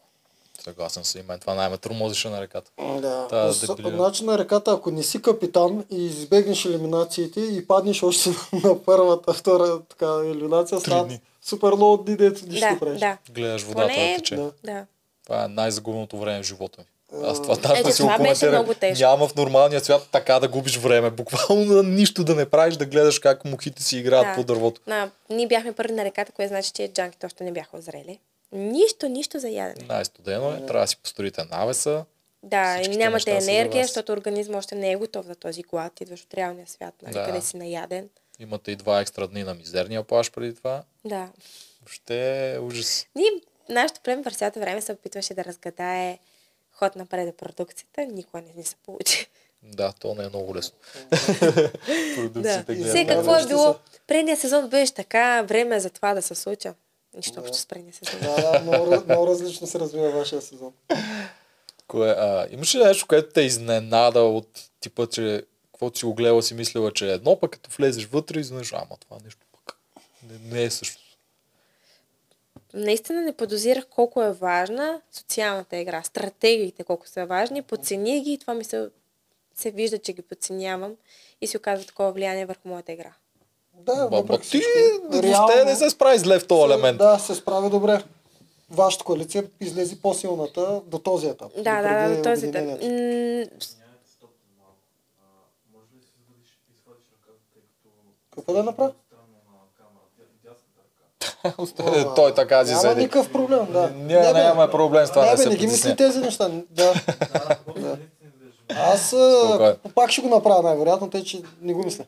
Съгласен 0.58 1.04
съм 1.04 1.20
и 1.20 1.24
мен. 1.24 1.38
Това 1.38 1.54
най-ме 1.54 1.76
тормозише 1.76 2.28
на 2.28 2.40
реката. 2.40 2.70
Да. 3.00 3.26
Та. 3.30 3.52
Значи 3.52 4.24
на 4.24 4.38
реката, 4.38 4.70
ако 4.70 4.90
не 4.90 5.02
си 5.02 5.22
капитан 5.22 5.84
и 5.90 6.06
избегнеш 6.06 6.64
елиминациите 6.64 7.40
и 7.40 7.66
паднеш 7.66 8.02
още 8.02 8.30
на 8.54 8.82
първата, 8.82 9.32
втора 9.32 9.80
така, 9.80 10.06
елиминация, 10.24 10.80
стават 10.80 11.12
супер 11.42 11.72
много 11.72 11.96
дни, 11.96 12.16
дето 12.16 12.46
нищо 12.46 12.66
Да, 12.72 12.78
правиш. 12.78 13.00
да. 13.00 13.16
Гледаш 13.30 13.62
водата 13.62 13.88
Поне- 13.88 14.10
да 14.10 14.16
тече. 14.18 14.36
Да. 14.36 14.50
Да. 14.64 14.86
Това 15.24 15.44
е 15.44 15.48
най-загубеното 15.48 16.18
време 16.18 16.42
в 16.42 16.46
живота 16.46 16.80
ми. 16.80 16.86
Аз 17.24 17.38
А, 17.38 17.42
това 17.42 17.56
даже 17.56 17.82
да 17.82 17.92
си 17.92 18.02
го 18.02 18.08
коментирам. 18.16 18.66
Няма 18.98 19.28
в 19.28 19.34
нормалния 19.34 19.80
свят 19.80 20.08
така 20.12 20.40
да 20.40 20.48
губиш 20.48 20.76
време. 20.76 21.10
Буквално 21.10 21.64
на 21.64 21.82
нищо 21.82 22.24
да 22.24 22.34
не 22.34 22.46
правиш, 22.46 22.76
да 22.76 22.86
гледаш 22.86 23.18
как 23.18 23.44
мухите 23.44 23.82
си 23.82 23.98
играят 23.98 24.26
Да. 24.26 24.34
по 24.34 24.44
дървото. 24.44 24.80
На, 24.86 25.10
ние 25.30 25.46
бяхме 25.46 25.72
първи 25.72 25.92
на 25.92 26.04
реката, 26.04 26.32
което 26.32 26.48
значи, 26.48 26.70
че 26.72 26.88
джанките 26.88 27.26
още 27.26 27.44
не 27.44 27.52
бяха 27.52 27.76
озрели. 27.76 28.18
Нищо, 28.52 29.08
нищо 29.08 29.38
за 29.38 29.48
ядене. 29.48 29.86
Най-студено 29.88 30.52
е. 30.52 30.66
Трябва 30.66 30.80
да 30.80 30.86
си 30.86 30.96
построите 30.96 31.44
навеса. 31.44 32.04
Да, 32.42 32.80
и 32.82 32.96
нямате 32.96 33.30
енергия, 33.30 33.84
защото 33.84 34.12
организма 34.12 34.58
още 34.58 34.74
не 34.74 34.92
е 34.92 34.96
готов 34.96 35.26
за 35.26 35.34
този 35.34 35.62
глад. 35.62 36.00
Идваш 36.00 36.22
от 36.22 36.34
реалния 36.34 36.66
свят, 36.66 36.94
нали, 37.02 37.12
Да. 37.12 37.24
къде 37.24 37.40
си 37.40 37.56
наяден. 37.56 38.08
Имате 38.38 38.70
и 38.70 38.76
два 38.76 39.00
екстра 39.00 39.26
дни 39.26 39.44
на 39.44 39.54
мизерния 39.54 40.02
плаш 40.02 40.30
преди 40.30 40.54
това. 40.54 40.82
Да. 41.04 41.28
Въобще 41.80 42.52
е 42.54 42.58
ужас. 42.58 43.06
Ние, 43.14 43.30
нашето 43.68 44.00
племе 44.00 44.22
през 44.22 44.36
цялото 44.36 44.60
време 44.60 44.80
се 44.80 44.92
опитваше 44.92 45.34
да 45.34 45.44
разгадае 45.44 46.18
ход 46.72 46.96
напред 46.96 47.36
продукцията. 47.36 48.06
Никога 48.06 48.42
не 48.42 48.52
ни 48.56 48.64
се 48.64 48.76
получи. 48.76 49.28
Да, 49.62 49.92
то 50.00 50.14
не 50.14 50.24
е 50.24 50.28
много 50.28 50.56
лесно. 50.56 50.76
Да. 51.10 51.72
Продукциите 52.16 52.72
И 52.72 52.76
гледат 52.76 52.88
Все 52.88 53.04
да, 53.04 53.14
какво 53.14 53.36
е 53.36 53.46
било, 53.46 53.76
предния 54.06 54.36
сезон 54.36 54.68
беше 54.68 54.94
така, 54.94 55.42
време 55.42 55.76
е 55.76 55.80
за 55.80 55.90
това 55.90 56.14
да 56.14 56.22
се 56.22 56.34
случа. 56.34 56.74
Нищо 57.16 57.40
общо 57.40 57.56
с 57.56 57.66
предния 57.66 57.94
сезон. 57.94 58.20
Да, 58.20 58.52
да, 58.52 58.60
много, 58.60 59.04
много 59.04 59.26
различно 59.26 59.66
се 59.66 59.78
развива 59.78 60.10
вашия 60.10 60.42
сезон. 60.42 60.72
Кое, 61.88 62.10
а, 62.10 62.48
имаш 62.50 62.74
ли 62.74 62.84
нещо, 62.84 63.06
което 63.06 63.32
те 63.32 63.40
изненада 63.40 64.20
от 64.20 64.48
типа, 64.80 65.06
че 65.06 65.42
каквото 65.72 65.98
си 65.98 66.04
го 66.04 66.14
гледала 66.14 66.42
си 66.42 66.54
мислила, 66.54 66.92
че 66.92 67.08
е 67.08 67.12
едно, 67.12 67.40
пък 67.40 67.50
като 67.50 67.70
влезеш 67.76 68.04
вътре 68.06 68.40
изведнъж, 68.40 68.72
ама 68.72 68.96
това 69.00 69.16
нещо 69.24 69.46
пък 69.52 69.78
не, 70.30 70.56
не 70.56 70.62
е 70.62 70.70
също. 70.70 71.02
наистина 72.74 73.20
не 73.20 73.36
подозирах 73.36 73.86
колко 73.86 74.22
е 74.22 74.32
важна 74.32 75.00
социалната 75.12 75.76
игра, 75.76 76.02
стратегиите 76.02 76.84
колко 76.84 77.08
са 77.08 77.26
важни, 77.26 77.62
подцених 77.62 78.24
ги 78.24 78.32
и 78.32 78.38
това 78.38 78.54
ми 78.54 78.64
се, 78.64 78.88
се 79.54 79.70
вижда, 79.70 79.98
че 79.98 80.12
ги 80.12 80.22
подценявам 80.22 80.96
и 81.40 81.46
се 81.46 81.56
оказва 81.56 81.86
такова 81.86 82.12
влияние 82.12 82.46
върху 82.46 82.68
моята 82.68 82.92
игра. 82.92 83.12
Да, 83.76 84.06
въпреки 84.06 84.50
ти 84.50 84.62
въобще 85.10 85.64
не 85.64 85.76
се 85.76 85.90
справи 85.90 86.18
зле 86.18 86.38
в 86.38 86.46
този 86.46 86.64
елемент. 86.64 86.98
Да, 86.98 87.18
се 87.18 87.34
справи 87.34 87.70
добре. 87.70 88.02
Вашата 88.70 89.04
коалиция 89.04 89.44
излезе 89.60 90.00
по-силната 90.00 90.80
до 90.86 90.98
този 90.98 91.26
етап. 91.26 91.52
Да, 91.56 91.82
да, 91.82 92.08
да, 92.08 92.16
до 92.16 92.22
този 92.22 92.46
етап. 92.46 92.64
да. 92.64 93.46
Какво 98.34 98.52
да 98.52 98.62
направя? 98.62 98.92
Е, 101.44 102.04
Той 102.16 102.34
така 102.34 102.64
си 102.64 102.70
Няма 102.70 102.80
седи. 102.82 103.00
никакъв 103.00 103.32
проблем, 103.32 103.72
да. 103.72 103.90
Ние 103.96 104.20
Не, 104.20 104.32
бе, 104.32 104.42
нямаме 104.42 104.70
проблем 104.70 105.06
с 105.06 105.10
това 105.10 105.24
Не, 105.24 105.30
да 105.30 105.36
бе, 105.36 105.42
се 105.42 105.48
не 105.48 105.56
ги 105.56 105.66
мисли 105.66 105.96
тези 105.96 106.18
неща. 106.18 106.50
Да. 106.70 106.94
Да. 107.76 107.96
Аз 108.68 109.14
пак 109.94 110.10
ще 110.10 110.22
го 110.22 110.28
направя 110.28 110.62
най-вероятно, 110.62 111.10
тъй 111.10 111.24
че 111.24 111.42
не 111.60 111.74
го 111.74 111.82
мисля. 111.84 112.04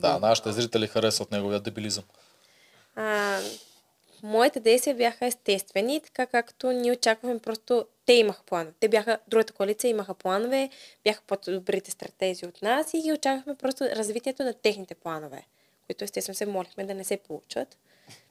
Да, 0.00 0.18
нашите 0.18 0.52
зрители 0.52 0.86
харесват 0.86 1.30
неговия 1.30 1.60
дебилизъм. 1.60 2.04
а, 2.94 3.40
моите 4.22 4.60
действия 4.60 4.96
бяха 4.96 5.26
естествени, 5.26 6.00
така 6.00 6.26
както 6.26 6.72
ние 6.72 6.92
очаквахме, 6.92 7.38
просто 7.38 7.86
те 8.06 8.12
имаха 8.12 8.42
планове. 8.42 8.72
Те 8.80 8.88
бяха, 8.88 9.18
другата 9.28 9.52
коалиция 9.52 9.88
имаха 9.88 10.14
планове, 10.14 10.70
бяха 11.04 11.22
по-добрите 11.26 11.90
стратези 11.90 12.46
от 12.46 12.62
нас 12.62 12.94
и 12.94 13.02
ги 13.02 13.12
очаквахме 13.12 13.54
просто 13.54 13.84
развитието 13.84 14.44
на 14.44 14.52
техните 14.52 14.94
планове, 14.94 15.42
които 15.86 16.04
естествено 16.04 16.34
се 16.34 16.46
молихме 16.46 16.84
да 16.84 16.94
не 16.94 17.04
се 17.04 17.16
получат. 17.16 17.76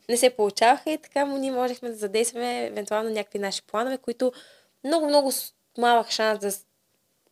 Не 0.10 0.18
се 0.18 0.30
получаваха 0.30 0.92
и 0.92 0.98
така 0.98 1.26
ние 1.26 1.52
можехме 1.52 1.90
да 1.90 1.96
задействаме 1.96 2.66
евентуално 2.66 3.10
някакви 3.10 3.40
наши 3.40 3.62
планове, 3.62 3.98
които 3.98 4.32
много-много 4.84 5.32
малък 5.78 6.10
шанс 6.10 6.40
да 6.40 6.52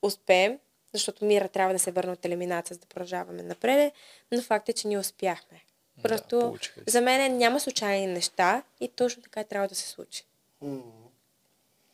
успеем, 0.01 0.60
защото 0.93 1.25
мира 1.25 1.47
трябва 1.47 1.73
да 1.73 1.79
се 1.79 1.91
върне 1.91 2.11
от 2.11 2.25
елиминация, 2.25 2.73
за 2.73 2.79
да 2.79 2.87
продължаваме 2.87 3.43
напред, 3.43 3.93
но 4.31 4.41
факт 4.41 4.69
е, 4.69 4.73
че 4.73 4.87
ние 4.87 4.97
успяхме. 4.97 5.61
Просто 6.03 6.57
се. 6.61 6.71
за 6.87 7.01
мен 7.01 7.37
няма 7.37 7.59
случайни 7.59 8.07
неща 8.07 8.63
и 8.81 8.87
точно 8.87 9.23
така 9.23 9.41
и 9.41 9.45
трябва 9.45 9.67
да 9.67 9.75
се 9.75 9.87
случи. 9.89 10.23
М. 10.61 10.77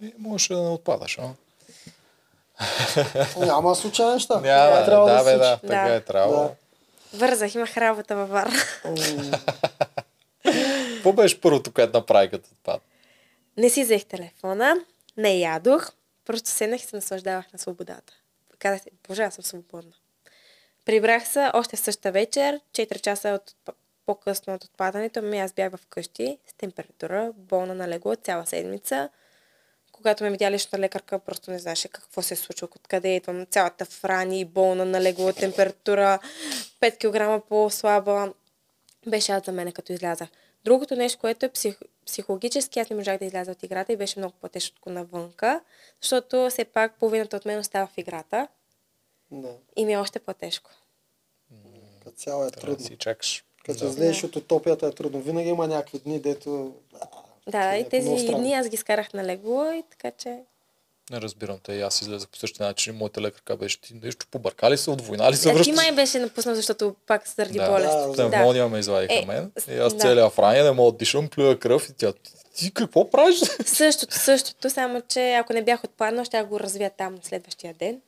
И 0.01 0.13
можеше 0.17 0.53
да 0.53 0.61
не 0.61 0.69
отпадаш, 0.69 1.19
а? 1.19 1.29
Няма 3.45 3.75
случайни 3.75 4.13
неща. 4.13 4.39
Няма, 4.41 4.71
Това 4.71 4.85
трябва 4.85 5.09
да, 5.11 5.19
се 5.19 5.25
бе, 5.25 5.37
да, 5.37 5.57
така 5.57 5.87
Да. 5.89 5.95
е 5.95 6.01
трябвало. 6.01 6.43
Да. 6.43 7.17
Вързах, 7.17 7.55
имах 7.55 7.77
работа 7.77 8.15
във 8.15 8.29
Варна. 8.29 8.59
М. 8.85 8.95
Какво 10.93 11.13
беше 11.13 11.41
първото, 11.41 11.73
което 11.73 11.97
направи 11.97 12.29
като 12.29 12.49
отпад? 12.51 12.81
Не 13.57 13.69
си 13.69 13.83
взех 13.83 14.05
телефона, 14.05 14.75
не 15.17 15.39
ядох, 15.39 15.91
просто 16.25 16.49
седнах 16.49 16.81
и 16.81 16.85
се 16.85 16.95
наслаждавах 16.95 17.53
на 17.53 17.59
свободата. 17.59 18.13
Казах 18.59 18.81
боже, 19.07 19.23
аз 19.23 19.33
съм 19.33 19.43
свободна. 19.43 19.93
Прибрах 20.85 21.27
се 21.27 21.49
още 21.53 21.75
в 21.75 21.79
същата 21.79 22.11
вечер, 22.11 22.59
4 22.73 23.01
часа 23.01 23.29
от, 23.29 23.75
по-късно 24.05 24.53
от 24.53 24.63
отпадането 24.63 25.21
ми, 25.21 25.39
аз 25.39 25.53
бях 25.53 25.73
вкъщи 25.77 26.37
с 26.47 26.53
температура, 26.53 27.33
болна 27.37 27.75
на 27.75 27.87
легло 27.87 28.15
цяла 28.15 28.45
седмица. 28.45 29.09
Когато 29.91 30.23
ме 30.23 30.31
видя 30.31 30.51
личната 30.51 30.79
лекарка, 30.79 31.19
просто 31.19 31.51
не 31.51 31.59
знаеше 31.59 31.87
какво 31.87 32.21
се 32.21 32.33
е 32.33 32.37
случило, 32.37 32.69
откъде 32.75 33.15
идвам. 33.15 33.45
Цялата 33.45 33.85
франи, 33.85 34.45
болна 34.45 34.85
на 34.85 35.01
легло, 35.01 35.33
температура, 35.33 36.19
5 36.81 37.39
кг 37.41 37.47
по-слаба. 37.49 38.33
Беше 39.07 39.31
ад 39.31 39.45
за 39.45 39.51
мен, 39.51 39.71
като 39.71 39.93
излязах. 39.93 40.29
Другото 40.63 40.95
нещо, 40.95 41.19
което 41.19 41.45
е 41.45 41.49
псих, 41.49 41.79
психологически, 42.05 42.79
аз 42.79 42.89
не 42.89 42.95
можах 42.95 43.17
да 43.17 43.25
изляза 43.25 43.51
от 43.51 43.63
играта 43.63 43.93
и 43.93 43.97
беше 43.97 44.19
много 44.19 44.33
по-тежко 44.41 44.89
навънка, 44.89 45.61
защото 46.01 46.47
все 46.49 46.65
пак 46.65 46.99
половината 46.99 47.37
от 47.37 47.45
мен 47.45 47.59
остава 47.59 47.87
в 47.87 47.97
играта 47.97 48.47
Да. 49.31 49.55
и 49.75 49.85
ми 49.85 49.93
е 49.93 49.97
още 49.97 50.19
по-тежко. 50.19 50.71
Като 51.99 52.15
цяло 52.15 52.43
е 52.43 52.49
да 52.49 52.51
трудно. 52.51 52.85
си 52.85 52.97
чакаш. 52.97 53.45
Като 53.65 53.79
Да. 53.79 53.85
излезеш 53.85 54.23
от 54.23 54.35
утопията 54.35 54.87
е 54.87 54.91
трудно. 54.91 55.21
Винаги 55.21 55.49
има 55.49 55.67
някакви 55.67 55.99
дни, 55.99 56.19
дето... 56.19 56.75
Да, 57.47 57.75
е 57.75 57.79
и 57.79 57.89
тези 57.89 58.07
много 58.07 58.21
странно. 58.21 58.39
дни 58.39 58.53
аз 58.53 58.69
ги 58.69 58.77
скарах 58.77 59.13
на 59.13 59.23
легло 59.23 59.71
и 59.71 59.83
така 59.89 60.11
че... 60.11 60.39
Не 61.09 61.21
разбирам 61.21 61.59
те. 61.59 61.73
И 61.73 61.81
аз 61.81 62.01
излезах 62.01 62.29
по 62.29 62.37
същия 62.37 62.65
начин. 62.65 62.95
Моята 62.95 63.21
лекарка 63.21 63.57
беше 63.57 63.81
ти 63.81 63.93
нещо 63.93 64.27
побъркали 64.27 64.77
се, 64.77 64.89
от 64.89 65.01
война 65.01 65.31
ли 65.31 65.35
се 65.35 65.49
А 65.49 65.51
ти 65.51 65.57
връщаш? 65.57 65.75
май 65.75 65.91
беше 65.91 66.19
напуснал, 66.19 66.55
защото 66.55 66.95
пак 67.07 67.27
заради 67.27 67.57
Да, 67.57 67.69
болест. 67.69 68.15
да, 68.17 68.29
Пневмония 68.29 68.67
ме 68.67 68.79
извадиха 68.79 69.13
Е, 69.13 69.25
мен. 69.25 69.51
И 69.69 69.73
аз 69.73 69.93
да. 69.93 69.99
целия 69.99 70.29
франя 70.29 70.63
не 70.63 70.71
мога 70.71 70.91
да 70.91 70.97
дишам, 70.97 71.27
плюя 71.27 71.59
кръв 71.59 71.89
и 71.89 71.93
тя, 71.93 72.13
ти 72.55 72.73
какво 72.73 73.09
правиш? 73.09 73.39
Същото, 73.65 74.15
същото, 74.15 74.69
само 74.69 75.01
че 75.01 75.33
ако 75.33 75.53
не 75.53 75.61
бях 75.61 75.83
отпаднал, 75.83 76.25
ще 76.25 76.43
го 76.43 76.59
развия 76.59 76.89
там 76.89 77.17
следващия 77.21 77.73
ден. 77.73 78.01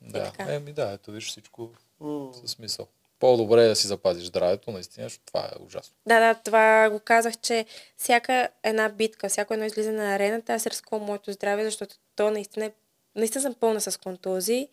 да, 0.00 0.32
еми 0.40 0.72
да, 0.72 0.90
ето 0.92 1.10
виж 1.10 1.28
всичко 1.28 1.70
М. 2.00 2.28
със 2.40 2.50
смисъл. 2.50 2.86
По-добре 3.18 3.64
е 3.64 3.68
да 3.68 3.76
си 3.76 3.86
запазиш 3.86 4.24
здравето, 4.24 4.70
наистина, 4.70 5.04
защото 5.04 5.24
това 5.26 5.40
е 5.42 5.64
ужасно. 5.66 5.94
Да, 6.06 6.20
да, 6.20 6.34
това 6.34 6.90
го 6.90 7.00
казах, 7.00 7.34
че 7.38 7.66
всяка 7.96 8.48
една 8.62 8.88
битка, 8.88 9.28
всяко 9.28 9.54
едно 9.54 9.66
излизане 9.66 9.98
на 9.98 10.14
арената, 10.14 10.52
аз 10.54 10.66
рискувам 10.66 11.06
моето 11.06 11.32
здраве, 11.32 11.64
защото 11.64 11.96
то 12.16 12.30
наистина, 12.30 12.66
е- 12.66 12.72
наистина 13.16 13.42
съм 13.42 13.54
пълна 13.54 13.80
с 13.80 14.00
контузии, 14.00 14.68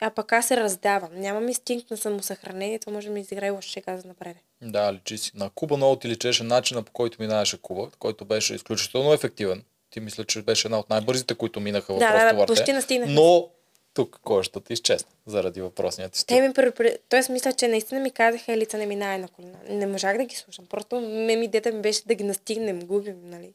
а 0.00 0.10
пък 0.10 0.32
аз 0.32 0.48
се 0.48 0.56
раздавам. 0.56 1.10
Нямам 1.14 1.48
инстинкт 1.48 1.90
на 1.90 1.96
самосъхранение, 1.96 2.78
това 2.78 2.92
може 2.92 3.06
да 3.06 3.14
ми 3.14 3.20
изиграе 3.20 3.50
лошо 3.50 3.68
шега 3.68 3.96
за 3.96 4.08
напред. 4.08 4.36
Да, 4.62 4.92
личи 4.92 5.18
си. 5.18 5.30
На 5.34 5.50
Куба 5.50 5.76
много 5.76 5.96
ти 5.96 6.08
личеше 6.08 6.44
начина 6.44 6.82
по 6.82 6.92
който 6.92 7.16
минаваше 7.20 7.58
Куба, 7.62 7.90
който 7.98 8.24
беше 8.24 8.54
изключително 8.54 9.12
ефективен. 9.12 9.62
Ти 9.90 10.00
мисля, 10.00 10.24
че 10.24 10.42
беше 10.42 10.66
една 10.68 10.78
от 10.78 10.90
най-бързите, 10.90 11.34
които 11.34 11.60
минаха 11.60 11.94
в 11.94 11.98
Да, 11.98 12.08
просто 12.08 12.26
да, 12.26 12.34
върте. 12.34 12.54
почти 12.54 12.72
настигнахме. 12.72 13.14
Но 13.14 13.48
тук 13.94 14.18
кожата 14.22 14.60
изчезна 14.70 15.08
заради 15.26 15.60
въпросния 15.60 16.08
ти 16.08 16.18
стил. 16.18 16.36
Те 16.36 16.48
ми 16.48 16.54
предупред... 16.54 17.04
Тоест, 17.08 17.28
мисля, 17.28 17.52
че 17.52 17.68
наистина 17.68 18.00
ми 18.00 18.10
казаха, 18.10 18.56
лица 18.56 18.78
не 18.78 18.86
минае 18.86 19.18
на 19.18 19.28
колена. 19.28 19.58
Не 19.68 19.86
можах 19.86 20.16
да 20.16 20.24
ги 20.24 20.34
слушам. 20.36 20.66
Просто 20.66 21.00
ме 21.00 21.36
ми 21.36 21.48
дета 21.48 21.72
ми 21.72 21.82
беше 21.82 22.02
да 22.06 22.14
ги 22.14 22.24
настигнем, 22.24 22.80
губим, 22.80 23.20
нали? 23.24 23.54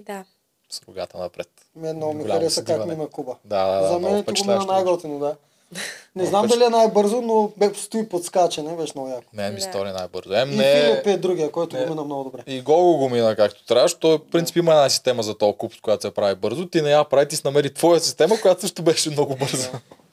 И 0.00 0.02
да. 0.02 0.24
С 0.72 0.80
рогата 0.88 1.18
напред. 1.18 1.48
Мен 1.76 1.96
много 1.96 2.14
ми 2.14 2.24
хареса 2.24 2.64
как 2.64 2.86
мина 2.86 3.06
Куба. 3.06 3.36
Да, 3.44 3.66
да, 3.66 3.82
да, 3.82 3.88
За 3.88 3.98
мен 3.98 4.16
е 4.16 4.22
го 4.22 4.44
мина 4.44 4.64
най-готино, 4.64 5.18
да. 5.18 5.36
Не 6.16 6.26
знам 6.26 6.46
дали 6.46 6.64
е 6.64 6.68
най-бързо, 6.68 7.20
но 7.22 7.50
бе 7.56 7.70
стои 7.74 8.08
под 8.08 8.24
скачане, 8.24 8.76
беше 8.76 8.92
много 8.96 9.08
яко. 9.08 9.24
Мен 9.32 9.54
ми 9.54 9.60
стори 9.60 9.92
най-бързо. 9.92 10.34
Ем 10.34 10.52
И 10.52 10.56
не... 10.56 10.82
Филип 10.82 11.06
е 11.06 11.16
другия, 11.16 11.50
който 11.50 11.76
не. 11.76 11.82
го 11.84 11.90
мина 11.90 12.04
много 12.04 12.24
добре. 12.24 12.42
И 12.46 12.60
Гого 12.60 12.96
го 12.96 13.08
мина 13.08 13.36
както 13.36 13.66
трябваше. 13.66 13.98
Той, 13.98 14.18
в 14.18 14.30
принцип, 14.32 14.56
има 14.56 14.72
една 14.72 14.88
система 14.88 15.22
за 15.22 15.38
този 15.38 15.56
куп, 15.58 15.72
която 15.82 16.02
се 16.02 16.14
прави 16.14 16.34
бързо. 16.34 16.66
Ти 16.66 16.82
не 16.82 16.90
я 16.90 17.04
прави, 17.04 17.28
ти 17.28 17.36
си 17.36 17.42
намери 17.44 17.74
твоя 17.74 18.00
система, 18.00 18.40
която 18.40 18.60
също 18.60 18.82
беше 18.82 19.10
много 19.10 19.36
бърза. 19.36 19.70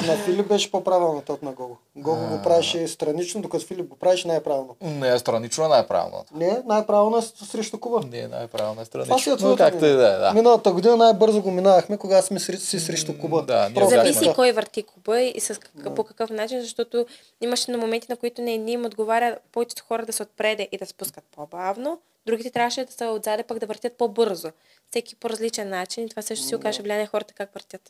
На 0.08 0.18
Филип 0.18 0.48
беше 0.48 0.72
по-правилната 0.72 1.34
от 1.34 1.44
на 1.44 1.52
Гого. 1.52 1.78
Гого 1.96 2.28
го 2.28 2.44
правеше 2.44 2.88
странично, 2.88 3.42
докато 3.42 3.66
Филип 3.66 3.88
го 3.88 3.96
правеше 3.96 4.28
най-правилно. 4.28 4.76
Не 4.82 5.10
е 5.10 5.20
странично, 5.20 5.66
е 5.66 5.68
най-правилно. 5.68 6.26
Не, 6.36 6.62
най-правилно 6.66 7.18
е 7.18 7.22
срещу 7.22 7.80
Куба. 7.80 8.02
Не 8.12 8.20
е 8.20 8.28
най-правилно, 8.28 8.82
е 8.82 8.86
Това 8.86 9.04
си 9.04 9.06
странично. 9.06 9.34
е 9.34 9.38
твоето 9.38 9.58
както 9.58 9.86
и 9.86 9.92
да 9.92 10.14
е, 10.14 10.18
да. 10.18 10.34
Миналата 10.34 10.72
година 10.72 10.98
най-бързо 10.98 11.42
го 11.42 11.52
минавахме, 11.52 11.98
когато 11.98 12.28
сме 12.28 12.40
си 12.40 12.80
срещу 12.80 13.18
Куба. 13.18 13.42
да, 13.42 13.70
така. 13.74 14.34
кой 14.36 14.52
върти 14.52 14.84
куба 14.84 15.22
и 15.22 15.40
с 15.40 15.60
какъв, 15.60 15.96
по 15.96 16.04
какъв 16.04 16.30
начин, 16.30 16.62
защото 16.62 17.06
имаше 17.42 17.72
на 17.72 17.78
моменти, 17.78 18.08
на 18.10 18.18
които 18.18 18.42
не, 18.42 18.58
не 18.58 18.72
им 18.72 18.86
отговаря 18.86 19.38
повечето 19.52 19.84
хора 19.88 20.06
да 20.06 20.14
се 20.14 20.24
отпреде 20.24 20.68
и 20.72 20.78
да 20.78 20.86
спускат 20.86 21.24
по-бавно, 21.36 22.00
другите 22.26 22.50
трябваше 22.50 22.86
да 22.86 22.92
са 22.92 23.06
отзаде 23.06 23.44
пък 23.44 23.60
да 23.60 23.66
въртят 23.66 23.94
по-бързо. 23.94 24.50
Всеки 24.90 25.16
по 25.16 25.30
различен 25.30 25.70
начин 25.70 26.04
и 26.04 26.10
това 26.10 26.22
също 26.22 26.46
си 26.46 26.56
окаже 26.56 26.82
влияние 26.82 27.06
хората 27.06 27.34
как 27.34 27.54
въртят. 27.54 27.82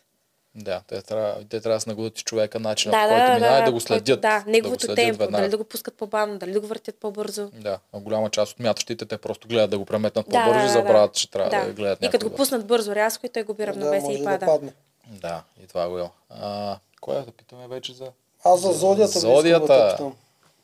Да, 0.55 0.81
те 0.88 1.01
трябва, 1.01 1.35
те 1.49 1.61
трябва 1.61 1.76
да 1.77 1.81
се 1.81 1.89
нагодят 1.89 2.19
и 2.19 2.23
човека 2.23 2.59
начина, 2.59 2.91
Да, 2.91 3.03
по 3.03 3.09
който 3.09 3.26
да, 3.26 3.34
минава 3.34 3.57
да, 3.57 3.65
да 3.65 3.71
го 3.71 3.80
следят. 3.80 4.21
Да, 4.21 4.38
да 4.38 4.43
го 4.43 4.51
неговото 4.51 4.85
следят 4.85 4.95
темпо, 4.95 5.19
веднага. 5.19 5.41
дали 5.41 5.51
да 5.51 5.57
го 5.57 5.63
пускат 5.63 5.93
по-бавно, 5.93 6.38
дали 6.38 6.51
да 6.51 6.59
го 6.61 6.67
въртят 6.67 6.95
по-бързо. 6.95 7.49
Да, 7.53 7.80
а 7.93 7.99
голяма 7.99 8.30
част 8.30 8.51
от 8.51 8.59
мятащите 8.59 9.05
те 9.05 9.17
просто 9.17 9.47
гледат 9.47 9.69
да 9.69 9.77
го 9.77 9.85
преметнат 9.85 10.26
Да, 10.30 10.31
по-бързо 10.45 10.59
да, 10.59 10.63
и 10.63 10.67
да, 10.67 10.73
забравят, 10.73 11.11
да. 11.11 11.15
че 11.19 11.31
трябва 11.31 11.49
да, 11.49 11.73
гледат 11.73 12.03
И 12.03 12.09
като 12.09 12.30
го 12.30 12.35
пуснат 12.35 12.65
бързо, 12.67 12.95
рязко 12.95 13.26
и 13.26 13.30
той 13.30 13.43
губи 13.43 13.63
Да, 13.63 13.67
равновесие 13.67 14.07
може 14.09 14.19
и 14.19 14.21
да 14.21 14.26
пада. 14.26 14.45
падне. 14.45 14.73
Да, 15.07 15.43
и 15.63 15.67
това 15.67 15.89
го 15.89 15.97
има. 15.99 16.09
А, 16.30 16.77
кой 17.01 17.15
е 17.15 17.21
да 17.21 17.31
питаме 17.31 17.67
вече 17.67 17.93
за... 17.93 18.05
Аз 18.43 18.61
за 18.61 18.71
зодията. 18.71 19.19
Зодията. 19.19 19.67
Да. 19.67 20.11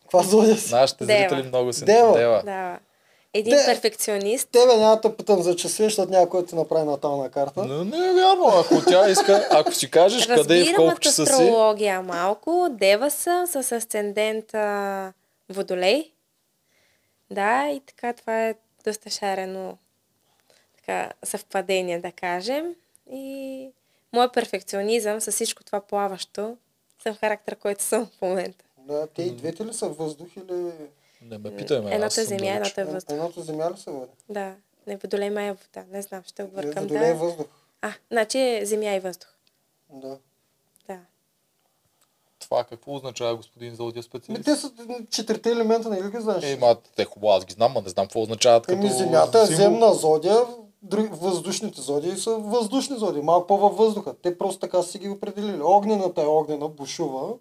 Каква 0.02 0.24
зодия 0.24 0.58
си? 0.58 0.74
Нашите 0.74 1.06
зрители 1.06 1.44
много 1.44 1.74
се... 1.74 1.86
Дева. 1.86 2.14
Дева. 2.18 2.42
Да. 2.46 2.80
Един 3.38 3.58
Те- 3.58 3.66
перфекционист. 3.66 4.50
Тебе 4.50 4.78
няма 4.78 5.00
да 5.04 5.16
питам 5.18 5.42
за 5.42 5.56
часове, 5.56 5.90
защото 5.90 6.12
някой 6.12 6.46
ти 6.46 6.56
направи 6.56 6.86
натална 6.86 7.30
карта. 7.30 7.66
Но 7.66 7.84
не 7.84 7.98
е 7.98 8.14
вярно, 8.14 8.48
ако 8.48 8.82
тя 8.88 9.10
иска, 9.10 9.48
ако 9.52 9.74
си 9.74 9.92
кажеш 9.92 10.28
къде 10.28 10.58
и 10.58 10.64
в 10.64 10.68
Разбирам 10.68 10.76
колко 10.76 11.00
часа 11.00 11.26
си, 11.26 11.32
астрология 11.32 12.02
малко. 12.02 12.68
Дева 12.72 13.12
съм 13.12 13.48
с 13.48 13.72
асцендент 13.72 14.54
а, 14.54 15.14
водолей. 15.50 16.12
Да, 17.32 17.70
и 17.70 17.80
така 17.80 18.14
това 18.14 18.48
е 18.48 18.56
доста 18.86 19.10
шарено 19.10 19.78
така, 20.78 21.12
съвпадение, 21.24 22.00
да 22.00 22.12
кажем. 22.12 22.76
И 23.12 23.68
моят 24.14 24.34
перфекционизъм 24.34 25.22
с 25.22 25.32
всичко 25.32 25.64
това 25.64 25.82
плаващо 25.82 26.58
съм 27.04 27.16
характер, 27.16 27.56
който 27.56 27.84
съм 27.84 28.06
в 28.06 28.22
момента. 28.22 28.66
Да, 28.78 29.08
те 29.08 29.24
и 29.24 29.32
двете 29.32 29.66
ли 29.66 29.74
са 29.74 29.88
въздух 29.88 30.28
или... 30.38 30.72
не 31.26 31.38
ме 31.38 31.56
питай 31.56 31.80
ме, 31.80 31.92
Едното 31.92 32.06
аз 32.06 32.18
е 32.18 32.24
земя, 32.24 32.48
едното 32.48 32.82
е 32.82 32.84
въздух. 32.84 33.14
Едното 33.14 33.42
земя 33.42 33.72
ли 33.72 33.78
се 33.78 33.92
води? 33.92 34.12
Да, 34.30 34.54
не 34.88 34.98
водолей 34.98 35.30
май 35.30 35.48
е 35.48 35.54
вода. 35.54 35.86
Не 35.92 36.02
знам, 36.02 36.24
ще 36.26 36.44
объркам. 36.44 36.84
Водолей 36.84 37.10
е 37.10 37.14
Да. 37.14 37.20
въздух. 37.20 37.46
А, 37.82 37.92
значи 38.12 38.40
е 38.40 38.66
земя 38.66 38.96
и 38.96 39.00
въздух. 39.00 39.30
Да. 39.90 40.18
Да. 40.88 41.00
Това 42.40 42.64
какво 42.64 42.96
означава 42.96 43.36
господин 43.36 43.76
Зодия 43.76 44.04
специалист? 44.04 44.46
те 44.46 44.56
са 44.56 44.72
четирите 45.10 45.52
елемента, 45.52 45.90
не 45.90 46.04
ли 46.04 46.12
ги 46.12 46.20
знаеш? 46.20 46.44
Е, 46.44 46.58
ма, 46.58 46.76
те 46.96 47.06
хубаво, 47.06 47.34
аз 47.34 47.46
ги 47.46 47.54
знам, 47.54 47.78
а 47.78 47.82
не 47.82 47.90
знам 47.90 48.06
какво 48.06 48.22
означават 48.22 48.66
като 48.66 48.80
Еми, 48.80 48.90
земята 48.90 49.40
е 49.40 49.46
земна 49.46 49.94
зодия, 49.94 50.38
други, 50.82 51.10
въздушните 51.12 51.82
зодии 51.82 52.18
са 52.18 52.32
въздушни 52.32 52.98
зодии, 52.98 53.22
малко 53.22 53.48
по-във 53.48 53.78
въздуха. 53.78 54.14
Те 54.22 54.38
просто 54.38 54.60
така 54.60 54.84
са 54.84 54.92
си 54.92 55.00
ги 55.00 55.10
определили. 55.10 55.62
Огнената 55.62 56.22
е 56.22 56.28
огнена, 56.28 56.68
бушува. 56.70 57.34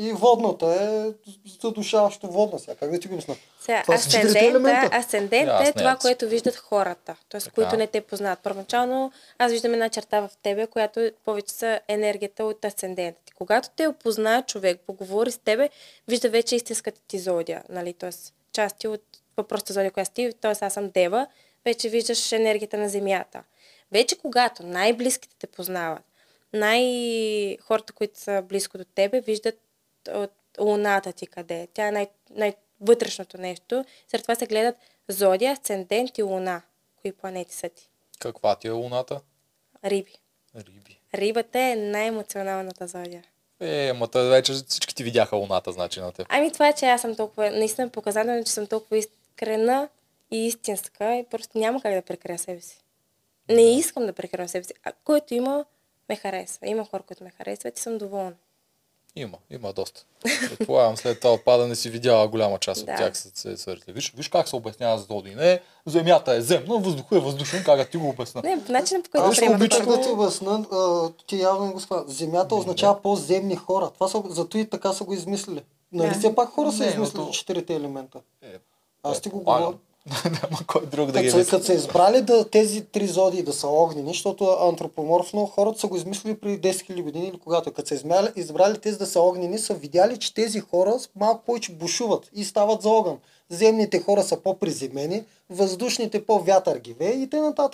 И 0.00 0.12
водната 0.12 0.66
е 0.66 1.12
задушаващо 1.60 2.26
водна. 2.26 2.58
Сега, 2.58 2.74
как 2.74 2.90
да 2.90 3.00
ти 3.00 3.08
го 3.08 3.14
обясня? 3.14 3.36
Сега, 3.60 3.82
четирите 4.10 4.88
асцендент, 4.92 5.50
е 5.68 5.72
това, 5.72 5.96
което 5.96 6.28
виждат 6.28 6.56
хората, 6.56 7.16
т.е. 7.28 7.50
Които 7.50 7.76
не 7.76 7.86
те 7.86 8.00
познават. 8.00 8.38
Първоначално 8.38 9.12
аз 9.38 9.52
виждам 9.52 9.72
една 9.72 9.88
черта 9.88 10.20
в 10.20 10.30
тебе, 10.42 10.66
която 10.66 11.10
повече 11.24 11.52
са 11.52 11.80
енергията 11.88 12.44
от 12.44 12.64
асцендента 12.64 13.20
ти. 13.24 13.32
Когато 13.32 13.68
те 13.76 13.86
опознае 13.86 14.42
човек, 14.42 14.80
поговори 14.86 15.30
с 15.30 15.38
тебе, 15.38 15.70
вижда 16.08 16.28
вече 16.28 16.56
истинската 16.56 17.00
ти 17.08 17.18
зодия, 17.18 17.62
нали? 17.68 17.92
т.е. 17.92 18.10
части 18.52 18.88
от 18.88 19.02
въпросната 19.36 19.72
зодия, 19.72 19.90
която 19.90 20.10
ти, 20.10 20.32
т.е. 20.40 20.64
аз 20.64 20.74
съм 20.74 20.90
Дева, 20.90 21.26
вече 21.64 21.88
виждаш 21.88 22.32
енергията 22.32 22.78
на 22.78 22.88
Земята. 22.88 23.42
Вече 23.92 24.18
когато 24.18 24.62
най-близките 24.62 25.36
те 25.38 25.46
познават, 25.46 26.02
най-хората, 26.52 27.92
които 27.92 28.20
са 28.20 28.42
близко 28.48 28.78
до 28.78 28.84
тебе, 28.84 29.20
виждат 29.20 29.58
от 30.14 30.30
луната 30.60 31.12
ти 31.12 31.26
къде 31.26 31.60
е. 31.60 31.66
Тя 31.66 31.88
е 31.88 31.92
най- 31.92 32.08
най-вътрешното 32.30 33.38
нещо. 33.38 33.84
След 34.08 34.22
това 34.22 34.34
се 34.34 34.46
гледат 34.46 34.76
зодия, 35.08 35.52
асцендент 35.52 36.18
и 36.18 36.22
луна. 36.22 36.62
Кои 37.02 37.12
планети 37.12 37.54
са 37.54 37.68
ти? 37.68 37.88
Каква 38.18 38.56
ти 38.56 38.68
е 38.68 38.70
луната? 38.70 39.20
Риби. 39.84 40.14
Риби. 40.56 41.00
Рибата 41.14 41.58
е 41.58 41.76
най-емоционалната 41.76 42.86
зодия. 42.86 43.24
Е, 43.60 43.92
ма 43.92 44.08
вече 44.14 44.52
всички 44.52 44.94
ти 44.94 45.04
видяха 45.04 45.36
луната, 45.36 45.72
значи 45.72 46.00
на 46.00 46.12
теб. 46.12 46.26
Ами 46.30 46.52
това 46.52 46.68
е, 46.68 46.72
че 46.72 46.86
аз 46.86 47.00
съм 47.00 47.16
толкова, 47.16 47.50
наистина 47.50 47.86
е 47.86 47.90
показателно, 47.90 48.44
че 48.44 48.52
съм 48.52 48.66
толкова 48.66 48.98
искрена 48.98 49.88
и 50.30 50.46
истинска 50.46 51.16
и 51.16 51.24
просто 51.24 51.58
няма 51.58 51.82
как 51.82 51.94
да 51.94 52.02
прекрия 52.02 52.38
себе 52.38 52.60
си. 52.60 52.78
Не 53.48 53.78
искам 53.78 54.06
да 54.06 54.12
прекрия 54.12 54.48
себе 54.48 54.64
си. 54.64 54.74
А 54.84 54.92
който 55.04 55.34
има, 55.34 55.64
ме 56.08 56.16
харесва. 56.16 56.66
Има 56.66 56.84
хора, 56.84 57.02
които 57.02 57.24
ме 57.24 57.30
харесват 57.30 57.78
и 57.78 57.82
съм 57.82 57.98
доволна. 57.98 58.34
Има, 59.18 59.38
има 59.50 59.72
доста. 59.72 60.04
Предполагам, 60.48 60.96
след 60.96 61.20
това 61.20 61.32
отпадане 61.32 61.74
си 61.74 61.90
видяла 61.90 62.28
голяма 62.28 62.58
част 62.58 62.80
от 62.80 62.86
Да. 62.86 62.96
тях 62.96 63.16
са 63.16 63.30
се 63.34 63.56
свързали. 63.56 63.92
Виж, 63.92 64.12
виж 64.12 64.28
как 64.28 64.48
се 64.48 64.56
обяснява 64.56 64.98
за 64.98 65.06
Доди. 65.06 65.34
Не, 65.34 65.60
земята 65.86 66.32
е 66.32 66.40
земна, 66.40 66.78
въздуха 66.78 67.16
е 67.16 67.20
въздушен, 67.20 67.64
как 67.64 67.76
да 67.76 67.84
ти 67.84 67.96
го 67.96 68.08
обясна. 68.08 68.42
Не, 68.42 68.56
начинът 68.68 69.04
по 69.04 69.10
който 69.12 69.36
приемат 69.36 69.56
обичах 69.56 69.86
да 69.86 70.00
ти 70.00 70.08
обясна, 70.08 70.64
ти 71.26 71.36
явно 71.38 71.66
не 71.66 71.72
го 71.72 71.80
схвана. 71.80 72.04
Земята 72.06 72.54
означава 72.54 73.02
по-земни 73.02 73.56
хора. 73.56 73.90
Това 73.90 74.08
са, 74.08 74.22
зато 74.28 74.58
и 74.58 74.64
така 74.66 74.92
са 74.92 75.04
го 75.04 75.12
измислили. 75.12 75.62
Нали 75.92 76.08
Да. 76.08 76.18
все 76.18 76.34
пак 76.34 76.48
хора 76.48 76.72
са 76.72 76.82
Не, 76.82 76.88
измислили 76.88 77.16
то- 77.16 77.30
четирите 77.30 77.74
елемента. 77.74 78.18
Е, 78.42 78.58
Аз 79.02 79.20
ти 79.20 79.28
го 79.28 79.38
говоря. 79.38 79.72
Няма 80.24 80.66
кой 80.66 80.86
друг 80.86 81.10
да 81.10 81.20
ги 81.20 81.26
мисли. 81.26 81.46
като 81.46 81.64
са 81.64 81.72
избрали 81.74 82.20
да, 82.22 82.50
тези 82.50 82.84
три 82.84 83.06
зодии 83.06 83.42
да 83.42 83.52
са 83.52 83.68
огнени, 83.68 84.08
защото 84.08 84.56
антропоморфно 84.60 85.46
хората 85.46 85.80
са 85.80 85.86
го 85.86 85.96
измислили 85.96 86.40
преди 86.40 86.68
10 86.68 86.72
000 86.72 87.02
години 87.02 87.28
или 87.28 87.38
когато. 87.38 87.72
Като 87.72 87.88
са 87.88 87.94
избрали, 87.94 88.28
избрали 88.36 88.78
тези 88.78 88.98
да 88.98 89.06
са 89.06 89.20
огнени, 89.20 89.58
са 89.58 89.74
видяли, 89.74 90.18
че 90.18 90.34
тези 90.34 90.60
хора 90.60 90.96
малко 91.16 91.44
повече 91.44 91.72
бушуват 91.72 92.30
и 92.34 92.44
стават 92.44 92.82
за 92.82 92.88
огън. 92.88 93.18
Земните 93.50 94.00
хора 94.00 94.22
са 94.22 94.36
по-приземени, 94.36 95.24
въздушните 95.50 96.26
по-вятър 96.26 96.78
ги 96.78 96.92
вее 96.92 97.12
и 97.12 97.30
т.н. 97.30 97.68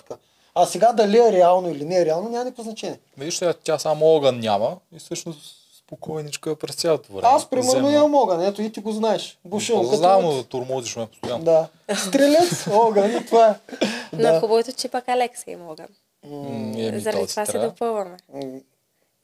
А 0.55 0.65
сега 0.65 0.93
дали 0.93 1.17
е 1.17 1.31
реално 1.31 1.69
или 1.69 1.85
не 1.85 2.01
е 2.01 2.05
реално, 2.05 2.29
няма 2.29 2.43
никакво 2.43 2.63
значение. 2.63 2.99
Виж, 3.17 3.37
сега 3.37 3.53
тя 3.63 3.79
само 3.79 4.05
огън 4.05 4.39
няма 4.39 4.77
и 4.95 4.99
всъщност 4.99 5.64
спокойничко 5.85 6.49
е 6.49 6.55
през 6.55 6.75
цялото 6.75 7.13
време. 7.13 7.27
Аз, 7.27 7.49
примерно, 7.49 7.89
имам 7.89 8.15
огън. 8.15 8.41
Ето 8.41 8.61
и 8.61 8.71
ти 8.71 8.79
го 8.79 8.91
знаеш. 8.91 9.39
Бушувам. 9.45 9.83
като 9.85 9.95
Знам, 9.95 10.43
турмозиш 10.49 10.95
ме 10.95 11.07
постоянно. 11.07 11.43
Да. 11.43 11.67
Стрелец, 11.95 12.67
огън 12.71 13.11
и 13.11 13.25
това 13.25 13.47
е. 13.47 13.75
Но 14.13 14.19
Да. 14.21 14.39
хубавото, 14.39 14.71
че 14.71 14.89
пък 14.89 15.09
Алекса 15.09 15.51
има 15.51 15.71
огън. 15.71 15.87
Еми, 16.23 16.99
Заради 16.99 17.27
това 17.27 17.45
се 17.45 17.59
допълваме. 17.59 18.17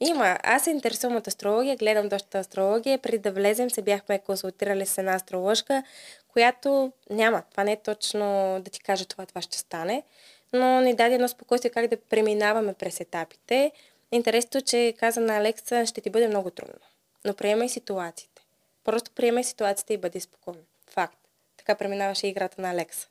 Има. 0.00 0.38
Аз 0.42 0.64
се 0.64 0.70
интересувам 0.70 1.16
от 1.16 1.26
астрология, 1.26 1.76
гледам 1.76 2.08
доста 2.08 2.38
астрология. 2.38 2.98
Преди 2.98 3.18
да 3.18 3.32
влезем 3.32 3.70
се 3.70 3.82
бяхме 3.82 4.18
консултирали 4.18 4.86
с 4.86 4.98
една 4.98 5.14
астрологъчка, 5.14 5.82
която 6.28 6.92
няма. 7.10 7.42
Това 7.50 7.64
не 7.64 7.72
е 7.72 7.76
точно 7.76 8.20
да 8.64 8.70
ти 8.70 8.80
кажа 8.80 9.04
това, 9.04 9.26
това 9.26 9.42
ще 9.42 9.58
стане, 9.58 10.02
но 10.52 10.80
ни 10.80 10.94
даде 10.94 11.14
едно 11.14 11.28
спокойствие 11.28 11.70
как 11.70 11.86
да 11.86 11.96
преминаваме 12.10 12.72
през 12.72 13.00
етапите. 13.00 13.72
Интересното, 14.12 14.58
е, 14.58 14.62
че 14.62 14.94
каза 14.98 15.20
на 15.20 15.36
Алекса, 15.36 15.86
ще 15.86 16.00
ти 16.00 16.10
бъде 16.10 16.28
много 16.28 16.50
трудно. 16.50 16.74
Но 17.24 17.34
приемай 17.34 17.68
ситуациите. 17.68 18.42
Просто 18.84 19.10
приемай 19.10 19.44
ситуацията 19.44 19.92
и 19.92 19.96
бъди 19.96 20.20
спокоен. 20.20 20.64
Факт. 20.90 21.18
Така 21.56 21.74
преминаваше 21.74 22.26
играта 22.26 22.62
на 22.62 22.70
Алекса. 22.70 23.08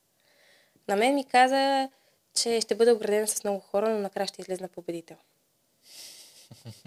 На 0.87 0.95
мен 0.95 1.15
ми 1.15 1.25
каза, 1.25 1.89
че 2.33 2.61
ще 2.61 2.75
бъде 2.75 2.91
обградена 2.91 3.27
с 3.27 3.43
много 3.43 3.59
хора, 3.59 3.89
но 3.89 3.99
накрая 3.99 4.27
ще 4.27 4.41
излезна 4.41 4.67
победител. 4.67 5.17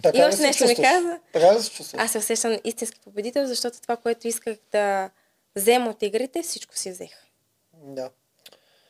Така 0.02 0.18
И 0.18 0.22
още 0.22 0.42
нещо 0.42 0.66
ми 0.66 0.76
каза. 0.76 1.20
Така 1.32 1.62
се 1.62 1.70
чувстваш? 1.70 2.02
Аз 2.02 2.12
се 2.12 2.18
усещам 2.18 2.58
истински 2.64 3.00
победител, 3.00 3.46
защото 3.46 3.80
това, 3.80 3.96
което 3.96 4.28
исках 4.28 4.56
да 4.72 5.10
взема 5.56 5.90
от 5.90 6.02
игрите, 6.02 6.42
всичко 6.42 6.78
си 6.78 6.90
взех. 6.90 7.10
Да. 7.72 8.10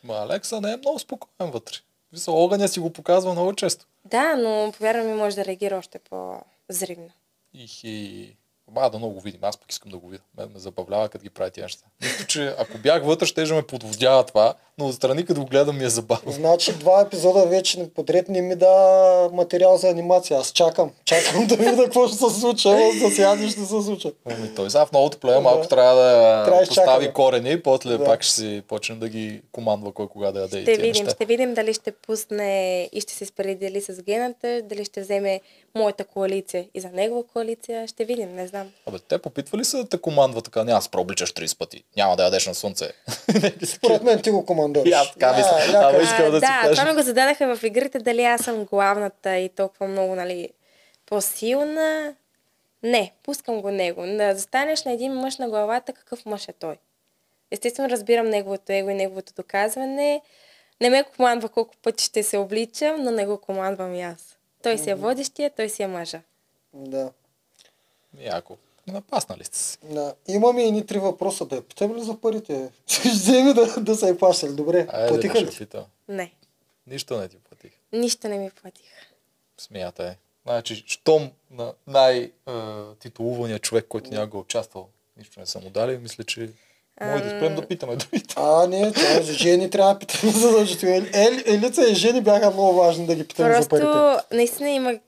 Ма 0.04 0.14
Алекса 0.14 0.60
не 0.60 0.72
е 0.72 0.76
много 0.76 0.98
спокоен 0.98 1.50
вътре. 1.50 1.76
Виса, 2.12 2.32
огъня 2.32 2.68
си 2.68 2.80
го 2.80 2.92
показва 2.92 3.32
много 3.32 3.54
често. 3.54 3.86
Да, 4.04 4.36
но 4.36 4.72
повярвам 4.72 5.06
ми, 5.06 5.14
може 5.14 5.36
да 5.36 5.44
реагира 5.44 5.76
още 5.76 5.98
по-зривно. 5.98 7.10
И, 7.54 7.66
и... 7.84 8.36
Ма 8.72 8.90
да 8.90 8.98
много 8.98 9.14
го 9.14 9.20
видим. 9.20 9.40
Аз 9.42 9.56
пък 9.56 9.72
искам 9.72 9.90
да 9.90 9.98
го 9.98 10.08
видя. 10.08 10.22
Мен 10.38 10.48
ме 10.54 10.58
забавлява, 10.58 11.08
като 11.08 11.22
ги 11.22 11.30
прави 11.30 11.50
тия 11.50 11.62
неща. 11.62 11.84
Нищо, 12.02 12.26
че 12.26 12.54
ако 12.58 12.78
бях 12.78 13.04
вътре, 13.04 13.26
ще 13.26 13.44
ме 13.44 13.62
подводява 13.62 14.24
това, 14.24 14.54
но 14.78 14.86
отстрани, 14.86 15.24
като 15.24 15.40
го 15.40 15.46
гледам, 15.46 15.78
ми 15.78 15.84
е 15.84 15.88
забавно. 15.88 16.32
Значи 16.32 16.72
два 16.72 17.00
епизода 17.00 17.46
вече 17.46 17.90
подред 17.90 18.28
не 18.28 18.40
ми 18.42 18.54
да 18.56 18.70
материал 19.32 19.76
за 19.76 19.88
анимация. 19.88 20.38
Аз 20.38 20.52
чакам. 20.52 20.90
Чакам 21.04 21.46
да 21.46 21.56
видя 21.56 21.84
какво 21.84 22.08
ще 22.08 22.16
се 22.16 22.30
случи. 22.30 22.68
За 23.02 23.10
сега 23.10 23.36
ще 23.38 23.60
се 23.60 23.66
случи. 23.66 24.12
Ами 24.26 24.54
той 24.54 24.70
сега 24.70 24.86
в 24.86 24.92
новото 24.92 25.18
плея 25.18 25.40
малко 25.40 25.62
Да. 25.62 25.68
трябва 25.68 25.94
да 25.94 26.44
Трябва 26.44 26.60
постави 26.60 26.84
изчакаме. 26.86 27.12
корени 27.12 27.50
и 27.52 27.62
после 27.62 27.90
Да. 27.90 28.04
пак 28.04 28.22
ще 28.22 28.32
си 28.32 28.62
почне 28.68 28.96
да 28.96 29.08
ги 29.08 29.42
командва 29.52 29.92
кой 29.92 30.08
кога 30.08 30.32
да 30.32 30.40
яде 30.40 30.58
и 30.58 30.62
Ще 30.62 30.72
видим, 30.72 31.04
неща. 31.04 31.10
ще 31.10 31.24
видим 31.24 31.54
дали 31.54 31.74
ще 31.74 31.92
пусне 31.92 32.88
и 32.92 33.00
ще 33.00 33.12
се 33.12 33.26
спредели 33.26 33.80
с 33.80 34.02
гената, 34.02 34.62
дали 34.64 34.84
ще 34.84 35.00
вземе 35.00 35.40
моята 35.74 36.04
коалиция 36.04 36.66
и 36.74 36.80
за 36.80 36.88
негова 36.88 37.22
коалиция. 37.24 37.88
Ще 37.88 38.04
видим, 38.04 38.34
не 38.34 38.46
знам. 38.46 38.72
Абе, 38.86 38.98
те 38.98 39.18
попитва 39.18 39.58
ли 39.58 39.64
се 39.64 39.76
да 39.76 39.88
те 39.88 39.98
командва 39.98 40.42
така? 40.42 40.64
Няма 40.64 40.78
да 40.78 40.82
се 40.82 40.90
прообличаш 40.90 41.32
30 41.32 41.58
пъти. 41.58 41.84
Няма 41.96 42.16
да 42.16 42.24
ядеш 42.24 42.46
на 42.46 42.54
слънце. 42.54 42.90
Според 43.64 44.02
мен 44.02 44.22
ти 44.22 44.30
го 44.30 44.46
командираш. 44.46 44.88
И 44.88 44.92
аз 44.92 45.12
така 45.12 45.26
Да, 45.26 45.36
мисля. 45.36 45.78
ляка. 45.78 45.88
Ама 45.88 46.02
искам 46.02 46.30
да 46.30 46.36
си 46.36 46.40
да, 46.40 46.60
кажа. 46.62 46.80
това 46.80 46.92
ми 46.92 46.96
го 46.96 47.02
зададаха 47.02 47.56
в 47.56 47.62
игрите, 47.64 47.98
дали 47.98 48.24
аз 48.24 48.40
съм 48.40 48.64
главната 48.64 49.36
и 49.36 49.48
толкова 49.48 49.88
много, 49.88 50.14
нали, 50.14 50.48
по-силна. 51.06 52.14
Не, 52.82 53.12
пускам 53.22 53.60
го 53.62 53.70
него. 53.70 54.02
Да 54.06 54.34
застанеш 54.34 54.84
на 54.84 54.92
един 54.92 55.12
мъж 55.12 55.36
на 55.36 55.48
главата, 55.48 55.92
какъв 55.92 56.26
мъж 56.26 56.48
е 56.48 56.52
той. 56.52 56.76
Естествено, 57.50 57.90
разбирам 57.90 58.26
неговото 58.26 58.72
его 58.72 58.90
и 58.90 58.94
неговото 58.94 59.32
доказване. 59.36 60.20
Не 60.80 60.90
ме 60.90 61.04
командва 61.16 61.48
колко 61.48 61.74
пъти 61.82 62.04
ще 62.04 62.22
се 62.22 62.36
обличам, 62.36 63.02
но 63.02 63.10
не 63.10 63.26
го 63.26 63.38
командвам 63.38 63.94
и 63.94 64.02
аз. 64.02 64.33
Той 64.64 64.78
си 64.78 64.90
е 64.90 64.94
водещия, 64.94 65.50
той 65.50 65.68
си 65.68 65.82
е 65.82 65.86
мъжа. 65.86 66.22
Да. 66.72 67.12
Яко. 68.18 68.56
Напаснали 68.86 69.44
сте 69.44 69.58
си. 69.58 69.78
да. 69.84 70.14
Имаме 70.28 70.62
и 70.62 70.70
ни 70.70 70.86
три 70.86 70.98
въпроса. 70.98 71.46
Да 71.46 71.56
я 71.56 71.62
питам 71.62 71.96
ли 71.96 72.02
за 72.02 72.20
парите? 72.20 72.70
Ще 72.86 73.08
вземи 73.08 73.54
да, 73.54 73.80
да 73.80 73.94
са 73.94 74.08
и 74.08 74.18
плащали. 74.18 74.52
Добре. 74.52 74.86
Айде, 74.90 75.08
Платиха 75.08 75.34
да 75.34 75.40
ли? 75.42 75.56
питам. 75.58 75.84
Не, 76.08 76.32
Нищо 76.86 77.16
не 77.16 77.28
ти 77.28 77.36
платих. 77.38 77.72
нищо 77.92 78.28
не 78.28 78.38
ми 78.38 78.50
платиха. 78.52 78.94
Смята 79.58 80.04
е. 80.04 80.16
Значи, 80.44 80.84
щом 80.86 81.30
на 81.50 81.72
най-титулувания 81.86 83.58
човек, 83.58 83.86
който 83.88 84.10
няма 84.10 84.26
го 84.26 84.38
участвал, 84.38 84.88
нищо 85.16 85.40
не 85.40 85.46
са 85.46 85.60
му 85.60 85.70
дали, 85.70 85.98
мисля, 85.98 86.24
че 86.24 86.50
може 87.02 87.24
да 87.24 87.30
спрем 87.30 87.54
да 87.54 87.66
питаме 87.66 87.96
другите. 87.96 88.34
А, 88.36 88.66
не, 88.66 88.92
това 88.92 89.22
за 89.22 89.32
жени 89.32 89.70
трябва 89.70 89.92
да 89.92 89.98
питаме 89.98 90.32
задължително. 90.32 91.06
Ел, 91.12 91.32
Елица 91.46 91.88
и 91.88 91.94
жени 91.94 92.20
бяха 92.20 92.50
много 92.50 92.74
важни 92.74 93.06
да 93.06 93.14
ги 93.14 93.24
питаме 93.24 93.62
за 93.62 93.68
парите. 93.68 93.86
Просто 93.86 94.26
наистина 94.34 94.70
има... 94.70 94.98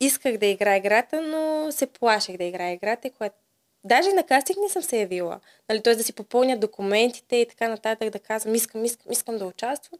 Исках 0.00 0.36
да 0.36 0.46
играя 0.46 0.76
играта, 0.76 1.20
но 1.20 1.72
се 1.72 1.86
плашех 1.86 2.36
да 2.36 2.44
играя 2.44 2.72
играта, 2.72 3.10
което 3.18 3.36
Даже 3.84 4.12
на 4.12 4.22
кастинг 4.22 4.58
не 4.62 4.68
съм 4.68 4.82
се 4.82 4.98
явила. 4.98 5.40
Нали, 5.68 5.82
т.е. 5.82 5.94
да 5.94 6.04
си 6.04 6.12
попълня 6.12 6.56
документите 6.56 7.36
и 7.36 7.48
така 7.48 7.68
нататък, 7.68 8.10
да 8.10 8.18
казвам, 8.18 8.54
искам, 8.54 8.84
искам, 8.84 9.12
искам 9.12 9.38
да 9.38 9.46
участвам. 9.46 9.98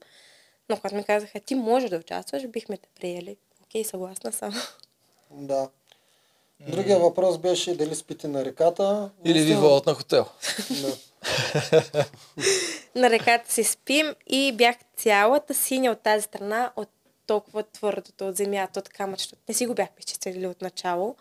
Но 0.69 0.77
когато 0.77 0.94
ми 0.94 1.05
казаха, 1.05 1.40
ти 1.40 1.55
можеш 1.55 1.90
да 1.90 1.97
участваш, 1.97 2.47
бихме 2.47 2.77
те 2.77 2.89
приели. 3.01 3.36
Окей, 3.65 3.85
съгласна 3.85 4.32
съм. 4.32 4.62
Да. 5.31 5.69
Другия 6.61 6.98
въпрос 6.98 7.39
беше 7.39 7.74
дали 7.74 7.94
спите 7.94 8.28
на 8.28 8.44
реката. 8.44 9.11
Или 9.24 9.40
ви 9.40 9.55
на 9.55 9.94
хотел. 9.94 10.27
Да. 10.70 10.97
на 12.94 13.11
реката 13.11 13.52
си 13.52 13.65
спим 13.65 14.15
и 14.27 14.52
бях 14.52 14.77
цялата 14.97 15.55
синя 15.55 15.90
от 15.90 16.01
тази 16.01 16.23
страна, 16.23 16.73
от 16.77 16.89
толкова 17.27 17.62
твърдото 17.62 18.28
от 18.28 18.36
земята, 18.36 18.81
от 18.81 18.89
камъчето. 18.89 19.36
Не 19.48 19.55
си 19.55 19.66
го 19.66 19.74
бях 19.74 19.89
изчистили 19.98 20.47
от 20.47 20.62
начало. 20.62 21.16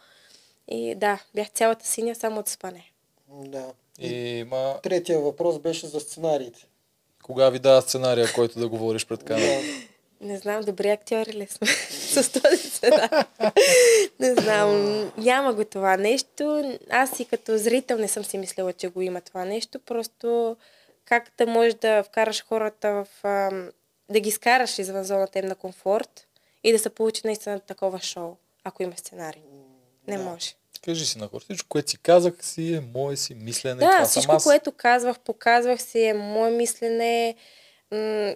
И 0.68 0.96
да, 0.96 1.20
бях 1.36 1.50
цялата 1.50 1.88
синя 1.88 2.16
само 2.16 2.40
от 2.40 2.48
спане. 2.48 2.92
да. 3.30 3.74
И 4.00 4.44
ма, 4.48 4.80
Третия 4.84 5.20
въпрос 5.20 5.60
беше 5.60 5.88
за 5.88 6.00
сценариите. 6.00 6.68
кога 7.24 7.50
ви 7.50 7.60
дава 7.60 7.82
сценария, 7.82 8.34
който 8.36 8.60
да 8.60 8.68
говориш 8.68 9.06
пред 9.06 9.24
камера? 9.24 9.62
Не 10.22 10.38
знам, 10.38 10.62
добри 10.62 10.90
актьори 10.90 11.34
ли 11.34 11.48
сме 11.48 11.68
с 11.90 12.32
този 12.32 12.58
сценар. 12.60 13.26
не 14.20 14.34
знам, 14.34 14.72
няма 15.18 15.54
го 15.54 15.66
това 15.66 15.98
нещо. 15.98 16.64
Аз 16.90 17.20
и 17.20 17.26
като 17.26 17.58
зрител 17.58 17.98
не 17.98 18.08
съм 18.08 18.26
си 18.26 18.38
мислила, 18.38 18.74
че 18.74 18.88
го 18.88 19.02
има 19.02 19.22
това 19.22 19.46
нещо. 19.46 19.80
Просто 19.80 20.58
как 21.06 21.32
да 21.38 21.48
можеш 21.48 21.74
да 21.74 22.04
вкараш 22.04 22.44
хората 22.44 22.92
в... 22.92 23.28
ам, 23.28 23.70
да 24.10 24.20
ги 24.20 24.32
скараш 24.32 24.80
извън 24.80 25.04
зоната 25.04 25.40
им 25.40 25.46
на 25.46 25.56
комфорт 25.56 26.28
и 26.64 26.72
да 26.72 26.80
се 26.80 26.90
получи 26.90 27.22
наистина 27.26 27.60
такова 27.60 28.00
шоу, 28.02 28.36
ако 28.64 28.84
има 28.84 28.94
сценарий. 28.98 29.42
Не 30.08 30.18
Да. 30.18 30.24
може. 30.24 30.54
Кажи 30.86 31.06
си 31.06 31.18
на 31.18 31.28
хората, 31.28 31.44
всичко, 31.44 31.70
което 31.70 31.92
си 31.92 31.98
казах 31.98 32.34
си 32.42 32.74
е 32.74 32.84
мое 32.94 33.16
си 33.16 33.36
мислене. 33.36 33.76
Да, 33.76 33.92
това 33.92 34.06
всичко, 34.06 34.32
аз. 34.32 34.44
което 34.44 34.72
казвах, 34.72 35.20
показвах 35.20 35.82
си 35.82 36.02
е 36.02 36.14
мое 36.14 36.52
мислене. 36.52 37.36
М- 37.92 38.36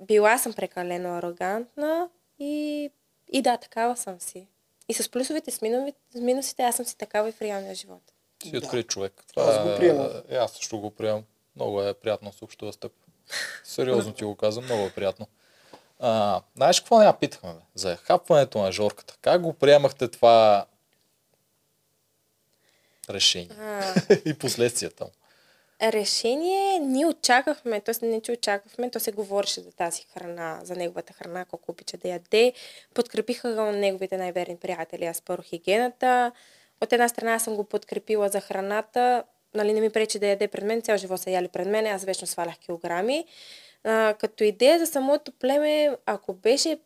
била 0.00 0.38
съм 0.38 0.52
прекалено 0.52 1.18
арогантна 1.18 2.08
и, 2.38 2.90
и 3.32 3.42
да, 3.42 3.56
такава 3.56 3.96
съм 3.96 4.20
си. 4.20 4.46
И 4.88 4.94
с 4.94 5.08
плюсовете, 5.10 5.50
с, 5.50 5.62
миновите, 5.62 5.98
с 6.10 6.20
минусите, 6.20 6.62
аз 6.62 6.76
съм 6.76 6.84
си 6.84 6.96
такава 6.98 7.28
и 7.28 7.32
в 7.32 7.42
реалния 7.42 7.74
живот. 7.74 8.02
Си 8.42 8.50
Да. 8.50 8.58
открит 8.58 8.88
човек. 8.88 9.24
Аз 9.36 9.58
го 9.58 9.76
приемам. 9.76 10.10
Е, 10.28 10.36
аз 10.36 10.52
също 10.52 10.80
го 10.80 10.90
приемам. 10.90 11.24
Много 11.56 11.82
е 11.82 11.94
приятно 11.94 12.32
се 12.32 12.44
общува 12.44 12.72
с 12.72 12.76
теб. 12.76 12.92
Сериозно 13.64 14.12
ти 14.12 14.24
го 14.24 14.36
казвам, 14.36 14.64
много 14.64 14.82
е 14.82 14.90
приятно. 14.92 15.26
А, 16.00 16.42
знаеш 16.56 16.80
какво 16.80 16.98
не 16.98 17.04
я 17.04 17.18
питахме? 17.18 17.52
Бе? 17.52 17.60
За 17.74 17.96
хапването 17.96 18.58
на 18.58 18.72
Жорката. 18.72 19.16
Как 19.20 19.42
го 19.42 19.52
приемахте 19.52 20.08
това 20.08 20.66
решение? 23.10 23.56
А, 23.60 23.94
и 24.24 24.34
последствията 24.38 25.04
му? 25.04 25.10
Решение 25.82 26.78
ние 26.78 27.06
очаквахме, 27.06 27.80
т.е. 27.80 28.06
не 28.06 28.20
че 28.20 28.32
очаквахме, 28.32 28.90
то 28.90 29.00
се 29.00 29.12
говореше 29.12 29.60
за 29.60 29.72
тази 29.72 30.02
храна, 30.14 30.60
за 30.62 30.76
неговата 30.76 31.12
храна, 31.12 31.44
колко 31.44 31.70
обича 31.70 31.96
да 31.96 32.08
яде. 32.08 32.52
Подкрепиха 32.94 33.54
го 33.54 33.62
неговите 33.62 34.16
най-верни 34.16 34.56
приятели. 34.56 35.04
Аз 35.04 35.20
първо 35.20 35.42
хигиената. 35.42 36.32
От 36.80 36.92
една 36.92 37.08
страна 37.08 37.38
съм 37.38 37.54
го 37.54 37.64
подкрепила 37.64 38.28
за 38.28 38.40
храната, 38.40 39.24
нали 39.54 39.72
не 39.72 39.80
ми 39.80 39.90
пречи 39.90 40.18
да 40.18 40.26
яде 40.26 40.48
пред 40.48 40.64
мен, 40.64 40.82
цял 40.82 40.96
живот 40.96 41.20
са 41.20 41.30
яли 41.30 41.48
пред 41.48 41.68
мен, 41.68 41.86
аз 41.86 42.04
вечно 42.04 42.26
свалях 42.26 42.58
килограми. 42.58 43.24
А, 43.84 44.14
като 44.18 44.44
идея 44.44 44.78
за 44.78 44.86
самото 44.86 45.32
племе, 45.32 45.96
ако 46.06 46.34
беше 46.34 46.78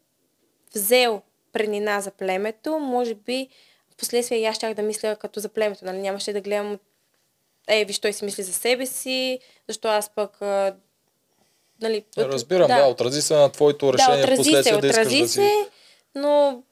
взел 0.75 1.23
преднина 1.53 2.01
за 2.01 2.11
племето, 2.11 2.79
може 2.79 3.15
би 3.15 3.49
последствие 3.97 4.39
и 4.39 4.45
аз 4.45 4.57
щях 4.57 4.75
да 4.75 4.83
мисля 4.83 5.17
като 5.17 5.41
за 5.41 5.49
племето. 5.49 5.85
Нали? 5.85 5.99
Нямаше 5.99 6.33
да 6.33 6.41
гледам 6.41 6.79
е, 7.69 7.85
виж, 7.85 7.99
той 7.99 8.13
си 8.13 8.25
мисли 8.25 8.43
за 8.43 8.53
себе 8.53 8.87
си, 8.87 9.39
защо 9.69 9.89
аз 9.89 10.11
пък... 10.15 10.43
А, 10.43 10.75
нали, 11.83 12.05
Е, 12.19 12.25
Разбирам, 12.25 12.69
да. 12.69 12.83
да, 12.83 12.87
отрази 12.87 13.23
се 13.23 13.35
на 13.35 13.53
твоето 13.53 13.93
решение 13.93 14.17
да, 14.17 14.33
отрази 14.33 14.63
се, 14.63 14.71
да 14.71 14.79
отрази 14.79 15.21
да 15.21 15.29
си... 15.29 15.35
се, 15.35 15.69
но 16.15 16.63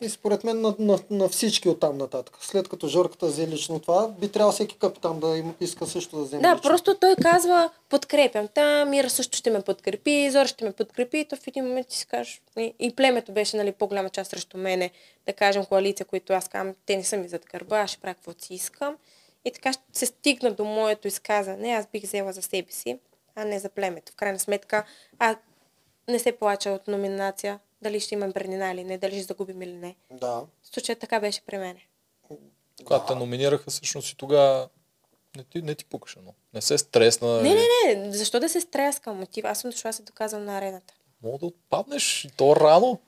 И 0.00 0.08
според 0.08 0.44
мен 0.44 0.60
на, 0.60 0.74
на, 0.78 0.98
на 1.10 1.28
всички 1.28 1.68
от 1.68 1.80
там 1.80 1.98
нататък. 1.98 2.36
След 2.40 2.68
като 2.68 2.88
Жорката 2.88 3.26
взе 3.26 3.48
лично 3.48 3.80
това, 3.80 4.08
би 4.08 4.28
трябвало 4.28 4.52
всеки 4.52 4.78
капитан 4.78 5.20
да 5.20 5.36
им 5.36 5.54
иска 5.60 5.86
също 5.86 6.16
да 6.16 6.22
вземе 6.22 6.42
Да, 6.42 6.54
лично. 6.54 6.62
просто 6.62 6.94
той 6.94 7.14
казва, 7.22 7.70
подкрепям. 7.88 8.48
Та, 8.48 8.84
Мира 8.84 9.10
също 9.10 9.36
ще 9.38 9.50
ме 9.50 9.62
подкрепи, 9.62 10.30
Зора 10.30 10.48
ще 10.48 10.64
ме 10.64 10.72
подкрепи. 10.72 11.18
И 11.18 11.24
то 11.24 11.36
в 11.36 11.46
един 11.46 11.64
момент 11.64 11.88
ти 11.88 11.96
си 11.96 12.06
кажеш, 12.06 12.42
и, 12.58 12.74
и 12.78 12.96
племето 12.96 13.32
беше 13.32 13.56
нали, 13.56 13.72
по-голяма 13.72 14.10
част 14.10 14.30
срещу 14.30 14.58
мене, 14.58 14.90
да 15.26 15.32
кажем 15.32 15.64
коалиция, 15.64 16.06
които 16.06 16.32
аз 16.32 16.48
казвам, 16.48 16.74
те 16.86 16.96
не 16.96 17.04
са 17.04 17.16
ми 17.16 17.28
зад 17.28 17.42
гърба, 17.52 17.78
аз 17.78 17.90
ще 17.90 18.00
правя 18.00 18.14
каквото 18.14 18.44
си 18.44 18.54
искам. 18.54 18.96
И 19.44 19.50
така 19.52 19.72
ще 19.72 19.82
се 19.92 20.06
стигна 20.06 20.52
до 20.52 20.64
моето 20.64 21.08
изказане, 21.08 21.72
аз 21.72 21.86
бих 21.86 22.02
взела 22.02 22.32
за 22.32 22.42
себе 22.42 22.72
си, 22.72 22.98
а 23.34 23.44
не 23.44 23.58
за 23.58 23.68
племето. 23.68 24.12
В 24.12 24.16
крайна 24.16 24.38
сметка, 24.38 24.84
аз 25.18 25.36
не 26.08 26.18
се 26.18 26.32
плача 26.32 26.70
от 26.70 26.88
номинация, 26.88 27.60
дали 27.82 28.00
ще 28.00 28.14
имам 28.14 28.32
преднина 28.32 28.70
или 28.72 28.84
не, 28.84 28.98
дали 28.98 29.14
ще 29.14 29.22
загубим 29.22 29.62
или 29.62 29.72
не. 29.72 29.96
Да. 30.10 30.40
В 30.62 30.68
случая 30.72 30.96
така 30.96 31.20
беше 31.20 31.40
при 31.46 31.58
мене. 31.58 31.86
Когато 32.84 33.06
те 33.06 33.14
номинираха, 33.14 33.70
всъщност 33.70 34.12
и 34.12 34.16
тогава 34.16 34.68
не 35.36 35.44
ти, 35.44 35.62
не 35.62 35.74
ти 35.74 35.84
пукаше, 35.84 36.18
но 36.24 36.34
не 36.54 36.60
се 36.62 36.78
стресна. 36.78 37.42
Не, 37.42 37.48
и- 37.48 37.54
не, 37.86 37.94
не, 37.94 38.12
защо 38.12 38.40
да 38.40 38.48
се 38.48 38.60
стряскам? 38.60 39.18
Мотив, 39.18 39.44
аз 39.44 39.60
съм 39.60 39.70
дошла 39.70 39.88
да 39.88 39.92
се 39.92 40.02
доказвам 40.02 40.44
на 40.44 40.58
арената. 40.58 40.94
Мога 41.22 41.38
да 41.38 41.46
отпаднеш 41.46 42.24
и 42.24 42.30
то 42.30 42.56
рано. 42.56 42.98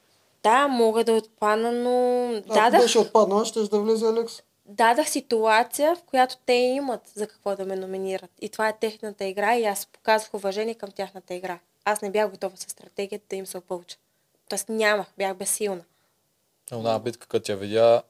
Да, 0.43 0.69
мога 0.69 1.05
да 1.05 1.13
отпадна, 1.13 1.73
но 1.73 2.27
Ако 2.37 2.49
дадах, 2.55 2.83
беше 2.83 2.99
отпаднала, 2.99 3.45
ще 3.45 3.61
да 3.61 3.81
влезе 3.81 4.07
Алекс. 4.07 4.43
Дадах 4.67 5.11
ситуация, 5.11 5.97
в 5.97 6.03
която 6.03 6.37
те 6.47 6.53
имат 6.53 7.09
за 7.15 7.27
какво 7.27 7.57
да 7.57 7.65
ме 7.65 7.77
номинират. 7.77 8.31
И 8.41 8.49
това 8.49 8.69
е 8.69 8.79
техната 8.79 9.25
игра 9.25 9.57
и 9.57 9.65
аз 9.65 9.87
показвах 9.87 10.35
уважение 10.35 10.75
към 10.75 10.91
тяхната 10.91 11.35
игра. 11.35 11.59
Аз 11.85 12.03
не 12.03 12.11
бях 12.11 12.31
готова 12.31 12.57
с 12.57 12.61
стратегията 12.61 13.25
да 13.31 13.37
им 13.37 13.47
се 13.47 13.59
опълча. 13.59 13.97
Тоест 14.49 14.69
нямах, 14.69 15.07
бях 15.19 15.37
безсилна. 15.37 15.85
Една 16.73 16.99
битка, 16.99 17.27
като 17.27 17.53
я 17.53 17.59
видя, 17.59 18.03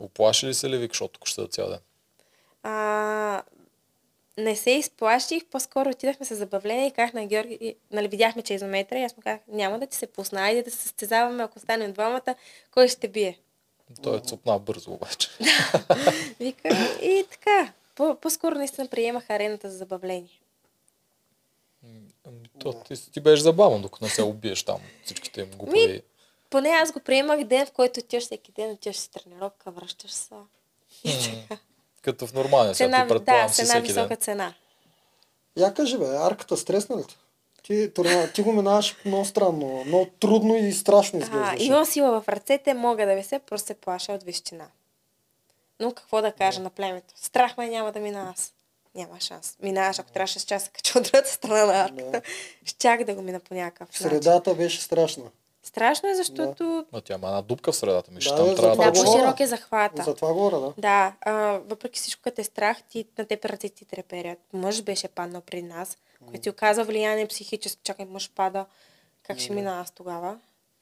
оплаши 0.00 0.46
ли 0.46 0.54
се 0.54 0.70
ли 0.70 0.78
вик, 0.78 0.92
защото 0.92 1.20
ще 1.24 1.40
да 1.40 1.48
цял 1.48 1.68
ден? 1.68 1.78
А, 2.62 3.42
не 4.38 4.56
се 4.56 4.70
изплаших, 4.70 5.44
по-скоро 5.44 5.90
отидахме 5.90 6.26
с 6.26 6.34
забавление 6.34 6.86
и 6.86 6.90
казах 6.90 7.12
на 7.12 7.26
Георги, 7.26 7.76
нали, 7.90 8.08
видяхме, 8.08 8.42
че 8.42 8.52
е 8.52 8.56
изометра 8.56 8.98
и 8.98 9.04
аз 9.04 9.16
му 9.16 9.22
казах, 9.22 9.40
няма 9.48 9.78
да 9.78 9.86
ти 9.86 9.96
се 9.96 10.06
пусна, 10.06 10.40
айде 10.40 10.62
да 10.62 10.70
се 10.70 10.76
състезаваме, 10.76 11.42
ако 11.42 11.58
станем 11.58 11.92
двамата, 11.92 12.34
кой 12.70 12.88
ще 12.88 13.08
бие. 13.08 13.38
Той 14.02 14.16
е 14.16 14.20
цупна 14.20 14.58
бързо 14.58 14.90
обаче. 14.92 15.28
Викам, 16.40 16.88
и 17.02 17.24
така. 17.30 17.72
По- 17.94 18.14
по-скоро 18.14 18.54
наистина 18.54 18.88
приемах 18.88 19.30
арената 19.30 19.70
за 19.70 19.76
забавление. 19.76 20.40
Ами, 22.26 22.48
то, 22.58 22.72
ти, 22.72 23.12
ти 23.12 23.20
беше 23.20 23.42
забавен, 23.42 23.82
докато 23.82 24.04
не 24.04 24.10
се 24.10 24.22
убиеш 24.22 24.62
там 24.62 24.80
всичките 25.04 25.40
им 25.40 25.50
глупави. 25.50 26.02
Поне 26.50 26.68
аз 26.68 26.92
го 26.92 27.00
приемах 27.00 27.44
ден, 27.44 27.66
в 27.66 27.72
който 27.72 28.00
отиваш 28.00 28.24
всеки 28.24 28.52
ден, 28.52 28.70
отиваш 28.70 28.96
си 28.96 29.10
тренировка, 29.10 29.70
връщаш 29.70 30.10
се. 30.10 30.34
Като 32.02 32.26
в 32.26 32.32
нормалния 32.32 32.74
свят, 32.74 32.86
Цена, 32.86 33.02
ти 33.02 33.08
предполагам 33.08 33.46
да, 33.46 33.52
си 33.52 33.56
с 33.56 33.62
една 33.62 33.74
всеки 33.74 33.88
висока 33.88 34.08
ден. 34.08 34.16
цена. 34.16 34.54
Я 35.56 35.74
кажи 35.74 35.98
бе, 35.98 36.04
арката 36.16 36.56
стресна 36.56 36.96
ли 36.96 37.04
те? 37.04 37.14
Ти, 37.62 37.90
турна- 37.90 38.32
ти 38.32 38.42
го 38.42 38.52
минаваш 38.52 38.96
много 39.04 39.24
странно, 39.24 39.82
много 39.86 40.06
трудно 40.20 40.56
и 40.56 40.72
страшно 40.72 41.18
А, 41.18 41.22
изглеждаше. 41.22 41.64
имам 41.64 41.84
сила 41.84 42.20
в 42.20 42.28
ръцете, 42.28 42.74
мога 42.74 43.06
да 43.06 43.14
вися, 43.14 43.40
просто 43.46 43.66
се 43.66 43.74
плаша 43.74 44.12
от 44.12 44.22
височина. 44.22 44.66
Но 45.80 45.92
какво 45.92 46.22
да 46.22 46.32
кажа 46.32 46.60
на 46.60 46.70
племето? 46.70 47.14
Страх 47.16 47.56
ме 47.56 47.68
няма 47.68 47.92
да 47.92 48.00
мина 48.00 48.32
аз. 48.36 48.52
Няма 48.94 49.20
шанс. 49.20 49.56
Минаваш, 49.62 49.98
ако 49.98 50.12
трябваше 50.12 50.38
с 50.40 50.44
часа 50.44 50.70
кача 50.70 50.98
от 50.98 51.04
другата 51.04 51.28
страна 51.28 51.64
на 51.66 51.84
арката, 51.84 52.22
щях 52.64 53.04
да 53.04 53.14
го 53.14 53.22
мина 53.22 53.40
по 53.40 53.54
някакъв 53.54 53.88
начин. 53.88 54.08
Средата 54.10 54.54
беше 54.54 54.82
страшна. 54.82 55.24
Страшно 55.62 56.08
е, 56.08 56.14
защото 56.14 56.86
Но 56.92 57.00
тя 57.00 57.14
има 57.14 57.26
една 57.26 57.42
дупка 57.42 57.72
в 57.72 57.76
средата 57.76 58.10
ми, 58.10 58.20
Да, 58.20 58.36
там 58.36 58.46
бе, 58.46 58.54
трябва 58.54 58.76
да, 58.76 58.90
да... 58.92 59.04
по-широк 59.04 59.40
е 59.40 59.46
захвата. 59.46 60.02
За 60.02 60.14
това 60.14 60.32
говоря, 60.32 60.60
да. 60.60 60.72
Да, 60.78 61.12
а, 61.20 61.32
въпреки 61.66 62.00
всичко, 62.00 62.22
като 62.22 62.40
е 62.40 62.44
страх, 62.44 62.76
ти, 62.90 63.06
на 63.18 63.24
теб 63.24 63.44
ръцете 63.44 63.74
ти 63.74 63.84
треперят. 63.84 64.38
Мъж 64.52 64.82
беше 64.82 65.08
паднал 65.08 65.40
при 65.40 65.62
нас, 65.62 65.96
който 66.22 66.40
ти 66.40 66.50
оказа 66.50 66.84
влияние 66.84 67.26
психически. 67.26 67.80
Чакай, 67.84 68.06
мъж 68.06 68.30
пада. 68.30 68.64
Как 69.22 69.38
ще 69.38 69.52
мина 69.52 69.80
аз 69.80 69.90
тогава? 69.90 70.36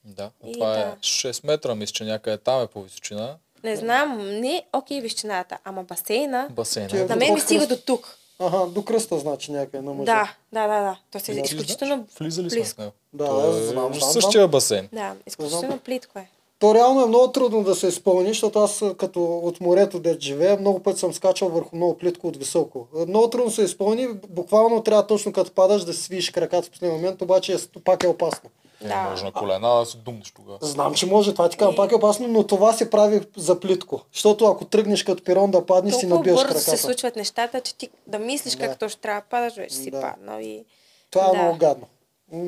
Да, 0.05 0.31
И 0.47 0.53
това 0.53 0.73
е 0.73 0.85
да. 0.85 0.97
6 0.97 1.47
метра, 1.47 1.75
мисля, 1.75 1.93
че 1.93 2.05
някъде 2.05 2.39
там 2.39 2.63
е 2.63 2.67
по 2.67 2.83
височина. 2.83 3.37
Не 3.65 3.77
знам, 3.77 4.19
не, 4.31 4.65
окей, 4.73 5.01
височината, 5.01 5.59
ама 5.65 5.85
басейна, 5.85 6.49
Басейна. 6.51 6.89
Тя- 6.89 7.07
на 7.07 7.17
мен 7.17 7.35
ми 7.35 7.41
До 7.41 7.45
стига 7.45 7.67
до 7.67 7.77
тук. 7.77 8.17
Ага, 8.39 8.67
до 8.67 8.85
кръста 8.85 9.19
значи 9.19 9.53
някъде 9.53 9.81
на 9.81 9.93
мъжа. 9.93 10.05
Да, 10.05 10.35
да, 10.53 10.69
да, 10.69 10.81
да. 10.81 10.99
То 11.11 11.21
се 11.21 11.33
е 11.33 11.35
Да. 11.35 11.41
изключително 11.41 12.07
Влизали 12.19 12.51
сме 12.51 12.65
с 12.65 12.77
него. 12.79 12.93
Да, 13.13 13.25
аз 13.25 13.57
е 13.57 13.63
знам, 13.63 13.95
знам, 13.95 14.11
същия 14.13 14.49
басейн. 14.49 14.89
Да, 14.93 15.15
изключително 15.27 15.79
плитко 15.79 16.19
е. 16.19 16.29
То 16.61 16.75
реално 16.75 17.03
е 17.03 17.07
много 17.07 17.29
трудно 17.29 17.63
да 17.63 17.75
се 17.75 17.87
изпълни, 17.87 18.29
защото 18.29 18.59
аз 18.59 18.83
като 18.99 19.39
от 19.39 19.61
морето 19.61 20.01
да 20.01 20.17
живея, 20.21 20.57
много 20.57 20.81
пъти 20.81 20.99
съм 21.01 21.13
скачал 21.13 21.49
върху 21.49 21.77
много 21.77 21.99
плитко 21.99 22.29
от 22.29 22.37
високо. 22.37 22.87
Много 23.09 23.31
трудно 23.31 23.51
се 23.51 23.63
изпълни, 23.63 24.09
буквално 24.29 24.83
трябва 24.83 25.07
точно 25.07 25.33
като 25.33 25.53
падаш 25.53 25.85
да 25.85 25.93
си 25.93 26.03
свиеш 26.03 26.31
краката 26.31 26.63
в 26.63 26.71
последния 26.71 26.99
момент, 26.99 27.23
обаче 27.23 27.53
е- 27.53 27.81
пак 27.85 28.03
е 28.03 28.09
опасно. 28.09 28.51
Да. 28.83 29.09
може 29.11 29.25
на 29.25 29.33
колена 29.33 29.69
да 29.71 29.87
си 29.87 29.97
думнеш 29.97 30.31
тогава. 30.31 30.59
Знам, 30.63 30.95
че 30.95 31.07
може, 31.07 31.33
това 31.33 31.49
ти 31.49 31.57
казвам, 31.57 31.77
пак 31.77 31.93
е 31.93 31.97
опасно, 31.97 32.29
но 32.29 32.45
това 32.45 32.73
се 32.73 32.91
прави 32.91 33.21
за 33.37 33.61
плитко. 33.61 34.01
Защото 34.13 34.45
ако 34.47 34.65
тръгнеш 34.65 35.03
като 35.03 35.25
пирон 35.25 35.51
да 35.51 35.67
паднеш, 35.67 35.95
си 35.95 36.01
Толкова 36.01 36.17
набиваш 36.17 36.37
бързо 36.37 36.49
краката. 36.49 36.71
се 36.71 36.77
случват 36.77 37.17
нещата, 37.17 37.61
че 37.61 37.75
ти 37.75 37.89
да 38.07 38.19
мислиш 38.19 38.55
Да. 38.55 38.59
как 38.61 38.79
точно 38.79 39.01
трябва 39.01 39.21
да 39.21 39.27
падаш, 39.27 39.55
вече 39.55 39.75
си 39.75 39.91
Да. 39.91 40.01
паднал 40.03 40.41
и... 40.41 40.65
Това 41.11 41.25
е 41.25 41.29
Да. 41.29 41.35
много 41.35 41.59
гадно. 41.59 41.87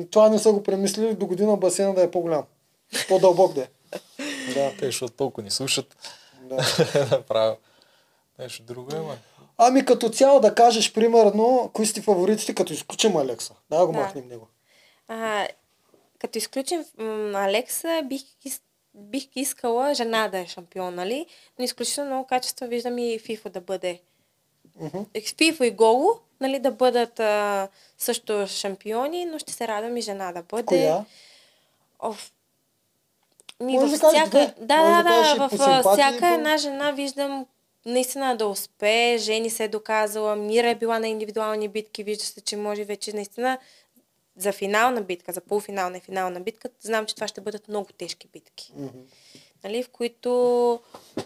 Това 0.05 0.29
не 0.29 0.39
са 0.39 0.51
го 0.51 0.63
премислили 0.63 1.13
до 1.13 1.25
година 1.25 1.57
басейна 1.57 1.93
да 1.93 2.03
е 2.03 2.11
по-голям. 2.11 2.43
По-дълбок 3.09 3.53
да 3.53 3.61
е. 3.61 3.67
Да, 4.53 4.71
Те, 4.79 4.85
защото 4.85 5.13
толкова 5.13 5.43
ни 5.43 5.51
слушат, 5.51 5.97
да. 6.41 6.65
направо. 7.11 7.57
Нещо 8.39 8.63
друго 8.63 8.95
има. 8.95 9.17
Ами 9.57 9.85
като 9.85 10.09
цяло 10.09 10.39
да 10.39 10.55
кажеш, 10.55 10.93
примерно, 10.93 11.69
кои 11.73 11.85
са 11.85 11.93
ти 11.93 12.01
фаворитите, 12.01 12.55
като 12.55 12.73
изключим 12.73 13.17
Алекса. 13.17 13.53
Да, 13.69 13.85
го 13.85 13.91
Да. 13.91 13.99
махнем 13.99 14.27
него. 14.27 14.47
А, 15.07 15.47
като 16.19 16.37
изключим 16.37 16.85
м, 16.97 17.31
Алекса, 17.35 18.01
бих, 18.05 18.23
бих 18.95 19.27
искала 19.35 19.93
жена 19.93 20.27
да 20.27 20.39
е 20.39 20.47
шампион, 20.47 20.95
нали? 20.95 21.25
Но 21.59 21.65
изключително 21.65 22.09
много 22.09 22.27
качества 22.27 22.67
виждам 22.67 22.97
и 22.97 23.19
Фифо 23.19 23.49
да 23.49 23.61
бъде. 23.61 24.01
Мгм. 24.79 24.99
Фифо 25.37 25.63
и 25.63 25.71
Голо, 25.71 26.19
нали, 26.41 26.59
да 26.59 26.71
бъдат 26.71 27.19
а, 27.19 27.67
също 27.97 28.47
шампиони, 28.47 29.25
но 29.25 29.39
ще 29.39 29.53
се 29.53 29.67
радвам 29.67 29.97
и 29.97 30.01
жена 30.01 30.31
да 30.31 30.43
бъде. 30.43 30.65
Коя? 30.65 31.05
Оф. 31.99 32.31
Ми 33.59 33.73
Може 33.73 33.85
във 33.85 33.91
да 33.91 33.99
кажеш 33.99 34.21
всяка... 34.21 34.29
две. 34.29 34.53
Да, 34.65 34.81
да, 34.83 35.03
да 35.03 35.09
кажеш 35.09 35.37
да, 35.37 35.47
в 35.47 35.93
всяка 35.93 36.19
по- 36.19 36.33
една 36.33 36.57
жена 36.57 36.91
виждам 36.91 37.45
наистина 37.85 38.37
да 38.37 38.47
успее. 38.47 39.17
Жени 39.17 39.49
се 39.49 39.63
е 39.63 39.67
доказала, 39.67 40.35
Мира 40.35 40.69
е 40.69 40.75
била 40.75 40.99
на 40.99 41.07
индивидуални 41.07 41.67
битки, 41.67 42.03
вижда 42.03 42.23
се, 42.23 42.41
че 42.41 42.57
може 42.57 42.83
вече 42.83 43.13
наистина 43.15 43.57
за 44.35 44.51
финална 44.51 45.01
битка, 45.01 45.31
за 45.31 45.41
полуфинална 45.41 45.97
и 45.97 46.01
финална 46.01 46.39
битка, 46.39 46.69
знам, 46.81 47.05
че 47.05 47.15
това 47.15 47.27
ще 47.27 47.41
бъдат 47.41 47.67
много 47.67 47.89
тежки 47.97 48.27
битки. 48.33 48.73
Мгм. 48.75 48.99
нали, 49.63 49.83
в 49.83 49.89
които 49.89 50.79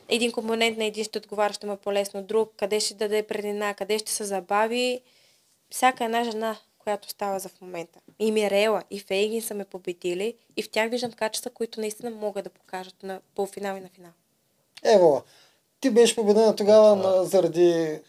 един 0.10 0.32
компонент 0.32 0.78
на 0.78 0.86
един 0.86 1.04
ще 1.04 1.18
отговаря, 1.18 1.54
ще 1.54 1.68
му 1.68 1.74
е 1.74 1.78
по-лесно 1.78 2.24
друг, 2.24 2.54
къде 2.58 2.80
ще 2.80 2.94
даде 2.94 3.24
предина, 3.24 3.74
къде 3.74 4.00
ще 4.00 4.12
се 4.12 4.24
забави. 4.24 5.02
Всяка 5.70 6.06
една 6.06 6.24
жена, 6.24 6.58
която 6.88 7.10
става 7.10 7.40
за 7.40 7.50
в 7.50 7.62
момента. 7.62 8.00
И 8.20 8.32
Мирела, 8.32 8.84
и 8.92 9.00
Фейгин 9.00 9.42
са 9.42 9.54
ме 9.54 9.66
победили 9.66 10.34
и 10.58 10.64
в 10.64 10.70
тях 10.70 10.90
виждам 10.90 11.12
качества, 11.12 11.52
които 11.52 11.82
наистина 11.82 12.12
могат 12.12 12.44
да 12.44 12.50
покажат 12.50 13.04
на 13.04 13.20
полуфинал 13.36 13.78
и 13.78 13.80
на 13.80 13.90
финал. 13.96 14.12
Ево, 14.84 15.22
ти 15.80 15.90
беше 15.90 16.16
победена 16.16 16.56
тогава 16.56 16.96
на, 16.96 17.24
заради 17.24 17.70
е, 17.70 18.02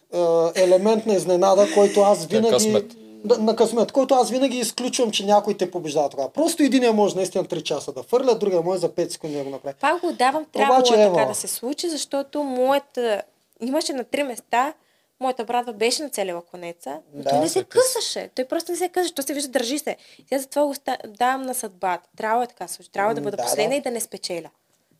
елемент 0.54 1.06
на 1.06 1.14
изненада, 1.14 1.68
който 1.74 2.00
аз 2.00 2.26
винаги... 2.26 2.50
късмет. 2.50 2.94
Да, 3.24 3.38
на 3.38 3.56
късмет, 3.56 3.92
който 3.92 4.14
аз 4.14 4.30
винаги 4.30 4.58
изключвам, 4.58 5.10
че 5.10 5.26
някой 5.26 5.54
те 5.54 5.70
побеждава 5.70 6.08
тогава. 6.08 6.32
Просто 6.32 6.62
един 6.62 6.94
може 6.94 7.16
наистина 7.16 7.44
3 7.44 7.62
часа 7.62 7.92
да 7.92 8.02
фърля, 8.02 8.34
другия 8.34 8.62
може 8.62 8.80
за 8.80 8.88
5 8.88 9.08
секунди 9.08 9.36
да 9.36 9.44
го 9.44 9.50
направи. 9.50 9.74
Пак 9.80 10.00
го 10.00 10.12
давам, 10.12 10.46
Обаче, 10.54 10.94
е 10.94 11.02
Ева. 11.02 11.16
така 11.16 11.28
да 11.28 11.34
се 11.34 11.48
случи, 11.48 11.88
защото 11.88 12.42
моята... 12.42 13.22
Имаше 13.60 13.92
на 13.92 14.04
три 14.04 14.22
места, 14.22 14.72
моята 15.20 15.44
братва 15.44 15.72
беше 15.72 16.02
на 16.02 16.10
целия 16.10 16.40
конеца, 16.40 16.98
но 17.14 17.22
Да, 17.22 17.30
той 17.30 17.38
не 17.38 17.48
се 17.48 17.52
се 17.52 17.64
къса. 17.64 17.94
късаше. 17.94 18.30
Той 18.34 18.44
просто 18.44 18.72
не 18.72 18.78
се 18.78 18.88
късаше, 18.88 19.14
той 19.14 19.24
се 19.24 19.34
вижда, 19.34 19.50
държи 19.50 19.78
се. 19.78 19.96
И 20.30 20.34
аз 20.34 20.42
затова 20.42 20.66
го 20.66 20.74
давам 21.06 21.42
на 21.42 21.54
съдбата. 21.54 22.08
Трябва 22.16 22.44
е 22.44 22.46
така 22.46 22.68
случи. 22.68 22.90
Трябва 22.90 23.14
да 23.14 23.20
бъда 23.20 23.36
да, 23.36 23.42
последна 23.42 23.70
да. 23.70 23.76
и 23.76 23.80
да 23.80 23.90
не 23.90 24.00
спечеля. 24.00 24.50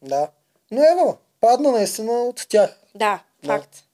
Да. 0.03 0.28
Но 0.70 0.82
ево, 0.82 1.16
падна 1.40 1.70
наистина 1.73 2.12
от 2.12 2.47
тях. 2.49 2.78
Да, 2.95 3.20
Да. 3.43 3.49
факт. 3.49 3.85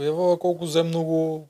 Ева, 0.00 0.38
колко 0.38 0.66
земно 0.66 1.04
го 1.04 1.46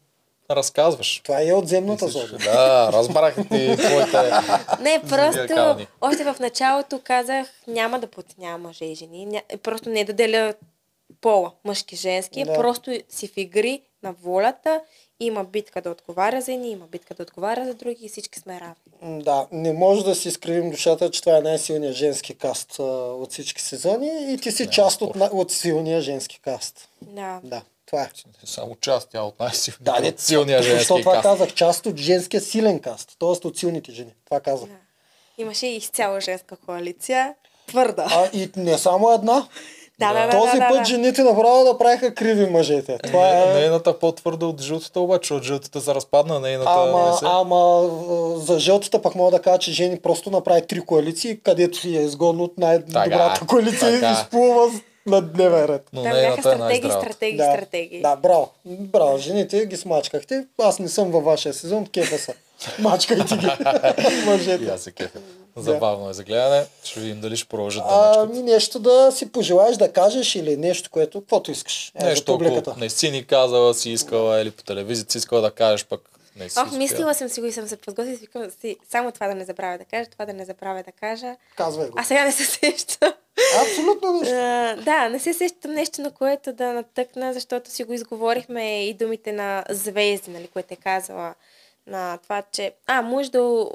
разказваш. 0.50 1.20
Това 1.24 1.42
е 1.42 1.52
от 1.52 1.68
земната 1.68 2.08
зона. 2.08 2.38
Да, 2.44 2.90
разбрах 2.92 3.34
ти 3.34 3.76
твоите... 3.78 4.30
Не, 4.80 5.02
просто 5.08 5.86
още 6.00 6.24
в 6.24 6.36
началото 6.40 7.00
казах, 7.04 7.48
няма 7.66 7.98
да 8.00 8.06
подценявам 8.06 8.62
мъже 8.62 8.84
и 8.84 8.94
жени. 8.94 9.26
Ня... 9.26 9.42
Просто 9.62 9.90
не 9.90 10.04
да 10.04 10.12
деля 10.12 10.54
пола, 11.20 11.52
мъжки, 11.64 11.96
женски. 11.96 12.44
Да. 12.44 12.54
Просто 12.54 12.98
си 13.08 13.28
в 13.28 13.36
игри 13.36 13.82
на 14.02 14.12
волята. 14.12 14.80
Има 15.20 15.44
битка 15.44 15.82
да 15.82 15.90
отговаря 15.90 16.40
за 16.40 16.52
едни, 16.52 16.70
има 16.70 16.86
битка 16.86 17.14
да 17.14 17.22
отговаря 17.22 17.64
за 17.64 17.74
други 17.74 18.04
и 18.04 18.08
всички 18.08 18.38
сме 18.38 18.60
равни. 18.60 19.22
Да, 19.22 19.46
не 19.52 19.72
може 19.72 20.04
да 20.04 20.14
си 20.14 20.28
изкривим 20.28 20.70
душата, 20.70 21.10
че 21.10 21.20
това 21.20 21.36
е 21.36 21.40
най-силният 21.40 21.96
женски 21.96 22.34
каст 22.34 22.76
а, 22.78 22.82
от 23.12 23.32
всички 23.32 23.62
сезони 23.62 24.32
и 24.32 24.38
ти 24.38 24.52
си 24.52 24.70
част 24.70 25.02
от, 25.02 25.16
от 25.16 25.52
силния 25.52 26.00
женски 26.00 26.40
каст. 26.40 26.88
Да. 27.02 27.40
Да, 27.44 27.62
това 27.86 28.02
е. 28.02 28.10
Само 28.44 28.76
част, 28.76 29.08
тя 29.10 29.22
от 29.22 29.40
най-силния, 29.40 29.78
Да, 29.80 30.00
не, 30.00 30.08
от 30.08 30.20
силния 30.20 30.62
Защо 30.62 30.76
женски 30.76 31.02
това 31.02 31.12
каст. 31.12 31.22
казах? 31.22 31.54
Част 31.54 31.86
от 31.86 31.96
женския 31.96 32.40
силен 32.40 32.80
каст, 32.80 33.16
т.е. 33.18 33.46
от 33.46 33.58
силните 33.58 33.92
жени. 33.92 34.14
Това 34.24 34.40
казах. 34.40 34.68
да. 34.68 34.74
Имаше 35.38 35.66
и 35.66 35.76
изцяло 35.76 36.20
женска 36.20 36.56
коалиция. 36.56 37.34
Твърда. 37.66 38.06
А 38.10 38.30
и 38.32 38.50
не 38.56 38.78
само 38.78 39.12
една. 39.12 39.48
Да, 40.00 40.12
да. 40.12 40.30
Този 40.30 40.58
да, 40.58 40.68
път 40.68 40.78
да. 40.78 40.84
жените 40.84 41.22
направо 41.22 41.64
да 41.64 41.78
правиха 41.78 42.14
криви 42.14 42.46
мъжете. 42.46 42.98
Това 43.04 43.26
Не, 43.26 43.42
е... 43.42 43.54
Нейната 43.54 43.98
по-твърда 43.98 44.46
от 44.46 44.60
жълтата 44.60 45.00
обаче, 45.00 45.34
от 45.34 45.42
жълтата 45.42 45.80
се 45.80 45.94
разпадна, 45.94 46.40
нейната 46.40 46.70
не 46.70 46.90
Ама, 46.92 47.16
се... 47.18 47.24
ама 47.28 47.90
за 48.36 48.58
жълтата 48.58 49.02
пък 49.02 49.14
мога 49.14 49.30
да 49.30 49.42
кажа, 49.42 49.58
че 49.58 49.72
Жени 49.72 49.98
просто 49.98 50.30
направи 50.30 50.66
три 50.66 50.80
коалиции, 50.80 51.40
където 51.40 51.78
си 51.78 51.96
е 51.96 52.00
изгодно 52.00 52.44
от 52.44 52.58
най-добрата 52.58 53.34
Така, 53.34 53.46
коалиция 53.46 53.90
и 53.90 54.00
така. 54.00 54.12
изплува 54.12 54.70
на 55.06 55.20
дневен 55.22 55.64
ред. 55.64 55.82
Но 55.92 56.02
Там 56.02 56.12
бяха 56.12 56.26
е 56.28 56.42
стратегии, 56.42 56.58
най-здравата. 56.58 57.00
стратегии, 57.00 57.36
да, 57.36 57.44
стратегии. 57.44 58.02
Да, 58.02 58.16
браво. 58.16 58.48
Браво, 58.64 59.18
жените 59.18 59.66
ги 59.66 59.76
смачкахте. 59.76 60.44
Аз 60.62 60.78
не 60.78 60.88
съм 60.88 61.10
във 61.10 61.24
вашия 61.24 61.54
сезон, 61.54 61.86
кефа 61.86 62.18
са. 62.18 62.32
Мачкайте 62.78 63.36
ги. 63.36 63.46
И 64.22 64.26
Мъжете. 64.26 64.64
аз 64.66 64.80
се 64.80 64.92
кефя. 64.92 65.18
Забавно 65.62 66.10
е 66.10 66.14
за 66.14 66.24
гледане. 66.24 66.66
Ще 66.84 67.00
видим 67.00 67.20
дали 67.20 67.36
ще 67.36 67.48
продължат 67.48 67.82
да 67.82 67.90
А, 67.90 68.08
мачкат. 68.08 68.36
ми 68.36 68.42
нещо 68.42 68.78
да 68.78 69.12
си 69.12 69.32
пожелаеш 69.32 69.76
да 69.76 69.92
кажеш 69.92 70.34
или 70.34 70.56
нещо, 70.56 70.90
което, 70.90 71.20
каквото 71.20 71.50
искаш. 71.50 71.92
Е, 71.94 72.04
Нещо, 72.04 72.34
ако 72.34 72.80
не 72.80 72.88
си 72.88 73.10
ни 73.10 73.26
казала, 73.26 73.74
си 73.74 73.90
искала 73.90 74.40
или 74.40 74.50
по 74.50 74.62
телевизията 74.62 75.12
си 75.12 75.18
искала 75.18 75.40
да 75.40 75.50
кажеш, 75.50 75.84
пък 75.86 76.00
не 76.36 76.48
си 76.48 76.58
Ох, 76.58 76.64
успяла. 76.64 76.78
мислила 76.78 77.14
съм 77.14 77.28
си 77.28 77.40
го 77.40 77.46
и 77.46 77.52
съм 77.52 77.68
се 77.68 77.76
подготвила 77.76 78.14
и 78.14 78.18
викам 78.18 78.50
си, 78.52 78.76
само 78.90 79.12
това 79.12 79.28
да 79.28 79.34
не 79.34 79.44
забравя 79.44 79.78
да 79.78 79.84
кажа, 79.84 80.10
това 80.10 80.26
да 80.26 80.32
не 80.32 80.44
забравя 80.44 80.82
да 80.82 80.92
кажа. 80.92 81.36
Казвай 81.56 81.88
го. 81.88 81.94
А 81.98 82.04
сега 82.04 82.24
не 82.24 82.32
се 82.32 82.44
сещам. 82.44 83.12
Абсолютно 83.62 84.12
нищо. 84.12 84.34
А, 84.34 84.76
да, 84.76 85.08
не 85.08 85.18
се 85.18 85.34
сещам 85.34 85.72
нещо, 85.72 86.00
на 86.00 86.10
което 86.10 86.52
да 86.52 86.72
натъкна, 86.72 87.32
защото 87.34 87.70
си 87.70 87.84
го 87.84 87.92
изговорихме 87.92 88.84
и 88.84 88.94
думите 88.94 89.32
на 89.32 89.64
звезди, 89.70 90.30
нали, 90.30 90.48
което 90.48 90.74
е 90.74 90.76
казала 90.76 91.34
на 91.86 92.18
това, 92.18 92.42
че... 92.52 92.72
А, 92.86 93.02
може 93.02 93.30
да 93.30 93.66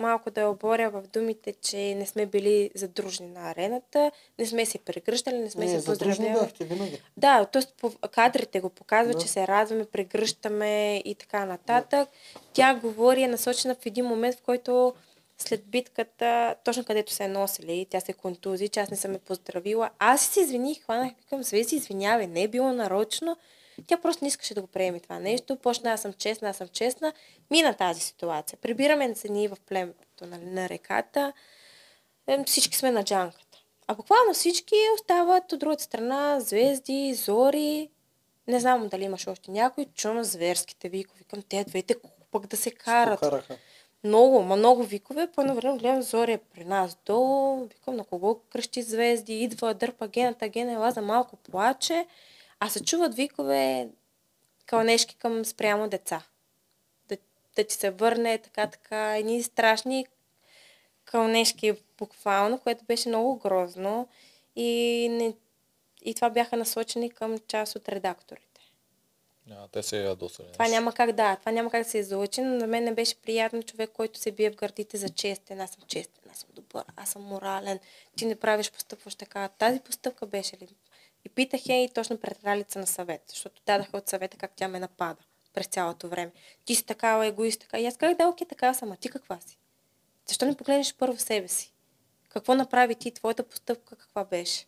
малко 0.00 0.30
да 0.30 0.40
я 0.40 0.50
оборя 0.50 0.90
в 0.90 1.02
думите, 1.02 1.52
че 1.52 1.94
не 1.94 2.06
сме 2.06 2.26
били 2.26 2.70
задружни 2.74 3.26
на 3.26 3.50
арената, 3.50 4.10
не 4.38 4.46
сме 4.46 4.66
се 4.66 4.78
прегръщали, 4.78 5.38
не 5.38 5.50
сме 5.50 5.64
Не, 5.64 5.70
се 5.70 5.80
задружни 5.80 6.12
поздравявали. 6.14 6.44
бяхте 6.44 6.64
винаги. 6.64 7.02
Да, 7.16 7.44
т.е. 7.44 7.62
кадрите 8.08 8.60
го 8.60 8.68
показват, 8.70 9.16
Да. 9.16 9.22
че 9.22 9.28
се 9.28 9.46
радваме, 9.46 9.84
прегръщаме 9.84 11.02
и 11.04 11.14
така 11.14 11.44
нататък. 11.44 12.08
Тя 12.52 12.74
говори, 12.74 13.22
е 13.22 13.28
насочена 13.28 13.74
в 13.74 13.86
един 13.86 14.04
момент, 14.04 14.34
в 14.34 14.42
който 14.42 14.94
след 15.38 15.64
битката, 15.64 16.54
точно 16.64 16.84
където 16.84 17.12
се 17.12 17.24
е 17.24 17.28
носили, 17.28 17.86
тя 17.90 18.00
се 18.00 18.12
контузи, 18.12 18.68
че 18.68 18.80
аз 18.80 18.90
не 18.90 18.96
съм 18.96 19.12
я 19.12 19.18
поздравила. 19.18 19.90
Аз 19.98 20.20
се 20.22 20.40
извиних, 20.40 20.82
хванах, 20.82 21.12
викам, 21.18 21.42
Звези, 21.42 21.76
извинявай, 21.76 22.26
не 22.26 22.42
е 22.42 22.48
било 22.48 22.72
нарочно. 22.72 23.36
Тя 23.86 23.96
просто 23.96 24.24
не 24.24 24.28
искаше 24.28 24.54
да 24.54 24.60
го 24.60 24.66
приеме 24.66 25.00
това 25.00 25.18
нещо. 25.18 25.56
Почна, 25.56 25.90
аз 25.90 26.02
съм 26.02 26.12
честна, 26.12 26.48
аз 26.48 26.56
съм 26.56 26.68
честна. 26.68 27.12
Мина 27.50 27.74
тази 27.74 28.00
ситуация. 28.00 28.58
Прибираме 28.62 29.14
се 29.14 29.28
ние 29.28 29.48
в 29.48 29.56
племето 29.66 30.26
нали, 30.26 30.44
на 30.44 30.68
реката. 30.68 31.32
Е, 32.26 32.44
Всички 32.44 32.76
сме 32.76 32.90
на 32.90 33.04
джанката. 33.04 33.58
А 33.86 33.94
буквално 33.94 34.34
всички 34.34 34.74
остават 34.94 35.52
от 35.52 35.58
другата 35.58 35.82
страна, 35.82 36.40
звезди, 36.40 37.14
зори. 37.14 37.88
Не 38.48 38.60
знам 38.60 38.88
дали 38.88 39.04
имаш 39.04 39.26
още 39.26 39.50
някой. 39.50 39.86
Чуна 39.94 40.24
зверските 40.24 40.88
викове. 40.88 41.18
Викам, 41.18 41.42
те 41.48 41.64
двете 41.64 41.94
пък 42.30 42.46
да 42.46 42.56
се 42.56 42.70
карат. 42.70 43.20
Покараха. 43.20 43.56
Много, 44.04 44.42
ма 44.42 44.56
много 44.56 44.82
викове. 44.82 45.26
По 45.26 45.40
едно 45.40 45.54
време 45.54 45.78
гледам 45.78 46.02
Зори 46.02 46.32
е 46.32 46.38
при 46.38 46.64
нас 46.64 46.96
долу. 47.06 47.64
Викам 47.64 47.96
на 47.96 48.04
кого 48.04 48.34
кръщи 48.34 48.82
звезди. 48.82 49.34
Идва, 49.34 49.74
дърпа 49.74 50.08
гената, 50.08 50.48
гена 50.48 50.72
ела 50.72 50.90
за 50.90 51.02
малко 51.02 51.36
плаче. 51.36 52.06
А 52.60 52.68
се 52.68 52.84
чуват 52.84 53.14
викове 53.14 53.88
кълнешки 54.66 55.14
към 55.14 55.44
спрямо 55.44 55.88
деца. 55.88 56.22
Да, 57.08 57.16
да 57.56 57.64
ти 57.64 57.74
се 57.74 57.90
върне 57.90 58.38
така, 58.38 58.66
така. 58.66 59.16
Едни 59.16 59.42
страшни 59.42 60.06
кълнешки 61.04 61.72
буквално, 61.98 62.58
което 62.58 62.84
беше 62.84 63.08
много 63.08 63.38
грозно. 63.38 64.08
И, 64.56 65.08
не, 65.10 65.34
и 66.04 66.14
това 66.14 66.30
бяха 66.30 66.56
насочени 66.56 67.10
към 67.10 67.38
част 67.48 67.76
от 67.76 67.88
редакторите. 67.88 68.60
Няма, 69.46 69.68
те 69.68 69.82
се 69.82 70.02
ядосали. 70.02 70.52
Това 70.52 70.68
няма 70.68 70.92
как 70.92 71.12
да, 71.12 71.36
това 71.36 71.52
няма 71.52 71.70
как 71.70 71.82
да 71.82 71.90
се 71.90 71.98
излучи, 71.98 72.40
но 72.40 72.56
на 72.56 72.66
мен 72.66 72.84
не 72.84 72.94
беше 72.94 73.14
приятно 73.14 73.62
човек, 73.62 73.90
който 73.92 74.18
се 74.18 74.32
бие 74.32 74.50
в 74.50 74.56
гърдите 74.56 74.96
за 74.96 75.08
честен. 75.08 75.60
Аз 75.60 75.70
съм 75.70 75.82
честен, 75.86 76.30
аз 76.32 76.38
съм 76.38 76.48
добър, 76.52 76.84
аз 76.96 77.10
съм 77.10 77.22
морален. 77.22 77.78
Ти 78.16 78.26
не 78.26 78.36
правиш, 78.36 78.70
постъпваш 78.70 79.14
така. 79.14 79.48
Тази 79.48 79.80
постъпка 79.80 80.26
беше 80.26 80.56
ли? 80.56 80.68
И 81.24 81.28
питах 81.28 81.68
я 81.68 81.84
и 81.84 81.88
точно 81.88 82.18
пред 82.18 82.38
кралица 82.38 82.78
на 82.78 82.86
съвет, 82.86 83.22
защото 83.28 83.62
дадаха 83.66 83.96
от 83.96 84.08
съвета 84.08 84.36
как 84.36 84.52
тя 84.56 84.68
ме 84.68 84.80
напада 84.80 85.22
през 85.54 85.66
цялото 85.66 86.08
време. 86.08 86.30
Ти 86.64 86.74
си 86.74 86.86
такава 86.86 87.26
егоистка. 87.26 87.78
И 87.78 87.86
аз 87.86 87.96
казах, 87.96 88.16
да, 88.16 88.26
окей, 88.28 88.46
така 88.46 88.74
съм, 88.74 88.92
а 88.92 88.96
ти 88.96 89.08
каква 89.08 89.38
си? 89.46 89.58
Защо 90.26 90.46
не 90.46 90.56
погледнеш 90.56 90.94
първо 90.94 91.18
себе 91.18 91.48
си? 91.48 91.72
Какво 92.28 92.54
направи 92.54 92.94
ти, 92.94 93.10
твоята 93.10 93.42
постъпка 93.42 93.96
каква 93.96 94.24
беше? 94.24 94.66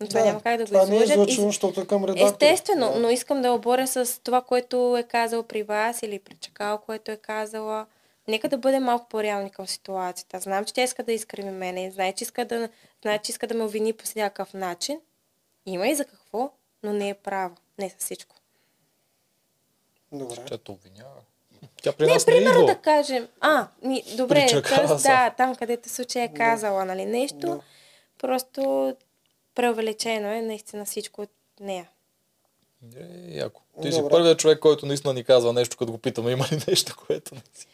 Но 0.00 0.08
това 0.08 0.24
няма 0.24 0.42
как 0.42 0.56
да 0.56 0.64
го 0.64 0.68
това 0.68 0.86
не 0.86 0.96
е 0.96 0.96
излъжат. 0.96 1.16
И- 1.16 1.20
излъчено, 1.20 1.46
защото 1.46 1.80
е 1.80 1.86
към 1.86 2.04
редактора. 2.04 2.26
Естествено, 2.28 2.92
Да. 2.92 2.98
но 2.98 3.10
искам 3.10 3.42
да 3.42 3.52
оборя 3.52 3.86
с 3.86 4.20
това, 4.24 4.42
което 4.42 4.96
е 4.96 5.02
казал 5.02 5.42
при 5.42 5.62
вас 5.62 6.02
или 6.02 6.18
при 6.18 6.34
Чакал, 6.34 6.78
което 6.78 7.10
е 7.10 7.16
казала. 7.16 7.86
Нека 8.28 8.48
да 8.48 8.58
бъдем 8.58 8.82
малко 8.82 9.08
по-реални 9.08 9.50
към 9.50 9.66
ситуацията. 9.66 10.40
Знам, 10.40 10.64
че 10.64 10.74
тя 10.74 10.82
иска 10.82 11.02
да 11.02 11.12
изкриви 11.12 11.50
мене, 11.50 11.90
знае, 11.90 12.12
че 12.12 12.24
иска 12.24 12.44
да, 12.44 12.68
знае, 13.02 13.18
че 13.18 13.30
иска 13.32 13.46
да 13.46 13.54
ме 13.54 13.64
обвини 13.64 13.92
по 13.92 14.04
всякакъв 14.04 14.54
начин. 14.54 15.00
Има 15.66 15.88
и 15.88 15.94
за 15.94 16.04
какво, 16.04 16.52
но 16.82 16.92
не 16.92 17.08
е 17.08 17.14
права. 17.14 17.56
Не 17.78 17.88
за 17.88 17.94
всичко. 17.98 18.36
Добре. 20.12 20.44
Тя 20.46 20.58
те 20.58 20.70
обвинява. 20.70 21.20
Тя 21.82 21.92
при 21.92 22.06
Не, 22.06 22.12
нас 22.12 22.26
не 22.26 22.32
е 22.32 22.36
примерно 22.36 22.60
идва. 22.60 22.74
да 22.74 22.80
кажем. 22.80 23.28
А, 23.40 23.68
ни, 23.82 24.04
добре, 24.16 24.46
тоест, 24.68 25.02
да, 25.02 25.30
там 25.36 25.56
където 25.56 25.88
случай 25.88 26.22
е 26.22 26.34
казала, 26.34 26.84
нали, 26.84 27.04
нещо. 27.04 27.36
Да. 27.36 27.60
Просто 28.18 28.94
преувеличено 29.54 30.28
е 30.28 30.42
наистина 30.42 30.84
всичко 30.84 31.22
от 31.22 31.30
нея. 31.60 31.88
Е, 32.96 33.36
яко. 33.36 33.62
Ти 33.82 33.92
си 33.92 33.98
Добре. 33.98 34.10
първият 34.10 34.38
човек, 34.38 34.58
който 34.58 34.86
наистина 34.86 35.14
ни 35.14 35.24
казва 35.24 35.52
нещо, 35.52 35.76
като 35.76 35.92
го 35.92 35.98
питаме, 35.98 36.30
има 36.30 36.44
ли 36.52 36.58
нещо, 36.68 36.96
което 37.06 37.34
не 37.34 37.42
си. 37.54 37.66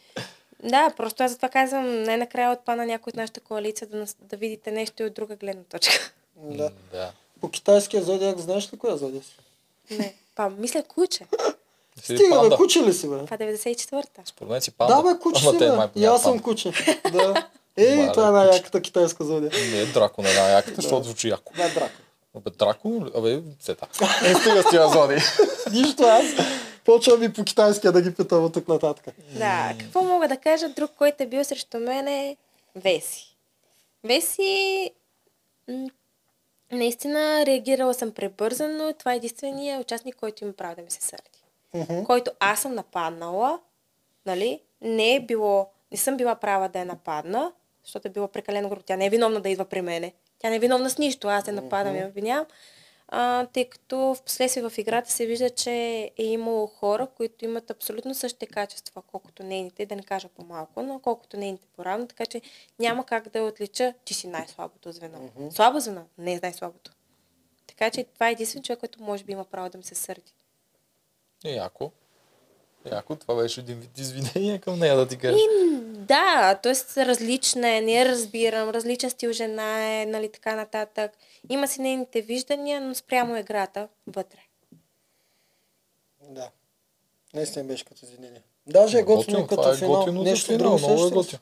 Да, 0.63 0.89
просто 0.97 1.23
аз 1.23 1.31
затова 1.31 1.49
казвам 1.49 2.03
най-накрая 2.03 2.51
от 2.51 2.65
плана 2.65 2.85
някой 2.85 3.11
от 3.11 3.15
нашата 3.15 3.39
коалиция 3.39 3.87
да, 3.87 3.97
нас- 3.97 4.15
да 4.21 4.37
видите 4.37 4.71
нещо 4.71 5.03
и 5.03 5.05
от 5.05 5.13
друга 5.13 5.35
гледна 5.35 5.63
точка. 5.63 6.11
Да. 6.35 6.71
Да. 6.91 7.11
По 7.41 7.49
китайския 7.49 8.03
зодиак 8.03 8.39
знаеш 8.39 8.73
ли 8.73 8.77
коя 8.77 8.97
зодия 8.97 9.23
си? 9.23 9.35
Не, 9.91 10.15
па, 10.35 10.49
мисля 10.49 10.83
куче. 10.83 11.25
Стига, 12.03 12.49
бе, 12.49 12.55
куче 12.55 12.79
ли 12.83 12.93
си, 12.93 13.09
бе? 13.09 13.25
Това 13.25 13.37
е 13.39 13.55
94-та. 13.55 14.21
Според 14.25 14.51
мен 14.51 14.61
си 14.61 14.71
панда. 14.71 14.95
Да, 14.95 15.13
бе, 15.13 15.19
куче 15.19 15.41
си, 15.41 15.57
бе. 15.57 15.71
май 15.71 15.87
И 15.95 16.05
аз 16.05 16.23
съм 16.23 16.39
куче. 16.39 16.71
да. 17.11 17.47
Ей, 17.77 18.11
това 18.11 18.27
е 18.27 18.31
най-яката 18.31 18.81
китайска 18.81 19.23
зодия. 19.23 19.51
Не 19.71 19.81
е 19.81 19.85
Драко 19.85 20.21
на 20.21 20.33
най-яката, 20.33 20.81
защото 20.81 21.03
звучи 21.03 21.29
яко. 21.29 21.53
Да, 21.57 21.69
драко. 21.73 21.95
Абе, 22.37 22.49
Драко, 22.49 23.05
абе, 23.15 23.41
сета. 23.59 23.87
Е, 24.25 24.33
стига 24.33 24.63
с 24.63 24.69
тия 24.69 24.89
зоди. 24.89 25.15
Нищо 25.71 26.03
аз. 26.03 26.25
Почвам 26.89 27.23
и 27.23 27.33
по 27.33 27.43
китайски 27.43 27.91
да 27.91 28.01
ги 28.01 28.13
питам 28.13 28.45
от 28.45 28.53
тук 28.53 28.67
нататък. 28.67 29.15
Да, 29.37 29.73
какво 29.79 30.03
мога 30.03 30.27
да 30.27 30.37
кажа? 30.37 30.69
Друг, 30.69 30.91
който 30.97 31.23
е 31.23 31.27
бил 31.27 31.43
срещу 31.43 31.79
мен 31.79 32.07
е 32.07 32.37
Веси. 32.75 33.37
Веси, 34.03 34.91
наистина 36.71 37.45
реагирала 37.45 37.93
съм 37.93 38.11
пребързано. 38.11 38.93
Това 38.93 39.13
е 39.13 39.15
единствения 39.15 39.79
участник, 39.79 40.15
който 40.15 40.43
има 40.43 40.53
право 40.53 40.75
да 40.75 40.81
ми 40.81 40.91
се 40.91 41.01
сърди. 41.01 41.43
Мгм. 41.73 42.03
Който 42.03 42.31
аз 42.39 42.61
съм 42.61 42.75
нападнала, 42.75 43.59
нали? 44.25 44.61
Не 44.81 45.15
е 45.15 45.19
било, 45.19 45.67
не 45.91 45.97
съм 45.97 46.17
била 46.17 46.35
права 46.35 46.69
да 46.69 46.79
я 46.79 46.85
нападна, 46.85 47.51
защото 47.83 48.07
е 48.07 48.11
било 48.11 48.27
прекалено 48.27 48.69
грубо. 48.69 48.83
Тя 48.85 48.95
не 48.95 49.05
е 49.05 49.09
виновна 49.09 49.41
да 49.41 49.49
идва 49.49 49.65
при 49.65 49.81
мене. 49.81 50.13
Тя 50.39 50.49
не 50.49 50.55
е 50.55 50.59
виновна 50.59 50.89
с 50.89 50.97
нищо. 50.97 51.27
Аз 51.27 51.47
я 51.47 51.53
нападам 51.53 51.95
и 51.95 51.99
я 51.99 52.07
обвинявам. 52.07 52.45
А, 53.11 53.45
тъй 53.45 53.65
като 53.65 53.97
в 53.97 54.17
последствие 54.25 54.69
в 54.69 54.77
играта 54.77 55.11
се 55.11 55.25
вижда, 55.25 55.49
че 55.49 55.71
е 56.17 56.23
имало 56.23 56.67
хора, 56.67 57.07
които 57.07 57.45
имат 57.45 57.71
абсолютно 57.71 58.15
същите 58.15 58.47
качества, 58.47 59.01
колкото 59.01 59.43
нейните, 59.43 59.85
да 59.85 59.95
не 59.95 60.03
кажа 60.03 60.27
по-малко, 60.29 60.83
но 60.83 60.99
колкото 60.99 61.37
нейните 61.37 61.67
по-равно, 61.75 62.07
така 62.07 62.25
че 62.25 62.41
няма 62.79 63.05
как 63.05 63.29
да 63.29 63.43
отлича, 63.43 63.93
че 64.05 64.13
си 64.13 64.27
най-слабото 64.27 64.91
звено. 64.91 65.29
Слабо 65.51 65.79
звено, 65.79 66.05
не 66.17 66.33
е 66.33 66.39
най-слабото. 66.43 66.91
Така 67.67 67.89
че 67.91 68.03
това 68.03 68.29
е 68.29 68.31
единствен 68.31 68.63
човек, 68.63 68.79
който 68.79 69.03
може 69.03 69.23
би 69.23 69.31
има 69.31 69.45
право 69.45 69.69
да 69.69 69.77
ми 69.77 69.83
се 69.83 69.95
сърди. 69.95 70.33
Яко. 71.43 71.91
Яко, 72.85 73.15
това 73.15 73.35
беше 73.35 73.59
един 73.59 73.79
вид 73.79 73.97
извинение 73.97 74.59
към 74.59 74.79
нея 74.79 74.95
да 74.95 75.07
ти 75.07 75.17
кажа. 75.17 75.37
Да, 75.83 76.59
т.е. 76.63 77.05
различна 77.05 77.69
е, 77.69 77.81
не 77.81 77.91
я 77.91 78.05
разбирам, 78.05 78.69
различен 78.69 79.09
стил 79.09 79.31
жена 79.31 80.01
е, 80.01 80.05
нали 80.05 80.31
така 80.31 80.55
нататък. 80.55 81.11
Има 81.49 81.67
си 81.67 81.81
нейните 81.81 82.21
виждания, 82.21 82.81
но 82.81 82.95
спрямо 82.95 83.37
играта 83.37 83.87
вътре. 84.07 84.37
Да. 86.29 86.49
Наистина 87.33 87.65
беше 87.65 87.85
като 87.85 88.05
извинение. 88.05 88.41
Даже 88.67 88.99
е 88.99 89.03
готино 89.03 89.47
като 89.47 89.71
е 89.71 89.75
финал. 89.75 89.91
готино 89.93 90.23
Нещо 90.23 90.45
финал, 90.45 90.57
друго 90.57 90.77
много 90.77 91.07
е 91.07 91.09
готино. 91.09 91.39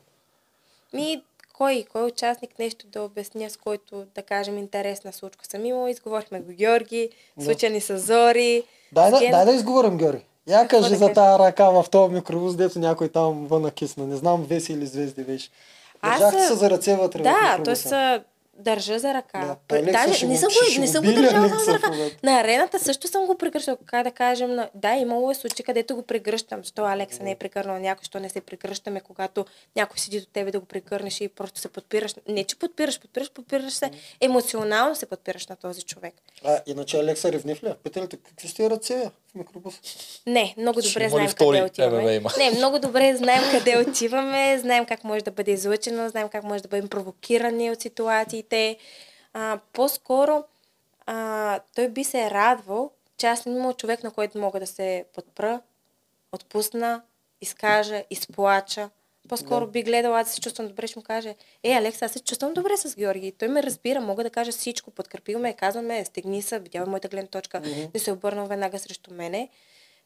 Ми, 0.93 1.23
кой, 1.53 1.85
кой 1.91 2.03
участник 2.03 2.59
нещо 2.59 2.87
да 2.87 3.01
обясня, 3.01 3.49
с 3.49 3.57
който, 3.57 4.05
да 4.15 4.21
кажем, 4.21 4.57
интересна 4.57 5.13
случка 5.13 5.45
съм 5.45 5.65
имала. 5.65 5.91
Изговорихме 5.91 6.39
го 6.39 6.51
Георги, 6.51 7.09
случани 7.43 7.81
с 7.81 7.99
Зори. 7.99 8.63
Дай 8.91 9.11
да, 9.11 9.17
с 9.17 9.21
Ген- 9.21 9.31
дай 9.31 9.45
да 9.45 9.51
изговорим, 9.53 9.97
Георги. 9.97 10.25
Я 10.47 10.67
кажи 10.67 10.95
за 10.95 11.13
тази 11.13 11.39
ръка 11.39 11.69
в 11.69 11.85
този 11.91 12.13
микробус, 12.13 12.55
дето 12.55 12.79
някой 12.79 13.09
там 13.09 13.47
вън 13.47 13.61
накисна. 13.61 14.07
Не 14.07 14.15
знам 14.15 14.43
веси 14.43 14.73
или 14.73 14.85
звезди 14.85 15.23
беше. 15.23 15.49
Аз, 16.01 16.19
Държахте 16.19 16.43
а, 16.43 16.47
се 16.47 16.55
за 16.55 16.69
ръце 16.69 16.95
вътре 16.95 17.23
Да, 17.23 17.61
т.е. 17.65 18.19
държа 18.63 18.99
за 18.99 19.13
ръка. 19.13 19.57
Да. 19.69 19.81
Даже 19.91 20.13
ще 20.13 20.27
не 20.27 20.37
съм 20.37 20.49
го, 20.49 20.81
не 20.81 20.87
съм 20.87 21.05
го 21.05 21.11
държала 21.11 21.47
за 21.47 21.73
ръка. 21.73 21.91
На 22.23 22.39
арената 22.39 22.79
също 22.79 23.07
съм 23.07 23.25
го 23.25 23.37
прегръщала. 23.37 23.77
Как 23.85 24.03
да 24.03 24.11
кажем, 24.11 24.55
на... 24.55 24.69
да, 24.75 24.93
имало 24.93 25.31
е 25.31 25.35
случаи, 25.35 25.65
където 25.65 25.95
го 25.95 26.01
прегръщам. 26.01 26.63
Що 26.63 26.85
Алекса 26.85 27.23
не 27.23 27.31
е 27.31 27.35
прегърнал 27.35 27.79
някой, 27.79 28.03
що 28.03 28.19
не 28.19 28.29
се 28.29 28.41
прегръщаме, 28.41 29.01
когато 29.01 29.45
някой 29.75 29.99
седи 29.99 30.19
до 30.19 30.25
тебе 30.25 30.51
да 30.51 30.59
го 30.59 30.65
прегърнеш 30.65 31.21
и 31.21 31.27
просто 31.27 31.59
се 31.59 31.67
подпираш. 31.67 32.15
Не, 32.27 32.43
че 32.43 32.59
подпираш, 32.59 32.99
подпираш, 32.99 33.31
подпираш 33.31 33.73
се. 33.73 33.91
Емоционално 34.21 34.95
се 34.95 35.05
подпираш 35.05 35.47
на 35.47 35.55
този 35.55 35.81
човек. 35.81 36.13
А, 36.45 36.59
иначе 36.67 36.97
Алекса 36.97 37.31
ревнив 37.31 37.63
ли? 37.63 37.67
е? 37.67 37.75
Питай 37.83 38.03
ли 38.03 38.07
те, 38.09 38.17
какви 38.17 38.47
сте 38.47 38.69
ръце 38.69 39.11
в 39.37 39.39
микробуса? 39.39 39.79
Не, 40.27 40.55
много 40.57 40.81
Ще 40.81 40.89
добре 40.89 41.05
ли 41.05 41.09
знаем 41.09 41.29
къде 41.37 41.63
отиваме. 41.63 42.13
Има? 42.13 42.29
Не, 42.37 42.51
много 42.51 42.79
добре 42.79 43.15
знаем 43.15 43.43
къде 43.51 43.77
отиваме, 43.77 44.59
знаем 44.59 44.85
как 44.85 45.03
може 45.03 45.23
да 45.23 45.31
бъде 45.31 45.51
излъчено, 45.51 46.09
знаем 46.09 46.29
как 46.29 46.43
може 46.43 46.63
да 46.63 46.69
бъдем 46.69 46.87
провокирани 46.87 47.71
от 47.71 47.81
ситуациите. 47.81 48.77
А, 49.33 49.59
по-скоро 49.73 50.43
а, 51.05 51.59
той 51.75 51.87
би 51.87 52.03
се 52.03 52.31
радвал, 52.31 52.91
че 53.17 53.27
аз 53.27 53.45
имал 53.45 53.73
човек, 53.73 54.03
на 54.03 54.11
който 54.11 54.37
мога 54.37 54.59
да 54.59 54.67
се 54.67 55.05
подпра, 55.15 55.61
отпусна, 56.31 57.01
изкажа, 57.41 58.03
изплача. 58.09 58.89
По-скоро 59.29 59.65
Да. 59.65 59.71
би 59.71 59.83
гледала, 59.83 60.19
аз 60.19 60.31
се 60.31 60.41
чувствам 60.41 60.67
добре, 60.67 60.87
ще 60.87 60.99
му 60.99 61.03
каже, 61.03 61.35
е, 61.63 61.71
Алекса, 61.71 62.05
аз 62.05 62.11
се 62.11 62.19
чувствам 62.19 62.53
добре 62.53 62.77
с 62.77 62.95
Георги. 62.95 63.31
Той 63.31 63.47
ме 63.47 63.63
разбира, 63.63 64.01
мога 64.01 64.23
да 64.23 64.29
кажа 64.29 64.51
всичко, 64.51 64.91
подкрепил 64.91 65.39
ме, 65.39 65.53
казва 65.53 65.81
ме, 65.81 66.05
стегни 66.05 66.41
се, 66.41 66.59
видял 66.59 66.83
е 66.83 66.89
моята 66.89 67.07
гледна 67.07 67.27
точка, 67.27 67.59
не 67.93 67.99
се 67.99 68.09
е 68.09 68.13
обърнал 68.13 68.45
веднага 68.47 68.79
срещу 68.79 69.13
мене. 69.13 69.49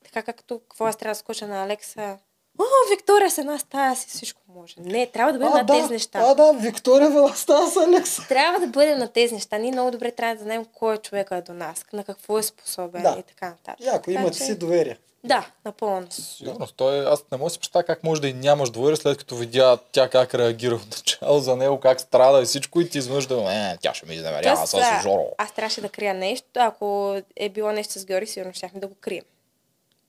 Така 0.03 0.21
както, 0.23 0.59
какво 0.59 0.85
аз 0.85 0.97
трябва 0.97 1.11
да 1.11 1.19
скоча 1.19 1.47
на 1.47 1.63
Алекса, 1.63 2.17
О, 2.59 2.63
Виктория 2.91 3.31
с 3.31 3.37
една 3.37 3.59
стая 3.59 3.95
си 3.95 4.07
всичко 4.07 4.41
може. 4.49 4.75
Не, 4.77 5.07
трябва 5.07 5.33
да 5.33 5.39
бъдем 5.39 5.53
на 5.53 5.63
да, 5.63 5.73
тези 5.73 5.93
неща. 5.93 6.19
А, 6.21 6.35
да, 6.35 6.53
Виктория 6.53 7.09
властта 7.09 7.67
с 7.67 7.77
Алекса. 7.77 8.21
Трябва 8.29 8.59
да 8.59 8.67
бъдем 8.67 8.99
на 8.99 9.07
тези 9.07 9.33
неща. 9.33 9.57
Ние 9.57 9.71
много 9.71 9.91
добре 9.91 10.11
трябва 10.11 10.35
да 10.35 10.43
знаем 10.43 10.65
кой 10.65 10.95
е 10.95 10.97
човека 10.97 11.41
до 11.41 11.53
нас, 11.53 11.85
на 11.93 12.03
какво 12.03 12.39
е 12.39 12.43
способен 12.43 13.01
Да. 13.03 13.15
и 13.19 13.23
така 13.23 13.49
нататък. 13.49 13.85
Яко, 13.85 14.11
имате 14.11 14.37
че- 14.37 14.43
си 14.43 14.57
доверие. 14.57 14.97
Да, 15.23 15.51
напълно. 15.65 16.07
Сигурно. 16.11 16.67
Той, 16.67 17.05
аз 17.07 17.23
не 17.31 17.37
мога 17.37 17.49
да 17.49 17.53
си 17.53 17.59
представя 17.59 17.83
как 17.83 18.03
може 18.03 18.21
да 18.21 18.27
и 18.27 18.33
нямаш 18.33 18.69
доверие, 18.69 18.95
след 18.95 19.17
като 19.17 19.35
видя 19.35 19.77
тя 19.91 20.09
как 20.09 20.35
реагира 20.35 20.77
в 20.77 20.85
начало 20.85 21.39
за 21.39 21.55
него, 21.55 21.79
как 21.79 22.01
страда 22.01 22.41
и 22.41 22.45
всичко 22.45 22.81
и 22.81 22.89
ти 22.89 22.97
изведнъж 22.97 23.25
да, 23.25 23.53
е, 23.53 23.77
тя 23.81 23.93
ще 23.93 24.05
ми 24.05 24.15
изневерява 24.15 24.55
Тоест, 24.55 24.71
с 24.71 24.73
а, 24.73 25.01
Жоро. 25.01 25.27
аз 25.37 25.51
трябваше 25.53 25.81
да 25.81 25.89
крия 25.89 26.13
нещо. 26.13 26.47
Ако 26.55 27.17
е 27.35 27.49
било 27.49 27.71
нещо 27.71 27.99
с 27.99 28.05
Георги, 28.05 28.27
сигурно 28.27 28.53
щяхме 28.53 28.79
да 28.79 28.87
го 28.87 28.95
крием. 29.01 29.23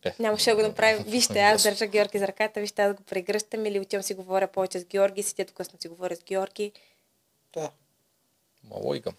Е, 0.04 0.12
Нямаше 0.18 0.50
да 0.50 0.56
го 0.56 0.62
направим. 0.62 1.04
Вижте, 1.06 1.40
аз 1.40 1.62
държа 1.62 1.86
Георги 1.86 2.18
за 2.18 2.26
ръката, 2.28 2.60
вижте, 2.60 2.82
аз 2.82 2.94
го 2.94 3.02
прегръщам 3.02 3.66
или 3.66 3.80
отивам 3.80 4.02
си 4.02 4.14
говоря 4.14 4.46
повече 4.48 4.78
с 4.78 4.84
Георги, 4.84 5.22
седя 5.22 5.44
тук 5.44 5.56
късно 5.56 5.78
си 5.80 5.88
говоря 5.88 6.16
с 6.16 6.22
Георги. 6.22 6.72
Да. 7.54 7.70
Ма 8.70 8.76
логика. 8.76 9.12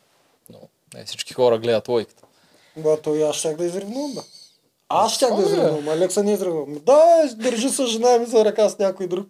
Но 0.49 0.59
не 0.93 1.05
всички 1.05 1.33
хора 1.33 1.57
гледат 1.57 1.87
логиката. 1.87 2.23
Ба, 2.77 3.01
то 3.01 3.15
и 3.15 3.21
аз 3.21 3.35
щях 3.35 3.55
да 3.55 3.65
изревнувам, 3.65 4.13
бе. 4.15 4.21
Аз 4.95 5.13
щях 5.13 5.35
да 5.35 5.41
изревнувам, 5.41 5.89
Алекса 5.89 6.23
не 6.23 6.33
изревнувам. 6.33 6.73
Да, 6.85 7.29
държи 7.35 7.69
с 7.69 7.87
жена 7.87 8.17
ми 8.17 8.25
за 8.25 8.45
ръка 8.45 8.69
с 8.69 8.79
някой 8.79 9.07
друг. 9.07 9.27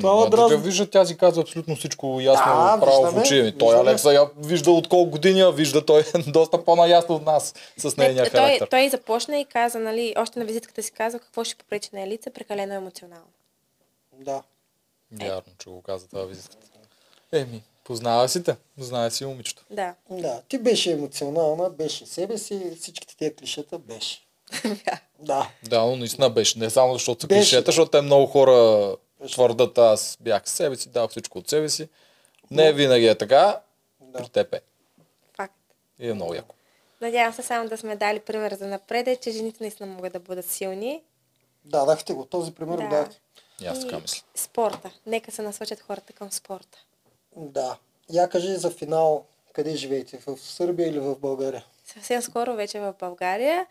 Това 0.00 0.16
ме 0.16 0.24
да, 0.24 0.30
дразни. 0.30 0.56
вижда, 0.56 0.90
тя 0.90 1.04
си 1.04 1.16
казва 1.16 1.42
абсолютно 1.42 1.76
всичко 1.76 2.20
ясно, 2.20 2.44
Да, 2.46 2.78
право 2.80 3.02
в 3.02 3.20
очи 3.22 3.42
ми. 3.42 3.58
Той 3.58 3.68
виждаме. 3.68 3.90
Алекса 3.90 4.12
я 4.12 4.30
вижда 4.38 4.70
от 4.70 4.88
колко 4.88 5.10
години, 5.10 5.40
я 5.40 5.50
вижда 5.50 5.86
той 5.86 6.00
е 6.00 6.18
доста 6.30 6.64
по-наясно 6.64 7.14
от 7.14 7.24
нас 7.24 7.54
с 7.76 7.96
нейния 7.96 8.24
Не, 8.24 8.30
той, 8.30 8.40
характер. 8.40 8.68
той 8.70 8.88
започна 8.88 9.38
и 9.38 9.44
каза, 9.44 9.78
нали, 9.78 10.14
още 10.18 10.38
на 10.38 10.44
визитката 10.44 10.82
си 10.82 10.92
казва 10.92 11.18
какво 11.20 11.44
ще 11.44 11.54
попречи 11.54 11.88
на 11.92 12.02
Елица, 12.02 12.30
прекалено 12.30 12.74
емоционално. 12.74 13.26
Да. 14.12 14.42
Вярно, 15.12 15.52
че 15.58 15.70
го 15.70 15.82
каза 15.82 16.08
това 16.08 16.22
визитката. 16.24 16.66
Еми, 17.32 17.62
познава 17.84 18.28
си 18.28 18.42
те, 18.42 18.56
знае 18.78 19.10
си 19.10 19.26
момичето. 19.26 19.64
Да. 19.70 19.94
Да, 20.10 20.40
ти 20.48 20.58
беше 20.58 20.92
емоционална, 20.92 21.70
беше 21.70 22.06
себе 22.06 22.38
си, 22.38 22.76
всичките 22.80 23.16
тия 23.16 23.34
клишета 23.34 23.78
беше. 23.78 24.23
Да. 25.18 25.48
Да, 25.62 25.80
но 25.80 25.96
наистина 25.96 26.30
беше. 26.30 26.58
Не 26.58 26.70
само 26.70 26.92
защото 26.92 27.20
са 27.20 27.28
клишета, 27.28 27.62
да. 27.62 27.66
защото 27.66 27.90
те 27.90 28.00
много 28.00 28.26
хора 28.26 28.96
Беше. 29.20 29.34
твърдат, 29.34 29.78
аз 29.78 30.18
бях 30.20 30.48
себе 30.48 30.76
си, 30.76 30.88
дах 30.88 31.10
всичко 31.10 31.38
от 31.38 31.48
себе 31.50 31.68
си. 31.68 31.88
Не 32.50 32.72
винаги 32.72 33.06
е 33.06 33.14
така, 33.14 33.60
Да. 34.00 34.18
при 34.18 34.28
теб 34.28 34.54
е. 34.54 34.60
Факт. 35.36 35.54
И 35.98 36.08
е 36.08 36.14
много 36.14 36.34
яко. 36.34 36.54
Надявам 37.00 37.32
се 37.32 37.42
само 37.42 37.68
да 37.68 37.76
сме 37.78 37.96
дали 37.96 38.20
пример 38.20 38.54
за 38.54 38.66
напред, 38.66 39.22
че 39.22 39.30
жените 39.30 39.58
наистина 39.60 39.86
могат 39.88 40.12
да 40.12 40.20
бъдат 40.20 40.46
силни. 40.46 41.02
Дадахте 41.64 42.12
го, 42.12 42.24
този 42.24 42.52
пример 42.54 42.76
Да. 42.76 42.82
да. 42.82 42.88
дадахте. 42.88 43.20
И 43.60 43.66
аз 43.66 43.80
така 43.80 43.98
мисля. 43.98 44.22
Спорта. 44.34 44.90
Нека 45.06 45.32
се 45.32 45.42
насочат 45.42 45.80
хората 45.80 46.12
към 46.12 46.32
спорта. 46.32 46.78
Да. 47.36 47.76
Я 48.10 48.28
кажи 48.28 48.56
за 48.56 48.70
финал, 48.70 49.24
къде 49.52 49.76
живеете? 49.76 50.18
В 50.26 50.36
Сърбия 50.38 50.88
или 50.88 50.98
в 51.00 51.16
България? 51.16 51.64
Съвсем 51.84 52.22
скоро 52.22 52.54
вече 52.54 52.80
в 52.80 52.94
България. 53.00 53.66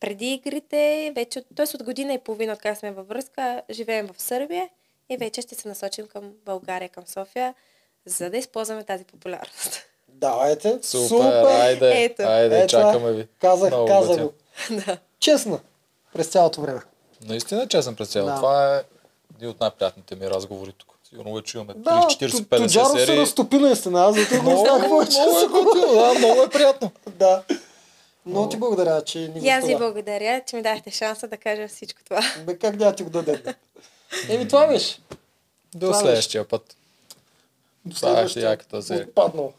Преди 0.00 0.26
игрите, 0.26 1.12
вече, 1.14 1.44
т.е. 1.56 1.76
от 1.76 1.82
година 1.82 2.14
и 2.14 2.18
половина, 2.18 2.52
от 2.52 2.58
как 2.58 2.78
сме 2.78 2.90
във 2.90 3.08
връзка, 3.08 3.62
живеем 3.70 4.08
в 4.08 4.22
Сърбия 4.22 4.68
и 5.10 5.16
вече 5.16 5.42
ще 5.42 5.54
се 5.54 5.68
насочим 5.68 6.06
към 6.06 6.32
България, 6.46 6.88
към 6.88 7.06
София, 7.06 7.54
за 8.06 8.30
да 8.30 8.36
използваме 8.36 8.84
тази 8.84 9.04
популярност. 9.04 9.82
Давайте. 10.08 10.78
Супер, 10.82 11.44
айде, 11.44 12.04
Ето. 12.04 12.22
айде, 12.22 12.58
Е, 12.58 12.66
това 12.66 12.82
чакаме 12.82 13.12
ви. 13.12 13.26
Казах, 13.40 13.70
Много 13.70 13.86
казах 13.86 14.22
го. 14.22 14.32
да. 14.70 14.98
Честно. 15.20 15.60
През 16.12 16.26
цялото 16.26 16.60
време. 16.60 16.80
Наистина 17.24 17.68
честен 17.68 17.96
през 17.96 18.08
цяло. 18.08 18.26
Да. 18.26 18.34
Това 18.36 18.76
е 18.76 18.82
един 19.36 19.48
от 19.48 19.60
най-приятните 19.60 20.14
ми 20.14 20.30
разговори 20.30 20.72
тук. 20.72 20.94
Сигурно 21.08 21.34
вече 21.34 21.58
имаме 21.58 21.74
Да, 21.76 21.90
30-40-50 21.90 22.56
Тоджаров 22.56 22.88
се 22.90 23.06
серии. 23.06 23.20
разтопи 23.20 23.58
наистина. 23.58 24.04
Аз 24.04 24.14
за 24.16 24.24
това 24.26 24.40
го 24.40 24.50
много 24.50 24.88
повече. 24.88 25.18
е 25.18 25.94
да, 25.94 26.14
много 26.18 26.42
е 26.42 26.48
приятно. 26.48 26.90
Да. 27.08 27.42
Много 28.28 28.48
ти 28.48 28.56
благодаря, 28.56 29.04
че 29.04 29.18
ни 29.18 29.40
И 29.46 29.48
аз 29.48 29.66
ви 29.66 29.76
благодаря, 29.76 30.42
че 30.46 30.56
ми 30.56 30.62
дахте 30.62 30.90
шанса 30.90 31.28
да 31.28 31.36
кажа 31.36 31.68
всичко 31.68 32.00
това. 32.04 32.20
Бе, 32.46 32.58
как 32.58 32.76
няма 32.76 32.94
ти 32.94 33.02
го 33.02 33.10
дадем? 33.10 33.42
Еми, 34.28 34.48
това 34.48 34.66
беше. 34.66 34.98
До 35.74 35.86
Това 35.86 36.00
следващия 36.00 36.48
път. 36.48 36.76
До 37.84 37.96
Това 37.96 38.10
е 38.10 38.14
следващия. 38.14 38.50
яката 38.50 38.82
серия. 38.82 39.06
Отпаднал. 39.08 39.52